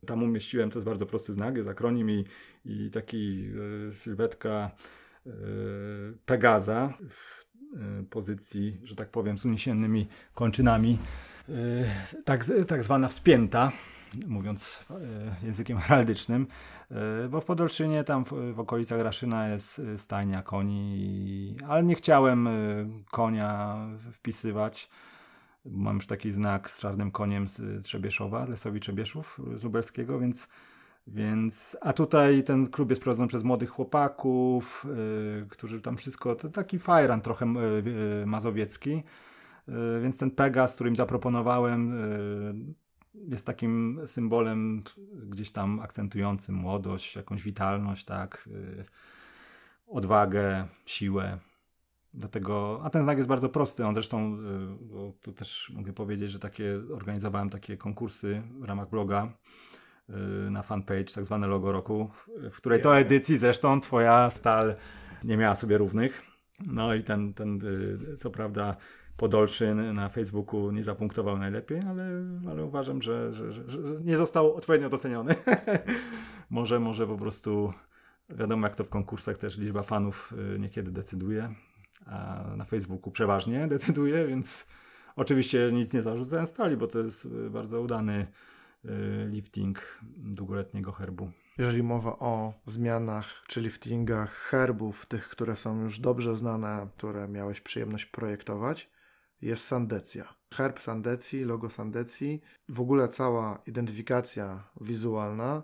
Tam 0.05 0.23
umieściłem, 0.23 0.69
to 0.69 0.79
jest 0.79 0.85
bardzo 0.85 1.05
prosty 1.05 1.33
znak, 1.33 1.57
jest 1.57 1.69
akronim 1.69 2.09
i, 2.09 2.25
i 2.65 2.91
taki 2.91 3.43
yy, 3.43 3.93
sylwetka 3.93 4.71
yy, 5.25 5.33
Pegaza 6.25 6.93
w 7.09 7.47
pozycji, 8.09 8.77
że 8.83 8.95
tak 8.95 9.09
powiem, 9.09 9.37
z 9.37 9.45
uniesionymi 9.45 10.07
kończynami, 10.33 10.97
tak, 12.25 12.45
tak 12.67 12.83
zwana 12.83 13.07
wspięta 13.07 13.71
mówiąc 14.27 14.85
e, 14.89 15.45
językiem 15.45 15.77
heraldycznym, 15.77 16.47
e, 16.91 17.29
bo 17.29 17.41
w 17.41 17.45
Podolszynie, 17.45 18.03
tam 18.03 18.25
w, 18.25 18.53
w 18.53 18.59
okolicach 18.59 19.01
Raszyna 19.01 19.49
jest 19.49 19.79
e, 19.79 19.97
stajnia 19.97 20.41
koni, 20.41 21.55
ale 21.67 21.83
nie 21.83 21.95
chciałem 21.95 22.49
konia 23.11 23.77
wpisywać. 24.11 24.89
Mam 25.65 25.95
już 25.95 26.07
taki 26.07 26.31
znak 26.31 26.69
z 26.69 26.79
czarnym 26.79 27.11
koniem 27.11 27.47
z 27.47 27.85
Trzebieszowa, 27.85 28.45
Lesowi 28.45 28.79
Trzebieszów 28.79 29.41
z 29.55 29.63
Lubelskiego, 29.63 30.19
więc 30.19 30.47
więc, 31.07 31.77
a 31.81 31.93
tutaj 31.93 32.43
ten 32.43 32.67
klub 32.67 32.89
jest 32.89 33.01
prowadzony 33.01 33.27
przez 33.27 33.43
młodych 33.43 33.69
chłopaków, 33.69 34.85
yy, 35.39 35.45
którzy 35.49 35.81
tam 35.81 35.97
wszystko, 35.97 36.35
to 36.35 36.49
taki 36.49 36.79
fajran 36.79 37.21
trochę 37.21 37.45
yy, 37.45 38.25
mazowiecki, 38.25 39.03
yy, 39.67 40.01
więc 40.01 40.17
ten 40.17 40.31
Pegas, 40.31 40.75
który 40.75 40.89
im 40.89 40.95
zaproponowałem, 40.95 41.93
jest 43.27 43.45
takim 43.45 44.01
symbolem 44.05 44.83
gdzieś 45.13 45.51
tam 45.51 45.79
akcentującym 45.79 46.55
młodość, 46.55 47.15
jakąś 47.15 47.43
witalność, 47.43 48.05
tak, 48.05 48.49
yy, 48.51 48.85
odwagę, 49.87 50.67
siłę. 50.85 51.37
Dlatego, 52.13 52.81
a 52.83 52.89
ten 52.89 53.03
znak 53.03 53.17
jest 53.17 53.29
bardzo 53.29 53.49
prosty. 53.49 53.85
On 53.85 53.93
zresztą, 53.93 54.37
bo 54.81 55.13
tu 55.21 55.31
też 55.33 55.71
mogę 55.75 55.93
powiedzieć, 55.93 56.31
że 56.31 56.39
takie 56.39 56.79
organizowałem 56.93 57.49
takie 57.49 57.77
konkursy 57.77 58.41
w 58.59 58.63
ramach 58.63 58.89
bloga 58.89 59.33
yy, 60.09 60.15
na 60.51 60.61
fanpage, 60.61 61.13
tak 61.15 61.25
zwane 61.25 61.47
logo 61.47 61.71
roku, 61.71 62.09
w 62.51 62.57
której 62.57 62.81
to 62.81 62.97
edycji 62.97 63.37
zresztą 63.37 63.81
twoja 63.81 64.29
stal 64.29 64.75
nie 65.23 65.37
miała 65.37 65.55
sobie 65.55 65.77
równych. 65.77 66.23
No 66.65 66.93
i 66.93 67.03
ten, 67.03 67.33
ten 67.33 67.59
y, 68.13 68.17
co 68.17 68.29
prawda 68.29 68.75
Podolszyn 69.17 69.93
na 69.93 70.09
Facebooku 70.09 70.71
nie 70.71 70.83
zapunktował 70.83 71.37
najlepiej, 71.37 71.79
ale, 71.89 72.09
ale 72.49 72.65
uważam, 72.65 73.01
że, 73.01 73.33
że, 73.33 73.51
że, 73.51 73.69
że 73.69 73.79
nie 74.03 74.17
został 74.17 74.55
odpowiednio 74.55 74.89
doceniony. 74.89 75.35
może, 76.49 76.79
może 76.79 77.07
po 77.07 77.17
prostu 77.17 77.73
wiadomo, 78.29 78.67
jak 78.67 78.75
to 78.75 78.83
w 78.83 78.89
konkursach 78.89 79.37
też 79.37 79.57
liczba 79.57 79.83
fanów 79.83 80.33
y, 80.55 80.59
niekiedy 80.59 80.91
decyduje, 80.91 81.53
a 82.05 82.43
na 82.57 82.65
Facebooku 82.65 83.11
przeważnie 83.11 83.67
decyduje, 83.77 84.27
więc 84.27 84.67
oczywiście 85.15 85.69
nic 85.73 85.93
nie 85.93 86.01
zarzucałem 86.01 86.47
stali, 86.47 86.77
bo 86.77 86.87
to 86.87 86.99
jest 86.99 87.25
y, 87.25 87.49
bardzo 87.49 87.81
udany 87.81 88.27
y, 88.85 88.89
lifting 89.29 89.99
długoletniego 90.17 90.91
herbu. 90.91 91.31
Jeżeli 91.57 91.83
mowa 91.83 92.19
o 92.19 92.53
zmianach 92.65 93.43
czy 93.47 93.61
liftingach 93.61 94.31
herbów, 94.31 95.05
tych, 95.05 95.29
które 95.29 95.55
są 95.55 95.81
już 95.81 95.99
dobrze 95.99 96.35
znane, 96.35 96.87
które 96.97 97.27
miałeś 97.27 97.61
przyjemność 97.61 98.05
projektować, 98.05 98.89
jest 99.41 99.65
Sandecja. 99.65 100.33
Herb 100.53 100.79
Sandecji, 100.79 101.43
logo 101.43 101.69
Sandecji, 101.69 102.41
w 102.69 102.81
ogóle 102.81 103.07
cała 103.07 103.61
identyfikacja 103.65 104.63
wizualna, 104.81 105.63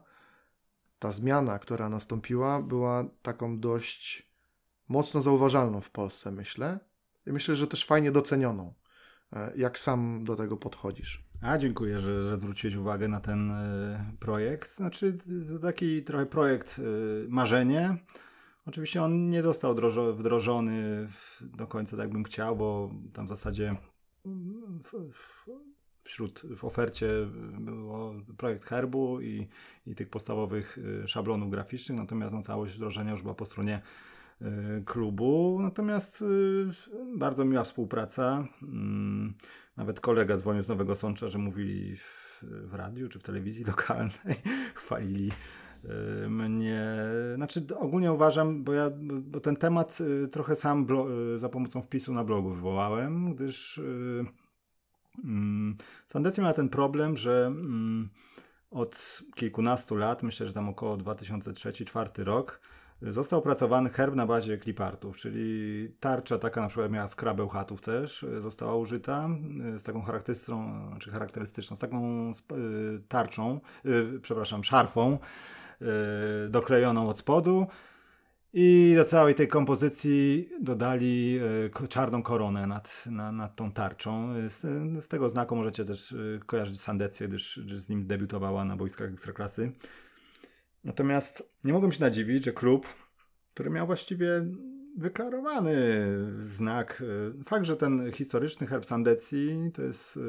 ta 1.00 1.12
zmiana, 1.12 1.60
która 1.60 1.90
nastąpiła, 1.90 2.62
była 2.62 3.06
taką 3.22 3.60
dość 3.60 4.30
mocno 4.90 5.22
zauważalną 5.22 5.82
w 5.82 5.90
Polsce, 5.90 6.32
myślę. 6.32 6.80
I 7.28 7.32
myślę, 7.32 7.56
że 7.56 7.68
też 7.68 7.86
fajnie 7.86 8.12
docenioną. 8.12 8.74
E, 9.34 9.54
jak 9.56 9.80
sam 9.80 10.24
do 10.26 10.36
tego 10.36 10.58
podchodzisz? 10.58 11.26
A 11.42 11.58
dziękuję, 11.58 12.00
że, 12.00 12.22
że 12.22 12.38
zwróciłeś 12.38 12.76
uwagę 12.76 13.08
na 13.08 13.20
ten 13.20 13.52
y, 13.52 14.18
projekt. 14.20 14.76
Znaczy, 14.76 15.18
to 15.50 15.60
taki 15.60 16.04
trochę 16.04 16.26
projekt 16.26 16.80
y, 16.80 17.26
marzenie 17.30 17.98
Oczywiście 18.66 19.04
on 19.04 19.30
nie 19.30 19.42
został 19.42 19.76
wdrożony 20.14 21.08
do 21.42 21.68
końca 21.68 21.98
tak 21.98 22.10
bym 22.10 22.24
chciał, 22.24 22.56
bo 22.56 22.92
tam 23.14 23.26
w 23.26 23.30
zasadzie 23.30 23.76
w, 24.84 25.12
w, 25.14 25.46
wśród 26.04 26.42
w 26.56 26.66
ofercie 26.66 27.08
było 27.60 28.16
projekt 28.38 28.66
herbu 28.66 29.22
i, 29.22 29.48
i 29.88 29.96
tych 29.96 30.10
podstawowych 30.10 30.78
y, 30.78 31.08
szablonów 31.08 31.50
graficznych, 31.50 32.00
natomiast 32.00 32.36
no, 32.36 32.42
całość 32.42 32.76
wdrożenia 32.76 33.12
już 33.12 33.22
była 33.22 33.34
po 33.34 33.46
stronie 33.46 33.82
y, 34.42 34.46
klubu. 34.86 35.60
Natomiast 35.62 36.22
y, 36.22 36.26
bardzo 37.18 37.46
miła 37.46 37.64
współpraca. 37.64 38.48
Mm, 38.62 39.34
nawet 39.78 40.00
kolega 40.00 40.38
dzwonił 40.38 40.64
z 40.64 40.68
Nowego 40.68 40.96
Sącza, 40.96 41.28
że 41.28 41.38
mówili 41.38 41.98
w, 41.98 42.44
w 42.44 42.74
radiu 42.74 43.10
czy 43.10 43.20
w 43.20 43.24
telewizji 43.24 43.66
lokalnej, 43.66 44.36
chwalili 44.76 45.32
mnie, 46.30 46.86
znaczy 47.36 47.66
ogólnie 47.80 48.12
uważam, 48.12 48.64
bo 48.64 48.74
ja, 48.74 48.90
bo 49.02 49.40
ten 49.40 49.56
temat 49.56 50.00
y, 50.02 50.28
trochę 50.28 50.56
sam 50.56 50.88
y, 51.36 51.40
za 51.40 51.50
pomocą 51.50 51.82
wpisu 51.82 52.14
na 52.14 52.24
blogu 52.24 52.50
wywołałem, 52.50 53.36
gdyż 53.36 53.82
mm, 55.24 55.76
Sandecja 56.08 56.44
ma 56.44 56.54
ten 56.54 56.70
problem, 56.70 57.18
że 57.18 57.46
mm, 57.46 58.10
od 58.72 59.24
kilkunastu 59.36 59.96
lat, 59.96 60.24
myślę, 60.24 60.48
że 60.48 60.54
tam 60.54 60.70
około 60.70 60.98
2003-2004 60.98 62.24
rok, 62.24 62.62
został 63.02 63.40
opracowany 63.40 63.90
herb 63.90 64.16
na 64.16 64.26
bazie 64.26 64.58
klipartów, 64.58 65.18
czyli 65.18 65.90
tarcza 66.00 66.38
taka 66.38 66.62
na 66.62 66.68
przykład 66.68 66.92
miała 66.92 67.08
skrabę 67.08 67.48
chatów 67.50 67.82
też, 67.82 68.26
została 68.40 68.76
użyta 68.76 69.30
z 69.78 69.84
taką 69.84 70.02
charakterystyczną, 70.02 70.90
czy 71.00 71.12
charakterystyczną, 71.12 71.76
z 71.76 71.80
taką 71.80 72.32
tarczą, 73.08 73.60
przepraszam, 74.22 74.64
szarfą, 74.64 75.18
Y, 75.18 75.63
doklejoną 76.50 77.10
od 77.10 77.20
spodu. 77.20 77.68
I 78.56 78.94
do 78.96 79.06
całej 79.06 79.36
tej 79.36 79.48
kompozycji 79.48 80.50
dodali 80.62 81.40
y, 81.84 81.88
czarną 81.88 82.24
koronę 82.24 82.68
nad, 82.68 83.06
nad, 83.10 83.36
nad 83.36 83.56
tą 83.56 83.72
tarczą. 83.72 84.34
Z, 84.50 84.62
z, 85.04 85.08
tego 85.08 85.30
znaku 85.30 85.56
możecie 85.56 85.86
też 85.86 86.12
y, 86.12 86.40
kojarzyć 86.46 86.82
Sandecję, 86.82 87.28
gdyż, 87.28 87.60
gdyż 87.66 87.80
z 87.80 87.90
nim 87.90 88.08
debiutowała 88.08 88.66
na 88.66 88.76
boiskach 88.76 89.12
Ekstraklasy. 89.12 89.72
Natomiast 90.84 91.44
nie 91.64 91.74
mogłem 91.74 91.92
się 91.92 92.02
nadziwić, 92.02 92.46
że 92.46 92.52
klub, 92.52 92.88
który 93.54 93.70
miał 93.70 93.86
właściwie 93.86 94.46
wyklarowany 94.98 96.08
znak, 96.40 97.04
fakt, 97.46 97.66
że 97.66 97.78
ten 97.78 98.12
historyczny 98.12 98.68
herb 98.68 98.86
Sandecji 98.86 99.72
to 99.74 99.82
jest 99.82 100.20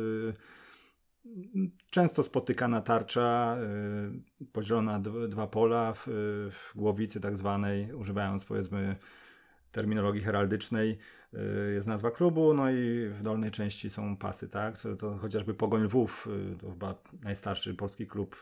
często 1.90 2.22
spotykana 2.22 2.80
tarcza 2.80 3.56
y, 4.42 4.46
podzielona 4.52 5.00
dwa 5.28 5.46
pola 5.46 5.92
w, 5.92 6.06
w 6.52 6.72
głowicy 6.76 7.20
tak 7.20 7.36
zwanej, 7.36 7.92
używając 7.92 8.44
powiedzmy 8.44 8.96
terminologii 9.72 10.22
heraldycznej 10.22 10.98
y, 11.34 11.72
jest 11.74 11.86
nazwa 11.86 12.10
klubu, 12.10 12.54
no 12.54 12.70
i 12.70 13.08
w 13.08 13.22
dolnej 13.22 13.50
części 13.50 13.90
są 13.90 14.16
pasy, 14.16 14.48
tak? 14.48 14.80
To, 14.80 14.96
to 14.96 15.18
chociażby 15.18 15.54
Pogoń 15.54 15.82
Lwów, 15.82 16.28
y, 16.52 16.56
to 16.56 16.70
chyba 16.70 16.94
najstarszy 17.22 17.74
polski 17.74 18.06
klub, 18.06 18.40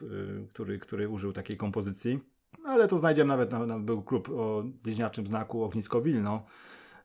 który, 0.52 0.78
który 0.78 1.09
użył 1.09 1.32
takiej 1.32 1.56
kompozycji. 1.56 2.20
Ale 2.64 2.88
to 2.88 2.98
znajdziemy 2.98 3.28
nawet, 3.28 3.50
no, 3.50 3.66
no, 3.66 3.80
był 3.80 4.02
klub 4.02 4.28
o 4.28 4.64
bliźniaczym 4.82 5.26
znaku 5.26 5.62
Ognisko 5.62 6.02
Wilno 6.02 6.44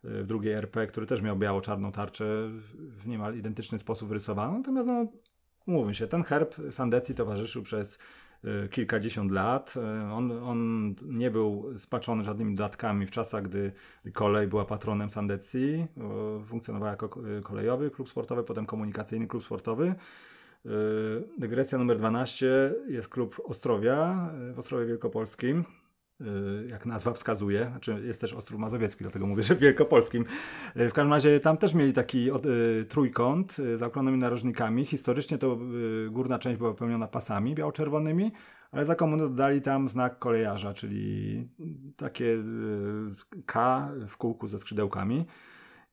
w 0.03 0.25
drugiej 0.27 0.53
RP, 0.53 0.87
który 0.87 1.05
też 1.05 1.21
miał 1.21 1.37
biało-czarną 1.37 1.91
tarczę 1.91 2.25
w 2.73 3.07
niemal 3.07 3.35
identyczny 3.35 3.79
sposób 3.79 4.11
rysowaną. 4.11 4.57
Natomiast 4.57 4.87
no, 4.87 5.07
Umówmy 5.67 5.95
się, 5.95 6.07
ten 6.07 6.23
herb 6.23 6.55
Sandecji 6.71 7.15
towarzyszył 7.15 7.63
przez 7.63 7.97
y, 8.45 8.69
kilkadziesiąt 8.69 9.31
lat. 9.31 9.73
Y, 9.77 10.11
on, 10.11 10.31
on 10.31 10.95
nie 11.01 11.31
był 11.31 11.77
spaczony 11.77 12.23
żadnymi 12.23 12.55
dodatkami 12.55 13.05
w 13.05 13.11
czasach, 13.11 13.43
gdy 13.43 13.71
kolej 14.13 14.47
była 14.47 14.65
patronem 14.65 15.09
Sandecji. 15.09 15.87
Funkcjonował 16.45 16.89
jako 16.89 17.19
y, 17.37 17.41
kolejowy 17.41 17.91
klub 17.91 18.09
sportowy, 18.09 18.43
potem 18.43 18.65
komunikacyjny 18.65 19.27
klub 19.27 19.43
sportowy. 19.43 19.95
Dygresja 21.37 21.77
numer 21.77 21.97
12 21.97 22.73
jest 22.87 23.09
klub 23.09 23.41
Ostrowia 23.43 24.29
w 24.53 24.59
Ostrowie 24.59 24.85
Wielkopolskim. 24.85 25.65
Y, 26.21 26.67
jak 26.67 26.85
nazwa 26.85 27.13
wskazuje, 27.13 27.65
znaczy 27.65 28.01
jest 28.05 28.21
też 28.21 28.33
Ostrów 28.33 28.59
Mazowiecki, 28.59 29.03
dlatego 29.03 29.27
mówię, 29.27 29.43
że 29.43 29.55
Wielkopolskim. 29.55 30.25
Y, 30.77 30.89
w 30.89 30.93
każdym 30.93 31.13
razie 31.13 31.39
tam 31.39 31.57
też 31.57 31.73
mieli 31.73 31.93
taki 31.93 32.29
y, 32.31 32.85
trójkąt 32.85 33.53
z 33.53 33.79
zaokrąglonymi 33.79 34.21
narożnikami. 34.21 34.85
Historycznie 34.85 35.37
to 35.37 35.57
górna 36.11 36.39
część 36.39 36.57
była 36.57 36.69
wypełniona 36.69 37.07
pasami 37.07 37.55
biało-czerwonymi, 37.55 38.31
ale 38.71 38.85
za 38.85 38.95
komuny 38.95 39.23
dodali 39.23 39.61
tam 39.61 39.89
znak 39.89 40.19
kolejarza, 40.19 40.73
czyli 40.73 41.47
takie 41.95 42.37
K 43.45 43.89
w 44.07 44.17
kółku 44.17 44.47
ze 44.47 44.59
skrzydełkami. 44.59 45.25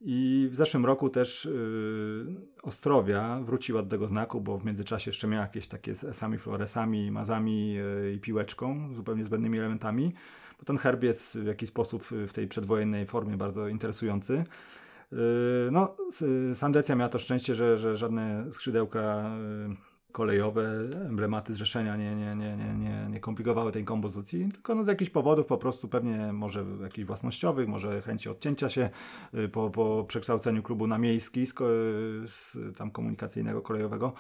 I 0.06 0.48
w 0.51 0.56
zeszłym 0.56 0.86
roku 0.86 1.10
też 1.10 1.44
yy, 1.44 2.35
Ostrowia 2.62 3.40
wróciła 3.44 3.82
do 3.82 3.89
tego 3.89 4.09
znaku, 4.09 4.40
bo 4.40 4.59
w 4.59 4.64
międzyczasie 4.64 5.09
jeszcze 5.09 5.26
miała 5.26 5.43
jakieś 5.43 5.68
takie 5.68 5.94
z 5.94 6.05
esami, 6.05 6.39
floresami, 6.39 7.10
mazami 7.10 7.72
yy, 7.72 8.12
i 8.12 8.20
piłeczką, 8.20 8.94
zupełnie 8.94 9.24
zbędnymi 9.24 9.59
elementami, 9.59 10.12
bo 10.59 10.64
ten 10.64 10.78
herb 10.78 11.02
jest 11.02 11.39
w 11.39 11.47
jakiś 11.47 11.68
sposób 11.68 12.05
w 12.05 12.32
tej 12.32 12.48
przedwojennej 12.48 13.06
formie 13.06 13.36
bardzo 13.36 13.68
interesujący. 13.68 14.44
Yy, 15.12 15.18
no, 15.72 15.97
Sandecja 16.55 16.94
miała 16.94 17.09
to 17.09 17.18
szczęście, 17.18 17.55
że, 17.55 17.78
że 17.78 17.97
żadne 17.97 18.52
skrzydełka 18.52 19.31
yy, 19.68 19.94
kolejowe, 20.15 20.62
emblematy 21.07 21.55
zrzeszenia 21.55 21.97
nie, 21.97 22.15
nie, 22.15 22.36
nie, 22.36 22.57
nie, 22.57 22.74
nie, 22.74 23.07
nie 23.11 23.20
komplikowały 23.20 23.73
tej 23.73 23.85
kompozycji, 23.85 24.49
tylko 24.53 24.74
no 24.74 24.85
z 24.85 24.86
jakichś 24.86 25.11
powodów 25.11 25.47
po 25.47 25.59
prostu 25.59 25.89
pewnie 25.89 26.32
może 26.32 26.65
jakichś 26.82 27.07
własnościowych, 27.07 27.69
może 27.69 28.03
chęci 28.03 28.28
odcięcia 28.28 28.69
się 28.69 28.91
y, 29.35 29.49
po, 29.49 29.70
po 29.70 30.05
przekształceniu 30.09 30.62
klubu 30.62 30.86
na 30.86 30.99
miejski 30.99 31.47
z, 31.47 31.55
z 32.31 32.57
tam 32.77 32.91
komunikacyjnego, 32.91 33.62
kolejowego. 33.62 34.12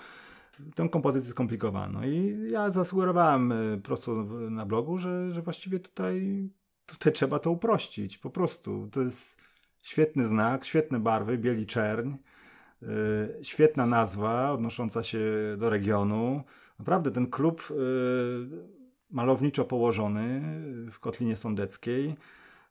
Tę 0.74 0.88
kompozycję 0.88 1.30
skomplikowano 1.30 2.06
i 2.06 2.36
ja 2.50 2.70
zasugerowałem 2.70 3.52
y, 3.52 3.80
prosto 3.82 4.14
na 4.50 4.66
blogu, 4.66 4.98
że, 4.98 5.32
że 5.32 5.42
właściwie 5.42 5.80
tutaj, 5.80 6.48
tutaj 6.86 7.12
trzeba 7.12 7.38
to 7.38 7.50
uprościć, 7.50 8.18
po 8.18 8.30
prostu. 8.30 8.88
To 8.92 9.00
jest 9.00 9.36
świetny 9.82 10.24
znak, 10.24 10.64
świetne 10.64 11.00
barwy, 11.00 11.38
bieli 11.38 11.66
czerń, 11.66 12.12
świetna 13.42 13.86
nazwa 13.86 14.50
odnosząca 14.50 15.02
się 15.02 15.20
do 15.58 15.70
regionu. 15.70 16.44
Naprawdę 16.78 17.10
ten 17.10 17.26
klub 17.26 17.70
y, 17.70 17.74
malowniczo 19.10 19.64
położony 19.64 20.42
w 20.90 20.98
Kotlinie 20.98 21.36
Sądeckiej, 21.36 22.16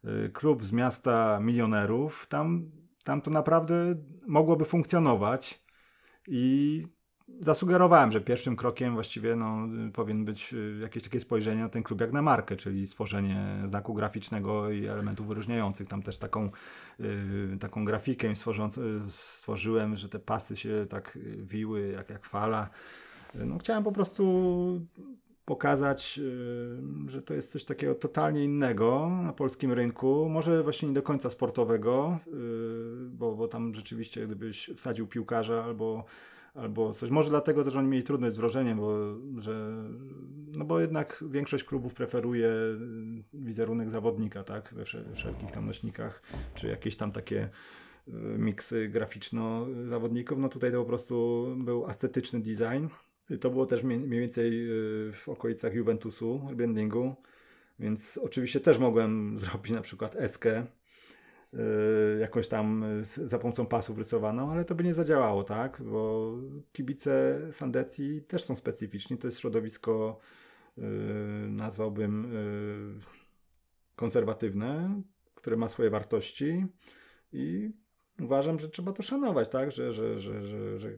y, 0.05 0.29
klub 0.33 0.63
z 0.63 0.71
miasta 0.71 1.39
milionerów, 1.39 2.25
tam, 2.29 2.71
tam 3.03 3.21
to 3.21 3.31
naprawdę 3.31 3.95
mogłoby 4.27 4.65
funkcjonować. 4.65 5.63
I 6.27 6.87
zasugerowałem, 7.41 8.11
że 8.11 8.21
pierwszym 8.21 8.55
krokiem 8.55 8.93
właściwie 8.93 9.35
no, 9.35 9.67
powinien 9.93 10.25
być 10.25 10.53
y, 10.53 10.79
jakieś 10.81 11.03
takie 11.03 11.19
spojrzenie 11.19 11.61
na 11.61 11.69
ten 11.69 11.83
klub 11.83 12.01
jak 12.01 12.11
na 12.11 12.21
markę, 12.21 12.55
czyli 12.55 12.87
stworzenie 12.87 13.61
znaku 13.65 13.93
graficznego 13.93 14.71
i 14.71 14.85
elementów 14.85 15.27
wyróżniających. 15.27 15.87
Tam 15.87 16.01
też 16.01 16.17
taką, 16.17 16.49
y, 16.99 17.57
taką 17.59 17.85
grafikę 17.85 18.27
y, 18.31 18.35
stworzyłem, 19.09 19.95
że 19.95 20.09
te 20.09 20.19
pasy 20.19 20.55
się 20.55 20.85
tak 20.89 21.19
wiły 21.37 21.87
jak, 21.87 22.09
jak 22.09 22.25
fala. 22.25 22.69
No, 23.33 23.57
chciałem 23.57 23.83
po 23.83 23.91
prostu 23.91 24.81
pokazać, 25.45 26.19
że 27.07 27.21
to 27.21 27.33
jest 27.33 27.51
coś 27.51 27.65
takiego 27.65 27.95
totalnie 27.95 28.43
innego 28.43 29.09
na 29.23 29.33
polskim 29.33 29.71
rynku. 29.71 30.29
Może 30.29 30.63
właśnie 30.63 30.87
nie 30.87 30.93
do 30.93 31.01
końca 31.01 31.29
sportowego, 31.29 32.19
bo, 33.09 33.35
bo 33.35 33.47
tam 33.47 33.73
rzeczywiście 33.73 34.25
gdybyś 34.25 34.69
wsadził 34.75 35.07
piłkarza 35.07 35.63
albo 35.63 36.05
albo 36.53 36.93
coś. 36.93 37.09
Może 37.09 37.29
dlatego 37.29 37.63
też 37.63 37.75
oni 37.75 37.87
mieli 37.87 38.03
trudność 38.03 38.35
z 38.35 38.37
wdrożeniem, 38.37 38.77
bo, 38.77 39.15
że, 39.41 39.83
no 40.47 40.65
bo 40.65 40.79
jednak 40.79 41.23
większość 41.29 41.63
klubów 41.63 41.93
preferuje 41.93 42.47
y, 42.47 42.77
wizerunek 43.33 43.89
zawodnika, 43.89 44.43
tak, 44.43 44.73
we 44.73 44.85
wszelkich 45.15 45.51
tam 45.51 45.65
nośnikach, 45.65 46.21
czy 46.55 46.67
jakieś 46.67 46.95
tam 46.95 47.11
takie 47.11 47.49
y, 48.07 48.11
miksy 48.37 48.89
graficzno-zawodników. 48.89 50.39
No 50.39 50.49
tutaj 50.49 50.71
to 50.71 50.79
po 50.79 50.85
prostu 50.85 51.47
był 51.57 51.85
ascetyczny 51.85 52.39
design. 52.39 52.87
To 53.39 53.49
było 53.49 53.65
też 53.65 53.83
mniej 53.83 54.19
więcej 54.19 54.69
y, 55.09 55.13
w 55.13 55.29
okolicach 55.29 55.73
Juventusu, 55.73 56.47
brandingu, 56.55 57.15
więc 57.79 58.19
oczywiście 58.23 58.59
też 58.59 58.77
mogłem 58.77 59.37
zrobić 59.37 59.71
na 59.73 59.81
przykład 59.81 60.15
eskę, 60.15 60.65
Y, 61.53 62.19
jakąś 62.19 62.47
tam 62.47 62.85
za 63.03 63.39
pomocą 63.39 63.65
pasów 63.65 63.97
rysowaną, 63.97 64.51
ale 64.51 64.65
to 64.65 64.75
by 64.75 64.83
nie 64.83 64.93
zadziałało, 64.93 65.43
tak? 65.43 65.81
Bo 65.81 66.33
kibice 66.71 67.39
Sandecji 67.51 68.21
też 68.21 68.43
są 68.43 68.55
specyficzni. 68.55 69.17
To 69.17 69.27
jest 69.27 69.39
środowisko, 69.39 70.19
y, 70.77 70.81
nazwałbym 71.47 72.35
y, 72.35 72.99
konserwatywne, 73.95 75.01
które 75.35 75.57
ma 75.57 75.69
swoje 75.69 75.89
wartości 75.89 76.65
i 77.33 77.71
uważam, 78.21 78.59
że 78.59 78.69
trzeba 78.69 78.91
to 78.91 79.03
szanować, 79.03 79.49
tak? 79.49 79.71
Że, 79.71 79.93
że, 79.93 80.19
że, 80.19 80.47
że, 80.79 80.89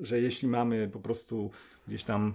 że 0.00 0.20
jeśli 0.20 0.48
mamy 0.48 0.88
po 0.88 1.00
prostu 1.00 1.50
gdzieś 1.88 2.04
tam 2.04 2.34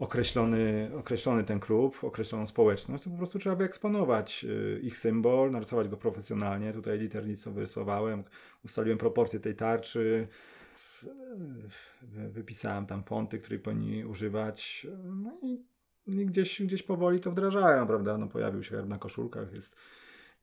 określony, 0.00 0.90
określony 0.98 1.44
ten 1.44 1.60
klub, 1.60 2.04
określoną 2.04 2.46
społeczność, 2.46 3.04
to 3.04 3.10
po 3.10 3.16
prostu 3.16 3.38
trzeba 3.38 3.56
by 3.56 3.64
eksponować 3.64 4.44
y, 4.44 4.80
ich 4.82 4.98
symbol, 4.98 5.50
narysować 5.50 5.88
go 5.88 5.96
profesjonalnie. 5.96 6.72
Tutaj 6.72 6.98
liternictwo 6.98 7.50
wyrysowałem, 7.50 8.24
ustaliłem 8.64 8.98
proporcje 8.98 9.40
tej 9.40 9.54
tarczy, 9.54 10.28
wypisałem 12.12 12.86
tam 12.86 13.04
fonty, 13.04 13.38
których 13.38 13.62
powinni 13.62 14.04
używać. 14.04 14.86
No 15.04 15.38
i, 15.42 15.64
i 16.06 16.26
gdzieś, 16.26 16.62
gdzieś 16.62 16.82
powoli 16.82 17.20
to 17.20 17.30
wdrażają, 17.30 17.86
prawda? 17.86 18.18
No 18.18 18.28
pojawił 18.28 18.62
się 18.62 18.70
herb 18.70 18.88
na 18.88 18.98
koszulkach, 18.98 19.52
jest, 19.52 19.76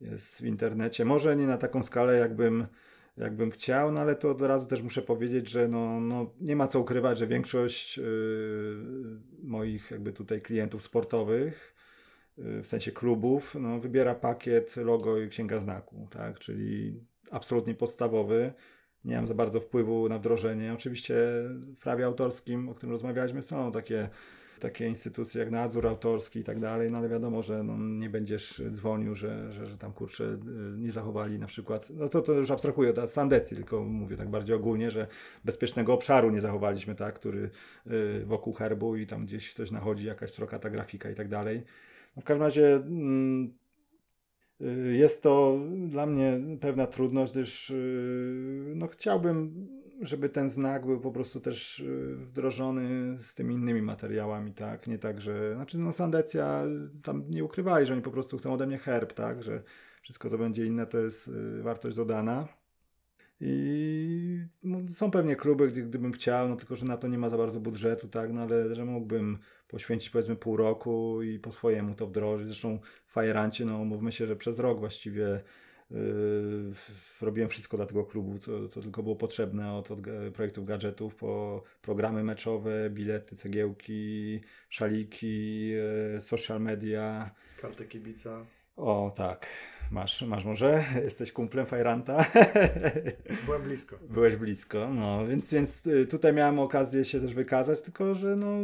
jest 0.02 0.42
w 0.42 0.46
internecie. 0.46 1.06
Może 1.06 1.36
nie 1.36 1.48
na 1.48 1.58
taką 1.58 1.84
skalę, 1.84 2.18
jakbym 2.18 2.68
jakbym 3.18 3.52
chciał, 3.52 3.92
no 3.92 4.02
ale 4.02 4.16
to 4.16 4.30
od 4.30 4.42
razu 4.42 4.66
też 4.66 4.82
muszę 4.82 5.02
powiedzieć, 5.02 5.50
że 5.50 5.68
no, 5.68 6.00
no 6.00 6.34
nie 6.42 6.56
ma 6.56 6.68
co 6.68 6.80
ukrywać, 6.80 7.18
że 7.18 7.28
większość 7.28 7.98
yy, 7.98 8.06
moich 9.44 9.92
jakby 9.92 10.14
tutaj 10.14 10.42
klientów 10.42 10.84
sportowych, 10.84 11.76
yy, 12.38 12.62
w 12.64 12.68
sensie 12.68 12.92
klubów, 12.92 13.56
no, 13.60 13.80
wybiera 13.80 14.16
pakiet 14.16 14.76
logo 14.76 15.22
i 15.22 15.30
księga 15.30 15.60
znaku, 15.60 16.08
tak, 16.12 16.40
czyli 16.40 17.04
absolutnie 17.32 17.76
podstawowy. 17.76 18.54
Nie 19.06 19.16
mam 19.16 19.28
za 19.28 19.34
bardzo 19.34 19.60
wpływu 19.60 20.10
na 20.10 20.18
wdrożenie. 20.18 20.74
Oczywiście 20.74 21.16
w 21.76 21.80
prawie 21.80 22.06
autorskim, 22.06 22.70
o 22.70 22.76
którym 22.76 22.92
rozmawialiśmy, 22.92 23.42
są 23.42 23.72
takie 23.72 24.10
takie 24.60 24.88
instytucje 24.88 25.40
jak 25.40 25.52
nadzór 25.52 25.88
autorski 25.88 26.40
i 26.40 26.44
tak 26.44 26.60
dalej, 26.60 26.92
no 26.92 26.98
ale 26.98 27.10
wiadomo, 27.10 27.42
że 27.42 27.64
no, 27.64 27.78
nie 27.78 28.10
będziesz 28.10 28.62
dzwonił, 28.72 29.16
że, 29.16 29.52
że, 29.52 29.66
że 29.66 29.78
tam 29.78 29.94
kurczę 29.94 30.24
y, 30.24 30.38
nie 30.78 30.92
zachowali 30.92 31.40
na 31.40 31.48
przykład, 31.48 31.90
no 31.90 32.10
to, 32.10 32.22
to 32.22 32.34
już 32.34 32.52
abstrahuję 32.52 32.90
od 32.90 33.12
Sandecji, 33.12 33.58
tylko 33.58 33.84
mówię 33.84 34.18
tak 34.18 34.30
bardziej 34.30 34.56
ogólnie, 34.56 34.92
że 34.92 35.08
bezpiecznego 35.46 35.94
obszaru 35.94 36.32
nie 36.32 36.42
zachowaliśmy, 36.42 36.96
tak, 36.96 37.16
który 37.16 37.50
y, 37.88 38.26
wokół 38.26 38.54
herbu 38.54 38.96
i 38.96 39.06
tam 39.06 39.26
gdzieś 39.26 39.54
coś 39.54 39.72
nachodzi, 39.72 40.06
jakaś 40.06 40.32
trokata 40.32 40.70
grafika 40.70 41.10
i 41.10 41.16
tak 41.16 41.28
dalej. 41.28 41.64
No 42.16 42.22
w 42.22 42.26
każdym 42.26 42.44
razie 42.44 42.76
mm, 42.76 43.54
y, 44.62 44.96
jest 44.98 45.24
to 45.24 45.60
dla 45.88 46.06
mnie 46.06 46.40
pewna 46.62 46.88
trudność, 46.88 47.32
gdyż 47.32 47.74
no, 48.76 48.88
chciałbym 48.88 49.68
żeby 50.02 50.30
ten 50.30 50.50
znak 50.50 50.86
był 50.86 51.00
po 51.00 51.12
prostu 51.12 51.40
też 51.40 51.80
y, 51.80 52.16
wdrożony 52.16 53.18
z 53.20 53.34
tymi 53.34 53.56
innymi 53.56 53.82
materiałami, 53.82 54.54
tak? 54.54 54.88
Nie 54.88 54.98
tak, 54.98 55.22
że. 55.22 55.56
Znaczy, 55.56 55.78
no, 55.78 55.94
Sandecja 55.94 56.64
tam 57.04 57.24
nie 57.30 57.44
ukrywali, 57.44 57.86
że 57.86 57.94
oni 57.94 58.02
po 58.02 58.12
prostu 58.12 58.38
chcą 58.38 58.54
ode 58.54 58.68
mnie 58.68 58.78
herb, 58.78 59.14
tak? 59.14 59.44
Że 59.44 59.64
wszystko, 60.02 60.30
co 60.30 60.38
będzie 60.38 60.66
inne, 60.66 60.86
to 60.86 61.00
jest 61.00 61.28
y, 61.28 61.62
wartość 61.62 61.96
dodana. 61.96 62.48
I 63.40 64.46
no, 64.64 64.80
są 64.90 65.12
pewnie 65.12 65.36
kluby, 65.36 65.68
gdy, 65.68 65.84
gdybym 65.84 66.12
chciał, 66.12 66.50
no 66.50 66.56
tylko 66.56 66.76
że 66.76 66.86
na 66.86 66.98
to 66.98 67.08
nie 67.08 67.18
ma 67.18 67.30
za 67.30 67.38
bardzo 67.38 67.60
budżetu, 67.60 68.08
tak, 68.08 68.34
no 68.34 68.42
ale 68.42 68.76
że 68.76 68.86
mógłbym 68.86 69.38
poświęcić 69.68 70.10
powiedzmy 70.10 70.36
pół 70.36 70.58
roku 70.58 71.22
i 71.22 71.40
po 71.40 71.52
swojemu 71.52 71.96
to 71.96 72.08
wdrożyć. 72.08 72.48
Zresztą 72.48 72.80
Fajerancie, 73.08 73.66
no 73.66 73.86
mówmy 73.86 74.12
się, 74.12 74.28
że 74.28 74.36
przez 74.36 74.60
rok 74.60 74.80
właściwie 74.80 75.44
robiłem 77.22 77.50
wszystko 77.50 77.78
dla 77.78 77.86
tego 77.86 78.06
klubu, 78.06 78.40
co, 78.40 78.68
co 78.68 78.82
tylko 78.82 79.04
było 79.04 79.16
potrzebne, 79.16 79.74
od, 79.74 79.92
od 79.92 80.00
projektów 80.34 80.66
gadżetów 80.66 81.16
po 81.16 81.64
programy 81.82 82.24
meczowe, 82.24 82.90
bilety, 82.90 83.36
cegiełki, 83.36 84.42
szaliki, 84.70 85.68
yy, 86.14 86.22
social 86.22 86.62
media. 86.62 87.32
Kartę 87.62 87.86
kibica. 87.86 88.46
O, 88.78 89.14
tak. 89.16 89.48
Masz, 89.92 90.22
masz 90.22 90.46
może? 90.46 90.84
Jesteś 91.04 91.32
kumplem 91.32 91.66
Fajranta? 91.66 92.26
Byłem 93.46 93.62
blisko. 93.62 93.98
Byłeś 94.10 94.36
blisko, 94.36 94.94
no, 94.94 95.28
więc, 95.28 95.54
więc 95.54 95.86
yy, 95.86 96.06
tutaj 96.06 96.34
miałem 96.34 96.60
okazję 96.60 97.06
się 97.06 97.20
też 97.20 97.34
wykazać, 97.34 97.82
tylko 97.82 98.16
że 98.16 98.36
no, 98.36 98.58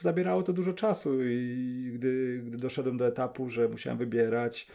zabierało 0.00 0.42
to 0.42 0.52
dużo 0.52 0.72
czasu 0.72 1.24
i 1.24 1.90
gdy, 1.94 2.42
gdy 2.46 2.56
doszedłem 2.56 2.96
do 2.96 3.06
etapu, 3.06 3.48
że 3.48 3.68
musiałem 3.68 3.98
wybierać, 3.98 4.66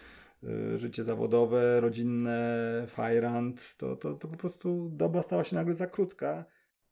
życie 0.76 1.03
zawodowe, 1.03 1.82
rodzinne, 1.82 2.86
fajrant, 2.88 3.76
to, 3.78 3.95
to, 3.95 4.14
to 4.14 4.28
po 4.28 4.38
prostu 4.38 4.90
doba 4.94 5.24
stała 5.24 5.44
się 5.44 5.56
nagle 5.56 5.74
za 5.74 5.88
krótka. 5.88 6.45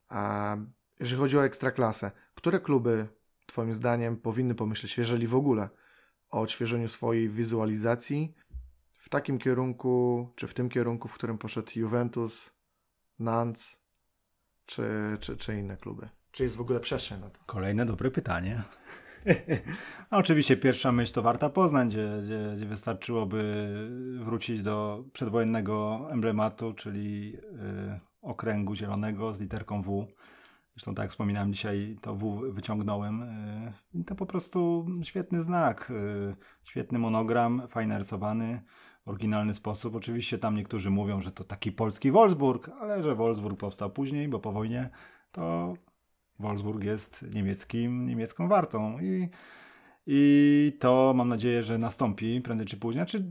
A 0.10 0.57
jeżeli 0.99 1.22
chodzi 1.22 1.38
o 1.38 1.45
ekstraklasę, 1.45 2.11
które 2.36 2.60
kluby 2.60 3.07
Twoim 3.45 3.73
zdaniem 3.73 4.18
powinny 4.18 4.56
pomyśleć, 4.56 4.98
jeżeli 4.98 5.27
w 5.27 5.36
ogóle, 5.36 5.69
o 6.30 6.41
odświeżeniu 6.41 6.88
swojej 6.88 7.30
wizualizacji 7.30 8.36
w 8.94 9.10
takim 9.10 9.38
kierunku, 9.38 10.27
czy 10.36 10.48
w 10.48 10.53
tym 10.53 10.69
kierunku, 10.69 11.07
w 11.07 11.14
którym 11.14 11.38
poszedł 11.38 11.72
Juventus, 11.76 12.53
Nantes, 13.19 13.80
czy, 14.65 14.84
czy, 15.19 15.38
czy 15.38 15.60
inne 15.60 15.77
kluby? 15.77 16.10
Czy 16.32 16.44
jest 16.44 16.56
w 16.56 16.61
ogóle 16.61 16.80
przestrzeń 16.80 17.22
na 17.22 17.30
to? 17.30 17.40
Kolejne 17.45 17.86
dobre 17.86 18.11
pytanie. 18.11 18.64
Oczywiście 20.11 20.57
pierwsza 20.57 20.91
myśl 20.91 21.14
to 21.14 21.22
Warta 21.22 21.49
Poznań, 21.49 21.88
gdzie, 21.88 22.10
gdzie, 22.22 22.52
gdzie 22.56 22.65
wystarczyłoby 22.65 23.68
wrócić 24.19 24.61
do 24.61 25.03
przedwojennego 25.14 26.07
emblematu, 26.11 26.73
czyli 26.73 27.35
y, 27.35 27.99
okręgu 28.22 28.76
zielonego 28.76 29.34
z 29.34 29.41
literką 29.41 29.81
W. 29.81 30.07
Zresztą 30.76 30.95
tak 30.95 31.03
jak 31.03 31.11
wspominałem 31.11 31.53
dzisiaj, 31.53 31.97
to 32.02 32.15
W 32.15 32.52
wyciągnąłem. 32.52 33.23
Y, 33.95 34.03
to 34.06 34.15
po 34.15 34.26
prostu 34.26 34.88
świetny 35.03 35.43
znak, 35.43 35.91
y, 35.91 36.35
świetny 36.64 36.99
monogram, 36.99 37.61
fajnie 37.68 37.97
rysowany, 37.97 38.61
oryginalny 39.06 39.53
sposób. 39.53 39.95
Oczywiście 39.95 40.38
tam 40.38 40.56
niektórzy 40.56 40.89
mówią, 40.89 41.22
że 41.22 41.31
to 41.31 41.43
taki 41.43 41.72
polski 41.72 42.11
Wolfsburg, 42.11 42.69
ale 42.69 43.03
że 43.03 43.15
Wolfsburg 43.15 43.60
powstał 43.60 43.89
później, 43.89 44.27
bo 44.27 44.39
po 44.39 44.52
wojnie 44.52 44.89
to 45.31 45.73
Wolfsburg 46.40 46.84
jest 46.84 47.26
niemieckim, 47.34 48.07
niemiecką 48.07 48.48
wartą 48.48 48.99
i, 48.99 49.30
i 50.07 50.78
to 50.80 51.14
mam 51.16 51.30
nadzieję, 51.30 51.64
że 51.64 51.78
nastąpi 51.78 52.41
prędzej 52.41 52.68
czy 52.68 52.78
później. 52.78 52.99
Znaczy, 52.99 53.28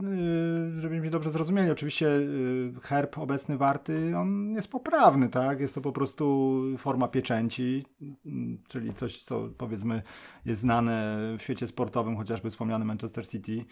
yy, 0.73 0.79
żebyśmy 0.81 1.09
dobrze 1.09 1.31
zrozumieli, 1.31 1.71
oczywiście 1.71 2.05
yy, 2.05 2.73
herb 2.81 3.17
obecny 3.17 3.57
warty, 3.57 4.17
on 4.17 4.51
jest 4.51 4.67
poprawny, 4.67 5.29
tak? 5.29 5.59
Jest 5.59 5.75
to 5.75 5.81
po 5.81 5.91
prostu 5.91 6.61
forma 6.77 7.07
pieczęci, 7.07 7.85
yy, 8.01 8.57
czyli 8.67 8.93
coś, 8.93 9.17
co 9.17 9.49
powiedzmy 9.57 10.01
jest 10.45 10.61
znane 10.61 11.17
w 11.37 11.41
świecie 11.41 11.67
sportowym, 11.67 12.17
chociażby 12.17 12.49
wspomniany 12.49 12.85
Manchester 12.85 13.27
City 13.27 13.65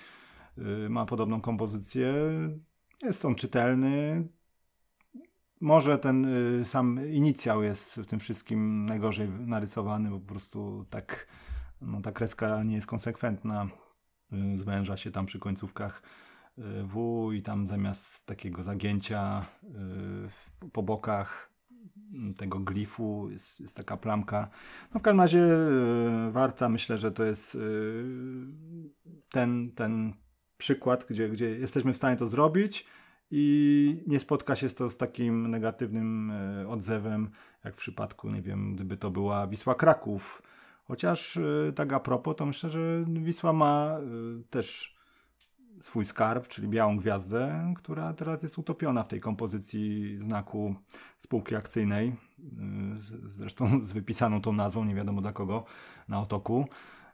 yy, 0.57 0.89
ma 0.89 1.05
podobną 1.05 1.41
kompozycję. 1.41 2.13
Jest 3.03 3.25
on 3.25 3.35
czytelny, 3.35 4.27
może 5.63 5.97
ten 5.97 6.25
y, 6.61 6.65
sam 6.65 7.09
inicjał 7.09 7.63
jest 7.63 7.95
w 7.95 8.05
tym 8.05 8.19
wszystkim 8.19 8.85
najgorzej 8.85 9.29
narysowany, 9.29 10.09
bo 10.09 10.19
po 10.19 10.25
prostu 10.25 10.85
tak 10.89 11.27
no, 11.81 12.01
ta 12.01 12.11
kreska 12.11 12.63
nie 12.63 12.75
jest 12.75 12.87
konsekwentna. 12.87 13.67
Y, 14.53 14.57
zwęża 14.57 14.97
się 14.97 15.11
tam 15.11 15.25
przy 15.25 15.39
końcówkach 15.39 16.03
y, 16.57 16.61
W 16.83 17.31
i 17.33 17.41
tam 17.41 17.67
zamiast 17.67 18.25
takiego 18.25 18.63
zagięcia 18.63 19.45
po 20.73 20.83
bokach 20.83 21.53
tego 22.37 22.59
glifu 22.59 23.29
jest, 23.31 23.59
jest, 23.59 23.77
taka 23.77 23.97
plamka. 23.97 24.49
No 24.93 24.99
w 24.99 25.03
każdym 25.03 25.21
razie 25.21 25.47
warta, 26.31 26.69
myślę, 26.69 26.97
że 26.97 27.11
to 27.11 27.23
jest 27.23 27.57
ten, 29.29 29.71
ten 29.71 30.13
przykład, 30.57 31.05
gdzie, 31.09 31.29
gdzie 31.29 31.49
jesteśmy 31.49 31.93
w 31.93 31.97
stanie 31.97 32.15
to 32.15 32.27
zrobić 32.27 32.85
i 33.35 34.03
nie 34.07 34.19
spotka 34.19 34.55
się 34.55 34.69
to 34.69 34.89
z 34.89 34.97
takim 34.97 35.51
negatywnym 35.51 36.31
e, 36.31 36.69
odzewem, 36.69 37.29
jak 37.63 37.73
w 37.73 37.77
przypadku, 37.77 38.29
nie 38.29 38.41
wiem, 38.41 38.75
gdyby 38.75 38.97
to 38.97 39.11
była 39.11 39.47
Wisła 39.47 39.75
Kraków. 39.75 40.41
Chociaż 40.87 41.37
e, 41.37 41.73
tak 41.75 41.93
a 41.93 41.99
propos, 41.99 42.35
to 42.35 42.45
myślę, 42.45 42.69
że 42.69 43.05
Wisła 43.07 43.53
ma 43.53 43.97
e, 43.99 44.03
też 44.49 44.95
swój 45.81 46.05
skarb, 46.05 46.47
czyli 46.47 46.67
białą 46.67 46.97
gwiazdę, 46.97 47.73
która 47.77 48.13
teraz 48.13 48.43
jest 48.43 48.57
utopiona 48.57 49.03
w 49.03 49.07
tej 49.07 49.21
kompozycji 49.21 50.15
znaku 50.17 50.75
spółki 51.19 51.55
akcyjnej, 51.55 52.15
zresztą 53.27 53.83
z 53.83 53.93
wypisaną 53.93 54.41
tą 54.41 54.53
nazwą, 54.53 54.85
nie 54.85 54.95
wiadomo 54.95 55.21
dla 55.21 55.33
kogo, 55.33 55.65
na 56.07 56.21
otoku. 56.21 56.67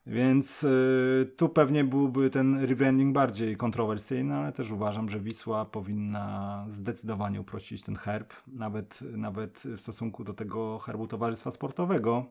Więc 0.06 0.64
y, 0.64 1.32
tu 1.38 1.50
pewnie 1.50 1.84
byłby 1.84 2.30
ten 2.30 2.60
rebranding 2.66 3.14
bardziej 3.14 3.58
kontrowersyjny, 3.58 4.36
ale 4.36 4.52
też 4.52 4.72
uważam, 4.72 5.10
że 5.10 5.20
Wisła 5.20 5.66
powinna 5.66 6.66
zdecydowanie 6.70 7.42
uprościć 7.42 7.84
ten 7.84 7.96
herb, 7.96 8.34
nawet, 8.48 9.02
nawet 9.02 9.64
w 9.78 9.80
stosunku 9.80 10.24
do 10.24 10.34
tego 10.34 10.80
herbu 10.80 11.08
Towarzystwa 11.08 11.52
Sportowego. 11.52 12.26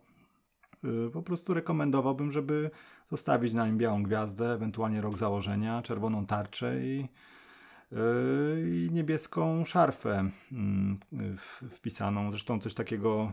Y, 0.84 1.10
po 1.10 1.22
prostu 1.22 1.54
rekomendowałbym, 1.54 2.32
żeby 2.32 2.70
zostawić 3.10 3.52
na 3.52 3.66
nim 3.66 3.78
białą 3.78 4.02
gwiazdę, 4.02 4.52
ewentualnie 4.52 5.00
rok 5.00 5.18
założenia, 5.18 5.82
czerwoną 5.82 6.26
tarczę 6.26 6.86
i, 6.86 7.08
y, 7.92 7.96
i 8.70 8.88
niebieską 8.92 9.64
szarfę 9.64 10.30
mm, 10.52 10.98
wpisaną. 11.70 12.30
Zresztą 12.30 12.60
coś 12.60 12.74
takiego 12.74 13.32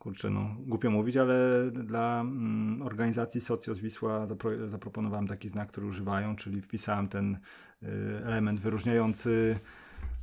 kurczę, 0.00 0.30
no 0.30 0.56
głupio 0.58 0.90
mówić, 0.90 1.16
ale 1.16 1.70
dla 1.70 2.20
mm, 2.20 2.82
organizacji 2.82 3.40
Socjos 3.40 3.78
Wisła 3.78 4.26
zapro, 4.26 4.68
zaproponowałem 4.68 5.26
taki 5.26 5.48
znak, 5.48 5.68
który 5.68 5.86
używają, 5.86 6.36
czyli 6.36 6.62
wpisałem 6.62 7.08
ten 7.08 7.38
y, 7.82 7.86
element 8.24 8.60
wyróżniający 8.60 9.58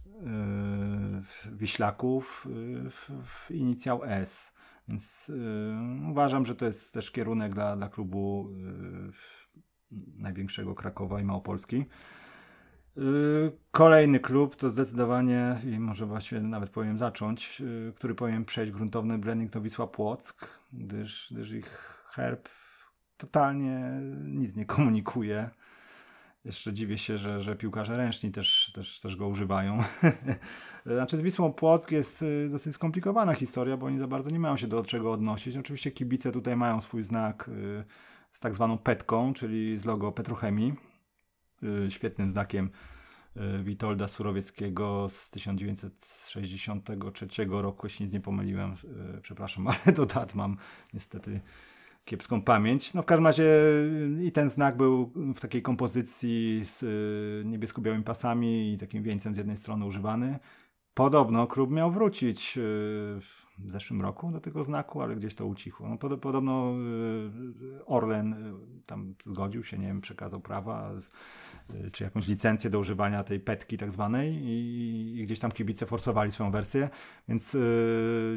y, 0.08 0.16
wiślaków 1.52 2.48
y, 2.50 2.90
w, 2.90 3.12
w, 3.26 3.52
inicjał 3.52 4.02
S. 4.04 4.54
Więc 4.88 5.30
y, 5.30 6.10
uważam, 6.12 6.46
że 6.46 6.56
to 6.56 6.66
jest 6.66 6.94
też 6.94 7.12
kierunek 7.12 7.54
dla, 7.54 7.76
dla 7.76 7.90
klubu 7.90 8.50
y, 9.92 9.98
największego 10.18 10.76
Krakowa 10.76 11.22
i 11.22 11.24
Małopolski. 11.24 11.86
Y, 12.98 13.52
kolejny 13.72 14.20
klub 14.20 14.56
to 14.56 14.70
zdecydowanie, 14.70 15.56
i 15.66 15.80
może 15.80 16.06
właściwie 16.06 16.42
nawet 16.42 16.70
powiem 16.70 16.98
zacząć, 16.98 17.62
y, 17.62 17.94
który 17.96 18.16
powinien 18.16 18.46
przejść 18.46 18.72
gruntowny 18.72 19.18
branding 19.18 19.52
to 19.52 19.62
Wisła 19.62 19.88
Płock, 19.88 20.48
gdyż, 20.74 21.28
gdyż 21.32 21.52
ich 21.52 22.04
herb 22.12 22.50
totalnie 23.18 24.02
nic 24.24 24.56
nie 24.56 24.66
komunikuje. 24.66 25.50
Jeszcze 26.46 26.74
dziwię 26.74 26.98
się, 26.98 27.18
że, 27.18 27.42
że 27.42 27.56
piłkarze 27.56 27.98
ręczni 27.98 28.32
też, 28.32 28.72
też, 28.76 29.00
też 29.00 29.16
go 29.16 29.28
używają. 29.28 29.84
znaczy 30.86 31.18
z 31.18 31.22
Wisłą 31.22 31.54
Płock 31.54 31.92
jest 31.92 32.22
y, 32.22 32.50
dosyć 32.52 32.74
skomplikowana 32.74 33.34
historia, 33.34 33.78
bo 33.78 33.86
oni 33.86 34.00
za 34.00 34.08
bardzo 34.08 34.30
nie 34.30 34.40
mają 34.40 34.58
się 34.58 34.68
do 34.68 34.84
czego 34.84 35.12
odnosić. 35.12 35.58
Oczywiście 35.58 35.92
kibice 35.92 36.32
tutaj 36.32 36.56
mają 36.56 36.82
swój 36.82 37.04
znak 37.04 37.50
z 38.32 38.40
tak 38.40 38.56
zwaną 38.56 38.78
petką, 38.78 39.34
czyli 39.34 39.78
z 39.78 39.86
logo 39.86 40.12
Petrochemii 40.12 40.87
świetnym 41.90 42.32
znakiem 42.32 42.70
y, 43.38 43.64
Witolda 43.64 44.08
Surowieckiego 44.08 45.10
z 45.10 45.30
1963 45.30 47.28
roku, 47.50 47.86
jeśli 47.86 48.06
nic 48.06 48.14
nie 48.14 48.22
pomyliłem, 48.22 48.74
y, 49.18 49.22
przepraszam, 49.22 49.68
ale 49.86 49.94
do 49.96 50.06
dat 50.06 50.36
mam 50.36 50.58
niestety 50.94 51.42
kiepską 52.06 52.42
pamięć. 52.42 52.94
No 52.94 53.02
w 53.02 53.06
każdym 53.06 53.28
razie 53.28 53.46
i 54.24 54.32
ten 54.32 54.50
znak 54.50 54.78
był 54.78 55.12
w 55.36 55.40
takiej 55.40 55.62
kompozycji 55.62 56.60
z 56.64 56.84
niebiesko-białymi 57.46 58.04
pasami 58.04 58.74
i 58.74 58.78
takim 58.78 59.04
wieńcem 59.04 59.34
z 59.34 59.38
jednej 59.38 59.58
strony 59.58 59.86
używany. 59.86 60.40
Podobno 60.98 61.48
klub 61.48 61.72
miał 61.72 61.92
wrócić 61.92 62.54
w 63.58 63.72
zeszłym 63.72 64.02
roku 64.02 64.32
do 64.32 64.40
tego 64.40 64.64
znaku, 64.64 65.02
ale 65.02 65.16
gdzieś 65.16 65.36
to 65.36 65.46
ucichło. 65.46 65.90
No, 65.90 66.18
podobno 66.18 66.74
Orlen 67.86 68.54
tam 68.86 69.14
zgodził 69.26 69.64
się, 69.64 69.78
nie 69.78 69.88
wiem, 69.88 70.02
przekazał 70.02 70.40
prawa 70.40 70.92
Y, 71.74 71.92
czy 71.92 72.04
jakąś 72.04 72.28
licencję 72.28 72.70
do 72.70 72.80
używania 72.80 73.24
tej 73.24 73.40
petki 73.40 73.78
tak 73.78 73.92
zwanej 73.92 74.36
i, 74.44 75.22
gdzieś 75.24 75.40
tam 75.40 75.52
kibice 75.52 75.86
forsowali 75.86 76.32
swoją 76.32 76.52
wersję, 76.52 76.90
więc, 77.28 77.58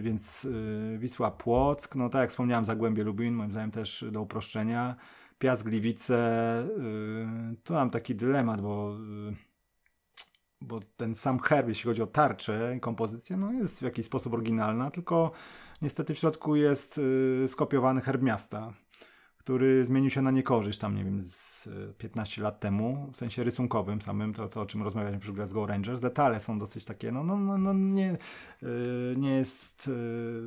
więc 0.01 0.49
Wisła 0.99 1.31
Płock, 1.31 1.97
no 1.97 2.09
tak 2.09 2.21
jak 2.21 2.31
wspomniałem, 2.31 2.65
Zagłębie 2.65 3.05
Lubin, 3.05 3.35
moim 3.35 3.53
zdaniem 3.53 3.71
też 3.71 4.05
do 4.13 4.23
uproszczenia, 4.23 4.97
Piast 5.39 5.63
Gliwice, 5.63 6.69
tu 7.65 7.75
mam 7.75 7.91
taki 7.91 8.15
dylemat, 8.15 8.61
bo 8.61 8.97
y, 9.31 9.50
bo 10.61 10.81
ten 10.97 11.15
sam 11.15 11.39
herb, 11.39 11.69
jeśli 11.69 11.89
chodzi 11.89 12.03
o 12.03 12.07
tarczę 12.07 12.75
i 12.77 12.81
kompozycję, 12.81 13.37
no 13.37 13.53
jest 13.53 13.79
w 13.79 13.83
jakiś 13.83 14.07
sposób 14.07 14.35
oryginalna, 14.35 14.91
tylko 14.91 15.33
niestety 15.83 16.15
w 16.15 16.19
środku 16.19 16.57
jest 16.57 16.99
y, 16.99 17.47
skopiowany 17.49 18.01
herb 18.01 18.23
miasta, 18.23 18.73
który 19.39 19.85
zmienił 19.85 20.11
się 20.11 20.23
na 20.23 20.31
niekorzyść 20.31 20.79
tam, 20.79 20.97
nie 20.97 21.05
wiem, 21.05 21.21
z 21.23 21.69
15 21.99 22.43
lat 22.43 22.61
temu, 22.61 23.11
w 23.13 23.17
sensie 23.17 23.45
rysunkowym 23.45 24.03
samym, 24.03 24.35
to, 24.35 24.49
to 24.49 24.61
o 24.61 24.67
czym 24.67 24.83
rozmawialiśmy 24.83 25.21
przy 25.21 25.33
Glasgow 25.33 25.69
Rangers, 25.69 26.01
detale 26.01 26.41
są 26.41 26.59
dosyć 26.59 26.85
takie, 26.85 27.13
no, 27.13 27.25
no, 27.25 27.37
no, 27.37 27.59
no 27.59 27.73
nie, 27.73 28.19
yy, 28.63 28.69
nie 29.17 29.31
jest 29.31 29.87
yy, 29.87 29.95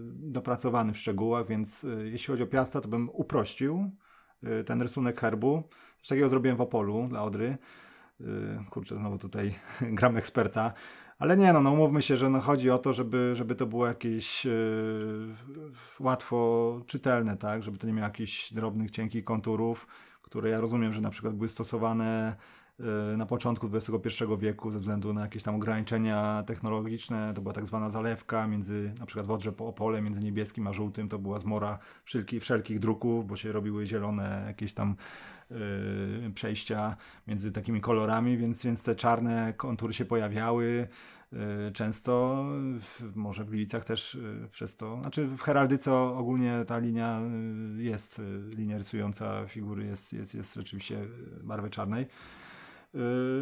dopracowany 0.06 0.94
w 0.94 0.98
szczegółach, 0.98 1.48
więc 1.48 1.84
yy, 1.84 2.10
jeśli 2.10 2.28
chodzi 2.28 2.44
o 2.44 2.48
Piasta, 2.48 2.82
to 2.82 2.88
bym 2.88 3.10
uprościł 3.14 3.92
ten 4.66 4.82
rysunek 4.82 5.20
herbu. 5.20 5.64
Coś 6.00 6.08
takiego 6.08 6.30
zrobiłem 6.30 6.58
w 6.58 6.62
Opolu 6.62 7.08
dla 7.10 7.24
Odry. 7.24 7.58
Kurczę, 8.70 8.96
znowu 8.96 9.18
tutaj 9.18 9.56
gram 9.82 10.18
eksperta. 10.18 10.74
Ale 11.20 11.38
nie, 11.38 11.54
no, 11.54 11.62
no 11.62 11.76
mówmy 11.76 12.02
się, 12.02 12.18
że 12.18 12.30
no 12.30 12.42
chodzi 12.42 12.70
o 12.70 12.78
to, 12.78 12.94
żeby, 12.94 13.32
żeby 13.36 13.56
to 13.56 13.66
było 13.66 13.88
jakieś 13.88 14.46
yy, 14.46 15.36
łatwo 16.00 16.80
czytelne, 16.88 17.38
tak? 17.38 17.64
Żeby 17.64 17.78
to 17.78 17.88
nie 17.88 17.94
miało 17.94 18.08
jakichś 18.08 18.54
drobnych, 18.54 18.92
cienkich 18.92 19.24
konturów, 19.24 19.88
które 20.22 20.50
ja 20.50 20.62
rozumiem, 20.62 20.94
że 20.94 21.02
na 21.02 21.10
przykład 21.10 21.36
były 21.36 21.50
stosowane 21.50 22.36
y, 22.36 22.63
na 23.18 23.26
początku 23.26 23.70
XXI 23.74 24.24
wieku 24.40 24.72
ze 24.72 24.80
względu 24.80 25.14
na 25.14 25.22
jakieś 25.22 25.44
tam 25.44 25.56
ograniczenia 25.56 26.44
technologiczne. 26.48 27.34
To 27.34 27.42
była 27.42 27.54
tak 27.54 27.66
zwana 27.66 27.90
zalewka 27.90 28.48
między, 28.48 28.94
na 29.00 29.06
przykład 29.06 29.28
w 29.28 29.32
Odrze 29.32 29.54
Opole, 29.58 30.02
między 30.02 30.24
niebieskim 30.24 30.68
a 30.68 30.74
żółtym. 30.74 31.10
To 31.10 31.20
była 31.20 31.40
zmora 31.40 31.80
wszelki, 32.06 32.40
wszelkich 32.40 32.80
druków, 32.80 33.28
bo 33.28 33.36
się 33.36 33.52
robiły 33.52 33.86
zielone 33.86 34.44
jakieś 34.48 34.74
tam 34.74 34.96
y, 35.52 36.32
przejścia 36.36 36.98
między 37.28 37.52
takimi 37.52 37.82
kolorami, 37.82 38.38
więc, 38.38 38.64
więc 38.64 38.84
te 38.84 38.96
czarne 38.96 39.54
kontury 39.58 39.94
się 39.94 40.06
pojawiały. 40.06 40.88
Y, 41.68 41.72
często, 41.72 42.46
w, 42.80 43.16
może 43.16 43.44
w 43.44 43.50
Gliwicach 43.50 43.86
też 43.86 44.16
y, 44.16 44.48
przez 44.52 44.76
to, 44.76 45.02
znaczy 45.02 45.28
w 45.28 45.42
heraldyce 45.42 45.94
ogólnie 45.94 46.66
ta 46.68 46.78
linia 46.78 47.22
y, 47.80 47.84
jest, 47.84 48.22
linia 48.50 48.78
rysująca 48.78 49.48
figury 49.48 49.86
jest, 49.86 50.14
jest, 50.14 50.36
jest 50.36 50.54
rzeczywiście 50.54 51.00
barwy 51.44 51.70
czarnej. 51.70 52.06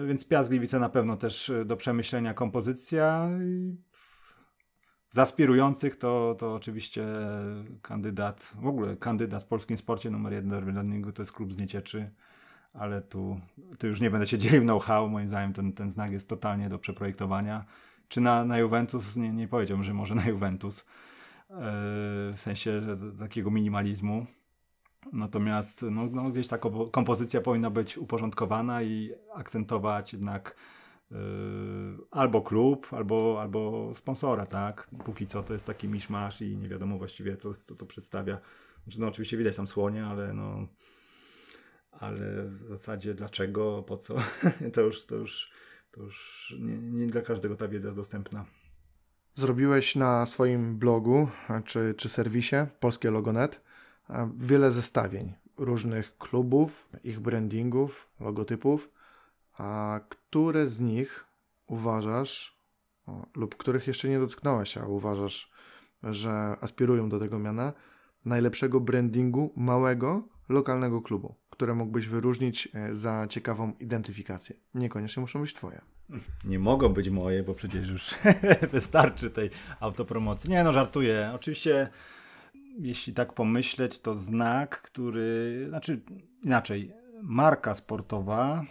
Więc 0.08 0.28
Piast 0.28 0.50
Gliwice 0.50 0.80
na 0.80 0.90
pewno 0.90 1.18
też 1.18 1.52
do 1.66 1.76
przemyślenia 1.76 2.34
kompozycja. 2.34 3.30
Z 5.10 5.18
aspirujących 5.18 5.96
to, 5.96 6.36
to 6.40 6.54
oczywiście 6.54 7.06
kandydat, 7.82 8.54
w 8.62 8.68
ogóle 8.68 8.98
kandydat 8.98 9.44
w 9.44 9.48
polskim 9.48 9.78
sporcie 9.78 10.10
numer 10.10 10.34
jeden 10.34 11.02
do 11.04 11.12
to 11.12 11.22
jest 11.22 11.32
klub 11.32 11.54
z 11.54 11.58
Niecieczy 11.58 12.12
ale 12.74 13.02
tu, 13.02 13.40
tu 13.78 13.88
już 13.88 14.02
nie 14.02 14.12
będę 14.12 14.28
się 14.28 14.38
dzielił 14.44 14.62
know-how. 14.62 15.10
Moim 15.10 15.28
zdaniem 15.28 15.54
ten, 15.54 15.74
ten 15.74 15.90
znak 15.90 16.12
jest 16.12 16.30
totalnie 16.30 16.70
do 16.70 16.80
przeprojektowania. 16.80 17.66
Czy 18.08 18.22
na, 18.22 18.46
na 18.46 18.58
Juventus? 18.58 19.16
Nie, 19.18 19.30
nie 19.30 19.48
powiedziałbym, 19.48 19.84
że 19.84 19.94
może 19.94 20.16
na 20.16 20.26
Juventus. 20.26 20.86
W 22.34 22.36
sensie 22.36 22.82
takiego 23.20 23.52
minimalizmu. 23.52 24.26
Natomiast 25.14 25.86
no, 25.92 26.06
no, 26.12 26.30
gdzieś 26.30 26.48
ta 26.48 26.58
kompozycja 26.92 27.42
powinna 27.42 27.70
być 27.70 27.98
uporządkowana 27.98 28.84
i 28.84 29.12
akcentować 29.34 30.14
jednak 30.14 30.56
yy, 31.12 31.18
albo 32.12 32.42
klub, 32.42 32.94
albo, 32.94 33.42
albo 33.42 33.92
sponsora, 33.96 34.46
tak? 34.46 34.88
Póki 35.06 35.28
co 35.28 35.44
to 35.44 35.54
jest 35.54 35.66
taki 35.66 35.88
miszmasz 35.88 36.42
i 36.42 36.58
nie 36.58 36.70
wiadomo 36.70 36.98
właściwie, 36.98 37.38
co, 37.38 37.54
co 37.64 37.76
to 37.76 37.86
przedstawia. 37.86 38.40
Znaczy, 38.84 39.02
no, 39.02 39.08
oczywiście 39.08 39.38
widać 39.38 39.56
tam 39.56 39.68
słonie, 39.68 40.06
ale 40.06 40.34
no, 40.34 40.68
ale 41.92 42.44
w 42.44 42.52
zasadzie 42.52 43.14
dlaczego, 43.14 43.84
po 43.84 43.98
co, 43.98 44.16
to 44.74 44.82
już, 44.82 45.06
to 45.06 45.16
już, 45.16 45.52
to 45.92 46.02
już 46.02 46.56
nie, 46.60 46.78
nie 46.78 47.08
dla 47.08 47.22
każdego 47.22 47.56
ta 47.56 47.68
wiedza 47.68 47.88
jest 47.88 47.98
dostępna. 47.98 48.46
Zrobiłeś 49.36 49.96
na 49.96 50.26
swoim 50.26 50.78
blogu 50.78 51.28
czy, 51.66 51.94
czy 51.98 52.10
serwisie 52.10 52.56
Polskie 52.80 53.12
Logonet 53.12 53.62
wiele 54.38 54.72
zestawień 54.72 55.34
różnych 55.58 56.18
klubów, 56.18 56.90
ich 57.04 57.20
brandingów, 57.20 58.10
logotypów, 58.20 58.92
a 59.58 60.00
które 60.10 60.68
z 60.68 60.80
nich 60.80 61.26
uważasz, 61.68 62.58
lub 63.36 63.56
których 63.56 63.88
jeszcze 63.88 64.10
nie 64.10 64.20
dotknąłeś, 64.20 64.78
a 64.78 64.86
uważasz, 64.86 65.52
że 66.04 66.56
aspirują 66.62 67.10
do 67.10 67.20
tego 67.20 67.40
miana, 67.40 67.74
najlepszego 68.26 68.80
brandingu 68.80 69.54
małego, 69.56 70.24
lokalnego 70.50 71.02
klubu? 71.02 71.36
które 71.62 71.74
mógłbyś 71.74 72.08
wyróżnić 72.08 72.70
e, 72.74 72.96
za 72.96 73.28
ciekawą 73.30 73.74
identyfikację? 73.80 74.56
Niekoniecznie 74.76 75.22
muszą 75.22 75.42
być 75.42 75.54
Twoje. 75.54 75.82
Nie 76.46 76.60
mogą 76.60 76.90
być 76.90 77.10
moje, 77.10 77.44
bo 77.44 77.54
przecież 77.54 77.90
już 77.90 78.16
wystarczy 78.72 79.30
tej 79.30 79.50
autopromocji. 79.80 80.50
Nie, 80.50 80.64
no 80.64 80.74
żartuję. 80.74 81.32
Oczywiście, 81.36 81.90
jeśli 82.80 83.14
tak 83.14 83.34
pomyśleć, 83.34 84.00
to 84.00 84.16
znak, 84.16 84.82
który, 84.82 85.66
znaczy 85.70 86.02
inaczej, 86.44 86.94
marka 87.22 87.76
sportowa 87.76 88.66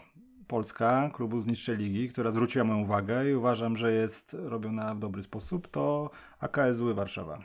polska 0.46 1.10
klubu 1.12 1.40
z 1.40 1.46
niższej 1.46 1.76
ligi, 1.76 2.08
która 2.08 2.30
zwróciła 2.30 2.64
moją 2.64 2.80
uwagę 2.80 3.30
i 3.30 3.34
uważam, 3.34 3.76
że 3.76 3.92
jest 3.92 4.36
robiona 4.38 4.94
w 4.94 4.98
dobry 4.98 5.22
sposób, 5.22 5.68
to 5.68 6.10
AKS 6.38 6.80
Warszawa. 6.94 7.38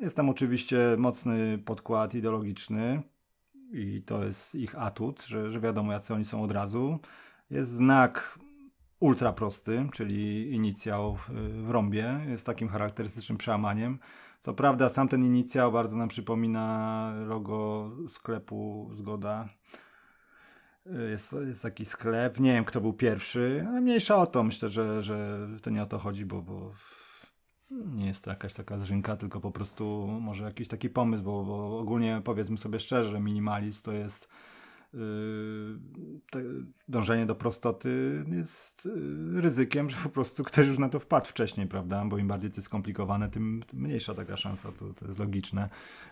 Jest 0.00 0.16
tam 0.16 0.28
oczywiście 0.28 0.78
mocny 0.98 1.58
podkład 1.58 2.14
ideologiczny, 2.14 3.02
i 3.72 4.02
to 4.02 4.24
jest 4.24 4.54
ich 4.54 4.78
atut, 4.78 5.22
że, 5.22 5.50
że 5.50 5.60
wiadomo, 5.60 5.92
jacy 5.92 6.14
oni 6.14 6.24
są 6.24 6.42
od 6.42 6.52
razu. 6.52 6.98
Jest 7.50 7.70
znak 7.70 8.38
ultra 9.00 9.32
prosty, 9.32 9.88
czyli 9.92 10.52
inicjał 10.54 11.16
w 11.62 11.70
rąbie, 11.70 12.20
jest 12.28 12.46
takim 12.46 12.68
charakterystycznym 12.68 13.38
przełamaniem. 13.38 13.98
Co 14.46 14.54
prawda, 14.54 14.88
sam 14.88 15.08
ten 15.08 15.24
inicjał 15.24 15.72
bardzo 15.72 15.96
nam 15.96 16.08
przypomina 16.08 17.12
logo 17.26 17.90
sklepu 18.08 18.88
Zgoda. 18.92 19.48
Jest, 21.10 21.36
jest 21.46 21.62
taki 21.62 21.84
sklep, 21.84 22.40
nie 22.40 22.52
wiem 22.52 22.64
kto 22.64 22.80
był 22.80 22.92
pierwszy, 22.92 23.66
ale 23.68 23.80
mniejsza 23.80 24.16
o 24.16 24.26
to. 24.26 24.42
Myślę, 24.42 24.68
że, 24.68 25.02
że 25.02 25.46
to 25.62 25.70
nie 25.70 25.82
o 25.82 25.86
to 25.86 25.98
chodzi, 25.98 26.24
bo, 26.24 26.42
bo 26.42 26.72
nie 27.70 28.06
jest 28.06 28.24
to 28.24 28.30
jakaś 28.30 28.54
taka 28.54 28.78
zrzynka, 28.78 29.16
tylko 29.16 29.40
po 29.40 29.50
prostu 29.50 30.06
może 30.20 30.44
jakiś 30.44 30.68
taki 30.68 30.90
pomysł, 30.90 31.22
bo, 31.22 31.44
bo 31.44 31.78
ogólnie 31.78 32.20
powiedzmy 32.24 32.58
sobie 32.58 32.78
szczerze, 32.78 33.20
minimalizm 33.20 33.82
to 33.82 33.92
jest 33.92 34.28
dążenie 36.88 37.26
do 37.26 37.34
prostoty 37.34 38.24
jest 38.32 38.84
yy, 38.84 39.40
ryzykiem, 39.40 39.90
że 39.90 39.96
po 39.96 40.08
prostu 40.08 40.44
ktoś 40.44 40.66
już 40.66 40.78
na 40.78 40.88
to 40.88 40.98
wpadł 40.98 41.26
wcześniej, 41.26 41.66
prawda? 41.66 42.04
Bo 42.04 42.18
im 42.18 42.28
bardziej 42.28 42.50
to 42.50 42.56
jest 42.56 42.66
skomplikowane, 42.66 43.30
tym, 43.30 43.62
tym 43.66 43.80
mniejsza 43.80 44.14
taka 44.14 44.36
szansa, 44.36 44.72
to, 44.72 44.94
to 44.94 45.06
jest 45.06 45.18
logiczne. 45.18 45.68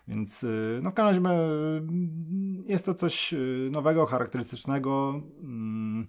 Więc 0.09 0.43
yy, 0.43 0.81
no 0.83 0.91
w 0.91 0.95
każdym 0.95 1.25
yy, 1.25 2.73
jest 2.73 2.87
to 2.87 2.95
coś 2.95 3.33
yy, 3.33 3.69
nowego, 3.73 4.07
charakterystycznego. 4.07 5.23
Yy, 5.43 6.07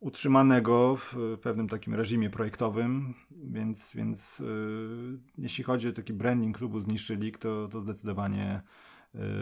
utrzymanego 0.00 0.96
w 0.96 1.16
pewnym 1.42 1.68
takim 1.68 1.94
reżimie 1.94 2.30
projektowym, 2.30 3.14
więc, 3.30 3.92
więc 3.94 4.38
yy, 4.38 5.18
jeśli 5.38 5.64
chodzi 5.64 5.88
o 5.88 5.92
taki 5.92 6.12
branding 6.12 6.58
klubu 6.58 6.80
z 6.80 7.10
lig, 7.10 7.38
to, 7.38 7.68
to 7.68 7.80
zdecydowanie 7.80 8.62
yy, 8.64 8.89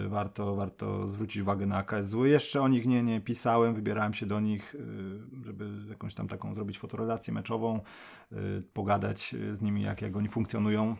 warto, 0.09 0.57
warto 0.57 1.09
zwrócić 1.09 1.43
uwagę 1.43 1.67
na 1.67 1.77
AKSW. 1.77 2.25
Jeszcze 2.25 2.63
o 2.63 2.69
nich 2.69 2.87
nie, 2.87 3.03
nie 3.03 3.21
pisałem, 3.21 3.75
wybierałem 3.75 4.15
się 4.15 4.27
do 4.27 4.41
nich, 4.41 4.75
yy, 4.75 5.45
żeby 5.45 5.71
jakąś 5.89 6.15
tam 6.15 6.29
taką 6.29 6.55
zrobić 6.55 6.79
fotorelację 6.79 7.35
meczową, 7.35 7.81
y, 8.33 8.63
pogadać 8.73 9.35
z 9.53 9.63
nimi, 9.63 9.83
jak, 9.83 10.03
jak 10.03 10.17
oni 10.17 10.29
funkcjonują. 10.29 10.97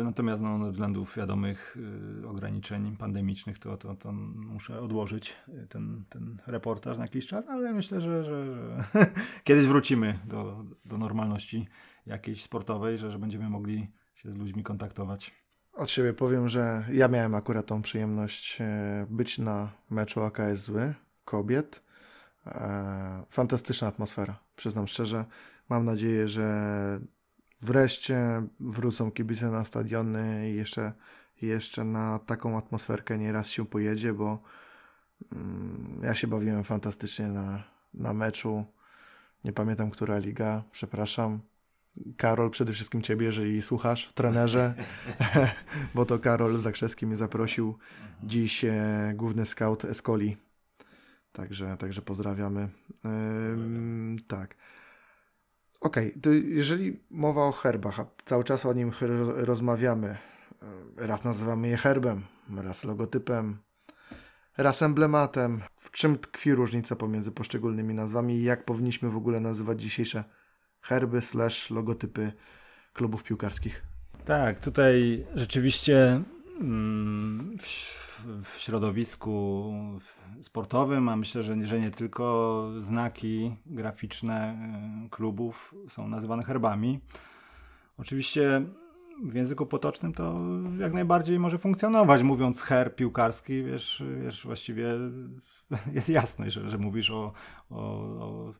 Y, 0.00 0.04
natomiast 0.04 0.42
no, 0.42 0.64
ze 0.64 0.72
względów 0.72 1.16
wiadomych 1.16 1.76
y, 2.22 2.28
ograniczeń 2.28 2.96
pandemicznych 2.96 3.58
to, 3.58 3.76
to, 3.76 3.94
to 3.94 4.12
muszę 4.12 4.80
odłożyć 4.80 5.36
y, 5.48 5.66
ten, 5.66 6.04
ten 6.08 6.38
reportaż 6.46 6.98
na 6.98 7.04
jakiś 7.04 7.26
czas, 7.26 7.48
ale 7.48 7.72
myślę, 7.72 8.00
że, 8.00 8.24
że, 8.24 8.46
że 8.94 9.06
kiedyś 9.44 9.66
wrócimy 9.66 10.18
do, 10.24 10.64
do 10.84 10.98
normalności 10.98 11.68
jakiejś 12.06 12.42
sportowej, 12.42 12.98
że, 12.98 13.10
że 13.10 13.18
będziemy 13.18 13.50
mogli 13.50 13.88
się 14.14 14.32
z 14.32 14.36
ludźmi 14.36 14.62
kontaktować. 14.62 15.34
Od 15.78 15.90
siebie 15.90 16.12
powiem, 16.12 16.48
że 16.48 16.84
ja 16.92 17.08
miałem 17.08 17.34
akurat 17.34 17.66
tą 17.66 17.82
przyjemność 17.82 18.60
e, 18.60 19.06
być 19.10 19.38
na 19.38 19.70
meczu 19.90 20.22
AKS 20.22 20.58
Zły 20.58 20.94
kobiet. 21.24 21.82
E, 22.46 23.22
fantastyczna 23.30 23.88
atmosfera, 23.88 24.38
przyznam 24.56 24.88
szczerze. 24.88 25.24
Mam 25.68 25.84
nadzieję, 25.84 26.28
że 26.28 27.00
wreszcie 27.62 28.42
wrócą 28.60 29.10
kibice 29.10 29.50
na 29.50 29.64
stadiony 29.64 30.50
i 30.50 30.54
jeszcze, 30.56 30.92
jeszcze 31.42 31.84
na 31.84 32.18
taką 32.18 32.58
atmosferkę 32.58 33.18
nieraz 33.18 33.48
się 33.48 33.66
pojedzie, 33.66 34.12
bo 34.12 34.42
mm, 35.32 36.00
ja 36.02 36.14
się 36.14 36.26
bawiłem 36.26 36.64
fantastycznie 36.64 37.26
na, 37.26 37.64
na 37.94 38.12
meczu. 38.12 38.64
Nie 39.44 39.52
pamiętam, 39.52 39.90
która 39.90 40.18
liga, 40.18 40.62
przepraszam. 40.72 41.40
Karol, 42.16 42.50
przede 42.50 42.72
wszystkim 42.72 43.02
Ciebie, 43.02 43.26
jeżeli 43.26 43.62
słuchasz, 43.62 44.12
trenerze, 44.14 44.74
bo 45.94 46.04
to 46.04 46.18
Karol 46.18 46.58
Zakrzewski 46.58 47.06
mnie 47.06 47.16
zaprosił. 47.16 47.78
Dziś 48.22 48.64
e, 48.64 49.12
główny 49.16 49.46
scout 49.46 49.84
Escoli. 49.84 50.36
Także, 51.32 51.76
także 51.76 52.02
pozdrawiamy. 52.02 52.68
tak. 54.28 54.56
Okej, 55.80 56.08
okay, 56.08 56.20
to 56.22 56.30
jeżeli 56.30 57.00
mowa 57.10 57.44
o 57.44 57.52
herbach, 57.52 58.00
a 58.00 58.06
cały 58.24 58.44
czas 58.44 58.66
o 58.66 58.72
nim 58.72 58.90
rozmawiamy, 59.36 60.08
e, 60.08 61.06
raz 61.06 61.24
nazywamy 61.24 61.68
je 61.68 61.76
herbem, 61.76 62.22
raz 62.56 62.84
logotypem, 62.84 63.58
raz 64.56 64.82
emblematem. 64.82 65.62
W 65.76 65.90
czym 65.90 66.18
tkwi 66.18 66.54
różnica 66.54 66.96
pomiędzy 66.96 67.32
poszczególnymi 67.32 67.94
nazwami 67.94 68.34
i 68.34 68.44
jak 68.44 68.64
powinniśmy 68.64 69.10
w 69.10 69.16
ogóle 69.16 69.40
nazywać 69.40 69.82
dzisiejsze 69.82 70.24
herby 70.80 71.20
slash 71.20 71.70
logotypy 71.70 72.32
klubów 72.92 73.22
piłkarskich? 73.22 73.82
Tak, 74.24 74.60
tutaj 74.60 75.26
rzeczywiście 75.34 76.22
mm, 76.60 77.56
w 78.44 78.58
środowisku 78.58 79.72
sportowym, 80.42 81.08
a 81.08 81.16
myślę, 81.16 81.42
że, 81.42 81.66
że 81.66 81.80
nie 81.80 81.90
tylko 81.90 82.68
znaki 82.78 83.56
graficzne 83.66 84.56
y, 85.06 85.10
klubów 85.10 85.74
są 85.88 86.08
nazywane 86.08 86.42
herbami. 86.42 87.00
Oczywiście 87.98 88.62
w 89.24 89.34
języku 89.34 89.66
potocznym 89.66 90.14
to 90.14 90.40
jak 90.78 90.92
najbardziej 90.92 91.38
może 91.38 91.58
funkcjonować. 91.58 92.22
Mówiąc 92.22 92.62
her 92.62 92.96
piłkarski, 92.96 93.62
wiesz, 93.62 94.02
wiesz 94.24 94.44
właściwie 94.44 94.94
jest 95.94 96.08
jasność, 96.08 96.54
że, 96.54 96.70
że 96.70 96.78
mówisz 96.78 97.10
o, 97.10 97.32
o, 97.70 97.76
o 97.80 98.54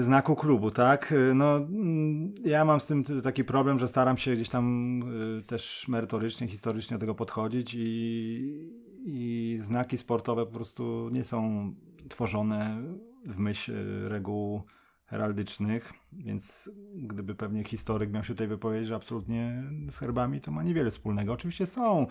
znaku 0.00 0.36
klubu, 0.36 0.70
tak? 0.70 1.14
No, 1.34 1.56
mm, 1.56 2.34
ja 2.44 2.64
mam 2.64 2.80
z 2.80 2.86
tym 2.86 3.04
taki 3.04 3.44
problem, 3.44 3.78
że 3.78 3.88
staram 3.88 4.16
się 4.16 4.32
gdzieś 4.32 4.48
tam 4.48 5.02
y, 5.38 5.42
też 5.42 5.88
merytorycznie, 5.88 6.48
historycznie 6.48 6.96
do 6.96 7.00
tego 7.00 7.14
podchodzić 7.14 7.74
i, 7.74 8.70
i 9.06 9.58
znaki 9.60 9.96
sportowe 9.96 10.46
po 10.46 10.52
prostu 10.52 11.08
nie 11.12 11.24
są 11.24 11.72
tworzone 12.08 12.82
w 13.26 13.38
myśl 13.38 13.72
reguł 14.08 14.62
heraldycznych, 15.06 15.92
więc 16.12 16.70
gdyby 16.94 17.34
pewnie 17.34 17.64
historyk 17.64 18.12
miał 18.12 18.24
się 18.24 18.34
tutaj 18.34 18.48
wypowiedzieć, 18.48 18.88
że 18.88 18.94
absolutnie 18.94 19.64
z 19.88 19.98
herbami 19.98 20.40
to 20.40 20.50
ma 20.50 20.62
niewiele 20.62 20.90
wspólnego. 20.90 21.32
Oczywiście 21.32 21.66
są 21.66 22.06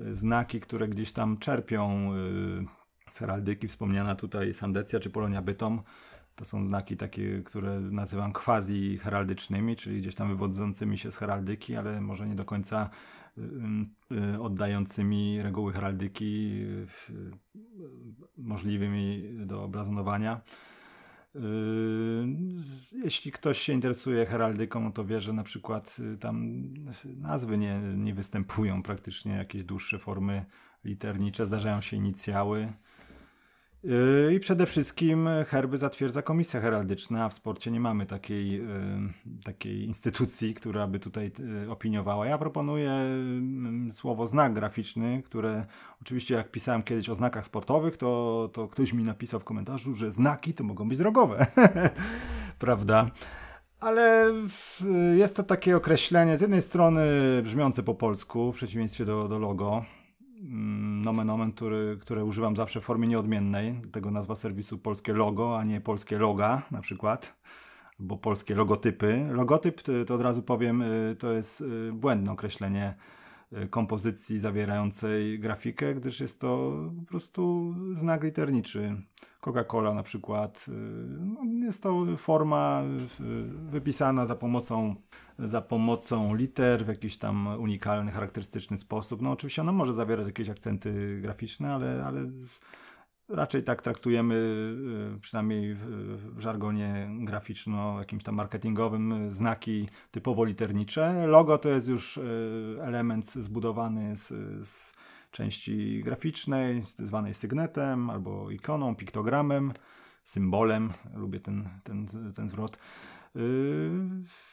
y, 0.00 0.14
znaki, 0.14 0.60
które 0.60 0.88
gdzieś 0.88 1.12
tam 1.12 1.38
czerpią 1.38 2.12
y, 2.14 2.82
z 3.10 3.18
heraldyki, 3.18 3.68
wspomniana 3.68 4.14
tutaj 4.14 4.54
Sandecja 4.54 5.00
czy 5.00 5.10
Polonia 5.10 5.42
Bytom. 5.42 5.82
To 6.36 6.44
są 6.44 6.64
znaki 6.64 6.96
takie, 6.96 7.42
które 7.42 7.80
nazywam 7.80 8.32
quasi-heraldycznymi, 8.32 9.76
czyli 9.76 10.00
gdzieś 10.00 10.14
tam 10.14 10.28
wywodzącymi 10.28 10.98
się 10.98 11.10
z 11.10 11.16
heraldyki, 11.16 11.76
ale 11.76 12.00
może 12.00 12.28
nie 12.28 12.34
do 12.34 12.44
końca 12.44 12.90
y, 13.38 14.40
oddającymi 14.40 15.42
reguły 15.42 15.72
heraldyki 15.72 16.64
możliwymi 18.36 19.22
do 19.46 19.64
obrazonowania. 19.64 20.40
Yy, 21.34 21.40
jeśli 23.04 23.32
ktoś 23.32 23.58
się 23.58 23.72
interesuje 23.72 24.26
heraldyką, 24.26 24.92
to 24.92 25.04
wie, 25.04 25.20
że 25.20 25.32
na 25.32 25.42
przykład 25.42 25.96
y, 26.14 26.18
tam 26.18 26.62
nazwy 27.16 27.58
nie, 27.58 27.80
nie 27.96 28.14
występują 28.14 28.82
praktycznie, 28.82 29.32
jakieś 29.32 29.64
dłuższe 29.64 29.98
formy 29.98 30.44
liternicze, 30.84 31.46
zdarzają 31.46 31.80
się 31.80 31.96
inicjały. 31.96 32.72
I 34.30 34.40
przede 34.40 34.66
wszystkim 34.66 35.28
herby 35.46 35.78
zatwierdza 35.78 36.22
Komisja 36.22 36.60
Heraldyczna, 36.60 37.28
w 37.28 37.34
sporcie 37.34 37.70
nie 37.70 37.80
mamy 37.80 38.06
takiej, 38.06 38.50
yy, 38.50 38.62
takiej 39.44 39.84
instytucji, 39.84 40.54
która 40.54 40.86
by 40.86 40.98
tutaj 40.98 41.32
yy, 41.64 41.70
opiniowała. 41.70 42.26
Ja 42.26 42.38
proponuję 42.38 42.90
mm, 42.90 43.92
słowo 43.92 44.26
znak 44.26 44.52
graficzny, 44.52 45.22
które 45.24 45.66
oczywiście 46.02 46.34
jak 46.34 46.50
pisałem 46.50 46.82
kiedyś 46.82 47.08
o 47.08 47.14
znakach 47.14 47.44
sportowych, 47.44 47.96
to, 47.96 48.50
to 48.52 48.68
ktoś 48.68 48.92
mi 48.92 49.04
napisał 49.04 49.40
w 49.40 49.44
komentarzu, 49.44 49.96
że 49.96 50.12
znaki 50.12 50.54
to 50.54 50.64
mogą 50.64 50.88
być 50.88 50.98
drogowe. 50.98 51.46
Prawda? 52.58 53.10
Ale 53.80 54.32
jest 55.16 55.36
to 55.36 55.42
takie 55.42 55.76
określenie 55.76 56.38
z 56.38 56.40
jednej 56.40 56.62
strony 56.62 57.02
brzmiące 57.42 57.82
po 57.82 57.94
polsku, 57.94 58.52
w 58.52 58.56
przeciwieństwie 58.56 59.04
do, 59.04 59.28
do 59.28 59.38
logo, 59.38 59.84
nomen 61.04 61.30
omen, 61.30 61.52
który, 61.52 61.98
które 62.00 62.24
używam 62.24 62.56
zawsze 62.56 62.80
w 62.80 62.84
formie 62.84 63.08
nieodmiennej. 63.08 63.80
Tego 63.92 64.10
nazwa 64.10 64.34
serwisu 64.34 64.78
polskie 64.78 65.12
logo, 65.12 65.58
a 65.58 65.64
nie 65.64 65.80
polskie 65.80 66.18
loga 66.18 66.62
na 66.70 66.80
przykład, 66.80 67.36
albo 68.00 68.16
polskie 68.16 68.54
logotypy. 68.54 69.28
Logotyp, 69.30 69.82
to 70.06 70.14
od 70.14 70.20
razu 70.20 70.42
powiem, 70.42 70.82
y, 70.82 71.16
to 71.18 71.32
jest 71.32 71.60
y, 71.60 71.92
błędne 71.92 72.32
określenie 72.32 72.94
y, 73.52 73.68
kompozycji 73.68 74.38
zawierającej 74.38 75.38
grafikę, 75.38 75.94
gdyż 75.94 76.20
jest 76.20 76.40
to 76.40 76.72
po 77.00 77.06
prostu 77.06 77.74
znak 77.94 78.24
literniczy. 78.24 79.02
Coca-Cola 79.42 79.94
na 79.94 80.02
przykład. 80.02 80.66
No, 81.18 81.66
jest 81.66 81.82
to 81.82 82.06
forma 82.16 82.82
wypisana 83.70 84.26
za 84.26 84.34
pomocą 84.34 84.94
za 85.38 85.62
pomocą 85.62 86.34
liter 86.34 86.84
w 86.84 86.88
jakiś 86.88 87.16
tam 87.16 87.46
unikalny, 87.46 88.12
charakterystyczny 88.12 88.78
sposób. 88.78 89.22
No 89.22 89.30
oczywiście 89.30 89.62
ona 89.62 89.72
może 89.72 89.92
zawierać 89.92 90.26
jakieś 90.26 90.48
akcenty 90.48 91.20
graficzne, 91.20 91.74
ale, 91.74 92.04
ale 92.04 92.30
raczej 93.28 93.62
tak 93.62 93.82
traktujemy, 93.82 94.34
y, 95.16 95.20
przynajmniej 95.20 95.74
w 95.74 96.40
żargonie 96.40 97.10
graficzno, 97.20 97.98
jakimś 97.98 98.22
tam 98.22 98.34
marketingowym, 98.34 99.32
znaki 99.32 99.88
typowo 100.10 100.44
liternicze. 100.44 101.26
Logo 101.26 101.58
to 101.58 101.68
jest 101.68 101.88
już 101.88 102.16
y, 102.16 102.22
element 102.82 103.32
zbudowany 103.32 104.16
z, 104.16 104.28
z 104.68 104.94
części 105.32 106.02
graficznej, 106.04 106.82
zwanej 106.82 107.34
sygnetem 107.34 108.10
albo 108.10 108.50
ikoną, 108.50 108.96
piktogramem, 108.96 109.72
symbolem. 110.24 110.90
Lubię 111.14 111.40
ten, 111.40 111.68
ten, 111.84 112.06
ten 112.34 112.48
zwrot. 112.48 112.78
Y, 113.36 113.90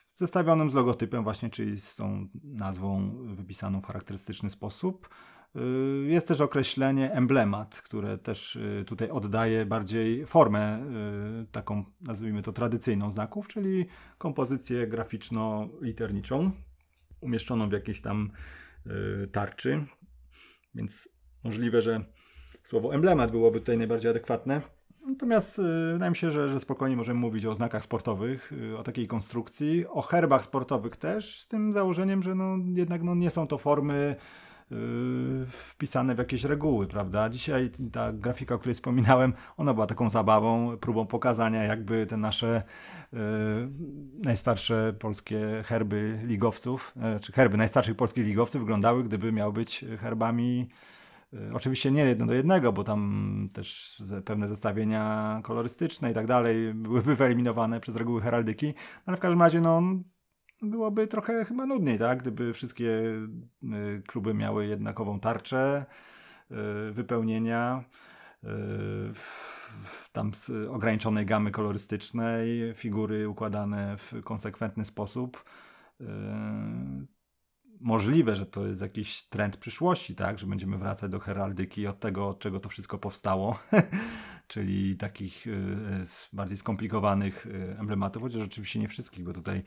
zestawionym 0.09 0.69
z 0.69 0.73
logotypem 0.73 1.23
właśnie, 1.23 1.49
czyli 1.49 1.79
z 1.79 1.95
tą 1.95 2.27
nazwą 2.43 3.17
wypisaną 3.35 3.81
w 3.81 3.85
charakterystyczny 3.85 4.49
sposób. 4.49 5.09
Y, 5.55 5.59
jest 6.07 6.27
też 6.27 6.41
określenie 6.41 7.11
emblemat, 7.11 7.81
które 7.81 8.17
też 8.17 8.55
y, 8.55 8.83
tutaj 8.87 9.09
oddaje 9.09 9.65
bardziej 9.65 10.25
formę 10.25 10.85
taką, 11.51 11.85
nazwijmy 12.01 12.41
to 12.41 12.53
tradycyjną 12.53 13.11
znaków, 13.11 13.47
czyli 13.47 13.85
kompozycję 14.17 14.87
graficzno-literniczą 14.87 16.51
umieszczoną 17.21 17.69
w 17.69 17.71
jakiejś 17.71 18.01
tam 18.01 18.31
tarczy. 19.31 19.85
Więc 20.79 21.09
możliwe, 21.43 21.81
że 21.81 22.05
słowo 22.63 22.93
emblemat 22.93 23.31
byłoby 23.31 23.59
tutaj 23.59 23.77
najbardziej 23.77 24.11
adekwatne. 24.11 24.61
Natomiast 25.07 25.59
y, 25.59 25.93
wydaje 25.93 26.09
mi 26.09 26.15
się, 26.15 26.31
że, 26.31 26.49
że 26.49 26.59
spokojnie 26.59 26.95
możemy 26.95 27.19
mówić 27.19 27.45
o 27.45 27.55
znakach 27.55 27.83
sportowych, 27.83 28.53
y, 28.53 28.77
o 28.77 28.83
takiej 28.83 29.07
konstrukcji, 29.07 29.87
o 29.87 30.01
herbach 30.01 30.43
sportowych 30.43 30.95
też, 30.95 31.39
z 31.39 31.47
tym 31.47 31.73
założeniem, 31.73 32.23
że 32.23 32.35
no, 32.35 32.57
jednak 32.75 33.03
no, 33.03 33.15
nie 33.15 33.29
są 33.29 33.47
to 33.47 33.57
formy 33.57 34.15
wpisane 35.47 36.15
w 36.15 36.17
jakieś 36.17 36.43
reguły, 36.43 36.87
prawda? 36.87 37.29
Dzisiaj 37.29 37.71
ta 37.91 38.13
grafika, 38.13 38.55
o 38.55 38.57
której 38.57 38.73
wspominałem, 38.73 39.33
ona 39.57 39.73
była 39.73 39.87
taką 39.87 40.09
zabawą, 40.09 40.77
próbą 40.77 41.05
pokazania, 41.05 41.63
jakby 41.63 42.05
te 42.05 42.17
nasze 42.17 42.63
y, 43.13 43.17
najstarsze 44.23 44.93
polskie 44.99 45.39
herby 45.65 46.19
ligowców, 46.23 46.93
y, 47.17 47.19
czy 47.19 47.31
herby 47.31 47.57
najstarszych 47.57 47.95
polskich 47.95 48.25
ligowców 48.25 48.61
wyglądały, 48.61 49.03
gdyby 49.03 49.31
miały 49.31 49.53
być 49.53 49.85
herbami 49.99 50.69
Y, 51.33 51.53
oczywiście 51.53 51.91
nie 51.91 52.05
jedno 52.05 52.25
do 52.25 52.33
jednego, 52.33 52.73
bo 52.73 52.83
tam 52.83 53.49
też 53.53 53.97
pewne 54.25 54.47
zestawienia 54.47 55.39
kolorystyczne 55.43 56.11
i 56.11 56.13
tak 56.13 56.27
dalej 56.27 56.73
byłyby 56.73 57.15
wyeliminowane 57.15 57.79
przez 57.79 57.95
reguły 57.95 58.21
heraldyki, 58.21 58.67
no 58.67 59.03
ale 59.05 59.17
w 59.17 59.19
każdym 59.19 59.41
razie 59.41 59.61
no, 59.61 59.81
byłoby 60.61 61.07
trochę 61.07 61.45
chyba 61.45 61.65
nudniej, 61.65 61.99
tak? 61.99 62.19
Gdyby 62.19 62.53
wszystkie 62.53 62.89
y, 63.63 64.03
kluby 64.07 64.33
miały 64.33 64.67
jednakową 64.67 65.19
tarczę 65.19 65.85
y, 66.51 66.91
wypełnienia 66.91 67.83
tam 70.11 70.33
z 70.33 70.49
ograniczonej 70.49 71.25
gamy 71.25 71.51
kolorystycznej, 71.51 72.73
figury 72.73 73.29
układane 73.29 73.97
w 73.97 74.13
konsekwentny 74.23 74.85
sposób. 74.85 75.43
Możliwe, 77.79 78.35
że 78.35 78.45
to 78.45 78.67
jest 78.67 78.81
jakiś 78.81 79.23
trend 79.23 79.57
przyszłości, 79.57 80.15
tak, 80.15 80.39
że 80.39 80.47
będziemy 80.47 80.77
wracać 80.77 81.11
do 81.11 81.19
heraldyki 81.19 81.87
od 81.87 81.99
tego, 81.99 82.27
od 82.27 82.39
czego 82.39 82.59
to 82.59 82.69
wszystko 82.69 82.97
powstało, 82.97 83.59
czyli 84.47 84.97
takich 84.97 85.47
y, 85.47 85.77
bardziej 86.33 86.57
skomplikowanych 86.57 87.45
y, 87.45 87.75
emblematów, 87.79 88.23
chociaż 88.23 88.41
oczywiście 88.41 88.79
nie 88.79 88.87
wszystkich, 88.87 89.23
bo 89.25 89.33
tutaj 89.33 89.63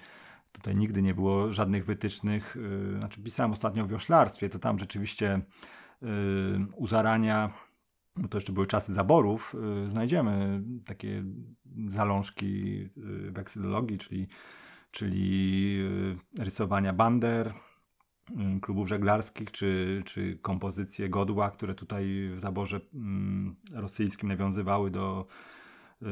tutaj 0.53 0.77
nigdy 0.77 1.03
nie 1.03 1.15
było 1.15 1.53
żadnych 1.53 1.85
wytycznych, 1.85 2.57
y, 2.57 2.99
znaczy 2.99 3.23
pisałem 3.23 3.53
ostatnio 3.53 3.85
o 3.85 3.87
wioślarstwie, 3.87 4.49
to 4.49 4.59
tam 4.59 4.79
rzeczywiście 4.79 5.41
u 6.75 6.87
zarania 6.87 7.53
bo 8.17 8.29
to 8.29 8.37
jeszcze 8.37 8.53
były 8.53 8.67
czasy 8.67 8.93
zaborów, 8.93 9.57
znajdziemy 9.89 10.63
takie 10.85 11.25
zalążki 11.89 12.89
weksylologii, 13.31 13.99
czyli, 13.99 14.29
czyli 14.91 15.79
rysowania 16.39 16.93
bander, 16.93 17.55
klubów 18.63 18.89
żeglarskich, 18.89 19.51
czy, 19.51 20.03
czy 20.07 20.39
kompozycje 20.43 21.09
godła, 21.09 21.51
które 21.51 21.75
tutaj 21.75 22.31
w 22.37 22.41
zaborze 22.41 22.81
mm, 22.95 23.57
rosyjskim 23.75 24.29
nawiązywały 24.29 24.91
do 24.91 25.27
y, 26.03 26.07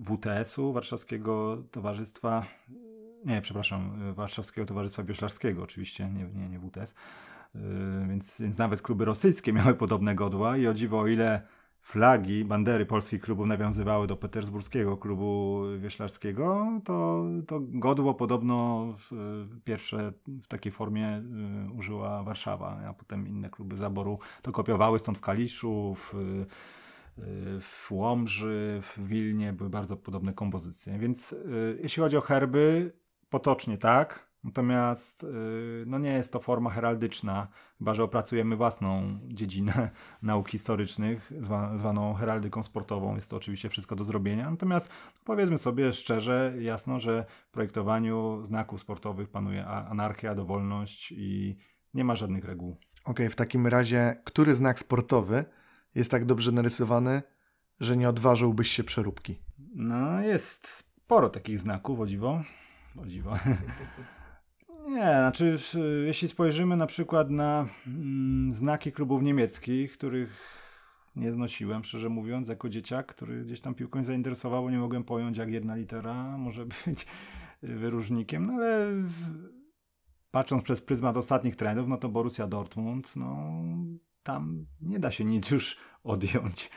WTS-u, 0.00 0.72
Warszawskiego 0.72 1.62
Towarzystwa, 1.70 2.46
nie, 3.24 3.40
przepraszam, 3.40 4.12
Warszawskiego 4.14 4.66
Towarzystwa 4.66 5.02
Wioślarskiego, 5.02 5.62
oczywiście, 5.62 6.10
nie, 6.10 6.24
nie, 6.24 6.48
nie 6.48 6.58
WTS. 6.58 6.94
Y, 7.54 7.58
więc, 8.08 8.40
więc 8.40 8.58
nawet 8.58 8.82
kluby 8.82 9.04
rosyjskie 9.04 9.52
miały 9.58 9.74
podobne 9.74 10.14
godła 10.14 10.56
i 10.56 10.66
o 10.66 10.74
dziwo, 10.74 11.00
o 11.00 11.06
ile 11.06 11.42
flagi, 11.86 12.44
bandery 12.44 12.86
polskich 12.86 13.20
klubów 13.22 13.46
nawiązywały 13.46 14.06
do 14.06 14.16
petersburskiego 14.16 14.96
klubu 14.96 15.62
wioślarskiego, 15.78 16.66
to, 16.84 17.24
to 17.46 17.60
godło 17.60 18.14
podobno 18.14 18.86
w, 18.98 19.12
pierwsze 19.64 20.12
w 20.42 20.46
takiej 20.46 20.72
formie 20.72 21.22
y, 21.68 21.72
użyła 21.72 22.22
Warszawa, 22.22 22.80
a 22.88 22.94
potem 22.94 23.28
inne 23.28 23.50
kluby 23.50 23.76
zaboru 23.76 24.18
to 24.42 24.52
kopiowały, 24.52 24.98
stąd 24.98 25.18
w 25.18 25.20
Kaliszu, 25.20 25.94
w, 25.94 26.14
y, 26.14 26.46
w 27.60 27.86
Łomży, 27.90 28.80
w 28.82 29.08
Wilnie 29.08 29.52
były 29.52 29.70
bardzo 29.70 29.96
podobne 29.96 30.32
kompozycje. 30.32 30.98
Więc 30.98 31.32
y, 31.32 31.78
jeśli 31.82 32.02
chodzi 32.02 32.16
o 32.16 32.20
herby, 32.20 32.92
potocznie 33.30 33.78
tak, 33.78 34.26
Natomiast 34.46 35.24
y, 35.24 35.84
no 35.86 35.98
nie 35.98 36.12
jest 36.12 36.32
to 36.32 36.40
forma 36.40 36.70
heraldyczna, 36.70 37.48
chyba 37.78 37.94
że 37.94 38.04
opracujemy 38.04 38.56
własną 38.56 39.18
dziedzinę 39.24 39.90
nauk 40.22 40.48
historycznych, 40.48 41.32
zwa, 41.40 41.76
zwaną 41.76 42.14
heraldyką 42.14 42.62
sportową. 42.62 43.14
Jest 43.14 43.30
to 43.30 43.36
oczywiście 43.36 43.68
wszystko 43.68 43.96
do 43.96 44.04
zrobienia. 44.04 44.50
Natomiast 44.50 44.88
no 44.88 45.20
powiedzmy 45.24 45.58
sobie 45.58 45.92
szczerze, 45.92 46.54
jasno, 46.58 47.00
że 47.00 47.24
w 47.48 47.50
projektowaniu 47.50 48.40
znaków 48.44 48.80
sportowych 48.80 49.28
panuje 49.28 49.66
anarchia, 49.66 50.34
dowolność 50.34 51.12
i 51.16 51.56
nie 51.94 52.04
ma 52.04 52.16
żadnych 52.16 52.44
reguł. 52.44 52.70
Okej, 52.70 53.12
okay, 53.12 53.30
w 53.30 53.36
takim 53.36 53.66
razie, 53.66 54.16
który 54.24 54.54
znak 54.54 54.78
sportowy 54.78 55.44
jest 55.94 56.10
tak 56.10 56.24
dobrze 56.24 56.52
narysowany, 56.52 57.22
że 57.80 57.96
nie 57.96 58.08
odważyłbyś 58.08 58.70
się 58.70 58.84
przeróbki? 58.84 59.38
No, 59.74 60.20
jest 60.20 60.68
sporo 60.68 61.28
takich 61.28 61.58
znaków, 61.58 62.00
o 62.00 62.06
dziwo. 62.06 62.42
O 63.02 63.06
dziwo. 63.06 63.34
Nie, 64.88 65.00
znaczy 65.00 65.56
jeśli 66.06 66.28
spojrzymy 66.28 66.76
na 66.76 66.86
przykład 66.86 67.30
na 67.30 67.68
mm, 67.86 68.52
znaki 68.52 68.92
klubów 68.92 69.22
niemieckich, 69.22 69.92
których 69.92 70.62
nie 71.16 71.32
znosiłem, 71.32 71.84
szczerze 71.84 72.08
mówiąc, 72.08 72.48
jako 72.48 72.68
dzieciak, 72.68 73.06
który 73.06 73.44
gdzieś 73.44 73.60
tam 73.60 73.74
piłką 73.74 74.04
zainteresował, 74.04 74.62
bo 74.62 74.70
nie 74.70 74.78
mogłem 74.78 75.04
pojąć, 75.04 75.36
jak 75.36 75.50
jedna 75.50 75.76
litera 75.76 76.38
może 76.38 76.66
być 76.86 77.06
wyróżnikiem, 77.62 78.46
no 78.46 78.52
ale 78.52 78.86
w, 78.92 79.48
patrząc 80.30 80.64
przez 80.64 80.80
pryzmat 80.80 81.16
ostatnich 81.16 81.56
trendów, 81.56 81.88
no 81.88 81.96
to 81.96 82.08
Borussia 82.08 82.46
Dortmund, 82.46 83.16
no 83.16 83.52
tam 84.22 84.66
nie 84.80 84.98
da 84.98 85.10
się 85.10 85.24
nic 85.24 85.50
już 85.50 85.78
odjąć. 86.04 86.70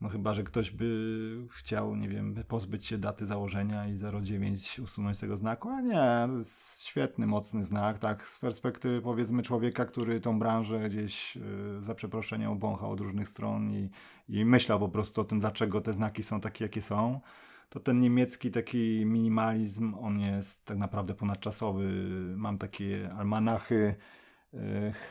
No 0.00 0.08
chyba, 0.08 0.34
że 0.34 0.42
ktoś 0.42 0.70
by 0.70 1.46
chciał, 1.50 1.96
nie 1.96 2.08
wiem, 2.08 2.44
pozbyć 2.48 2.86
się 2.86 2.98
daty 2.98 3.26
założenia 3.26 3.86
i 3.88 3.94
09 4.22 4.80
usunąć 4.80 5.18
tego 5.18 5.36
znaku, 5.36 5.68
a 5.68 5.80
nie, 5.80 6.26
to 6.26 6.36
jest 6.36 6.84
świetny, 6.84 7.26
mocny 7.26 7.64
znak, 7.64 7.98
tak, 7.98 8.26
z 8.26 8.38
perspektywy 8.38 9.02
powiedzmy 9.02 9.42
człowieka, 9.42 9.84
który 9.84 10.20
tą 10.20 10.38
branżę 10.38 10.88
gdzieś 10.88 11.36
yy, 11.36 11.42
za 11.80 11.94
przeproszeniem 11.94 12.50
obąchał 12.50 12.90
od 12.90 13.00
różnych 13.00 13.28
stron 13.28 13.70
i, 13.70 13.90
i 14.28 14.44
myślał 14.44 14.78
po 14.78 14.88
prostu 14.88 15.20
o 15.20 15.24
tym, 15.24 15.40
dlaczego 15.40 15.80
te 15.80 15.92
znaki 15.92 16.22
są 16.22 16.40
takie, 16.40 16.64
jakie 16.64 16.82
są 16.82 17.20
to 17.68 17.80
ten 17.80 18.00
niemiecki 18.00 18.50
taki 18.50 19.06
minimalizm, 19.06 19.94
on 20.00 20.20
jest 20.20 20.64
tak 20.64 20.78
naprawdę 20.78 21.14
ponadczasowy. 21.14 21.90
Mam 22.36 22.58
takie 22.58 23.10
almanachy 23.18 23.94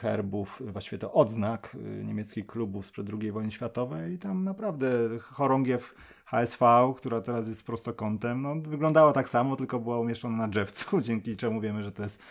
herbów, 0.01 0.61
właściwie 0.65 0.97
to 0.97 1.13
odznak 1.13 1.75
e, 1.75 2.03
niemieckich 2.03 2.45
klubów 2.45 2.85
sprzed 2.85 3.07
II 3.21 3.31
wojny 3.31 3.51
światowej 3.51 4.13
i 4.13 4.17
tam 4.17 4.43
naprawdę 4.43 4.87
chorągiew 5.19 5.95
HSV, 6.25 6.93
która 6.97 7.21
teraz 7.21 7.47
jest 7.47 7.65
prostokątem, 7.65 8.41
no, 8.41 8.55
wyglądała 8.55 9.13
tak 9.13 9.29
samo, 9.29 9.55
tylko 9.55 9.79
była 9.79 9.99
umieszczona 9.99 10.37
na 10.37 10.47
drzewcu, 10.47 11.01
dzięki 11.07 11.37
czemu 11.37 11.61
wiemy, 11.61 11.83
że 11.83 11.91
to 11.91 12.03
jest 12.03 12.21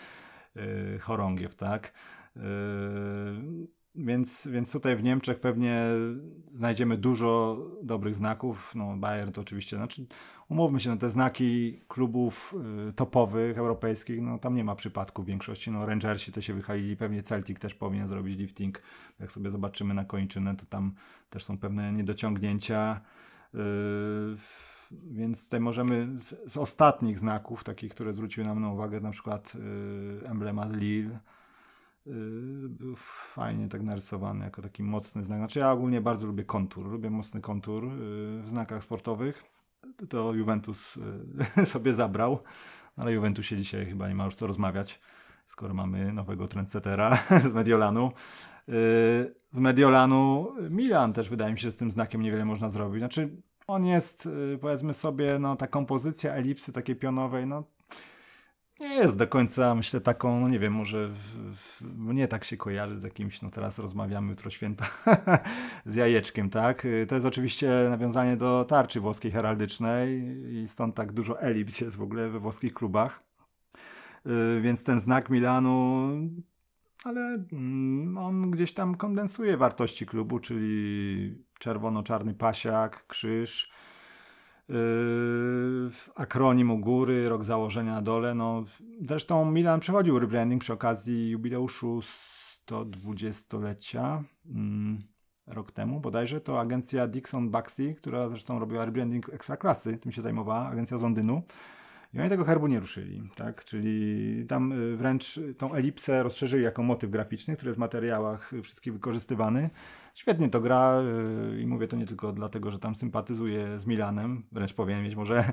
yy, 0.54 0.98
chorągiew, 1.00 1.54
tak? 1.54 1.92
Więc, 3.98 4.48
więc 4.48 4.72
tutaj 4.72 4.96
w 4.96 5.02
Niemczech 5.02 5.40
pewnie 5.40 5.86
znajdziemy 6.54 6.96
dużo 6.96 7.58
dobrych 7.82 8.14
znaków. 8.14 8.74
No, 8.74 8.96
Bayer 8.96 9.32
to 9.32 9.40
oczywiście, 9.40 9.76
znaczy, 9.76 10.06
umówmy 10.48 10.80
się, 10.80 10.90
no, 10.90 10.96
te 10.96 11.10
znaki 11.10 11.80
klubów 11.88 12.54
y, 12.88 12.92
topowych, 12.92 13.58
europejskich, 13.58 14.20
no 14.22 14.38
tam 14.38 14.54
nie 14.54 14.64
ma 14.64 14.74
przypadku 14.74 15.22
w 15.22 15.26
większości. 15.26 15.70
No, 15.70 15.86
Rangersi 15.86 16.32
to 16.32 16.40
się 16.40 16.54
wychalili, 16.54 16.96
pewnie 16.96 17.22
Celtic 17.22 17.58
też 17.58 17.74
powinien 17.74 18.08
zrobić 18.08 18.38
lifting. 18.38 18.82
Jak 19.20 19.32
sobie 19.32 19.50
zobaczymy 19.50 19.94
na 19.94 20.04
kończynę, 20.04 20.56
to 20.56 20.66
tam 20.66 20.94
też 21.30 21.44
są 21.44 21.58
pewne 21.58 21.92
niedociągnięcia. 21.92 23.00
Yy, 23.54 23.60
więc 25.10 25.44
tutaj 25.44 25.60
możemy 25.60 26.18
z, 26.18 26.52
z, 26.52 26.56
ostatnich 26.56 27.18
znaków, 27.18 27.64
takich, 27.64 27.92
które 27.92 28.12
zwróciły 28.12 28.46
nam 28.46 28.60
na 28.60 28.72
uwagę, 28.72 29.00
na 29.00 29.10
przykład 29.10 29.54
yy, 29.54 30.28
emblemat 30.28 30.76
Lille, 30.76 31.10
Y, 31.14 31.35
był 32.68 32.96
fajnie 33.34 33.68
tak 33.68 33.82
narysowany, 33.82 34.44
jako 34.44 34.62
taki 34.62 34.82
mocny 34.82 35.24
znak. 35.24 35.38
Znaczy 35.38 35.58
ja 35.58 35.72
ogólnie 35.72 36.00
bardzo 36.00 36.26
lubię 36.26 36.44
kontur, 36.44 36.86
lubię 36.86 37.10
mocny 37.10 37.40
kontur 37.40 37.84
y, 37.84 37.88
w 38.42 38.44
znakach 38.46 38.82
sportowych. 38.82 39.44
To 40.08 40.34
Juventus 40.34 40.98
y, 41.58 41.66
sobie 41.72 41.94
zabrał, 41.94 42.38
ale 42.96 43.12
Juventusie 43.12 43.56
dzisiaj 43.56 43.86
chyba 43.86 44.08
nie 44.08 44.14
ma 44.14 44.24
już 44.24 44.34
co 44.34 44.46
rozmawiać, 44.46 45.00
skoro 45.46 45.74
mamy 45.74 46.12
nowego 46.12 46.48
trendsettera 46.48 47.18
z 47.50 47.52
Mediolanu. 47.52 48.12
Z 49.50 49.58
Mediolanu 49.58 50.52
Milan 50.70 51.12
też 51.12 51.28
wydaje 51.28 51.52
mi 51.52 51.58
się, 51.58 51.62
że 51.62 51.72
z 51.72 51.76
tym 51.76 51.90
znakiem 51.90 52.22
niewiele 52.22 52.44
można 52.44 52.70
zrobić. 52.70 53.00
Znaczy 53.00 53.42
on 53.66 53.86
jest, 53.86 54.28
powiedzmy 54.60 54.94
sobie, 54.94 55.38
no 55.38 55.56
ta 55.56 55.66
kompozycja 55.66 56.34
elipsy 56.34 56.72
takiej 56.72 56.96
pionowej, 56.96 57.46
no 57.46 57.64
nie 58.80 58.94
jest 58.94 59.16
do 59.16 59.26
końca, 59.26 59.74
myślę, 59.74 60.00
taką, 60.00 60.40
no 60.40 60.48
nie 60.48 60.58
wiem, 60.58 60.72
może 60.72 61.08
w, 61.08 61.54
w, 61.56 61.82
nie 62.14 62.28
tak 62.28 62.44
się 62.44 62.56
kojarzy 62.56 62.96
z 62.96 63.02
jakimś, 63.02 63.42
no 63.42 63.50
teraz 63.50 63.78
rozmawiamy 63.78 64.30
jutro 64.30 64.50
święta 64.50 64.90
z 65.86 65.94
jajeczkiem, 65.94 66.50
tak? 66.50 66.86
To 67.08 67.14
jest 67.14 67.26
oczywiście 67.26 67.70
nawiązanie 67.90 68.36
do 68.36 68.64
tarczy 68.64 69.00
włoskiej 69.00 69.30
heraldycznej 69.30 70.22
i 70.54 70.68
stąd 70.68 70.94
tak 70.94 71.12
dużo 71.12 71.40
elips 71.40 71.80
jest 71.80 71.96
w 71.96 72.02
ogóle 72.02 72.28
we 72.28 72.40
włoskich 72.40 72.74
klubach. 72.74 73.22
Y, 74.26 74.60
więc 74.60 74.84
ten 74.84 75.00
znak 75.00 75.30
Milanu, 75.30 76.08
ale 77.04 77.20
mm, 77.52 78.18
on 78.18 78.50
gdzieś 78.50 78.74
tam 78.74 78.94
kondensuje 78.94 79.56
wartości 79.56 80.06
klubu, 80.06 80.38
czyli 80.38 81.44
czerwono-czarny 81.58 82.34
pasiak, 82.34 83.06
krzyż, 83.06 83.70
akronim 86.14 86.70
u 86.70 86.78
góry, 86.78 87.28
rok 87.28 87.44
założenia 87.44 87.92
na 87.92 88.02
dole. 88.02 88.34
No, 88.34 88.64
zresztą 89.08 89.50
Milan 89.50 89.80
przechodził 89.80 90.18
rebranding 90.18 90.62
przy 90.62 90.72
okazji 90.72 91.30
jubileuszu 91.30 92.00
120-lecia 92.66 94.22
mm, 94.46 94.98
rok 95.46 95.72
temu 95.72 96.00
bodajże. 96.00 96.40
To 96.40 96.60
agencja 96.60 97.06
Dixon 97.06 97.50
Baxi, 97.50 97.94
która 97.94 98.28
zresztą 98.28 98.58
robiła 98.58 98.84
rebranding 98.84 99.28
ekstraklasy, 99.28 99.98
tym 99.98 100.12
się 100.12 100.22
zajmowała, 100.22 100.68
agencja 100.68 100.98
z 100.98 101.02
Londynu. 101.02 101.42
I 102.14 102.20
oni 102.20 102.28
tego 102.28 102.44
herbu 102.44 102.66
nie 102.66 102.80
ruszyli, 102.80 103.22
tak? 103.34 103.64
Czyli 103.64 104.46
tam 104.46 104.72
y, 104.72 104.96
wręcz 104.96 105.40
tą 105.58 105.74
elipsę 105.74 106.22
rozszerzyli 106.22 106.64
jako 106.64 106.82
motyw 106.82 107.10
graficzny, 107.10 107.56
który 107.56 107.68
jest 107.68 107.78
w 107.78 107.80
materiałach 107.80 108.52
wszystkich 108.62 108.92
wykorzystywany. 108.92 109.70
Świetnie 110.16 110.48
to 110.48 110.60
gra 110.60 111.02
y, 111.52 111.60
i 111.60 111.66
mówię 111.66 111.88
to 111.88 111.96
nie 111.96 112.06
tylko 112.06 112.32
dlatego, 112.32 112.70
że 112.70 112.78
tam 112.78 112.94
sympatyzuję 112.94 113.78
z 113.78 113.86
Milanem, 113.86 114.42
wręcz 114.52 114.74
powinien 114.74 115.02
mieć 115.02 115.16
może 115.16 115.44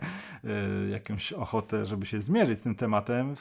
y, 0.86 0.90
jakąś 0.90 1.34
ochotę, 1.34 1.86
żeby 1.86 2.06
się 2.06 2.20
zmierzyć 2.20 2.60
z 2.60 2.64
tym 2.64 2.76
tematem, 2.76 3.34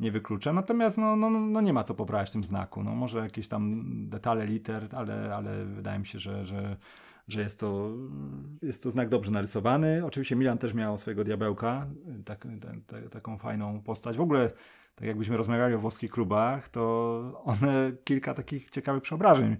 nie 0.00 0.12
wykluczam. 0.12 0.54
Natomiast 0.54 0.98
no, 0.98 1.16
no, 1.16 1.30
no 1.30 1.60
nie 1.60 1.72
ma 1.72 1.84
co 1.84 1.94
poprawiać 1.94 2.28
w 2.28 2.32
tym 2.32 2.44
znaku. 2.44 2.82
No, 2.82 2.94
może 2.94 3.18
jakieś 3.18 3.48
tam 3.48 3.84
detale 4.08 4.46
liter, 4.46 4.88
ale, 4.92 5.34
ale 5.36 5.64
wydaje 5.64 5.98
mi 5.98 6.06
się, 6.06 6.18
że, 6.18 6.46
że 6.46 6.76
że 7.28 7.40
jest 7.40 7.60
to, 7.60 7.90
jest 8.62 8.82
to 8.82 8.90
znak 8.90 9.08
dobrze 9.08 9.30
narysowany. 9.30 10.06
Oczywiście 10.06 10.36
Milan 10.36 10.58
też 10.58 10.74
miał 10.74 10.98
swojego 10.98 11.24
diabełka, 11.24 11.86
tak, 12.24 12.46
tak, 12.86 13.08
taką 13.08 13.38
fajną 13.38 13.82
postać. 13.82 14.16
W 14.16 14.20
ogóle, 14.20 14.50
tak 14.94 15.08
jakbyśmy 15.08 15.36
rozmawiali 15.36 15.74
o 15.74 15.78
włoskich 15.78 16.10
klubach, 16.10 16.68
to 16.68 17.42
one 17.44 17.92
kilka 18.04 18.34
takich 18.34 18.70
ciekawych 18.70 19.02
przeobrażeń 19.02 19.56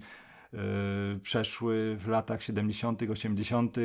przeszły 1.21 1.97
w 1.99 2.07
latach 2.07 2.43
70., 2.43 3.01
80. 3.09 3.77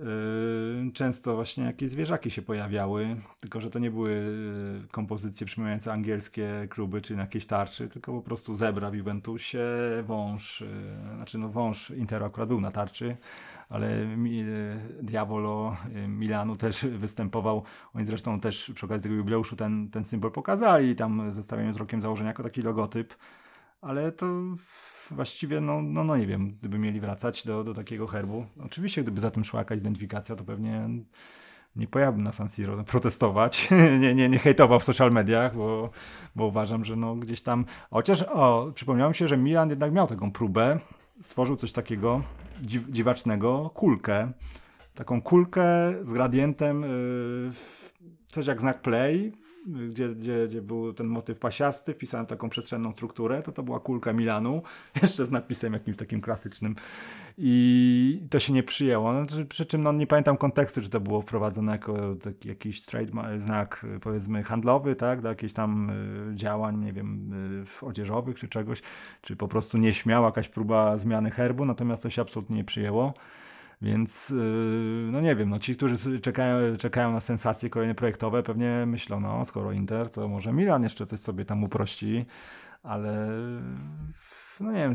Yy, 0.00 0.92
często 0.94 1.34
właśnie 1.34 1.64
jakieś 1.64 1.90
zwierzaki 1.90 2.30
się 2.30 2.42
pojawiały, 2.42 3.16
tylko 3.40 3.60
że 3.60 3.70
to 3.70 3.78
nie 3.78 3.90
były 3.90 4.10
yy, 4.10 4.88
kompozycje 4.90 5.46
przypominające 5.46 5.92
angielskie 5.92 6.66
kluby 6.70 7.00
czy 7.00 7.14
jakieś 7.14 7.46
tarczy, 7.46 7.88
tylko 7.88 8.12
po 8.12 8.22
prostu 8.22 8.54
zebra 8.54 8.90
w 8.90 8.94
Juventusie, 8.94 9.60
wąż, 10.02 10.64
znaczy 11.16 11.38
no 11.38 11.48
wąż 11.48 11.90
Interu 11.90 12.24
akurat 12.24 12.48
był 12.48 12.60
na 12.60 12.70
tarczy, 12.70 13.16
ale 13.68 14.06
Diavolo 15.02 15.76
Milanu 16.08 16.56
też 16.56 16.84
występował. 16.84 17.62
Oni 17.94 18.04
zresztą 18.04 18.40
też 18.40 18.72
przy 18.74 18.86
okazji 18.86 19.02
tego 19.02 19.14
jubileuszu 19.14 19.56
ten, 19.56 19.90
ten 19.90 20.04
symbol 20.04 20.30
pokazali, 20.30 20.94
tam 20.94 21.32
zestawiają 21.32 21.72
z 21.72 21.76
rokiem 21.76 22.02
założenia 22.02 22.30
jako 22.30 22.42
taki 22.42 22.62
logotyp 22.62 23.14
ale 23.80 24.12
to 24.12 24.26
właściwie, 25.10 25.60
no, 25.60 25.82
no, 25.82 26.04
no 26.04 26.16
nie 26.16 26.26
wiem, 26.26 26.56
gdyby 26.58 26.78
mieli 26.78 27.00
wracać 27.00 27.46
do, 27.46 27.64
do 27.64 27.74
takiego 27.74 28.06
herbu. 28.06 28.46
Oczywiście, 28.64 29.02
gdyby 29.02 29.20
za 29.20 29.30
tym 29.30 29.44
szła 29.44 29.60
jakaś 29.60 29.78
identyfikacja, 29.78 30.36
to 30.36 30.44
pewnie 30.44 30.88
nie 31.76 31.86
pojawiłbym 31.86 32.24
na 32.24 32.32
San 32.32 32.48
Siro 32.48 32.84
protestować, 32.84 33.68
nie, 34.00 34.14
nie, 34.14 34.28
nie 34.28 34.38
hejtował 34.38 34.80
w 34.80 34.84
social 34.84 35.12
mediach, 35.12 35.56
bo, 35.56 35.90
bo 36.36 36.46
uważam, 36.46 36.84
że 36.84 36.96
no 36.96 37.16
gdzieś 37.16 37.42
tam, 37.42 37.64
chociaż 37.90 38.22
o, 38.22 38.72
przypomniało 38.74 39.08
mi 39.10 39.14
się, 39.14 39.28
że 39.28 39.36
Milan 39.36 39.70
jednak 39.70 39.92
miał 39.92 40.06
taką 40.06 40.32
próbę, 40.32 40.78
stworzył 41.22 41.56
coś 41.56 41.72
takiego 41.72 42.22
dziw, 42.62 42.88
dziwacznego, 42.88 43.70
kulkę, 43.74 44.32
taką 44.94 45.22
kulkę 45.22 45.64
z 46.02 46.12
gradientem, 46.12 46.82
yy, 46.82 47.52
coś 48.28 48.46
jak 48.46 48.60
znak 48.60 48.82
play, 48.82 49.32
gdzie, 49.66 50.08
gdzie, 50.08 50.46
gdzie 50.48 50.62
był 50.62 50.92
ten 50.92 51.06
motyw 51.06 51.38
pasiasty, 51.38 51.94
wpisałem 51.94 52.26
taką 52.26 52.48
przestrzenną 52.48 52.92
strukturę, 52.92 53.42
to 53.42 53.52
to 53.52 53.62
była 53.62 53.80
kulka 53.80 54.12
Milanu, 54.12 54.62
jeszcze 55.02 55.26
z 55.26 55.30
napisem 55.30 55.72
jakimś 55.72 55.96
takim 55.96 56.20
klasycznym 56.20 56.76
i 57.38 58.22
to 58.30 58.38
się 58.38 58.52
nie 58.52 58.62
przyjęło. 58.62 59.12
No, 59.12 59.26
przy 59.48 59.66
czym 59.66 59.82
no, 59.82 59.92
nie 59.92 60.06
pamiętam 60.06 60.36
kontekstu, 60.36 60.82
czy 60.82 60.90
to 60.90 61.00
było 61.00 61.22
wprowadzone 61.22 61.72
jako 61.72 62.14
taki, 62.22 62.48
jakiś 62.48 62.82
trademark, 62.82 63.40
znak 63.40 63.86
powiedzmy 64.00 64.42
handlowy, 64.42 64.94
tak, 64.94 65.20
do 65.20 65.28
jakichś 65.28 65.52
tam 65.52 65.90
y, 65.90 66.34
działań, 66.34 66.84
nie 66.84 66.92
wiem, 66.92 67.32
y, 67.82 67.86
odzieżowych 67.86 68.38
czy 68.38 68.48
czegoś, 68.48 68.82
czy 69.20 69.36
po 69.36 69.48
prostu 69.48 69.78
nieśmiała 69.78 70.26
jakaś 70.26 70.48
próba 70.48 70.98
zmiany 70.98 71.30
herbu, 71.30 71.64
natomiast 71.64 72.02
to 72.02 72.10
się 72.10 72.22
absolutnie 72.22 72.56
nie 72.56 72.64
przyjęło. 72.64 73.14
Więc 73.82 74.30
y, 74.30 74.34
no 75.12 75.20
nie 75.20 75.36
wiem, 75.36 75.50
no 75.50 75.58
ci, 75.58 75.76
którzy 75.76 76.20
czekają, 76.20 76.76
czekają 76.76 77.12
na 77.12 77.20
sensacje 77.20 77.70
kolejne 77.70 77.94
projektowe, 77.94 78.42
pewnie 78.42 78.86
myślą, 78.86 79.20
no 79.20 79.44
skoro 79.44 79.72
Inter, 79.72 80.10
to 80.10 80.28
może 80.28 80.52
Milan 80.52 80.82
jeszcze 80.82 81.06
coś 81.06 81.20
sobie 81.20 81.44
tam 81.44 81.64
uprości, 81.64 82.26
ale 82.82 83.28
no 84.60 84.72
nie 84.72 84.78
wiem, 84.78 84.94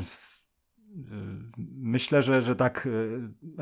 myślę, 1.68 2.22
że, 2.22 2.42
że 2.42 2.56
tak 2.56 2.88
e, 2.88 2.90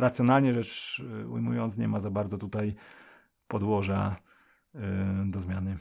racjonalnie 0.02 0.54
rzecz 0.54 1.04
ujmując, 1.30 1.78
nie 1.78 1.88
ma 1.88 2.00
za 2.00 2.12
bardzo 2.12 2.38
tutaj 2.38 2.76
podłoża 3.48 4.16
do 5.26 5.40
zmiany. 5.40 5.78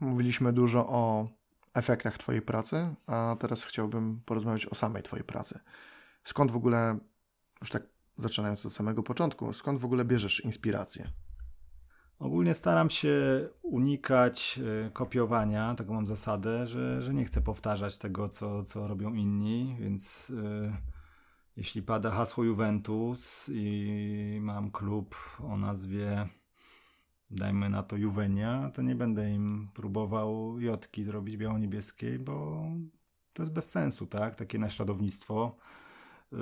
Mówiliśmy 0.00 0.52
dużo 0.52 0.88
o 0.88 1.28
efektach 1.74 2.18
Twojej 2.18 2.42
pracy, 2.42 2.94
a 3.06 3.36
teraz 3.40 3.64
chciałbym 3.64 4.20
porozmawiać 4.24 4.66
o 4.66 4.74
samej 4.74 5.02
Twojej 5.02 5.24
pracy. 5.24 5.60
Skąd 6.24 6.50
w 6.50 6.56
ogóle, 6.56 6.98
już 7.60 7.70
tak 7.70 7.82
zaczynając 8.18 8.66
od 8.66 8.72
samego 8.72 9.02
początku, 9.02 9.52
skąd 9.52 9.80
w 9.80 9.84
ogóle 9.84 10.04
bierzesz 10.04 10.40
inspirację? 10.40 11.10
Ogólnie 12.18 12.54
staram 12.54 12.90
się 12.90 13.48
unikać 13.62 14.60
kopiowania, 14.92 15.74
taką 15.74 15.94
mam 15.94 16.06
zasadę, 16.06 16.66
że, 16.66 17.02
że 17.02 17.14
nie 17.14 17.24
chcę 17.24 17.40
powtarzać 17.40 17.98
tego, 17.98 18.28
co, 18.28 18.62
co 18.62 18.86
robią 18.86 19.14
inni, 19.14 19.76
więc 19.80 20.32
jeśli 21.56 21.82
pada 21.82 22.10
hasło 22.10 22.44
Juventus 22.44 23.50
i 23.54 24.38
mam 24.42 24.70
klub 24.70 25.16
o 25.40 25.56
nazwie 25.56 26.28
dajmy 27.30 27.70
na 27.70 27.82
to 27.82 27.96
Juvenia, 27.96 28.70
to 28.74 28.82
nie 28.82 28.94
będę 28.94 29.30
im 29.30 29.68
próbował 29.74 30.60
jotki 30.60 31.04
zrobić 31.04 31.36
biało-niebieskiej, 31.36 32.18
bo 32.18 32.66
to 33.32 33.42
jest 33.42 33.52
bez 33.52 33.70
sensu, 33.70 34.06
tak? 34.06 34.36
Takie 34.36 34.58
naśladownictwo. 34.58 35.56
Yy, 36.32 36.38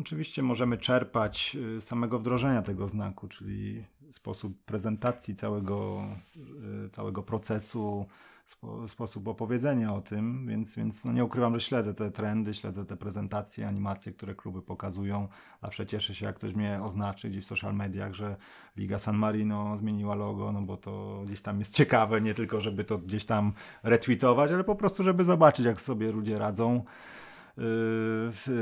oczywiście 0.00 0.42
możemy 0.42 0.78
czerpać 0.78 1.54
yy, 1.54 1.80
samego 1.80 2.18
wdrożenia 2.18 2.62
tego 2.62 2.88
znaku, 2.88 3.28
czyli 3.28 3.84
sposób 4.10 4.64
prezentacji 4.64 5.34
całego, 5.34 6.04
yy, 6.36 6.88
całego 6.90 7.22
procesu, 7.22 8.06
spo, 8.46 8.88
sposób 8.88 9.28
opowiedzenia 9.28 9.94
o 9.94 10.00
tym, 10.00 10.46
więc, 10.46 10.76
więc 10.76 11.04
no 11.04 11.12
nie 11.12 11.24
ukrywam, 11.24 11.54
że 11.54 11.60
śledzę 11.60 11.94
te 11.94 12.10
trendy, 12.10 12.54
śledzę 12.54 12.84
te 12.84 12.96
prezentacje, 12.96 13.68
animacje, 13.68 14.12
które 14.12 14.34
kluby 14.34 14.62
pokazują. 14.62 15.28
Zawsze 15.62 15.86
cieszę 15.86 16.14
się, 16.14 16.26
jak 16.26 16.36
ktoś 16.36 16.54
mnie 16.54 16.80
oznaczy 16.82 17.28
gdzieś 17.28 17.44
w 17.44 17.48
social 17.48 17.74
mediach, 17.74 18.14
że 18.14 18.36
Liga 18.76 18.98
San 18.98 19.16
Marino 19.16 19.76
zmieniła 19.76 20.14
logo, 20.14 20.52
no 20.52 20.62
bo 20.62 20.76
to 20.76 21.22
gdzieś 21.26 21.42
tam 21.42 21.58
jest 21.58 21.74
ciekawe, 21.74 22.20
nie 22.20 22.34
tylko 22.34 22.60
żeby 22.60 22.84
to 22.84 22.98
gdzieś 22.98 23.24
tam 23.24 23.52
retweetować, 23.82 24.52
ale 24.52 24.64
po 24.64 24.76
prostu, 24.76 25.02
żeby 25.02 25.24
zobaczyć, 25.24 25.66
jak 25.66 25.80
sobie 25.80 26.12
ludzie 26.12 26.38
radzą 26.38 26.84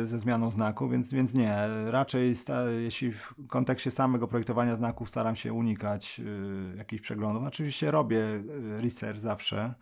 ze 0.04 0.18
zmianą 0.18 0.50
znaku, 0.50 0.88
więc, 0.88 1.12
więc 1.12 1.34
nie. 1.34 1.56
Raczej 1.86 2.34
jeśli 2.80 3.12
w 3.12 3.34
kontekście 3.48 3.90
samego 3.90 4.28
projektowania 4.28 4.76
znaków 4.76 5.08
staram 5.08 5.36
się 5.36 5.52
unikać 5.52 6.18
yy, 6.18 6.74
jakichś 6.76 7.02
przeglądów. 7.02 7.44
Oczywiście 7.44 7.90
robię 7.90 8.18
yy, 8.18 8.82
research 8.82 9.18
zawsze, 9.18 9.74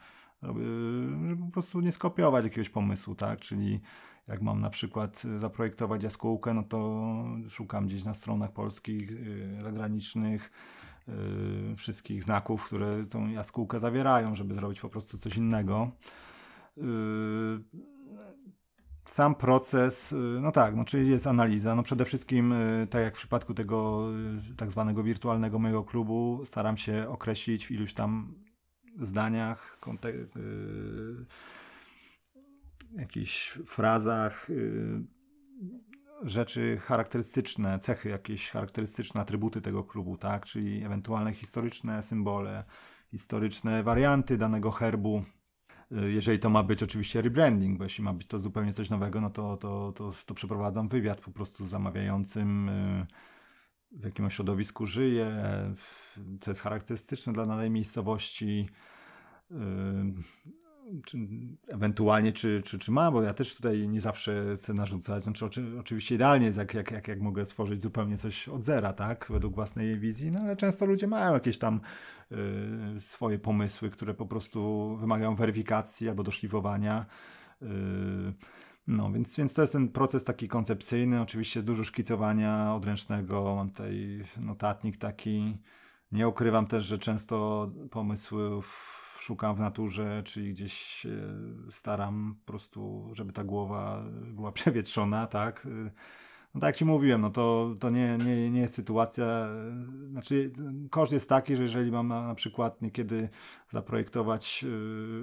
żeby 0.43 1.37
po 1.41 1.53
prostu 1.53 1.81
nie 1.81 1.93
skopiować 1.93 2.45
jakiegoś 2.45 2.69
pomysłu, 2.69 3.15
tak? 3.15 3.41
Czyli 3.41 3.81
jak 4.29 4.43
mam 4.43 4.61
na 4.61 4.71
przykład 4.71 5.23
zaprojektować 5.37 6.03
jaskółkę, 6.03 6.55
no 6.55 6.63
to 6.63 7.25
szukam 7.49 7.87
gdzieś 7.87 8.05
na 8.05 8.15
stronach 8.15 8.53
polskich, 8.53 9.13
zagranicznych, 9.63 10.51
wszystkich 11.77 12.25
znaków, 12.25 12.65
które 12.65 13.07
tą 13.07 13.29
jaskółkę 13.29 13.81
zawierają, 13.81 14.35
żeby 14.35 14.55
zrobić 14.55 14.81
po 14.81 14.89
prostu 14.89 15.19
coś 15.19 15.37
innego 15.37 15.91
sam 19.11 19.35
proces, 19.35 20.13
y, 20.13 20.17
no 20.17 20.53
tak, 20.53 20.77
no 20.77 20.85
czyli 20.85 21.11
jest 21.11 21.27
analiza. 21.27 21.75
No 21.75 21.83
przede 21.83 22.05
wszystkim, 22.05 22.53
y, 22.53 22.87
tak 22.91 23.03
jak 23.03 23.15
w 23.15 23.19
przypadku 23.19 23.55
tego 23.55 24.09
y, 24.51 24.55
tak 24.57 24.71
zwanego 24.71 25.03
wirtualnego 25.03 25.59
mojego 25.59 25.85
klubu, 25.85 26.41
staram 26.45 26.77
się 26.77 27.09
określić 27.09 27.67
w 27.67 27.71
iluś 27.71 27.95
tam 27.95 28.35
zdaniach, 29.01 29.79
kontek- 29.81 30.37
yy, 30.37 31.27
jakichś 32.97 33.59
frazach 33.67 34.49
yy, 34.49 35.03
rzeczy 36.23 36.79
charakterystyczne, 36.81 37.79
cechy 37.79 38.09
jakieś 38.09 38.51
charakterystyczne, 38.51 39.21
atrybuty 39.21 39.61
tego 39.61 39.85
klubu, 39.85 40.17
tak? 40.17 40.47
Czyli 40.47 40.85
ewentualne 40.85 41.33
historyczne 41.33 42.03
symbole, 42.03 42.65
historyczne 43.11 43.83
warianty 43.83 44.39
danego 44.39 44.71
herbu 44.71 45.25
jeżeli 45.91 46.39
to 46.39 46.51
ma 46.51 46.63
być 46.63 46.83
oczywiście 46.83 47.23
rebranding, 47.23 47.79
bo 47.79 47.85
jeśli 47.85 48.05
ma 48.05 48.13
być 48.13 48.27
to 48.27 48.39
zupełnie 48.39 48.73
coś 48.73 48.91
nowego, 48.91 49.21
no 49.21 49.31
to, 49.31 49.57
to, 49.57 49.93
to, 49.93 50.13
to 50.27 50.35
przeprowadzam 50.35 50.89
wywiad 50.89 51.21
po 51.21 51.31
prostu 51.31 51.67
zamawiającym, 51.67 52.69
y, 52.69 53.07
w 53.93 54.05
jakim 54.05 54.31
środowisku 54.31 54.87
żyje, 54.87 55.33
co 56.41 56.51
jest 56.51 56.61
charakterystyczne 56.61 57.33
dla 57.33 57.47
danej 57.47 57.71
miejscowości, 57.71 58.69
y, 59.51 59.55
czy, 61.05 61.19
ewentualnie 61.69 62.33
czy, 62.33 62.63
czy, 62.63 62.79
czy 62.79 62.93
ma, 62.93 63.11
bo 63.11 63.23
ja 63.23 63.35
też 63.35 63.55
tutaj 63.55 63.89
nie 63.89 64.01
zawsze 64.01 64.55
chcę 64.57 64.75
narzucać. 64.75 65.23
Znaczy, 65.23 65.45
oczy, 65.45 65.67
oczywiście 65.81 66.15
idealnie 66.15 66.47
jest, 66.47 66.59
jak, 66.59 66.75
jak, 66.75 66.91
jak, 66.91 67.09
jak 67.09 67.21
mogę 67.21 67.47
stworzyć 67.47 67.83
zupełnie 67.83 68.19
coś 68.19 68.49
od 68.49 68.65
zera, 68.65 68.93
tak, 68.93 69.27
według 69.31 69.55
własnej 69.55 69.99
wizji, 69.99 70.31
no 70.31 70.41
ale 70.41 70.57
często 70.57 70.87
ludzie 70.87 71.07
mają 71.07 71.35
jakieś 71.35 71.59
tam 71.59 71.81
y, 72.97 73.01
swoje 73.01 73.39
pomysły, 73.39 73.91
które 73.91 74.15
po 74.15 74.27
prostu 74.27 74.97
wymagają 74.97 75.37
weryfikacji 75.37 76.09
albo 76.09 76.23
doszlifowania. 76.23 77.07
Y, 77.63 77.67
no, 78.87 79.13
więc, 79.13 79.37
więc 79.37 79.55
to 79.55 79.61
jest 79.61 79.73
ten 79.73 79.89
proces 79.89 80.25
taki 80.25 80.49
koncepcyjny, 80.49 81.21
oczywiście 81.21 81.63
dużo 81.63 81.85
szkicowania 81.85 82.75
odręcznego, 82.75 83.55
mam 83.55 83.71
tutaj 83.71 84.23
notatnik 84.41 84.97
taki. 84.97 85.59
Nie 86.13 86.29
ukrywam 86.29 86.67
też, 86.67 86.85
że 86.85 86.99
często 86.99 87.69
pomysłów 87.91 88.99
szukam 89.21 89.57
w 89.57 89.61
naturze, 89.61 90.23
czyli 90.25 90.53
gdzieś 90.53 90.73
się 90.73 91.11
staram 91.71 92.37
po 92.45 92.53
prostu, 92.53 93.11
żeby 93.13 93.33
ta 93.33 93.45
głowa 93.45 94.05
była 94.33 94.53
przewietrzona, 94.59 95.27
tak? 95.27 95.69
No 96.55 96.61
tak 96.61 96.69
jak 96.69 96.77
ci 96.77 96.85
mówiłem, 96.85 97.21
no 97.21 97.31
to, 97.31 97.75
to 97.81 97.91
nie, 97.91 98.19
nie, 98.25 98.51
nie 98.51 98.61
jest 98.61 98.75
sytuacja, 98.75 99.49
znaczy 100.11 100.53
koszt 100.91 101.13
jest 101.13 101.29
taki, 101.29 101.57
że 101.57 101.63
jeżeli 101.63 101.93
mam 101.93 102.09
na, 102.09 102.35
przykład 102.35 102.83
niekiedy 102.83 103.29
zaprojektować 103.69 104.65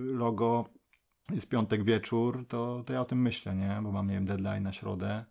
logo, 0.03 0.65
jest 1.31 1.49
piątek 1.49 1.83
wieczór, 1.83 2.45
to, 2.47 2.83
to 2.85 2.93
ja 2.93 3.01
o 3.01 3.05
tym 3.05 3.21
myślę, 3.21 3.55
nie? 3.55 3.79
Bo 3.83 3.91
mam, 3.91 4.07
nie 4.07 4.13
wiem, 4.13 4.25
deadline 4.25 4.63
na 4.63 4.71
środę, 4.71 5.25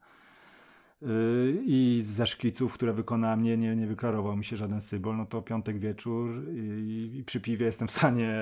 i 1.66 2.02
ze 2.04 2.26
szkiców, 2.26 2.74
które 2.74 2.92
wykonałem, 2.92 3.42
nie, 3.42 3.56
nie, 3.56 3.76
nie 3.76 3.86
wyklarował 3.86 4.36
mi 4.36 4.44
się 4.44 4.56
żaden 4.56 4.80
symbol, 4.80 5.16
no 5.16 5.26
to 5.26 5.42
piątek 5.42 5.78
wieczór 5.78 6.48
i, 6.54 7.10
i 7.14 7.24
przy 7.24 7.40
piwie 7.40 7.66
jestem 7.66 7.88
w 7.88 7.90
stanie 7.90 8.34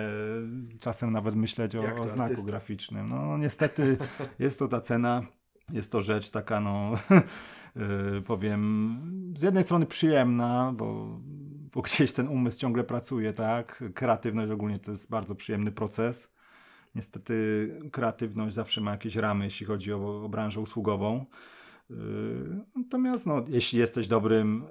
czasem 0.80 1.12
nawet 1.12 1.34
myśleć 1.34 1.76
o, 1.76 1.80
o 1.80 2.08
znaku 2.08 2.20
artysta. 2.20 2.46
graficznym. 2.46 3.08
No 3.08 3.38
niestety 3.38 3.96
jest 4.38 4.58
to 4.58 4.68
ta 4.68 4.80
cena, 4.80 5.22
jest 5.72 5.92
to 5.92 6.00
rzecz 6.00 6.30
taka, 6.30 6.60
no 6.60 6.92
yy, 7.76 8.22
powiem, 8.26 8.96
z 9.38 9.42
jednej 9.42 9.64
strony 9.64 9.86
przyjemna, 9.86 10.72
bo, 10.76 11.20
bo 11.74 11.82
gdzieś 11.82 12.12
ten 12.12 12.28
umysł 12.28 12.58
ciągle 12.58 12.84
pracuje, 12.84 13.32
tak? 13.32 13.84
Kreatywność 13.94 14.52
ogólnie 14.52 14.78
to 14.78 14.90
jest 14.90 15.10
bardzo 15.10 15.34
przyjemny 15.34 15.72
proces. 15.72 16.32
Niestety 16.94 17.68
kreatywność 17.92 18.54
zawsze 18.54 18.80
ma 18.80 18.90
jakieś 18.90 19.16
ramy, 19.16 19.44
jeśli 19.44 19.66
chodzi 19.66 19.92
o, 19.92 20.24
o 20.24 20.28
branżę 20.28 20.60
usługową. 20.60 21.26
Yy, 21.90 21.96
natomiast 22.76 23.26
no, 23.26 23.44
jeśli 23.48 23.78
jesteś 23.78 24.08
dobrym 24.08 24.64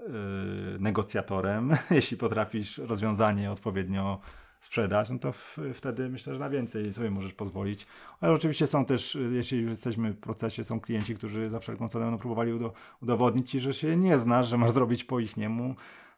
yy, 0.74 0.80
negocjatorem, 0.80 1.72
jeśli 1.92 2.18
potrafisz 2.18 2.78
rozwiązanie 2.78 3.52
odpowiednio 3.52 4.20
sprzedać, 4.62 5.10
no 5.10 5.20
to 5.20 5.34
wtedy 5.74 6.10
myślę, 6.10 6.34
że 6.34 6.40
na 6.40 6.50
więcej 6.50 6.94
sobie 6.94 7.12
możesz 7.12 7.34
pozwolić. 7.34 7.88
Ale 8.22 8.34
oczywiście 8.34 8.68
są 8.68 8.86
też, 8.86 9.18
jeśli 9.32 9.60
już 9.60 9.70
jesteśmy 9.70 10.14
w 10.14 10.20
procesie, 10.20 10.64
są 10.64 10.80
klienci, 10.80 11.16
którzy 11.16 11.50
za 11.50 11.60
wszelką 11.60 11.90
cenę 11.90 12.06
będą 12.06 12.20
próbowali 12.20 12.54
udo, 12.54 12.74
udowodnić 13.02 13.52
ci, 13.52 13.60
że 13.60 13.74
się 13.74 13.98
nie 13.98 14.20
znasz, 14.20 14.48
że 14.48 14.58
masz 14.58 14.72
zrobić 14.72 15.04
po 15.04 15.20
ich 15.20 15.38
niemu, 15.38 15.76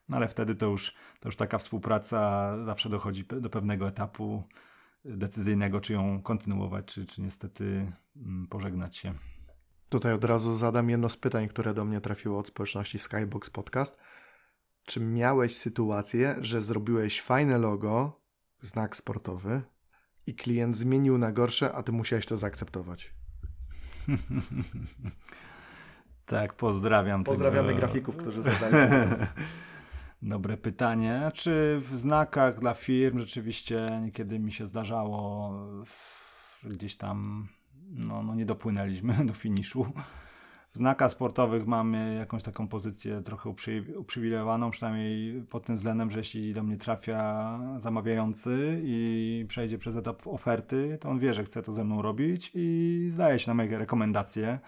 no 0.08 0.16
ale 0.16 0.28
wtedy 0.28 0.54
to 0.54 0.66
już, 0.66 0.94
to 1.20 1.28
już 1.28 1.36
taka 1.36 1.58
współpraca 1.58 2.50
zawsze 2.64 2.88
dochodzi 2.88 3.24
do 3.24 3.50
pewnego 3.50 3.88
etapu 3.88 4.42
decyzyjnego, 5.04 5.80
czy 5.80 5.92
ją 5.92 6.22
kontynuować, 6.22 6.84
czy, 6.86 7.06
czy 7.06 7.22
niestety 7.22 7.92
mm, 8.16 8.46
pożegnać 8.46 8.96
się. 8.96 9.14
Tutaj 9.88 10.12
od 10.12 10.24
razu 10.24 10.54
zadam 10.54 10.90
jedno 10.90 11.08
z 11.08 11.16
pytań, 11.16 11.48
które 11.48 11.74
do 11.74 11.84
mnie 11.84 12.00
trafiło 12.00 12.38
od 12.38 12.48
społeczności 12.48 12.98
Skybox 12.98 13.50
Podcast. 13.50 13.96
Czy 14.86 15.00
miałeś 15.00 15.56
sytuację, 15.56 16.36
że 16.40 16.62
zrobiłeś 16.62 17.22
fajne 17.22 17.58
logo, 17.58 18.20
znak 18.60 18.96
sportowy 18.96 19.62
i 20.26 20.34
klient 20.34 20.76
zmienił 20.76 21.18
na 21.18 21.32
gorsze, 21.32 21.72
a 21.72 21.82
ty 21.82 21.92
musiałeś 21.92 22.26
to 22.26 22.36
zaakceptować? 22.36 23.14
tak, 26.26 26.54
pozdrawiam. 26.54 27.24
Pozdrawiamy 27.24 27.68
tego... 27.68 27.78
grafików, 27.78 28.16
którzy 28.16 28.42
zadali. 28.42 28.76
Dobre 30.22 30.56
pytanie. 30.56 31.30
Czy 31.34 31.80
w 31.80 31.96
znakach 31.96 32.60
dla 32.60 32.74
firm 32.74 33.18
rzeczywiście 33.18 34.00
niekiedy 34.02 34.38
mi 34.38 34.52
się 34.52 34.66
zdarzało, 34.66 35.52
gdzieś 36.64 36.96
tam 36.96 37.48
no, 37.90 38.22
no 38.22 38.34
nie 38.34 38.46
dopłynęliśmy 38.46 39.14
do 39.26 39.32
finiszu. 39.32 39.86
W 40.72 40.76
znakach 40.76 41.12
sportowych 41.12 41.66
mamy 41.66 42.14
jakąś 42.18 42.42
taką 42.42 42.68
pozycję 42.68 43.22
trochę 43.22 43.50
uprzy, 43.50 43.84
uprzywilejowaną, 43.96 44.70
przynajmniej 44.70 45.42
pod 45.42 45.64
tym 45.64 45.76
względem, 45.76 46.10
że 46.10 46.18
jeśli 46.18 46.54
do 46.54 46.62
mnie 46.62 46.76
trafia 46.76 47.58
zamawiający 47.78 48.80
i 48.84 49.44
przejdzie 49.48 49.78
przez 49.78 49.96
etap 49.96 50.26
oferty, 50.26 50.98
to 51.00 51.08
on 51.08 51.18
wie, 51.18 51.34
że 51.34 51.44
chce 51.44 51.62
to 51.62 51.72
ze 51.72 51.84
mną 51.84 52.02
robić 52.02 52.50
i 52.54 53.08
zdaje 53.10 53.38
się 53.38 53.50
na 53.50 53.54
moje 53.54 53.78
rekomendacje. 53.78 54.58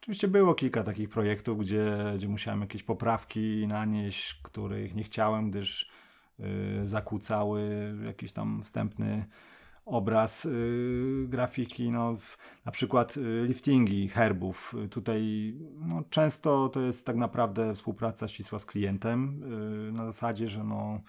Oczywiście 0.00 0.28
było 0.28 0.54
kilka 0.54 0.82
takich 0.82 1.08
projektów, 1.08 1.58
gdzie, 1.58 1.96
gdzie 2.16 2.28
musiałem 2.28 2.60
jakieś 2.60 2.82
poprawki 2.82 3.66
nanieść, 3.66 4.34
których 4.42 4.94
nie 4.94 5.02
chciałem, 5.02 5.50
gdyż 5.50 5.90
yy, 6.38 6.46
zakłócały 6.84 7.92
jakiś 8.04 8.32
tam 8.32 8.62
wstępny 8.62 9.24
obraz 9.86 10.44
yy, 10.44 11.26
grafiki, 11.28 11.90
no, 11.90 12.16
w, 12.16 12.36
na 12.64 12.72
przykład 12.72 13.16
yy, 13.16 13.44
liftingi 13.46 14.08
herbów. 14.08 14.74
Tutaj 14.90 15.54
no, 15.80 16.02
często 16.10 16.68
to 16.68 16.80
jest 16.80 17.06
tak 17.06 17.16
naprawdę 17.16 17.74
współpraca 17.74 18.28
ścisła 18.28 18.58
z 18.58 18.64
klientem 18.64 19.40
yy, 19.86 19.92
na 19.92 20.04
zasadzie, 20.04 20.48
że 20.48 20.64
no, 20.64 21.00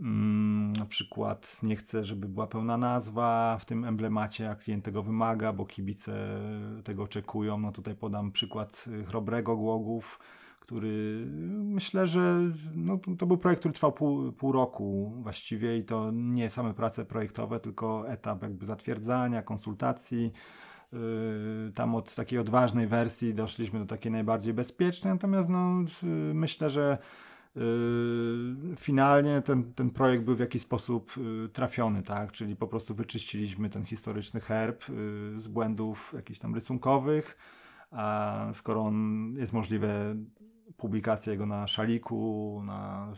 mm, 0.00 0.72
na 0.72 0.86
przykład 0.86 1.62
nie 1.62 1.76
chcę, 1.76 2.04
żeby 2.04 2.28
była 2.28 2.46
pełna 2.46 2.76
nazwa 2.76 3.58
w 3.60 3.64
tym 3.64 3.84
emblemacie, 3.84 4.50
a 4.50 4.54
klient 4.54 4.84
tego 4.84 5.02
wymaga, 5.02 5.52
bo 5.52 5.66
kibice 5.66 6.40
tego 6.84 7.02
oczekują. 7.02 7.58
No 7.58 7.72
tutaj 7.72 7.94
podam 7.94 8.32
przykład 8.32 8.84
y, 8.88 9.04
Chrobrego 9.04 9.56
Głogów, 9.56 10.18
który 10.64 11.26
myślę, 11.48 12.06
że 12.06 12.40
no, 12.74 12.98
to 13.18 13.26
był 13.26 13.36
projekt, 13.38 13.60
który 13.60 13.74
trwał 13.74 13.92
pół, 13.92 14.32
pół 14.32 14.52
roku 14.52 15.12
właściwie 15.22 15.78
i 15.78 15.84
to 15.84 16.10
nie 16.12 16.50
same 16.50 16.74
prace 16.74 17.04
projektowe, 17.04 17.60
tylko 17.60 18.08
etap 18.08 18.42
jakby 18.42 18.66
zatwierdzania, 18.66 19.42
konsultacji. 19.42 20.32
Yy, 20.92 21.72
tam 21.74 21.94
od 21.94 22.14
takiej 22.14 22.38
odważnej 22.38 22.86
wersji 22.86 23.34
doszliśmy 23.34 23.78
do 23.78 23.86
takiej 23.86 24.12
najbardziej 24.12 24.54
bezpiecznej, 24.54 25.12
natomiast 25.12 25.48
no, 25.50 25.84
yy, 26.02 26.34
myślę, 26.34 26.70
że 26.70 26.98
yy, 27.56 27.62
finalnie 28.76 29.42
ten, 29.42 29.74
ten 29.74 29.90
projekt 29.90 30.24
był 30.24 30.36
w 30.36 30.40
jakiś 30.40 30.62
sposób 30.62 31.14
trafiony, 31.52 32.02
tak? 32.02 32.32
Czyli 32.32 32.56
po 32.56 32.66
prostu 32.66 32.94
wyczyściliśmy 32.94 33.70
ten 33.70 33.84
historyczny 33.84 34.40
herb 34.40 34.84
z 35.36 35.48
błędów 35.48 36.12
jakichś 36.16 36.38
tam 36.38 36.54
rysunkowych, 36.54 37.36
a 37.90 38.46
skoro 38.52 38.80
on 38.80 39.34
jest 39.36 39.52
możliwe 39.52 40.16
publikację 40.76 41.32
jego 41.32 41.46
na 41.46 41.66
szaliku, 41.66 42.62
na 42.64 43.12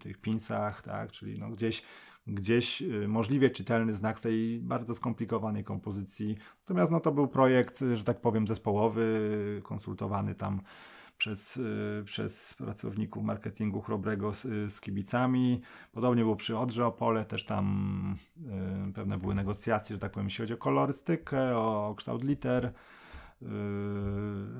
tych 0.00 0.18
pinsach, 0.18 0.82
tak, 0.82 1.12
czyli 1.12 1.38
no 1.38 1.50
gdzieś, 1.50 1.82
gdzieś 2.26 2.82
y, 2.82 3.08
możliwie 3.08 3.50
czytelny 3.50 3.92
znak 3.92 4.18
z 4.18 4.22
tej 4.22 4.60
bardzo 4.60 4.94
skomplikowanej 4.94 5.64
kompozycji. 5.64 6.36
Natomiast 6.60 6.92
no 6.92 7.00
to 7.00 7.12
był 7.12 7.28
projekt, 7.28 7.84
że 7.94 8.04
tak 8.04 8.20
powiem, 8.20 8.46
zespołowy, 8.46 9.60
konsultowany 9.64 10.34
tam 10.34 10.60
przez, 11.18 11.56
y, 11.56 12.02
przez 12.04 12.54
pracowników 12.54 13.24
marketingu 13.24 13.80
Chrobrego 13.80 14.32
z, 14.32 14.42
z 14.72 14.80
kibicami. 14.80 15.60
Podobnie 15.92 16.22
było 16.22 16.36
przy 16.36 16.58
Odrze 16.58 16.86
Opole, 16.86 17.24
też 17.24 17.44
tam 17.44 18.16
y, 18.88 18.92
pewne 18.92 19.18
były 19.18 19.34
negocjacje, 19.34 19.96
że 19.96 20.00
tak 20.00 20.12
powiem, 20.12 20.26
jeśli 20.26 20.42
chodzi 20.42 20.54
o 20.54 20.56
kolorystykę, 20.56 21.56
o 21.56 21.94
kształt 21.96 22.24
liter. 22.24 22.72
Yy, 23.42 23.48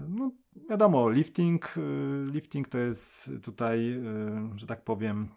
no, 0.09 0.33
wiadomo, 0.71 1.11
lifting, 1.11 1.75
yy, 1.77 2.33
lifting 2.33 2.69
to 2.69 2.79
jest 2.79 3.31
tutaj, 3.43 3.87
yy, 3.87 4.51
że 4.55 4.67
tak 4.67 4.85
powiem, 4.85 5.29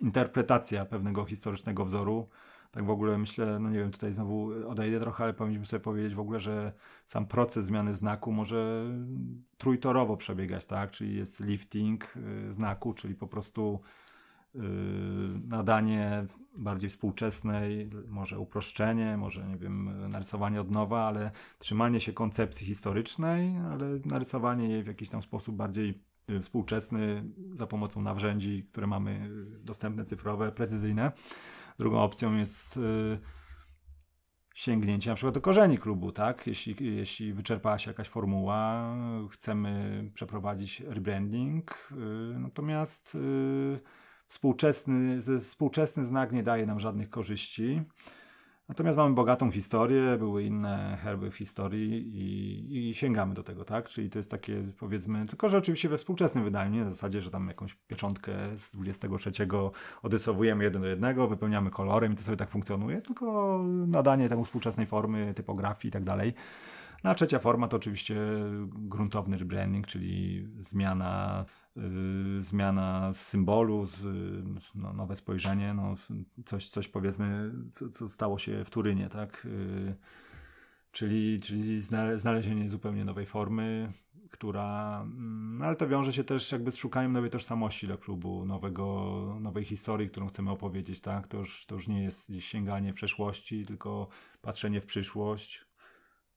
interpretacja 0.00 0.84
pewnego 0.84 1.24
historycznego 1.24 1.84
wzoru. 1.84 2.28
Tak 2.70 2.84
w 2.84 2.90
ogóle 2.90 3.18
myślę, 3.18 3.58
no 3.58 3.70
nie 3.70 3.78
wiem, 3.78 3.90
tutaj 3.90 4.12
znowu 4.12 4.50
odejdę 4.68 5.00
trochę, 5.00 5.24
ale 5.24 5.34
powinniśmy 5.34 5.66
sobie 5.66 5.80
powiedzieć 5.80 6.14
w 6.14 6.20
ogóle, 6.20 6.40
że 6.40 6.72
sam 7.06 7.26
proces 7.26 7.66
zmiany 7.66 7.94
znaku 7.94 8.32
może 8.32 8.84
trójtorowo 9.58 10.16
przebiegać, 10.16 10.66
tak? 10.66 10.90
Czyli 10.90 11.16
jest 11.16 11.40
lifting 11.40 12.14
znaku, 12.48 12.94
czyli 12.94 13.14
po 13.14 13.26
prostu 13.26 13.80
nadanie 15.48 16.26
bardziej 16.58 16.90
współczesnej, 16.90 17.90
może 18.08 18.38
uproszczenie, 18.38 19.16
może 19.16 19.46
nie 19.46 19.56
wiem, 19.56 20.08
narysowanie 20.08 20.60
od 20.60 20.70
nowa, 20.70 21.06
ale 21.06 21.30
trzymanie 21.58 22.00
się 22.00 22.12
koncepcji 22.12 22.66
historycznej, 22.66 23.56
ale 23.56 23.86
narysowanie 24.04 24.68
jej 24.68 24.82
w 24.82 24.86
jakiś 24.86 25.08
tam 25.08 25.22
sposób 25.22 25.56
bardziej 25.56 26.02
y, 26.30 26.40
współczesny 26.40 27.24
za 27.54 27.66
pomocą 27.66 28.02
narzędzi, 28.02 28.66
które 28.72 28.86
mamy 28.86 29.30
dostępne, 29.60 30.04
cyfrowe, 30.04 30.52
precyzyjne. 30.52 31.12
Drugą 31.78 32.00
opcją 32.00 32.34
jest 32.34 32.76
y, 32.76 33.18
sięgnięcie 34.54 35.10
na 35.10 35.16
przykład 35.16 35.34
do 35.34 35.40
korzeni 35.40 35.78
klubu, 35.78 36.12
tak? 36.12 36.46
Jeśli, 36.46 36.96
jeśli 36.96 37.32
wyczerpała 37.32 37.78
się 37.78 37.90
jakaś 37.90 38.08
formuła, 38.08 38.94
chcemy 39.30 40.04
przeprowadzić 40.14 40.80
rebranding, 40.80 41.90
natomiast 42.38 43.16
współczesny, 44.30 45.18
współczesny 45.40 46.04
znak 46.04 46.32
nie 46.32 46.42
daje 46.42 46.66
nam 46.66 46.80
żadnych 46.80 47.10
korzyści. 47.10 47.82
Natomiast 48.68 48.98
mamy 48.98 49.14
bogatą 49.14 49.50
historię, 49.50 50.16
były 50.18 50.44
inne 50.44 50.98
herby 51.02 51.30
w 51.30 51.36
historii 51.36 51.92
i, 52.14 52.90
i, 52.90 52.94
sięgamy 52.94 53.34
do 53.34 53.42
tego, 53.42 53.64
tak? 53.64 53.88
Czyli 53.88 54.10
to 54.10 54.18
jest 54.18 54.30
takie, 54.30 54.62
powiedzmy, 54.78 55.26
tylko 55.26 55.48
że 55.48 55.58
oczywiście 55.58 55.88
we 55.88 55.98
współczesnym 55.98 56.44
wydaniu, 56.44 56.70
nie 56.70 56.84
na 56.84 56.90
zasadzie, 56.90 57.20
że 57.20 57.30
tam 57.30 57.48
jakąś 57.48 57.74
pieczątkę 57.74 58.32
z 58.56 58.70
23 58.70 59.30
odrysowujemy 60.02 60.64
jeden 60.64 60.82
do 60.82 60.88
jednego, 60.88 61.28
wypełniamy 61.28 61.70
kolorem 61.70 62.12
i 62.12 62.16
to 62.16 62.22
sobie 62.22 62.36
tak 62.36 62.50
funkcjonuje, 62.50 63.02
tylko 63.02 63.58
nadanie 63.86 64.28
temu 64.28 64.44
współczesnej 64.44 64.86
formy, 64.86 65.34
typografii 65.34 65.88
i 65.88 65.92
tak 65.92 66.04
dalej. 66.04 66.34
No 67.04 67.10
a 67.10 67.14
trzecia 67.14 67.38
forma 67.38 67.68
to 67.68 67.76
oczywiście 67.76 68.16
gruntowny 68.68 69.38
rebranding, 69.38 69.86
czyli 69.86 70.46
zmiana, 70.58 71.44
yy, 71.76 72.42
zmiana 72.42 73.12
symbolu, 73.14 73.86
z, 73.86 74.02
no, 74.74 74.92
nowe 74.92 75.16
spojrzenie, 75.16 75.74
no, 75.74 75.94
coś, 76.44 76.68
coś 76.68 76.88
powiedzmy, 76.88 77.52
co, 77.72 77.88
co 77.88 78.08
stało 78.08 78.38
się 78.38 78.64
w 78.64 78.70
Turynie, 78.70 79.08
tak? 79.08 79.46
Yy, 79.50 79.94
czyli, 80.92 81.40
czyli 81.40 81.80
znalezienie 82.16 82.68
zupełnie 82.70 83.04
nowej 83.04 83.26
formy, 83.26 83.92
która, 84.30 85.04
no 85.58 85.64
ale 85.64 85.76
to 85.76 85.88
wiąże 85.88 86.12
się 86.12 86.24
też 86.24 86.52
jakby 86.52 86.72
z 86.72 86.76
szukaniem 86.76 87.12
nowej 87.12 87.30
tożsamości 87.30 87.86
dla 87.86 87.96
klubu, 87.96 88.46
nowego, 88.46 89.36
nowej 89.40 89.64
historii, 89.64 90.10
którą 90.10 90.28
chcemy 90.28 90.50
opowiedzieć, 90.50 91.00
tak? 91.00 91.28
To 91.28 91.38
już, 91.38 91.66
to 91.66 91.74
już 91.74 91.88
nie 91.88 92.02
jest 92.02 92.32
sięganie 92.38 92.92
przeszłości, 92.92 93.66
tylko 93.66 94.08
patrzenie 94.40 94.80
w 94.80 94.86
przyszłość, 94.86 95.69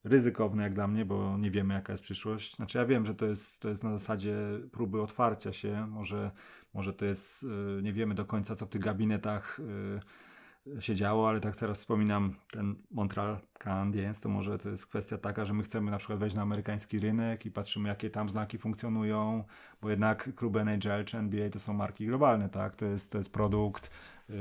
ryzykowne 0.04 0.64
jak 0.64 0.74
dla 0.74 0.88
mnie, 0.88 1.06
bo 1.06 1.38
nie 1.38 1.52
wiemy 1.52 1.74
jaka 1.74 1.94
jest 1.94 2.04
przyszłość. 2.04 2.56
Znaczy 2.56 2.78
ja 2.78 2.86
wiem, 2.86 3.06
że 3.06 3.16
to 3.16 3.26
jest, 3.26 3.62
to 3.62 3.70
jest 3.70 3.84
na 3.84 3.92
zasadzie 3.92 4.36
próby 4.72 5.02
otwarcia 5.02 5.54
się, 5.54 5.88
może, 5.88 6.32
może 6.74 6.94
to 6.94 7.06
jest, 7.06 7.44
y, 7.44 7.82
nie 7.84 7.94
wiemy 7.94 8.16
do 8.16 8.26
końca 8.26 8.56
co 8.56 8.66
w 8.66 8.70
tych 8.70 8.82
gabinetach 8.82 9.60
y, 9.60 10.82
się 10.82 10.96
działo, 10.96 11.30
ale 11.30 11.40
tak 11.40 11.56
teraz 11.56 11.78
wspominam 11.78 12.36
ten 12.52 12.76
Montreal 12.92 13.38
Canadiens, 13.60 14.22
to 14.22 14.30
może 14.30 14.58
to 14.58 14.70
jest 14.70 14.88
kwestia 14.88 15.18
taka, 15.18 15.46
że 15.46 15.54
my 15.54 15.64
chcemy 15.64 15.92
na 15.92 15.98
przykład 15.98 16.20
wejść 16.20 16.36
na 16.36 16.42
amerykański 16.42 17.00
rynek 17.00 17.46
i 17.46 17.52
patrzymy 17.52 17.90
jakie 17.90 18.10
tam 18.10 18.30
znaki 18.30 18.58
funkcjonują, 18.58 19.44
bo 19.82 19.90
jednak 19.90 20.36
klub 20.36 20.56
NHL 20.56 21.06
czy 21.06 21.18
NBA 21.18 21.50
to 21.50 21.60
są 21.60 21.74
marki 21.74 22.06
globalne, 22.08 22.50
tak? 22.50 22.76
To 22.76 22.86
jest, 22.86 23.12
to 23.12 23.18
jest 23.18 23.34
produkt 23.34 23.92
y, 24.30 24.34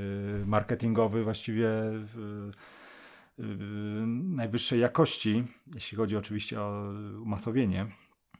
marketingowy 0.45 1.23
właściwie 1.23 1.69
najwyższej 3.37 4.79
jakości, 4.79 5.43
jeśli 5.73 5.97
chodzi 5.97 6.17
oczywiście 6.17 6.61
o 6.61 6.93
umasowienie. 7.21 7.87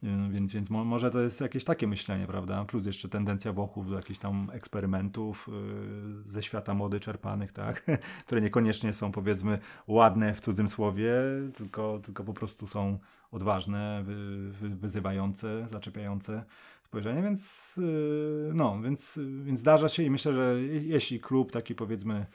Yy, 0.04 0.30
więc, 0.30 0.54
więc 0.54 0.70
może 0.70 1.12
to 1.12 1.22
jest 1.22 1.42
jakieś 1.42 1.64
takie 1.64 1.88
myślenie, 1.88 2.28
prawda? 2.28 2.66
Plus 2.66 2.86
jeszcze 2.86 3.10
tendencja 3.10 3.54
Włochów 3.54 3.90
do 3.90 3.96
jakichś 3.96 4.20
tam 4.20 4.50
eksperymentów 4.54 5.50
yy, 5.52 6.32
ze 6.32 6.44
świata 6.44 6.74
mody 6.74 7.00
czerpanych, 7.00 7.52
tak? 7.52 7.86
Które 8.26 8.42
niekoniecznie 8.42 8.94
są 8.94 9.12
powiedzmy 9.12 9.60
ładne 9.88 10.34
w 10.34 10.42
cudzym 10.42 10.70
słowie, 10.70 11.14
tylko, 11.56 12.00
tylko 12.04 12.24
po 12.24 12.34
prostu 12.34 12.68
są 12.68 13.00
odważne, 13.32 14.04
wyzywające, 14.62 15.68
zaczepiające 15.68 16.44
spojrzenie, 16.84 17.22
więc 17.22 17.80
no, 18.54 18.82
więc, 18.82 19.20
więc 19.44 19.60
zdarza 19.60 19.90
się 19.90 20.04
i 20.04 20.10
myślę, 20.10 20.34
że 20.34 20.62
jeśli 20.64 21.20
klub 21.20 21.52
taki 21.52 21.76
powiedzmy 21.76 22.26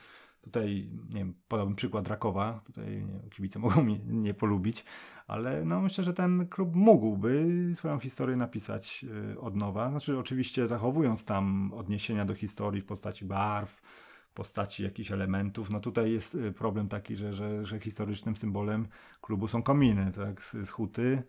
Tutaj, 0.48 0.90
nie 1.08 1.18
wiem, 1.18 1.34
podałbym 1.48 1.76
przykład 1.76 2.08
Rakowa, 2.08 2.60
tutaj 2.66 3.04
nie 3.04 3.30
kibice 3.30 3.58
mogą 3.58 3.82
mnie 3.82 3.98
nie 4.06 4.34
polubić, 4.34 4.84
ale 5.26 5.64
no 5.64 5.80
myślę, 5.80 6.04
że 6.04 6.14
ten 6.14 6.46
klub 6.48 6.74
mógłby 6.74 7.46
swoją 7.74 7.98
historię 7.98 8.36
napisać 8.36 9.04
y, 9.32 9.40
od 9.40 9.56
nowa. 9.56 9.90
Znaczy 9.90 10.18
oczywiście 10.18 10.68
zachowując 10.68 11.24
tam 11.24 11.72
odniesienia 11.74 12.24
do 12.24 12.34
historii 12.34 12.82
w 12.82 12.86
postaci 12.86 13.24
barw, 13.24 13.82
w 14.30 14.32
postaci 14.34 14.82
jakichś 14.82 15.10
elementów. 15.10 15.70
No 15.70 15.80
tutaj 15.80 16.12
jest 16.12 16.34
y, 16.34 16.52
problem 16.52 16.88
taki, 16.88 17.16
że, 17.16 17.34
że, 17.34 17.64
że 17.64 17.80
historycznym 17.80 18.36
symbolem 18.36 18.88
klubu 19.20 19.48
są 19.48 19.62
kominy, 19.62 20.12
tak, 20.16 20.42
z, 20.42 20.52
z 20.68 20.70
huty 20.70 21.22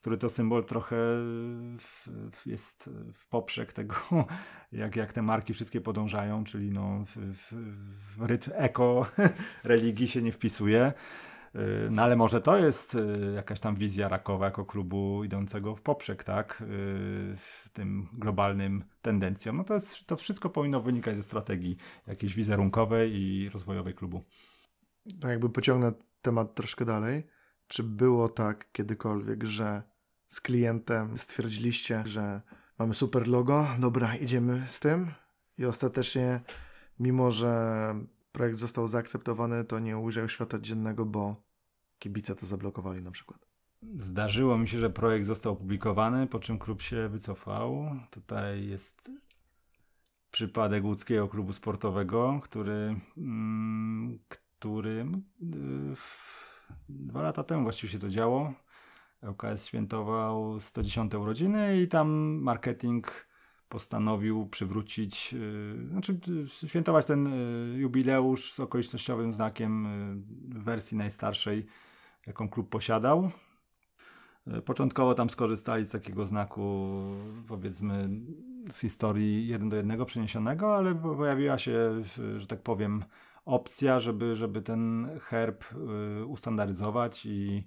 który 0.00 0.18
to 0.18 0.30
symbol 0.30 0.64
trochę 0.64 0.96
w, 1.78 2.08
w 2.32 2.46
jest 2.46 2.90
w 3.14 3.28
poprzek 3.28 3.72
tego, 3.72 3.94
jak, 4.72 4.96
jak 4.96 5.12
te 5.12 5.22
marki 5.22 5.54
wszystkie 5.54 5.80
podążają, 5.80 6.44
czyli 6.44 6.70
no, 6.70 7.04
w, 7.04 7.16
w, 7.16 7.52
w 8.16 8.22
rytm 8.22 8.50
eko 8.54 9.06
religii 9.64 10.08
się 10.08 10.22
nie 10.22 10.32
wpisuje. 10.32 10.92
Y, 11.54 11.88
no 11.90 12.02
ale 12.02 12.16
może 12.16 12.40
to 12.40 12.58
jest 12.58 12.94
y, 12.94 13.32
jakaś 13.34 13.60
tam 13.60 13.76
wizja 13.76 14.08
rakowa 14.08 14.44
jako 14.44 14.64
klubu 14.64 15.24
idącego 15.24 15.76
w 15.76 15.82
poprzek, 15.82 16.24
tak? 16.24 16.60
Y, 16.60 16.64
w 17.36 17.68
tym 17.72 18.08
globalnym 18.12 18.84
tendencjom. 19.02 19.56
No 19.56 19.64
to, 19.64 19.74
jest, 19.74 20.06
to 20.06 20.16
wszystko 20.16 20.50
powinno 20.50 20.80
wynikać 20.80 21.16
ze 21.16 21.22
strategii 21.22 21.76
jakiejś 22.06 22.34
wizerunkowej 22.34 23.12
i 23.14 23.48
rozwojowej 23.48 23.94
klubu. 23.94 24.24
Tak 25.20 25.30
jakby 25.30 25.50
pociągnę 25.50 25.92
temat 26.22 26.54
troszkę 26.54 26.84
dalej 26.84 27.37
czy 27.68 27.82
było 27.82 28.28
tak 28.28 28.72
kiedykolwiek, 28.72 29.44
że 29.44 29.82
z 30.28 30.40
klientem 30.40 31.18
stwierdziliście, 31.18 32.02
że 32.06 32.40
mamy 32.78 32.94
super 32.94 33.28
logo, 33.28 33.66
dobra, 33.78 34.16
idziemy 34.16 34.66
z 34.66 34.80
tym 34.80 35.10
i 35.58 35.64
ostatecznie, 35.64 36.40
mimo 37.00 37.30
że 37.30 37.94
projekt 38.32 38.58
został 38.58 38.88
zaakceptowany, 38.88 39.64
to 39.64 39.78
nie 39.78 39.98
ujrzał 39.98 40.28
świata 40.28 40.58
dziennego, 40.58 41.04
bo 41.04 41.42
kibice 41.98 42.34
to 42.34 42.46
zablokowali 42.46 43.02
na 43.02 43.10
przykład. 43.10 43.48
Zdarzyło 43.98 44.58
mi 44.58 44.68
się, 44.68 44.78
że 44.78 44.90
projekt 44.90 45.26
został 45.26 45.52
opublikowany, 45.52 46.26
po 46.26 46.38
czym 46.38 46.58
klub 46.58 46.82
się 46.82 47.08
wycofał. 47.08 47.90
Tutaj 48.10 48.66
jest 48.66 49.10
przypadek 50.30 50.84
łódzkiego 50.84 51.28
klubu 51.28 51.52
sportowego, 51.52 52.40
który, 52.42 53.00
mm, 53.16 54.18
który 54.28 55.06
yy, 55.40 55.96
dwa 56.88 57.22
lata 57.22 57.44
temu 57.44 57.62
właściwie 57.62 57.92
się 57.92 57.98
to 57.98 58.08
działo. 58.08 58.52
ŁKS 59.22 59.66
świętował 59.66 60.60
110 60.60 61.14
urodziny 61.14 61.80
i 61.80 61.88
tam 61.88 62.08
marketing 62.42 63.28
postanowił 63.68 64.46
przywrócić, 64.46 65.32
yy, 65.32 65.88
znaczy 65.90 66.20
yy, 66.62 66.68
świętować 66.68 67.06
ten 67.06 67.24
yy, 67.72 67.78
jubileusz 67.78 68.52
z 68.52 68.60
okolicznościowym 68.60 69.34
znakiem 69.34 69.88
w 70.48 70.64
wersji 70.64 70.96
najstarszej, 70.96 71.66
jaką 72.26 72.48
klub 72.48 72.70
posiadał. 72.70 73.30
Początkowo 74.64 75.14
tam 75.14 75.30
skorzystali 75.30 75.84
z 75.84 75.90
takiego 75.90 76.26
znaku, 76.26 76.90
powiedzmy, 77.48 78.08
z 78.70 78.78
historii 78.78 79.48
jeden 79.48 79.68
do 79.68 79.76
jednego 79.76 80.04
przeniesionego, 80.04 80.76
ale 80.76 80.94
pojawiła 80.94 81.58
się, 81.58 82.02
że 82.36 82.46
tak 82.46 82.62
powiem, 82.62 83.04
opcja, 83.48 84.00
żeby, 84.00 84.36
żeby 84.36 84.62
ten 84.62 85.08
herb 85.20 85.64
y, 86.20 86.26
ustandaryzować 86.26 87.26
i 87.26 87.66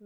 y, 0.00 0.04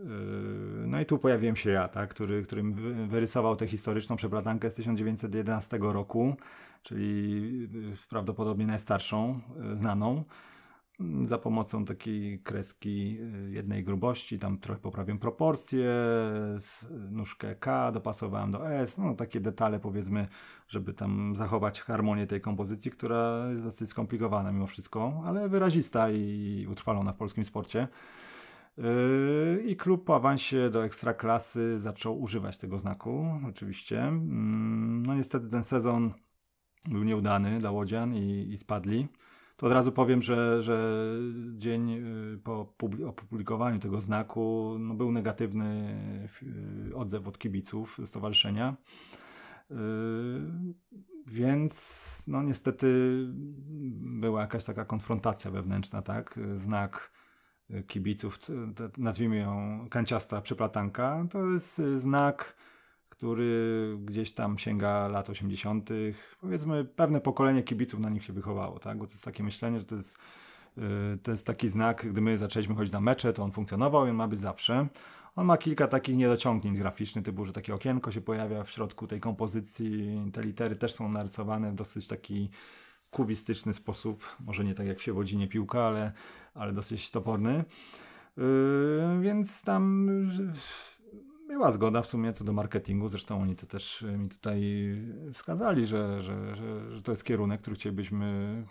no 0.87 1.01
i 1.01 1.07
tu 1.07 1.19
pojawiłem 1.19 1.57
się 1.57 1.71
ja, 1.71 1.89
tak, 1.89 2.11
który, 2.11 2.43
którym 2.43 2.73
wyrysował 3.09 3.57
tę 3.57 3.67
historyczną 3.67 4.17
przeplatankę 4.17 4.71
z 4.71 4.75
1911 4.75 5.79
roku, 5.81 6.37
czyli 6.83 7.69
y, 8.05 8.09
prawdopodobnie 8.09 8.67
najstarszą 8.67 9.41
znaną 9.75 10.25
za 11.25 11.39
pomocą 11.39 11.85
takiej 11.85 12.41
kreski 12.43 13.19
y, 13.21 13.51
jednej 13.51 13.85
grubości, 13.85 14.39
tam 14.39 14.59
trochę 14.59 14.81
poprawiłem 14.81 15.19
proporcje, 15.19 15.91
nóżkę 17.11 17.55
K 17.55 17.93
dopasowałem 17.93 18.51
do 18.51 18.71
S, 18.71 18.99
no 18.99 19.15
takie 19.15 19.41
detale 19.41 19.81
powiedzmy, 19.81 20.29
żeby 20.69 20.95
tam 20.95 21.35
zachować 21.37 21.81
harmonię 21.81 22.27
tej 22.27 22.41
kompozycji, 22.41 22.91
która 22.91 23.49
jest 23.51 23.65
dosyć 23.65 23.89
skomplikowana 23.89 24.53
mimo 24.53 24.67
wszystko, 24.67 25.23
ale 25.27 25.49
wyrazista 25.49 26.11
i 26.11 26.67
utrwalona 26.71 27.13
w 27.13 27.17
polskim 27.17 27.45
sporcie. 27.45 27.89
Y, 28.79 29.63
I 29.67 29.77
klub 29.77 30.05
po 30.05 30.17
awansie 30.17 30.71
do 30.71 30.85
ekstraklasy 30.85 31.79
zaczął 31.79 32.21
używać 32.21 32.59
tego 32.59 32.79
znaku, 32.79 33.27
oczywiście. 33.49 34.03
Mm, 34.03 35.03
no 35.07 35.15
niestety 35.15 35.49
ten 35.49 35.65
sezon 35.65 36.13
był 36.89 37.05
nieudany 37.05 37.59
dla 37.59 37.71
Łodzian 37.71 38.15
i, 38.15 38.53
i 38.53 38.59
spadli 38.59 39.09
to 39.57 39.67
od 39.67 39.73
razu 39.73 39.93
powiem, 39.93 40.23
że, 40.23 40.63
że 40.63 41.07
dzień 41.57 41.91
y, 41.91 42.39
po 42.45 42.75
opublikowaniu 43.07 43.79
tego 43.79 44.01
znaku 44.01 44.77
no, 44.79 44.95
był 44.95 45.13
negatywny 45.13 45.99
y, 46.91 46.97
odzew 46.97 47.29
od 47.29 47.39
kibiców 47.39 47.99
stowarzyszenia. 48.05 48.77
Y, 49.71 49.75
więc 51.27 52.25
no 52.27 52.43
niestety 52.43 52.87
była 54.01 54.41
jakaś 54.41 54.65
taka 54.65 54.85
konfrontacja 54.85 55.51
wewnętrzna, 55.51 56.03
tak? 56.03 56.39
Znak 56.57 57.13
kibiców, 57.87 58.39
nazwijmy 58.99 59.37
ją 59.37 59.87
kanciasta 59.91 60.41
przeplatanka, 60.41 61.27
to 61.31 61.47
jest 61.47 61.83
znak 61.97 62.57
który 63.23 63.97
gdzieś 64.05 64.33
tam 64.33 64.59
sięga 64.59 65.09
lat 65.09 65.31
80. 65.31 65.91
Powiedzmy, 66.41 66.85
pewne 66.85 67.21
pokolenie 67.21 67.63
kibiców 67.63 68.01
na 68.01 68.11
nich 68.11 68.25
się 68.25 68.33
wychowało, 68.33 68.79
tak? 68.79 68.99
Bo 68.99 69.07
to 69.07 69.13
jest 69.13 69.25
takie 69.25 69.43
myślenie, 69.43 69.79
że 69.79 69.85
to 69.85 69.95
jest, 69.95 70.19
yy, 70.77 70.85
to 71.23 71.31
jest 71.31 71.47
taki 71.47 71.69
znak, 71.69 72.07
gdy 72.11 72.21
my 72.21 72.39
zaczęliśmy 72.39 72.75
chodzić 72.75 72.93
na 72.93 73.01
mecze, 73.01 73.33
to 73.33 73.43
on 73.43 73.53
funkcjonował 73.53 74.07
i 74.07 74.11
on 74.11 74.17
ma 74.17 74.29
być 74.29 74.41
zawsze. 74.41 74.87
On 75.37 75.47
ma 75.47 75.59
kilka 75.59 75.89
takich 75.89 76.17
niedociągnięć 76.17 76.79
graficznych, 76.79 77.25
typu, 77.25 77.45
że 77.45 77.53
takie 77.53 77.75
okienko 77.75 78.11
się 78.13 78.21
pojawia 78.21 78.65
w 78.65 78.71
środku 78.71 79.07
tej 79.07 79.21
kompozycji, 79.21 80.23
te 80.33 80.43
litery 80.43 80.77
też 80.77 80.95
są 80.95 81.09
narysowane 81.09 81.73
w 81.73 81.75
dosyć 81.75 82.09
taki 82.09 82.51
kubistyczny 83.11 83.75
sposób, 83.75 84.37
może 84.41 84.65
nie 84.65 84.75
tak 84.75 84.87
jak 84.87 84.99
w 84.99 85.03
Siewodzinie 85.03 85.49
piłka, 85.49 85.83
ale, 85.83 86.13
ale 86.55 86.73
dosyć 86.73 87.11
toporny. 87.11 87.65
Yy, 88.37 88.45
więc 89.21 89.65
tam 89.65 90.09
była 91.49 91.73
zgoda 91.73 92.03
w 92.03 92.07
sumie 92.07 92.33
co 92.33 92.45
do 92.45 92.53
marketingu, 92.53 93.09
zresztą 93.09 93.43
oni 93.43 93.57
to 93.57 93.67
też 93.67 94.05
mi 94.19 94.29
tutaj 94.29 94.63
wskazali, 95.33 95.87
że, 95.87 96.23
że, 96.23 96.57
że, 96.57 96.97
że 96.97 97.03
to 97.03 97.13
jest 97.13 97.25
kierunek, 97.25 97.61
który 97.61 97.77
chcielibyśmy 97.77 98.65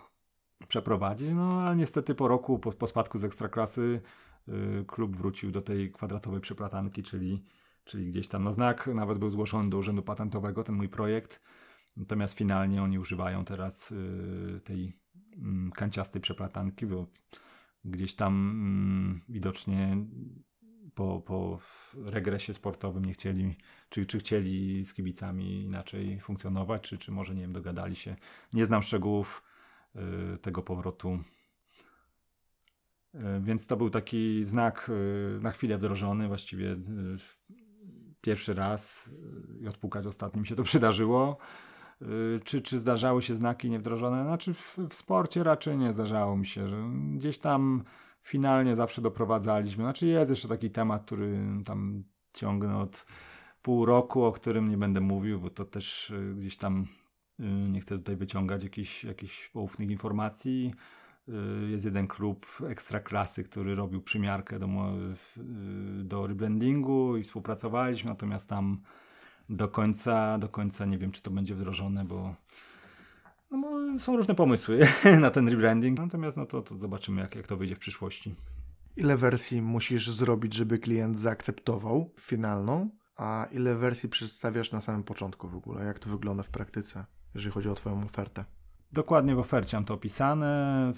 przeprowadzić, 0.68 1.28
no 1.34 1.60
ale 1.60 1.76
niestety 1.76 2.14
po 2.14 2.28
roku, 2.28 2.58
po, 2.58 2.72
po 2.72 2.86
spadku 2.86 3.18
z 3.18 3.24
ekstraklasy 3.24 4.00
y, 4.48 4.84
klub 4.86 5.16
wrócił 5.16 5.50
do 5.50 5.62
tej 5.62 5.92
kwadratowej 5.92 6.40
przeplatanki, 6.40 7.02
czyli, 7.02 7.44
czyli 7.84 8.06
gdzieś 8.06 8.28
tam, 8.28 8.44
no 8.44 8.52
znak 8.52 8.86
nawet 8.94 9.18
był 9.18 9.30
zgłoszony 9.30 9.70
do 9.70 9.78
urzędu 9.78 10.02
patentowego, 10.02 10.64
ten 10.64 10.74
mój 10.74 10.88
projekt, 10.88 11.40
natomiast 11.96 12.34
finalnie 12.34 12.82
oni 12.82 12.98
używają 12.98 13.44
teraz 13.44 13.90
y, 13.92 14.60
tej 14.64 14.92
y, 15.68 15.70
kanciastej 15.74 16.22
przeplatanki, 16.22 16.86
bo 16.86 17.06
gdzieś 17.84 18.14
tam 18.14 18.32
mm, 18.32 19.20
widocznie 19.28 19.96
po, 20.94 21.20
po 21.20 21.58
regresie 21.94 22.54
sportowym 22.54 23.04
nie 23.04 23.12
chcieli, 23.12 23.56
czy, 23.88 24.06
czy 24.06 24.18
chcieli 24.18 24.84
z 24.84 24.94
kibicami 24.94 25.62
inaczej 25.62 26.20
funkcjonować, 26.20 26.82
czy, 26.82 26.98
czy 26.98 27.12
może, 27.12 27.34
nie 27.34 27.42
wiem, 27.42 27.52
dogadali 27.52 27.96
się. 27.96 28.16
Nie 28.52 28.66
znam 28.66 28.82
szczegółów 28.82 29.42
y, 30.34 30.38
tego 30.38 30.62
powrotu. 30.62 31.18
Y, 33.14 33.18
więc 33.40 33.66
to 33.66 33.76
był 33.76 33.90
taki 33.90 34.44
znak 34.44 34.90
y, 35.36 35.40
na 35.40 35.50
chwilę 35.50 35.78
wdrożony, 35.78 36.28
właściwie 36.28 36.72
y, 36.72 36.78
pierwszy 38.20 38.54
raz 38.54 39.10
i 39.60 39.68
odpukać 39.68 40.06
ostatnim 40.06 40.44
się 40.44 40.56
to 40.56 40.62
przydarzyło. 40.72 41.38
Czy, 42.44 42.62
czy 42.62 42.78
zdarzały 42.78 43.22
się 43.22 43.36
znaki 43.36 43.70
niewdrożone? 43.70 44.24
Znaczy 44.24 44.54
w, 44.54 44.78
w 44.90 44.94
sporcie 44.94 45.42
raczej 45.42 45.78
nie 45.78 45.92
zdarzało 45.92 46.36
mi 46.36 46.46
się, 46.46 46.68
że 46.68 46.76
gdzieś 47.14 47.38
tam 47.38 47.84
finalnie 48.22 48.76
zawsze 48.76 49.02
doprowadzaliśmy. 49.02 49.84
Znaczy 49.84 50.06
jest 50.06 50.30
jeszcze 50.30 50.48
taki 50.48 50.70
temat, 50.70 51.04
który 51.04 51.38
tam 51.64 52.04
ciągnę 52.32 52.78
od 52.78 53.06
pół 53.62 53.86
roku, 53.86 54.24
o 54.24 54.32
którym 54.32 54.68
nie 54.68 54.76
będę 54.76 55.00
mówił, 55.00 55.40
bo 55.40 55.50
to 55.50 55.64
też 55.64 56.10
y, 56.10 56.34
gdzieś 56.36 56.56
tam 56.56 56.86
y, 57.40 57.44
nie 57.44 57.80
chcę 57.80 57.98
tutaj 57.98 58.16
wyciągać 58.16 58.62
jakichś, 58.64 59.04
jakichś 59.04 59.48
poufnych 59.48 59.90
informacji. 59.90 60.74
Y, 61.28 61.70
jest 61.70 61.84
jeden 61.84 62.06
klub 62.08 62.46
ekstraklasy, 62.68 63.44
który 63.44 63.74
robił 63.74 64.02
przymiarkę 64.02 64.58
do, 64.58 64.68
do 66.04 66.26
rebrandingu 66.26 67.16
i 67.16 67.22
współpracowaliśmy, 67.22 68.10
natomiast 68.10 68.48
tam 68.48 68.80
do 69.48 69.68
końca, 69.68 70.38
do 70.38 70.48
końca 70.48 70.84
nie 70.84 70.98
wiem, 70.98 71.12
czy 71.12 71.22
to 71.22 71.30
będzie 71.30 71.54
wdrożone, 71.54 72.04
bo 72.04 72.34
no, 73.56 73.98
są 73.98 74.16
różne 74.16 74.34
pomysły 74.34 74.88
na 75.20 75.30
ten 75.30 75.48
rebranding, 75.48 75.98
natomiast 75.98 76.36
no 76.36 76.46
to, 76.46 76.62
to 76.62 76.78
zobaczymy, 76.78 77.20
jak, 77.20 77.34
jak 77.34 77.46
to 77.46 77.56
wyjdzie 77.56 77.74
w 77.74 77.78
przyszłości. 77.78 78.34
Ile 78.96 79.16
wersji 79.16 79.62
musisz 79.62 80.10
zrobić, 80.10 80.54
żeby 80.54 80.78
klient 80.78 81.18
zaakceptował 81.18 82.10
finalną, 82.20 82.90
a 83.16 83.46
ile 83.52 83.74
wersji 83.74 84.08
przedstawiasz 84.08 84.72
na 84.72 84.80
samym 84.80 85.04
początku 85.04 85.48
w 85.48 85.56
ogóle? 85.56 85.84
Jak 85.84 85.98
to 85.98 86.10
wygląda 86.10 86.42
w 86.42 86.50
praktyce, 86.50 87.04
jeżeli 87.34 87.52
chodzi 87.52 87.68
o 87.68 87.74
Twoją 87.74 88.04
ofertę? 88.04 88.44
dokładnie 88.92 89.34
w 89.34 89.38
ofercie 89.38 89.76
mam 89.76 89.84
to 89.84 89.94
opisane. 89.94 90.92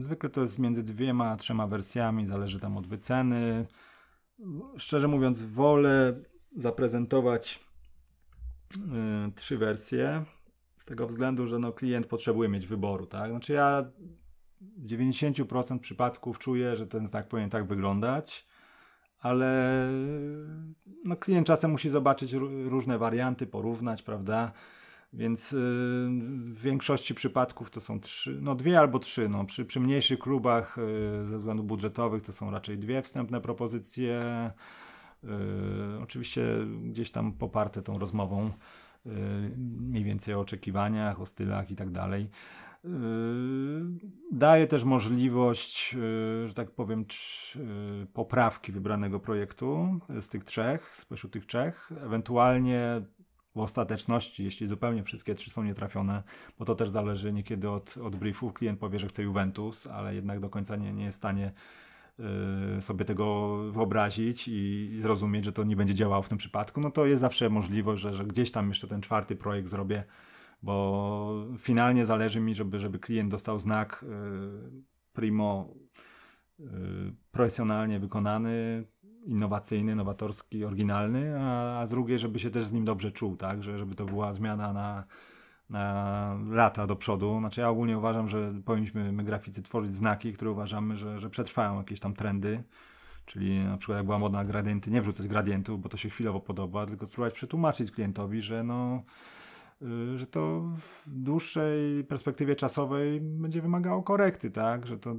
Zwykle 0.00 0.30
to 0.30 0.42
jest 0.42 0.58
między 0.58 0.82
dwiema 0.82 1.30
a 1.30 1.36
trzema 1.36 1.66
wersjami, 1.66 2.26
zależy 2.26 2.60
tam 2.60 2.76
od 2.76 2.86
wyceny. 2.86 3.66
Szczerze 4.76 5.08
mówiąc, 5.08 5.42
wolę 5.42 6.20
zaprezentować 6.56 7.60
y, 8.76 9.32
trzy 9.32 9.58
wersje 9.58 10.24
z 10.86 10.88
tego 10.88 11.06
względu, 11.06 11.46
że 11.46 11.58
no, 11.58 11.72
klient 11.72 12.06
potrzebuje 12.06 12.48
mieć 12.48 12.66
wyboru. 12.66 13.06
Tak? 13.06 13.30
Znaczy 13.30 13.52
ja 13.52 13.84
w 14.60 14.86
90% 14.86 15.78
przypadków 15.78 16.38
czuję, 16.38 16.76
że 16.76 16.86
ten 16.86 17.06
znak 17.06 17.28
powinien 17.28 17.50
tak 17.50 17.66
wyglądać, 17.66 18.46
ale 19.20 19.90
no, 21.04 21.16
klient 21.16 21.46
czasem 21.46 21.70
musi 21.70 21.90
zobaczyć 21.90 22.32
różne 22.64 22.98
warianty, 22.98 23.46
porównać, 23.46 24.02
prawda? 24.02 24.52
Więc 25.12 25.52
yy, 25.52 25.58
w 25.58 26.60
większości 26.62 27.14
przypadków 27.14 27.70
to 27.70 27.80
są 27.80 28.00
trzy, 28.00 28.38
no 28.42 28.54
dwie 28.54 28.80
albo 28.80 28.98
trzy. 28.98 29.28
No. 29.28 29.44
Przy, 29.44 29.64
przy 29.64 29.80
mniejszych 29.80 30.18
klubach 30.18 30.76
yy, 30.76 31.28
ze 31.28 31.38
względów 31.38 31.66
budżetowych 31.66 32.22
to 32.22 32.32
są 32.32 32.50
raczej 32.50 32.78
dwie 32.78 33.02
wstępne 33.02 33.40
propozycje. 33.40 34.50
Yy, 35.22 35.30
oczywiście 36.02 36.42
gdzieś 36.84 37.10
tam 37.10 37.32
poparte 37.32 37.82
tą 37.82 37.98
rozmową 37.98 38.50
mniej 39.56 40.04
więcej 40.04 40.34
o 40.34 40.40
oczekiwaniach, 40.40 41.20
o 41.20 41.26
stylach 41.26 41.70
i 41.70 41.76
tak 41.76 41.90
dalej. 41.90 42.30
Yy, 42.84 42.90
daje 44.32 44.66
też 44.66 44.84
możliwość, 44.84 45.94
yy, 45.94 46.48
że 46.48 46.54
tak 46.54 46.70
powiem, 46.70 47.04
poprawki 48.12 48.72
wybranego 48.72 49.20
projektu 49.20 49.98
z 50.20 50.28
tych 50.28 50.44
trzech, 50.44 50.94
spośród 50.94 51.32
tych 51.32 51.46
trzech, 51.46 51.92
ewentualnie 52.02 53.02
w 53.56 53.60
ostateczności, 53.60 54.44
jeśli 54.44 54.66
zupełnie 54.66 55.02
wszystkie 55.02 55.34
trzy 55.34 55.50
są 55.50 55.62
nietrafione, 55.62 56.22
bo 56.58 56.64
to 56.64 56.74
też 56.74 56.88
zależy 56.88 57.32
niekiedy 57.32 57.70
od, 57.70 57.96
od 57.96 58.16
briefów, 58.16 58.52
klient 58.52 58.80
powie, 58.80 58.98
że 58.98 59.08
chce 59.08 59.22
Juventus, 59.22 59.86
ale 59.86 60.14
jednak 60.14 60.40
do 60.40 60.48
końca 60.48 60.76
nie, 60.76 60.92
nie 60.92 61.04
jest 61.04 61.16
w 61.16 61.18
stanie 61.18 61.46
y, 61.46 61.52
sobie 62.80 63.04
tego 63.04 63.56
wyobrazić 63.72 64.48
i, 64.48 64.96
zrozumieć, 65.00 65.44
że 65.44 65.52
to 65.52 65.64
nie 65.64 65.76
będzie 65.76 65.94
działało 65.94 66.22
w 66.22 66.28
tym 66.28 66.38
przypadku, 66.38 66.80
no 66.80 66.90
to 66.90 67.06
jest 67.06 67.20
zawsze 67.20 67.50
możliwość, 67.50 68.02
że, 68.02 68.14
że 68.14 68.24
gdzieś 68.24 68.50
tam 68.50 68.68
jeszcze 68.68 68.88
ten 68.88 69.00
czwarty 69.00 69.36
projekt 69.36 69.68
zrobię, 69.68 70.04
bo 70.62 71.46
finalnie 71.58 72.06
zależy 72.06 72.40
mi, 72.40 72.54
żeby, 72.54 72.78
żeby 72.78 72.98
klient 72.98 73.30
dostał 73.30 73.58
znak 73.58 74.04
y, 74.04 74.82
primo 75.12 75.74
y, 76.60 76.64
profesjonalnie 77.30 78.00
wykonany, 78.00 78.84
innowacyjny, 79.26 79.96
nowatorski, 79.96 80.64
oryginalny, 80.64 81.40
a, 81.40 81.80
a 81.80 81.86
z 81.86 81.90
drugiej, 81.90 82.18
żeby 82.18 82.38
się 82.38 82.50
też 82.50 82.64
z 82.64 82.72
nim 82.72 82.84
dobrze 82.84 83.12
czuł, 83.12 83.36
tak, 83.36 83.62
że, 83.62 83.78
żeby 83.78 83.94
to 83.94 84.04
była 84.04 84.32
zmiana 84.32 84.72
na, 84.72 84.72
na 84.72 85.04
lata 86.48 86.86
do 86.86 86.96
przodu. 86.96 87.38
Znaczy 87.38 87.60
ja 87.60 87.68
ogólnie 87.68 87.98
uważam, 87.98 88.28
że 88.28 88.52
powinniśmy 88.64 89.12
my 89.12 89.24
graficy 89.24 89.62
tworzyć 89.62 89.94
znaki, 89.94 90.32
które 90.32 90.50
uważamy, 90.50 90.96
że, 90.96 91.20
że 91.20 91.30
przetrwają 91.30 91.78
jakieś 91.78 92.00
tam 92.00 92.14
trendy, 92.14 92.62
czyli 93.26 93.64
na 93.64 93.76
przykład 93.76 93.96
jak 93.96 94.06
była 94.06 94.18
moda 94.18 94.38
na 94.38 94.44
gradienty, 94.44 94.90
nie 94.90 95.02
wrzucać 95.02 95.28
gradientów, 95.28 95.80
bo 95.80 95.88
to 95.88 95.96
się 95.96 96.10
chwilowo 96.10 96.40
podoba, 96.40 96.86
tylko 96.86 97.06
spróbować 97.06 97.34
przetłumaczyć 97.34 97.90
klientowi, 97.90 98.40
że 98.40 98.64
no 98.64 99.02
Y, 99.82 100.18
że 100.18 100.26
to 100.26 100.62
w 100.78 101.04
dłuższej 101.06 102.04
perspektywie 102.04 102.56
czasowej 102.56 103.20
będzie 103.20 103.62
wymagało 103.62 104.02
korekty, 104.02 104.50
tak? 104.50 104.86
Że 104.86 104.98
to 104.98 105.14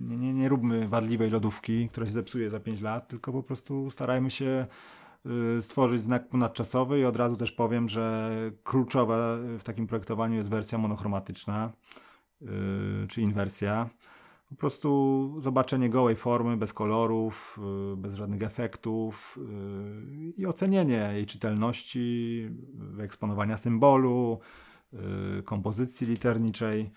nie, 0.00 0.16
nie, 0.16 0.34
nie 0.34 0.48
róbmy 0.48 0.88
wadliwej 0.88 1.30
lodówki, 1.30 1.88
która 1.88 2.06
się 2.06 2.12
zepsuje 2.12 2.50
za 2.50 2.60
5 2.60 2.80
lat, 2.80 3.08
tylko 3.08 3.32
po 3.32 3.42
prostu 3.42 3.90
starajmy 3.90 4.30
się 4.30 4.66
stworzyć 5.60 6.02
znak 6.02 6.28
ponadczasowy 6.28 7.00
i 7.00 7.04
od 7.04 7.16
razu 7.16 7.36
też 7.36 7.52
powiem, 7.52 7.88
że 7.88 8.30
kluczowa 8.64 9.36
w 9.58 9.62
takim 9.62 9.86
projektowaniu 9.86 10.36
jest 10.36 10.50
wersja 10.50 10.78
monochromatyczna, 10.78 11.72
y, 12.42 12.46
czy 13.08 13.20
inwersja 13.20 13.90
po 14.48 14.54
prostu 14.54 15.34
zobaczenie 15.38 15.90
gołej 15.90 16.16
formy, 16.16 16.56
bez 16.56 16.72
kolorów, 16.72 17.60
y, 17.92 17.96
bez 17.96 18.14
żadnych 18.14 18.42
efektów 18.42 19.38
y, 19.38 20.32
i 20.36 20.46
ocenienie 20.46 21.10
jej 21.12 21.26
czytelności, 21.26 22.48
wyeksponowania 22.74 23.56
symbolu, 23.56 24.40
y, 25.38 25.42
kompozycji 25.42 26.06
literniczej. 26.06 26.90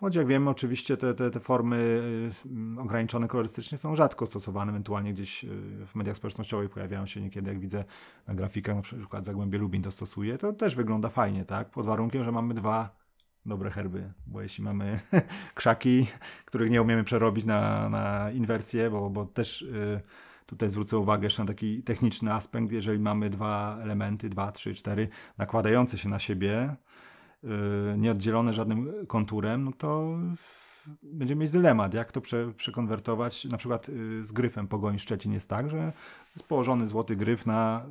Choć 0.00 0.14
jak 0.14 0.26
wiemy, 0.26 0.50
oczywiście 0.50 0.96
te, 0.96 1.14
te, 1.14 1.30
te 1.30 1.40
formy 1.40 2.02
ograniczone 2.78 3.28
kolorystycznie 3.28 3.78
są 3.78 3.96
rzadko 3.96 4.26
stosowane, 4.26 4.70
ewentualnie 4.70 5.12
gdzieś 5.12 5.44
w 5.86 5.94
mediach 5.94 6.16
społecznościowych 6.16 6.70
pojawiają 6.70 7.06
się 7.06 7.20
niekiedy, 7.20 7.50
jak 7.50 7.60
widzę 7.60 7.84
na 8.26 8.34
grafikach, 8.34 8.76
na 8.76 8.82
przykład 8.82 9.24
Zagłębie 9.24 9.58
Lubin 9.58 9.82
to 9.82 9.90
stosuje, 9.90 10.38
to 10.38 10.52
też 10.52 10.74
wygląda 10.74 11.08
fajnie, 11.08 11.44
tak? 11.44 11.70
Pod 11.70 11.86
warunkiem, 11.86 12.24
że 12.24 12.32
mamy 12.32 12.54
dwa 12.54 13.04
dobre 13.46 13.70
herby, 13.70 14.12
bo 14.26 14.42
jeśli 14.42 14.64
mamy 14.64 15.00
krzaki, 15.54 16.06
których 16.44 16.70
nie 16.70 16.82
umiemy 16.82 17.04
przerobić 17.04 17.44
na, 17.44 17.88
na 17.88 18.30
inwersję, 18.30 18.90
bo, 18.90 19.10
bo 19.10 19.24
też 19.24 19.62
y, 19.62 20.00
tutaj 20.46 20.70
zwrócę 20.70 20.98
uwagę 20.98 21.26
jeszcze 21.26 21.42
na 21.42 21.46
taki 21.46 21.82
techniczny 21.82 22.32
aspekt, 22.32 22.72
jeżeli 22.72 22.98
mamy 22.98 23.30
dwa 23.30 23.78
elementy, 23.82 24.28
dwa, 24.28 24.52
trzy, 24.52 24.74
cztery, 24.74 25.08
nakładające 25.38 25.98
się 25.98 26.08
na 26.08 26.18
siebie, 26.18 26.62
y, 26.62 26.76
nieoddzielone 27.96 28.52
żadnym 28.52 29.06
konturem, 29.06 29.64
no 29.64 29.72
to 29.72 30.18
będziemy 31.02 31.40
mieć 31.40 31.50
dylemat, 31.50 31.94
jak 31.94 32.12
to 32.12 32.20
prze, 32.20 32.52
przekonwertować. 32.52 33.44
Na 33.44 33.56
przykład 33.58 33.88
y, 33.88 34.24
z 34.24 34.32
gryfem 34.32 34.68
Pogoń 34.68 34.98
Szczecin 34.98 35.32
jest 35.32 35.48
tak, 35.48 35.70
że 35.70 35.92
jest 36.36 36.48
położony 36.48 36.86
złoty 36.86 37.16
gryf 37.16 37.46
na 37.46 37.86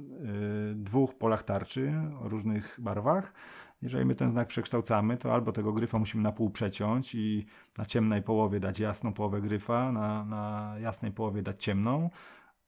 y, 0.71 0.75
dwóch 0.75 1.15
polach 1.15 1.43
tarczy 1.43 1.93
o 2.21 2.29
różnych 2.29 2.79
barwach, 2.81 3.33
jeżeli 3.81 4.05
my 4.05 4.15
ten 4.15 4.31
znak 4.31 4.47
przekształcamy, 4.47 5.17
to 5.17 5.33
albo 5.33 5.51
tego 5.51 5.73
gryfa 5.73 5.99
musimy 5.99 6.23
na 6.23 6.31
pół 6.31 6.49
przeciąć 6.49 7.15
i 7.15 7.45
na 7.77 7.85
ciemnej 7.85 8.21
połowie 8.21 8.59
dać 8.59 8.79
jasną 8.79 9.13
połowę 9.13 9.41
gryfa, 9.41 9.91
na, 9.91 10.25
na 10.25 10.75
jasnej 10.79 11.11
połowie 11.11 11.41
dać 11.41 11.63
ciemną, 11.63 12.09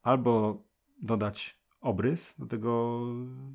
albo 0.03 0.63
dodać 1.01 1.64
obrys 1.85 2.35
do 2.39 2.45
tego, 2.45 3.01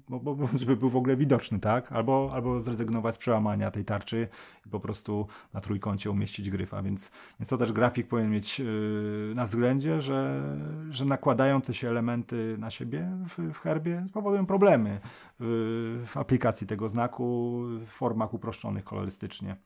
bo, 0.09 0.21
bo, 0.21 0.49
żeby 0.59 0.77
był 0.77 0.91
w 0.91 0.97
ogóle 0.97 1.17
widoczny, 1.17 1.61
tak? 1.61 1.93
Albo, 1.93 2.31
albo 2.33 2.61
zrezygnować 2.61 3.15
z 3.15 3.19
przełamania 3.19 3.71
tej 3.71 3.85
tarczy 3.85 4.29
i 4.67 4.69
po 4.69 4.81
prostu 4.81 5.27
na 5.53 5.61
trójkącie 5.61 6.11
umieścić 6.11 6.51
gryfa, 6.51 6.83
więc, 6.83 7.11
więc 7.41 7.49
to 7.49 7.57
też 7.57 7.73
grafik 7.73 8.09
powinien 8.09 8.33
mieć 8.33 8.59
yy, 8.59 9.33
na 9.35 9.45
względzie, 9.45 10.01
że, 10.01 10.43
że 10.91 11.05
nakładające 11.05 11.75
się 11.75 11.89
elementy 11.89 12.57
na 12.59 12.71
siebie 12.71 13.11
w, 13.29 13.53
w 13.53 13.59
herbie 13.59 14.05
spowodują 14.09 14.47
problemy 14.47 15.01
w, 15.41 16.05
w 16.07 16.17
aplikacji 16.17 16.67
tego 16.67 16.89
znaku 16.89 17.61
w 17.87 17.91
formach 17.91 18.35
uproszczonych 18.35 18.85
kolorystycznie. 18.85 19.57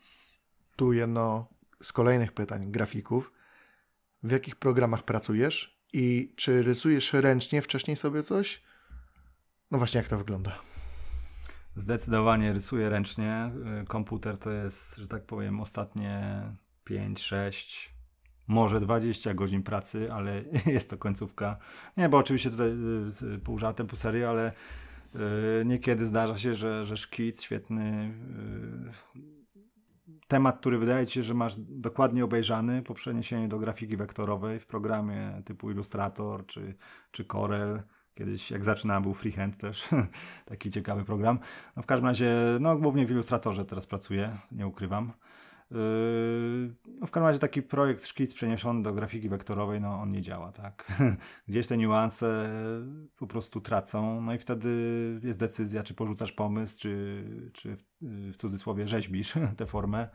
Tu 0.76 0.92
jedno 0.92 1.46
z 1.82 1.92
kolejnych 1.92 2.32
pytań 2.32 2.70
grafików. 2.70 3.32
W 4.22 4.30
jakich 4.30 4.56
programach 4.56 5.02
pracujesz 5.02 5.73
i 5.94 6.32
czy 6.36 6.62
rysujesz 6.62 7.12
ręcznie 7.12 7.62
wcześniej 7.62 7.96
sobie 7.96 8.22
coś? 8.22 8.62
No 9.70 9.78
właśnie, 9.78 9.98
jak 9.98 10.08
to 10.08 10.18
wygląda? 10.18 10.58
Zdecydowanie 11.76 12.52
rysuję 12.52 12.88
ręcznie. 12.88 13.50
Y, 13.82 13.86
komputer 13.86 14.38
to 14.38 14.50
jest, 14.50 14.96
że 14.96 15.08
tak 15.08 15.22
powiem, 15.22 15.60
ostatnie 15.60 16.42
5, 16.84 17.22
6, 17.22 17.94
może 18.46 18.80
20 18.80 19.34
godzin 19.34 19.62
pracy, 19.62 20.12
ale 20.12 20.44
jest 20.66 20.90
to 20.90 20.98
końcówka. 20.98 21.56
Nie, 21.96 22.08
bo 22.08 22.18
oczywiście 22.18 22.50
tutaj 22.50 22.70
y, 23.34 23.38
pół 23.38 23.58
żartem, 23.58 23.86
pół 23.86 23.98
serio, 23.98 24.30
ale 24.30 24.52
y, 25.14 25.64
niekiedy 25.64 26.06
zdarza 26.06 26.38
się, 26.38 26.54
że, 26.54 26.84
że 26.84 26.96
szkic 26.96 27.42
świetny 27.42 28.14
temat, 30.34 30.58
który 30.58 30.78
wydaje 30.78 31.06
ci 31.06 31.14
się, 31.14 31.22
że 31.22 31.34
masz 31.34 31.54
dokładnie 31.58 32.24
obejrzany 32.24 32.82
po 32.82 32.94
przeniesieniu 32.94 33.48
do 33.48 33.58
grafiki 33.58 33.96
wektorowej 33.96 34.60
w 34.60 34.66
programie 34.66 35.42
typu 35.44 35.70
Illustrator 35.70 36.46
czy, 36.46 36.74
czy 37.10 37.24
Corel. 37.24 37.82
Kiedyś 38.14 38.50
jak 38.50 38.64
zaczynałem 38.64 39.02
był 39.02 39.14
Freehand 39.14 39.56
też, 39.56 39.88
taki 40.50 40.70
ciekawy 40.70 41.04
program. 41.04 41.38
No 41.76 41.82
w 41.82 41.86
każdym 41.86 42.06
razie, 42.06 42.36
no 42.60 42.76
głównie 42.76 43.06
w 43.06 43.10
Illustratorze 43.10 43.64
teraz 43.64 43.86
pracuję, 43.86 44.38
nie 44.52 44.66
ukrywam. 44.66 45.12
Yy, 45.70 46.74
no 46.86 47.06
w 47.06 47.10
każdym 47.10 47.26
razie 47.26 47.38
taki 47.38 47.62
projekt 47.62 48.06
szkic 48.06 48.34
przeniesiony 48.34 48.82
do 48.82 48.92
grafiki 48.92 49.28
wektorowej, 49.28 49.80
no 49.80 50.00
on 50.00 50.10
nie 50.10 50.22
działa, 50.22 50.52
tak. 50.52 51.02
Gdzieś 51.48 51.66
te 51.66 51.76
niuanse 51.76 52.50
po 53.16 53.26
prostu 53.26 53.60
tracą, 53.60 54.20
no 54.20 54.34
i 54.34 54.38
wtedy 54.38 54.70
jest 55.22 55.38
decyzja, 55.38 55.82
czy 55.82 55.94
porzucasz 55.94 56.32
pomysł, 56.32 56.78
czy, 56.78 57.24
czy 57.52 57.76
w, 57.76 57.84
w 58.32 58.36
cudzysłowie 58.36 58.86
rzeźbisz 58.86 59.34
tę 59.56 59.66
formę. 59.66 60.08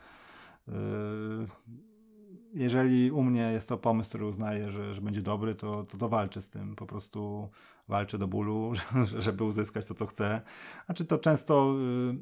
Jeżeli 2.54 3.12
u 3.12 3.24
mnie 3.24 3.42
jest 3.42 3.70
to 3.70 3.78
pomysł, 3.78 4.10
który 4.10 4.26
uznaję, 4.26 4.72
że, 4.72 4.94
że 4.94 5.02
będzie 5.02 5.22
dobry, 5.22 5.56
to, 5.56 5.84
to, 5.84 5.98
to 5.98 6.10
walczę 6.10 6.42
z 6.42 6.50
tym. 6.50 6.76
Po 6.76 6.86
prostu 6.86 7.50
walczę 7.88 8.18
do 8.18 8.28
bólu, 8.28 8.72
żeby 9.18 9.44
uzyskać 9.44 9.86
to, 9.86 9.94
co 9.94 10.06
chcę. 10.06 10.42
Znaczy 10.86 11.06
to 11.06 11.18
często, 11.18 11.76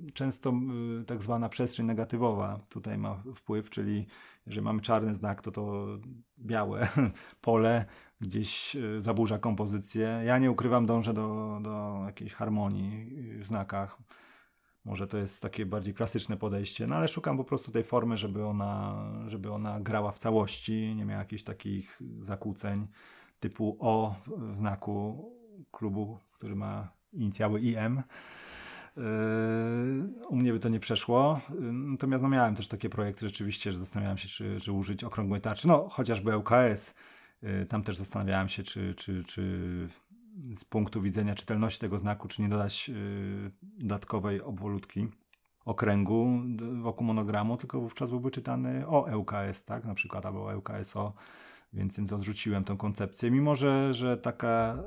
y, 0.07 0.11
często 0.11 0.53
y, 1.01 1.05
tak 1.05 1.23
zwana 1.23 1.49
przestrzeń 1.49 1.85
negatywowa 1.85 2.59
tutaj 2.69 2.97
ma 2.97 3.23
wpływ, 3.35 3.69
czyli 3.69 4.07
jeżeli 4.45 4.65
mamy 4.65 4.81
czarny 4.81 5.15
znak, 5.15 5.41
to 5.41 5.51
to 5.51 5.87
białe 6.39 6.87
pole 7.41 7.85
gdzieś 8.21 8.75
y, 8.75 9.01
zaburza 9.01 9.39
kompozycję. 9.39 10.21
Ja 10.25 10.37
nie 10.37 10.51
ukrywam, 10.51 10.85
dążę 10.85 11.13
do, 11.13 11.59
do 11.61 12.03
jakiejś 12.05 12.33
harmonii 12.33 13.09
w 13.39 13.47
znakach 13.47 13.97
Może 14.87 15.07
to 15.07 15.17
jest 15.17 15.41
takie 15.41 15.65
bardziej 15.65 15.93
klasyczne 15.93 16.37
podejście, 16.37 16.87
no 16.87 16.95
ale 16.95 17.07
szukam 17.07 17.37
po 17.37 17.43
prostu 17.43 17.71
tej 17.71 17.83
formy, 17.83 18.17
żeby 18.17 18.45
ona, 18.45 19.05
żeby 19.27 19.51
ona 19.51 19.79
grała 19.79 20.11
w 20.11 20.17
całości, 20.17 20.95
nie 20.95 21.05
miała 21.05 21.19
jakichś 21.19 21.43
takich 21.43 22.01
zakłóceń 22.19 22.87
typu 23.39 23.77
O 23.79 24.15
w 24.27 24.57
znaku 24.57 25.25
klubu, 25.71 26.19
który 26.31 26.55
ma 26.55 26.91
inicjały 27.13 27.61
IM. 27.61 28.03
Yy, 28.97 29.03
u 30.27 30.35
mnie 30.35 30.53
by 30.53 30.59
to 30.59 30.69
nie 30.69 30.79
przeszło. 30.79 31.41
Yy, 31.49 31.73
natomiast 31.73 32.23
no, 32.23 32.29
miałem 32.29 32.55
też 32.55 32.67
takie 32.67 32.89
projekty 32.89 33.27
rzeczywiście, 33.27 33.71
że 33.71 33.77
zastanawiałem 33.77 34.17
się, 34.17 34.27
czy, 34.27 34.59
czy 34.61 34.71
użyć 34.71 35.03
okrągłej 35.03 35.41
tarczy. 35.41 35.67
No, 35.67 35.89
chociażby 35.89 36.31
LKS. 36.31 36.95
Yy, 37.41 37.65
tam 37.65 37.83
też 37.83 37.97
zastanawiałem 37.97 38.49
się, 38.49 38.63
czy, 38.63 38.95
czy, 38.95 39.23
czy 39.23 39.87
z 40.57 40.65
punktu 40.65 41.01
widzenia 41.01 41.35
czytelności 41.35 41.79
tego 41.79 41.97
znaku, 41.97 42.27
czy 42.27 42.41
nie 42.41 42.49
dodać 42.49 42.91
dodatkowej 43.61 44.41
obwolutki 44.41 45.07
okręgu 45.65 46.41
wokół 46.81 47.07
monogramu, 47.07 47.57
tylko 47.57 47.81
wówczas 47.81 48.09
byłby 48.09 48.31
czytany 48.31 48.87
o 48.87 49.09
LKS, 49.09 49.65
tak? 49.65 49.85
Na 49.85 49.93
przykład, 49.93 50.25
albo 50.25 50.53
LKSO. 50.53 51.13
Więc, 51.73 51.97
więc 51.97 52.13
odrzuciłem 52.13 52.63
tę 52.63 52.77
koncepcję, 52.77 53.31
mimo 53.31 53.55
że, 53.55 53.93
że 53.93 54.17
taka 54.17 54.83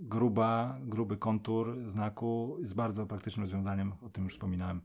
gruba, 0.00 0.78
gruby 0.82 1.16
kontur 1.16 1.76
znaku 1.86 2.56
jest 2.60 2.74
bardzo 2.74 3.06
praktycznym 3.06 3.44
rozwiązaniem, 3.44 3.92
o 4.02 4.08
tym 4.08 4.24
już 4.24 4.32
wspominałem. 4.32 4.80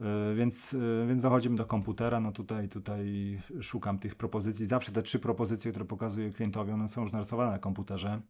E, 0.00 0.34
więc, 0.34 0.74
e, 0.74 1.06
więc 1.06 1.22
dochodzimy 1.22 1.56
do 1.56 1.66
komputera, 1.66 2.20
no 2.20 2.32
tutaj, 2.32 2.68
tutaj 2.68 3.38
szukam 3.60 3.98
tych 3.98 4.14
propozycji. 4.14 4.66
Zawsze 4.66 4.92
te 4.92 5.02
trzy 5.02 5.18
propozycje, 5.18 5.70
które 5.70 5.84
pokazuję 5.84 6.30
klientowi, 6.30 6.72
one 6.72 6.88
są 6.88 7.02
już 7.02 7.12
narysowane 7.12 7.52
na 7.52 7.58
komputerze. 7.58 8.20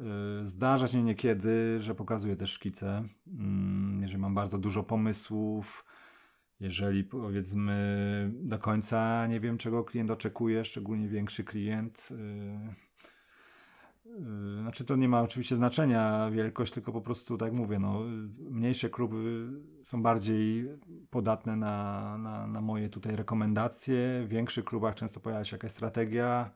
E, 0.00 0.04
zdarza 0.46 0.86
się 0.86 1.02
niekiedy, 1.02 1.78
że 1.78 1.94
pokazuję 1.94 2.36
też 2.36 2.50
szkice. 2.50 3.04
Mm, 3.26 4.02
jeżeli 4.02 4.20
mam 4.20 4.34
bardzo 4.34 4.58
dużo 4.58 4.82
pomysłów, 4.82 5.84
jeżeli 6.60 7.04
powiedzmy 7.04 8.30
do 8.34 8.58
końca 8.58 9.26
nie 9.26 9.40
wiem, 9.40 9.58
czego 9.58 9.84
klient 9.84 10.10
oczekuje, 10.10 10.64
szczególnie 10.64 11.08
większy 11.08 11.44
klient, 11.44 12.08
znaczy 14.60 14.84
to 14.84 14.96
nie 14.96 15.08
ma 15.08 15.22
oczywiście 15.22 15.56
znaczenia 15.56 16.30
wielkość, 16.30 16.72
tylko 16.72 16.92
po 16.92 17.00
prostu 17.00 17.36
tak 17.36 17.52
mówię, 17.52 17.78
no, 17.78 18.00
mniejsze 18.50 18.90
kluby 18.90 19.50
są 19.84 20.02
bardziej 20.02 20.68
podatne 21.10 21.56
na, 21.56 22.18
na, 22.18 22.46
na 22.46 22.60
moje 22.60 22.88
tutaj 22.88 23.16
rekomendacje. 23.16 24.22
W 24.24 24.28
większych 24.28 24.64
klubach 24.64 24.94
często 24.94 25.20
pojawia 25.20 25.44
się 25.44 25.56
jakaś 25.56 25.70
strategia, 25.70 26.50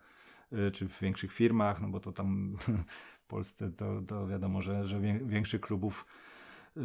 yy, 0.52 0.70
czy 0.70 0.88
w 0.88 1.00
większych 1.00 1.32
firmach, 1.32 1.80
no 1.80 1.88
bo 1.88 2.00
to 2.00 2.12
tam 2.12 2.56
w 3.24 3.26
Polsce 3.26 3.70
to, 3.70 4.02
to 4.06 4.26
wiadomo, 4.26 4.62
że, 4.62 4.84
że 4.84 5.00
większych 5.00 5.60
klubów 5.60 6.06
yy, 6.76 6.82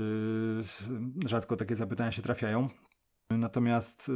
rzadko 1.26 1.58
takie 1.58 1.76
zapytania 1.76 2.12
się 2.12 2.22
trafiają. 2.22 2.70
Natomiast 3.30 4.12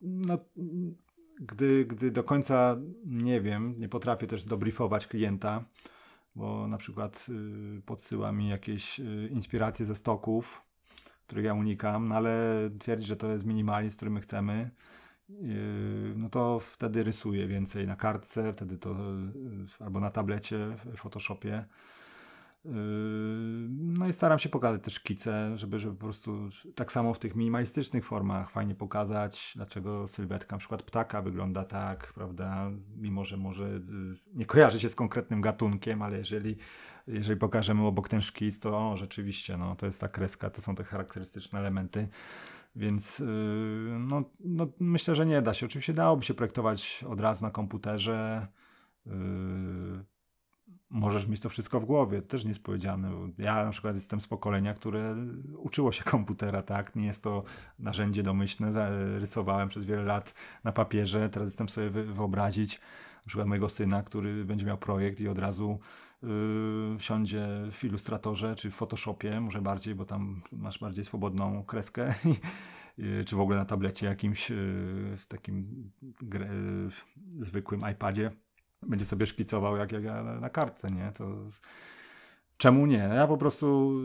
no, 0.00 0.38
gdy, 1.40 1.84
gdy 1.84 2.10
do 2.10 2.24
końca 2.24 2.76
nie 3.04 3.40
wiem, 3.40 3.74
nie 3.78 3.88
potrafię 3.88 4.26
też 4.26 4.44
dobriefować 4.44 5.06
klienta, 5.06 5.64
bo 6.34 6.68
na 6.68 6.78
przykład 6.78 7.26
y, 7.78 7.82
podsyła 7.82 8.32
mi 8.32 8.48
jakieś 8.48 9.00
y, 9.00 9.28
inspiracje 9.32 9.86
ze 9.86 9.94
stoków, 9.94 10.62
których 11.26 11.44
ja 11.44 11.54
unikam, 11.54 12.08
no 12.08 12.14
ale 12.14 12.54
twierdzi, 12.78 13.06
że 13.06 13.16
to 13.16 13.32
jest 13.32 13.46
minimalizm, 13.46 13.96
który 13.96 14.10
my 14.10 14.20
chcemy, 14.20 14.70
y, 15.30 15.34
no 16.16 16.28
to 16.28 16.60
wtedy 16.60 17.02
rysuję 17.02 17.46
więcej 17.46 17.86
na 17.86 17.96
kartce, 17.96 18.52
wtedy 18.52 18.78
to 18.78 18.90
y, 18.90 19.84
albo 19.84 20.00
na 20.00 20.10
tablecie 20.10 20.76
w 20.84 20.96
Photoshopie. 20.96 21.64
Yy, 22.64 22.72
no 23.70 24.08
i 24.08 24.12
staram 24.12 24.38
się 24.38 24.48
pokazać 24.48 24.82
też 24.82 24.94
szkice, 24.94 25.58
żeby, 25.58 25.78
żeby 25.78 25.94
po 25.94 26.04
prostu 26.04 26.48
tak 26.74 26.92
samo 26.92 27.14
w 27.14 27.18
tych 27.18 27.34
minimalistycznych 27.36 28.04
formach 28.04 28.50
fajnie 28.50 28.74
pokazać, 28.74 29.52
dlaczego 29.56 30.08
sylwetka 30.08 30.56
na 30.56 30.58
przykład 30.58 30.82
ptaka 30.82 31.22
wygląda 31.22 31.64
tak, 31.64 32.12
prawda, 32.12 32.70
mimo 32.96 33.24
że 33.24 33.36
może 33.36 33.64
yy, 33.68 33.80
nie 34.34 34.46
kojarzy 34.46 34.80
się 34.80 34.88
z 34.88 34.94
konkretnym 34.94 35.40
gatunkiem, 35.40 36.02
ale 36.02 36.18
jeżeli, 36.18 36.56
jeżeli 37.06 37.40
pokażemy 37.40 37.86
obok 37.86 38.08
ten 38.08 38.20
szkic, 38.20 38.60
to 38.60 38.90
o, 38.90 38.96
rzeczywiście, 38.96 39.56
no, 39.56 39.76
to 39.76 39.86
jest 39.86 40.00
ta 40.00 40.08
kreska, 40.08 40.50
to 40.50 40.62
są 40.62 40.74
te 40.74 40.84
charakterystyczne 40.84 41.58
elementy. 41.58 42.08
Więc 42.76 43.18
yy, 43.18 43.26
no, 43.98 44.24
no, 44.40 44.66
myślę, 44.80 45.14
że 45.14 45.26
nie 45.26 45.42
da 45.42 45.54
się. 45.54 45.66
Oczywiście 45.66 45.92
dałoby 45.92 46.24
się 46.24 46.34
projektować 46.34 47.04
od 47.08 47.20
razu 47.20 47.44
na 47.44 47.50
komputerze 47.50 48.46
możesz 50.90 51.26
mieć 51.26 51.40
to 51.40 51.48
wszystko 51.48 51.80
w 51.80 51.84
głowie, 51.84 52.22
to 52.22 52.28
też 52.28 52.44
nie 52.44 52.50
jest 52.50 52.62
powiedziane. 52.62 53.10
Ja 53.38 53.64
na 53.64 53.70
przykład 53.70 53.94
jestem 53.94 54.20
z 54.20 54.26
pokolenia, 54.26 54.74
które 54.74 55.16
uczyło 55.56 55.92
się 55.92 56.04
komputera, 56.04 56.62
tak? 56.62 56.96
Nie 56.96 57.06
jest 57.06 57.22
to 57.22 57.42
narzędzie 57.78 58.22
domyślne, 58.22 58.90
rysowałem 59.18 59.68
przez 59.68 59.84
wiele 59.84 60.02
lat 60.02 60.34
na 60.64 60.72
papierze, 60.72 61.28
teraz 61.28 61.48
jestem 61.48 61.68
sobie 61.68 61.90
wyobrazić 61.90 62.80
na 63.16 63.28
przykład 63.28 63.48
mojego 63.48 63.68
syna, 63.68 64.02
który 64.02 64.44
będzie 64.44 64.66
miał 64.66 64.78
projekt 64.78 65.20
i 65.20 65.28
od 65.28 65.38
razu 65.38 65.78
yy, 66.22 66.98
wsiądzie 66.98 67.46
w 67.72 67.84
Illustratorze 67.84 68.54
czy 68.54 68.70
w 68.70 68.74
Photoshopie, 68.74 69.40
może 69.40 69.62
bardziej, 69.62 69.94
bo 69.94 70.04
tam 70.04 70.42
masz 70.52 70.78
bardziej 70.78 71.04
swobodną 71.04 71.64
kreskę, 71.64 72.14
yy, 72.98 73.24
czy 73.24 73.36
w 73.36 73.40
ogóle 73.40 73.56
na 73.56 73.64
tablecie 73.64 74.06
jakimś 74.06 74.50
yy, 74.50 75.16
takim 75.28 75.90
zwykłym 77.40 77.82
iPadzie 77.92 78.30
będzie 78.82 79.04
sobie 79.04 79.26
szkicował 79.26 79.76
jak, 79.76 79.92
jak 79.92 80.04
na 80.40 80.50
kartce, 80.50 80.90
nie? 80.90 81.12
To 81.12 81.24
czemu 82.58 82.86
nie? 82.86 82.96
Ja 83.14 83.26
po 83.26 83.36
prostu, 83.36 83.98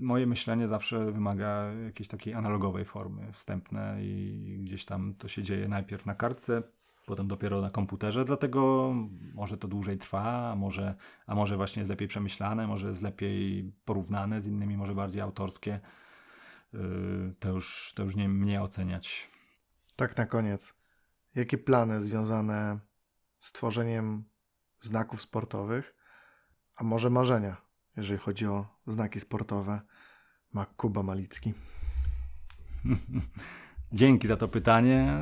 y, 0.00 0.04
moje 0.04 0.26
myślenie 0.26 0.68
zawsze 0.68 1.12
wymaga 1.12 1.72
jakiejś 1.72 2.08
takiej 2.08 2.34
analogowej 2.34 2.84
formy 2.84 3.32
wstępne 3.32 3.96
i 4.04 4.60
gdzieś 4.64 4.84
tam 4.84 5.14
to 5.14 5.28
się 5.28 5.42
dzieje 5.42 5.68
najpierw 5.68 6.06
na 6.06 6.14
kartce, 6.14 6.62
potem 7.06 7.28
dopiero 7.28 7.60
na 7.60 7.70
komputerze, 7.70 8.24
dlatego 8.24 8.92
może 9.34 9.56
to 9.56 9.68
dłużej 9.68 9.98
trwa, 9.98 10.50
a 10.52 10.56
może, 10.56 10.94
a 11.26 11.34
może 11.34 11.56
właśnie 11.56 11.80
jest 11.80 11.90
lepiej 11.90 12.08
przemyślane, 12.08 12.66
może 12.66 12.88
jest 12.88 13.02
lepiej 13.02 13.72
porównane 13.84 14.40
z 14.40 14.46
innymi, 14.46 14.76
może 14.76 14.94
bardziej 14.94 15.20
autorskie. 15.20 15.80
Y, 16.74 16.78
to 17.38 17.48
już, 17.48 17.92
to 17.96 18.02
już 18.02 18.16
nie 18.16 18.28
mnie 18.28 18.62
oceniać. 18.62 19.30
Tak 19.96 20.16
na 20.16 20.26
koniec. 20.26 20.74
Jakie 21.34 21.58
plany 21.58 22.00
związane 22.00 22.78
stworzeniem 23.40 24.24
znaków 24.80 25.22
sportowych, 25.22 25.94
a 26.76 26.84
może 26.84 27.10
marzenia, 27.10 27.56
jeżeli 27.96 28.18
chodzi 28.18 28.46
o 28.46 28.66
znaki 28.86 29.20
sportowe, 29.20 29.80
ma 30.52 30.66
Kuba 30.66 31.02
Malicki? 31.02 31.54
Dzięki 33.92 34.28
za 34.28 34.36
to 34.36 34.48
pytanie. 34.48 35.18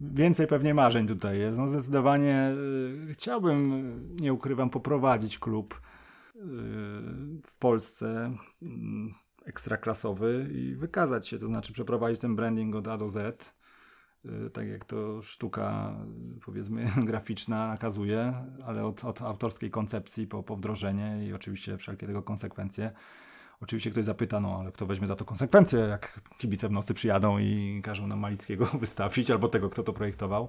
Więcej 0.00 0.46
pewnie 0.46 0.74
marzeń 0.74 1.06
tutaj 1.06 1.38
jest. 1.38 1.58
No 1.58 1.68
zdecydowanie 1.68 2.54
y, 3.10 3.12
chciałbym, 3.12 4.16
nie 4.20 4.32
ukrywam, 4.32 4.70
poprowadzić 4.70 5.38
klub 5.38 5.74
y, 5.74 6.38
w 7.42 7.56
Polsce 7.58 8.36
mm, 8.62 9.14
ekstraklasowy 9.44 10.48
i 10.52 10.74
wykazać 10.74 11.28
się, 11.28 11.38
to 11.38 11.46
znaczy 11.46 11.72
przeprowadzić 11.72 12.20
ten 12.20 12.36
branding 12.36 12.74
od 12.74 12.88
A 12.88 12.96
do 12.96 13.08
Z 13.08 13.54
tak 14.52 14.68
jak 14.68 14.84
to 14.84 15.22
sztuka, 15.22 15.94
powiedzmy, 16.44 16.86
graficzna 17.10 17.68
nakazuje, 17.68 18.34
ale 18.66 18.84
od, 18.84 19.04
od 19.04 19.22
autorskiej 19.22 19.70
koncepcji 19.70 20.26
po, 20.26 20.42
po 20.42 20.56
wdrożenie 20.56 21.18
i 21.28 21.32
oczywiście 21.32 21.76
wszelkie 21.76 22.06
tego 22.06 22.22
konsekwencje. 22.22 22.90
Oczywiście 23.60 23.90
ktoś 23.90 24.04
zapyta, 24.04 24.40
no 24.40 24.56
ale 24.60 24.72
kto 24.72 24.86
weźmie 24.86 25.06
za 25.06 25.16
to 25.16 25.24
konsekwencje, 25.24 25.78
jak 25.78 26.20
kibice 26.38 26.68
w 26.68 26.72
nocy 26.72 26.94
przyjadą 26.94 27.38
i 27.38 27.80
każą 27.84 28.06
nam 28.06 28.18
Malickiego 28.18 28.66
wystawić, 28.80 29.30
albo 29.30 29.48
tego, 29.48 29.70
kto 29.70 29.82
to 29.82 29.92
projektował. 29.92 30.48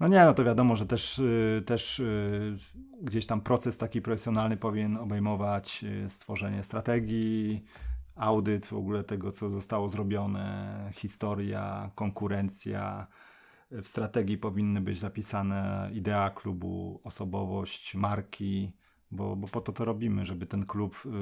No 0.00 0.08
nie, 0.08 0.24
no 0.24 0.34
to 0.34 0.44
wiadomo, 0.44 0.76
że 0.76 0.86
też, 0.86 1.18
y, 1.18 1.62
też 1.66 2.00
y, 2.00 2.56
gdzieś 3.02 3.26
tam 3.26 3.40
proces 3.40 3.78
taki 3.78 4.02
profesjonalny 4.02 4.56
powinien 4.56 4.96
obejmować 4.96 5.84
stworzenie 6.08 6.62
strategii, 6.62 7.64
audyt 8.20 8.66
w 8.66 8.72
ogóle 8.72 9.04
tego, 9.04 9.32
co 9.32 9.50
zostało 9.50 9.88
zrobione, 9.88 10.90
historia, 10.94 11.90
konkurencja. 11.94 13.06
W 13.70 13.88
strategii 13.88 14.38
powinny 14.38 14.80
być 14.80 14.98
zapisane 14.98 15.90
idea 15.94 16.30
klubu, 16.30 17.00
osobowość, 17.04 17.94
marki, 17.94 18.72
bo, 19.10 19.36
bo 19.36 19.48
po 19.48 19.60
to 19.60 19.72
to 19.72 19.84
robimy, 19.84 20.24
żeby 20.24 20.46
ten 20.46 20.66
klub 20.66 21.02
yy, 21.04 21.12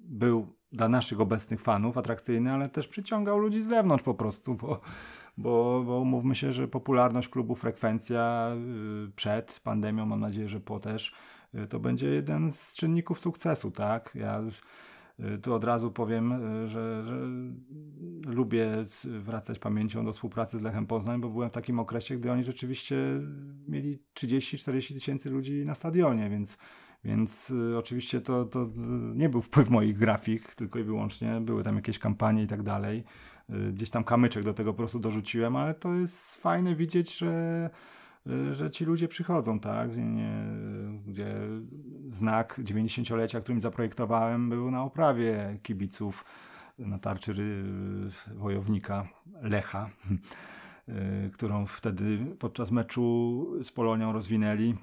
był 0.00 0.56
dla 0.72 0.88
naszych 0.88 1.20
obecnych 1.20 1.60
fanów 1.60 1.98
atrakcyjny, 1.98 2.52
ale 2.52 2.68
też 2.68 2.88
przyciągał 2.88 3.38
ludzi 3.38 3.62
z 3.62 3.66
zewnątrz 3.66 4.04
po 4.04 4.14
prostu, 4.14 4.54
bo, 4.54 4.80
bo, 5.36 5.82
bo 5.86 6.00
umówmy 6.00 6.34
się, 6.34 6.52
że 6.52 6.68
popularność 6.68 7.28
klubu, 7.28 7.54
frekwencja 7.54 8.50
yy, 9.04 9.12
przed 9.16 9.60
pandemią, 9.64 10.06
mam 10.06 10.20
nadzieję, 10.20 10.48
że 10.48 10.60
po 10.60 10.80
też, 10.80 11.14
yy, 11.52 11.66
to 11.66 11.80
będzie 11.80 12.08
jeden 12.08 12.50
z 12.50 12.76
czynników 12.76 13.20
sukcesu, 13.20 13.70
tak? 13.70 14.10
Ja 14.14 14.40
tu 15.42 15.54
od 15.54 15.64
razu 15.64 15.90
powiem, 15.90 16.32
y, 16.32 16.68
że, 16.68 17.04
że, 17.04 17.28
lubię 18.26 18.84
wracać 19.04 19.58
pamięcią 19.58 20.04
do 20.04 20.12
współpracy 20.12 20.58
z 20.58 20.62
Lechem 20.62 20.86
Poznań, 20.86 21.20
bo 21.20 21.28
byłem 21.28 21.50
w 21.50 21.52
takim 21.52 21.80
okresie, 21.80 22.16
gdy 22.16 22.32
oni 22.32 22.44
rzeczywiście 22.44 22.96
mieli 23.68 23.98
30-40 24.14 24.94
tysięcy 24.94 25.30
ludzi 25.30 25.64
na 25.64 25.74
stadionie, 25.74 26.30
więc, 26.30 26.58
Więc 27.04 27.50
y, 27.50 27.78
oczywiście 27.78 28.20
to, 28.20 28.44
to 28.44 28.68
nie 29.14 29.28
był 29.28 29.40
wpływ 29.40 29.70
moich 29.70 29.98
grafik, 29.98 30.54
tylko 30.54 30.78
i 30.78 30.84
wyłącznie 30.84 31.40
były 31.40 31.62
tam 31.62 31.76
jakieś 31.76 31.98
kampanie 31.98 32.42
i 32.42 32.46
tak 32.46 32.62
dalej. 32.62 33.04
Y, 33.50 33.72
gdzieś 33.72 33.90
tam 33.90 34.04
kamyczek 34.04 34.44
do 34.44 34.54
tego 34.54 34.72
po 34.72 34.76
prostu 34.76 34.98
dorzuciłem, 34.98 35.56
ale 35.56 35.74
to 35.74 35.94
jest 35.94 36.34
fajne 36.34 36.76
widzieć, 36.76 37.18
że, 37.18 37.70
y, 37.70 38.01
że 38.52 38.70
ci 38.70 38.84
ludzie 38.84 39.08
przychodzą, 39.08 39.60
tak? 39.60 39.90
Gdzie, 39.90 40.04
nie, 40.04 40.44
gdzie 41.06 41.34
znak 42.08 42.58
90-lecia, 42.58 43.40
którym 43.40 43.60
zaprojektowałem, 43.60 44.48
był 44.48 44.70
na 44.70 44.82
oprawie 44.82 45.58
kibiców 45.62 46.24
na 46.78 46.98
tarczy 46.98 47.34
wojownika 48.34 49.08
Lecha, 49.42 49.90
którą 51.32 51.66
wtedy 51.66 52.18
podczas 52.38 52.70
meczu 52.70 53.46
z 53.62 53.72
Polonią 53.72 54.12
rozwinęli 54.12 54.74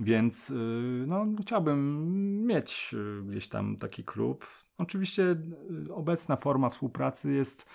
więc 0.00 0.50
y, 0.50 1.04
no, 1.06 1.26
chciałbym 1.40 2.46
mieć 2.46 2.94
y, 2.94 3.22
gdzieś 3.22 3.48
tam 3.48 3.76
taki 3.76 4.04
klub. 4.04 4.46
Oczywiście 4.78 5.22
y, 5.22 5.94
obecna 5.94 6.36
forma 6.36 6.68
współpracy 6.68 7.32
jest 7.32 7.66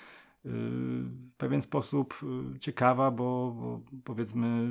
w 0.43 1.35
pewien 1.37 1.61
sposób 1.61 2.19
ciekawa, 2.59 3.11
bo, 3.11 3.51
bo 3.51 3.81
powiedzmy 4.03 4.67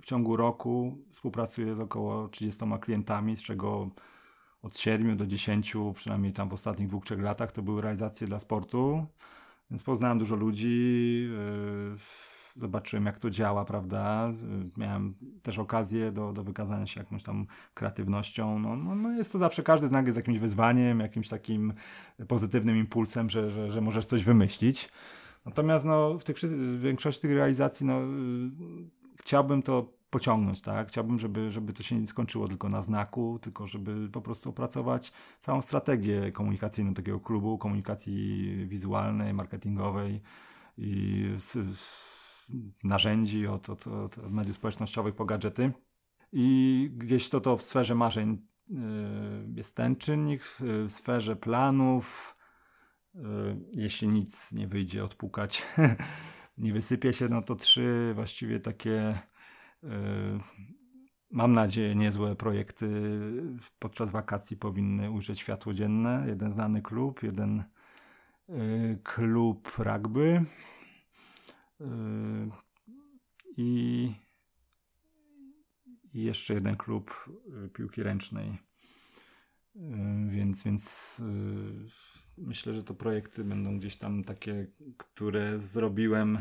w 0.00 0.06
ciągu 0.06 0.36
roku 0.36 0.98
współpracuję 1.10 1.74
z 1.74 1.80
około 1.80 2.28
30 2.28 2.64
klientami, 2.80 3.36
z 3.36 3.42
czego 3.42 3.90
od 4.62 4.78
7 4.78 5.16
do 5.16 5.26
10, 5.26 5.74
przynajmniej 5.94 6.32
tam 6.32 6.48
w 6.48 6.52
ostatnich 6.52 6.88
dwóch, 6.88 7.04
trzech 7.04 7.20
latach, 7.20 7.52
to 7.52 7.62
były 7.62 7.82
realizacje 7.82 8.26
dla 8.26 8.40
sportu. 8.40 9.06
Więc 9.70 9.82
poznałem 9.82 10.18
dużo 10.18 10.36
ludzi 10.36 11.28
zobaczyłem, 12.56 13.06
jak 13.06 13.18
to 13.18 13.30
działa, 13.30 13.64
prawda? 13.64 14.32
Miałem 14.76 15.14
też 15.42 15.58
okazję 15.58 16.12
do, 16.12 16.32
do 16.32 16.44
wykazania 16.44 16.86
się 16.86 17.00
jakąś 17.00 17.22
tam 17.22 17.46
kreatywnością. 17.74 18.58
No, 18.58 18.76
no, 18.76 18.94
no 18.94 19.10
jest 19.10 19.32
to 19.32 19.38
zawsze, 19.38 19.62
każdy 19.62 19.88
znak 19.88 20.06
jest 20.06 20.16
jakimś 20.16 20.38
wyzwaniem, 20.38 21.00
jakimś 21.00 21.28
takim 21.28 21.72
pozytywnym 22.28 22.76
impulsem, 22.76 23.30
że, 23.30 23.50
że, 23.50 23.70
że 23.70 23.80
możesz 23.80 24.06
coś 24.06 24.24
wymyślić. 24.24 24.88
Natomiast 25.46 25.84
no, 25.84 26.18
w, 26.18 26.24
tych, 26.24 26.36
w 26.38 26.80
większości 26.80 27.22
tych 27.22 27.32
realizacji 27.32 27.86
no, 27.86 28.00
chciałbym 29.16 29.62
to 29.62 29.92
pociągnąć, 30.10 30.60
tak? 30.60 30.88
Chciałbym, 30.88 31.18
żeby, 31.18 31.50
żeby 31.50 31.72
to 31.72 31.82
się 31.82 32.00
nie 32.00 32.06
skończyło 32.06 32.48
tylko 32.48 32.68
na 32.68 32.82
znaku, 32.82 33.38
tylko 33.42 33.66
żeby 33.66 34.08
po 34.08 34.20
prostu 34.20 34.50
opracować 34.50 35.12
całą 35.40 35.62
strategię 35.62 36.32
komunikacyjną 36.32 36.94
takiego 36.94 37.20
klubu, 37.20 37.58
komunikacji 37.58 38.66
wizualnej, 38.66 39.34
marketingowej 39.34 40.20
i 40.78 41.24
z, 41.36 41.78
z 41.78 42.21
narzędzi, 42.84 43.46
od, 43.46 43.70
od, 43.70 43.86
od 43.86 44.30
mediów 44.30 44.56
społecznościowych 44.56 45.14
po 45.14 45.24
gadżety. 45.24 45.72
I 46.32 46.90
gdzieś 46.96 47.28
to, 47.28 47.40
to 47.40 47.56
w 47.56 47.62
sferze 47.62 47.94
marzeń 47.94 48.38
y, 48.70 48.74
jest 49.54 49.76
ten 49.76 49.96
czynnik, 49.96 50.42
w 50.60 50.86
sferze 50.88 51.36
planów, 51.36 52.36
y, 53.14 53.18
jeśli 53.72 54.08
nic 54.08 54.52
nie 54.52 54.68
wyjdzie 54.68 55.04
odpukać, 55.04 55.62
nie 56.58 56.72
wysypie 56.72 57.12
się, 57.12 57.28
no 57.28 57.42
to 57.42 57.54
trzy 57.54 58.12
właściwie 58.14 58.60
takie, 58.60 59.18
y, 59.84 59.88
mam 61.30 61.52
nadzieję, 61.52 61.94
niezłe 61.94 62.36
projekty 62.36 62.88
podczas 63.78 64.10
wakacji 64.10 64.56
powinny 64.56 65.10
ujrzeć 65.10 65.40
światło 65.40 65.72
dzienne. 65.72 66.24
Jeden 66.26 66.50
znany 66.50 66.82
klub, 66.82 67.22
jeden 67.22 67.64
klub 69.02 69.72
rugby, 69.78 70.44
I, 73.56 74.14
i 76.14 76.22
jeszcze 76.24 76.54
jeden 76.54 76.76
klub 76.76 77.30
yy, 77.46 77.68
piłki 77.68 78.02
ręcznej. 78.02 78.58
Yy, 79.74 80.30
więc, 80.30 80.62
więc 80.62 81.22
myślę, 82.38 82.74
że 82.74 82.84
to 82.84 82.94
projekty 82.94 83.44
będą 83.44 83.78
gdzieś 83.78 83.96
tam 83.96 84.24
takie, 84.24 84.66
które 84.96 85.58
zrobiłem 85.58 86.38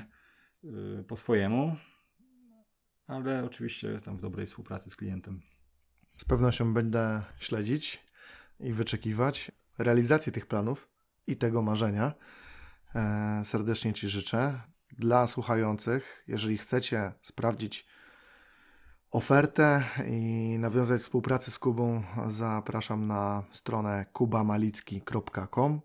po 1.08 1.18
swojemu, 1.18 1.76
ale 3.08 3.46
oczywiście 3.46 4.00
tam 4.00 4.18
w 4.18 4.22
dobrej 4.22 4.48
współpracy 4.48 4.90
z 4.90 4.96
klientem. 4.96 5.42
Z 6.18 6.26
pewnością 6.26 6.74
będę 6.74 7.22
śledzić 7.40 8.06
i 8.60 8.74
wyczekiwać 8.74 9.52
realizacji 9.78 10.32
tych 10.32 10.46
planów 10.46 10.90
i 11.28 11.38
tego 11.38 11.62
marzenia. 11.62 12.14
E, 12.96 13.42
serdecznie 13.46 13.94
Ci 13.94 14.10
życzę 14.10 14.62
dla 14.98 15.28
słuchających, 15.28 16.24
jeżeli 16.28 16.58
chcecie 16.58 17.12
sprawdzić 17.22 17.88
ofertę 19.12 19.84
i 20.08 20.56
nawiązać 20.60 21.02
współpracę 21.02 21.52
z 21.52 21.60
Kubą, 21.60 22.04
zapraszam 22.28 23.08
na 23.08 23.44
stronę 23.52 24.06
kubamalicki.com 24.14 25.82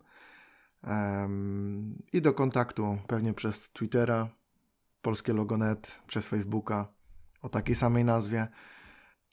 i 2.12 2.22
do 2.22 2.32
kontaktu 2.32 2.98
pewnie 3.06 3.34
przez 3.34 3.70
Twittera, 3.70 4.28
polskie 5.02 5.32
logonet, 5.32 6.02
przez 6.06 6.28
Facebooka 6.28 6.88
o 7.42 7.48
takiej 7.48 7.76
samej 7.76 8.04
nazwie. 8.04 8.48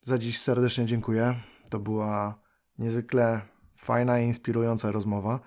Za 0.03 0.17
dziś 0.17 0.41
serdecznie 0.41 0.85
dziękuję. 0.85 1.35
To 1.69 1.79
była 1.79 2.39
niezwykle 2.77 3.41
fajna 3.75 4.19
i 4.19 4.25
inspirująca 4.25 4.91
rozmowa. 4.91 5.39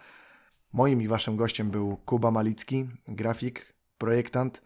Moim 0.73 1.03
i 1.03 1.09
waszym 1.09 1.37
gościem 1.37 1.71
był 1.71 1.97
Kuba 1.97 2.31
Malicki, 2.31 2.89
grafik, 3.09 3.76
projektant 3.99 4.63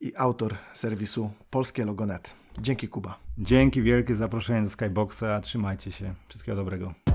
i 0.00 0.12
autor 0.16 0.56
serwisu 0.74 1.30
Polskie 1.50 1.84
Logonet. 1.84 2.34
Dzięki 2.58 2.88
Kuba. 2.88 3.18
Dzięki 3.38 3.82
wielkie 3.82 4.14
za 4.14 4.18
zaproszenie 4.18 4.62
do 4.62 4.70
Skyboxa. 4.70 5.40
Trzymajcie 5.42 5.92
się. 5.92 6.14
Wszystkiego 6.28 6.56
dobrego. 6.56 7.05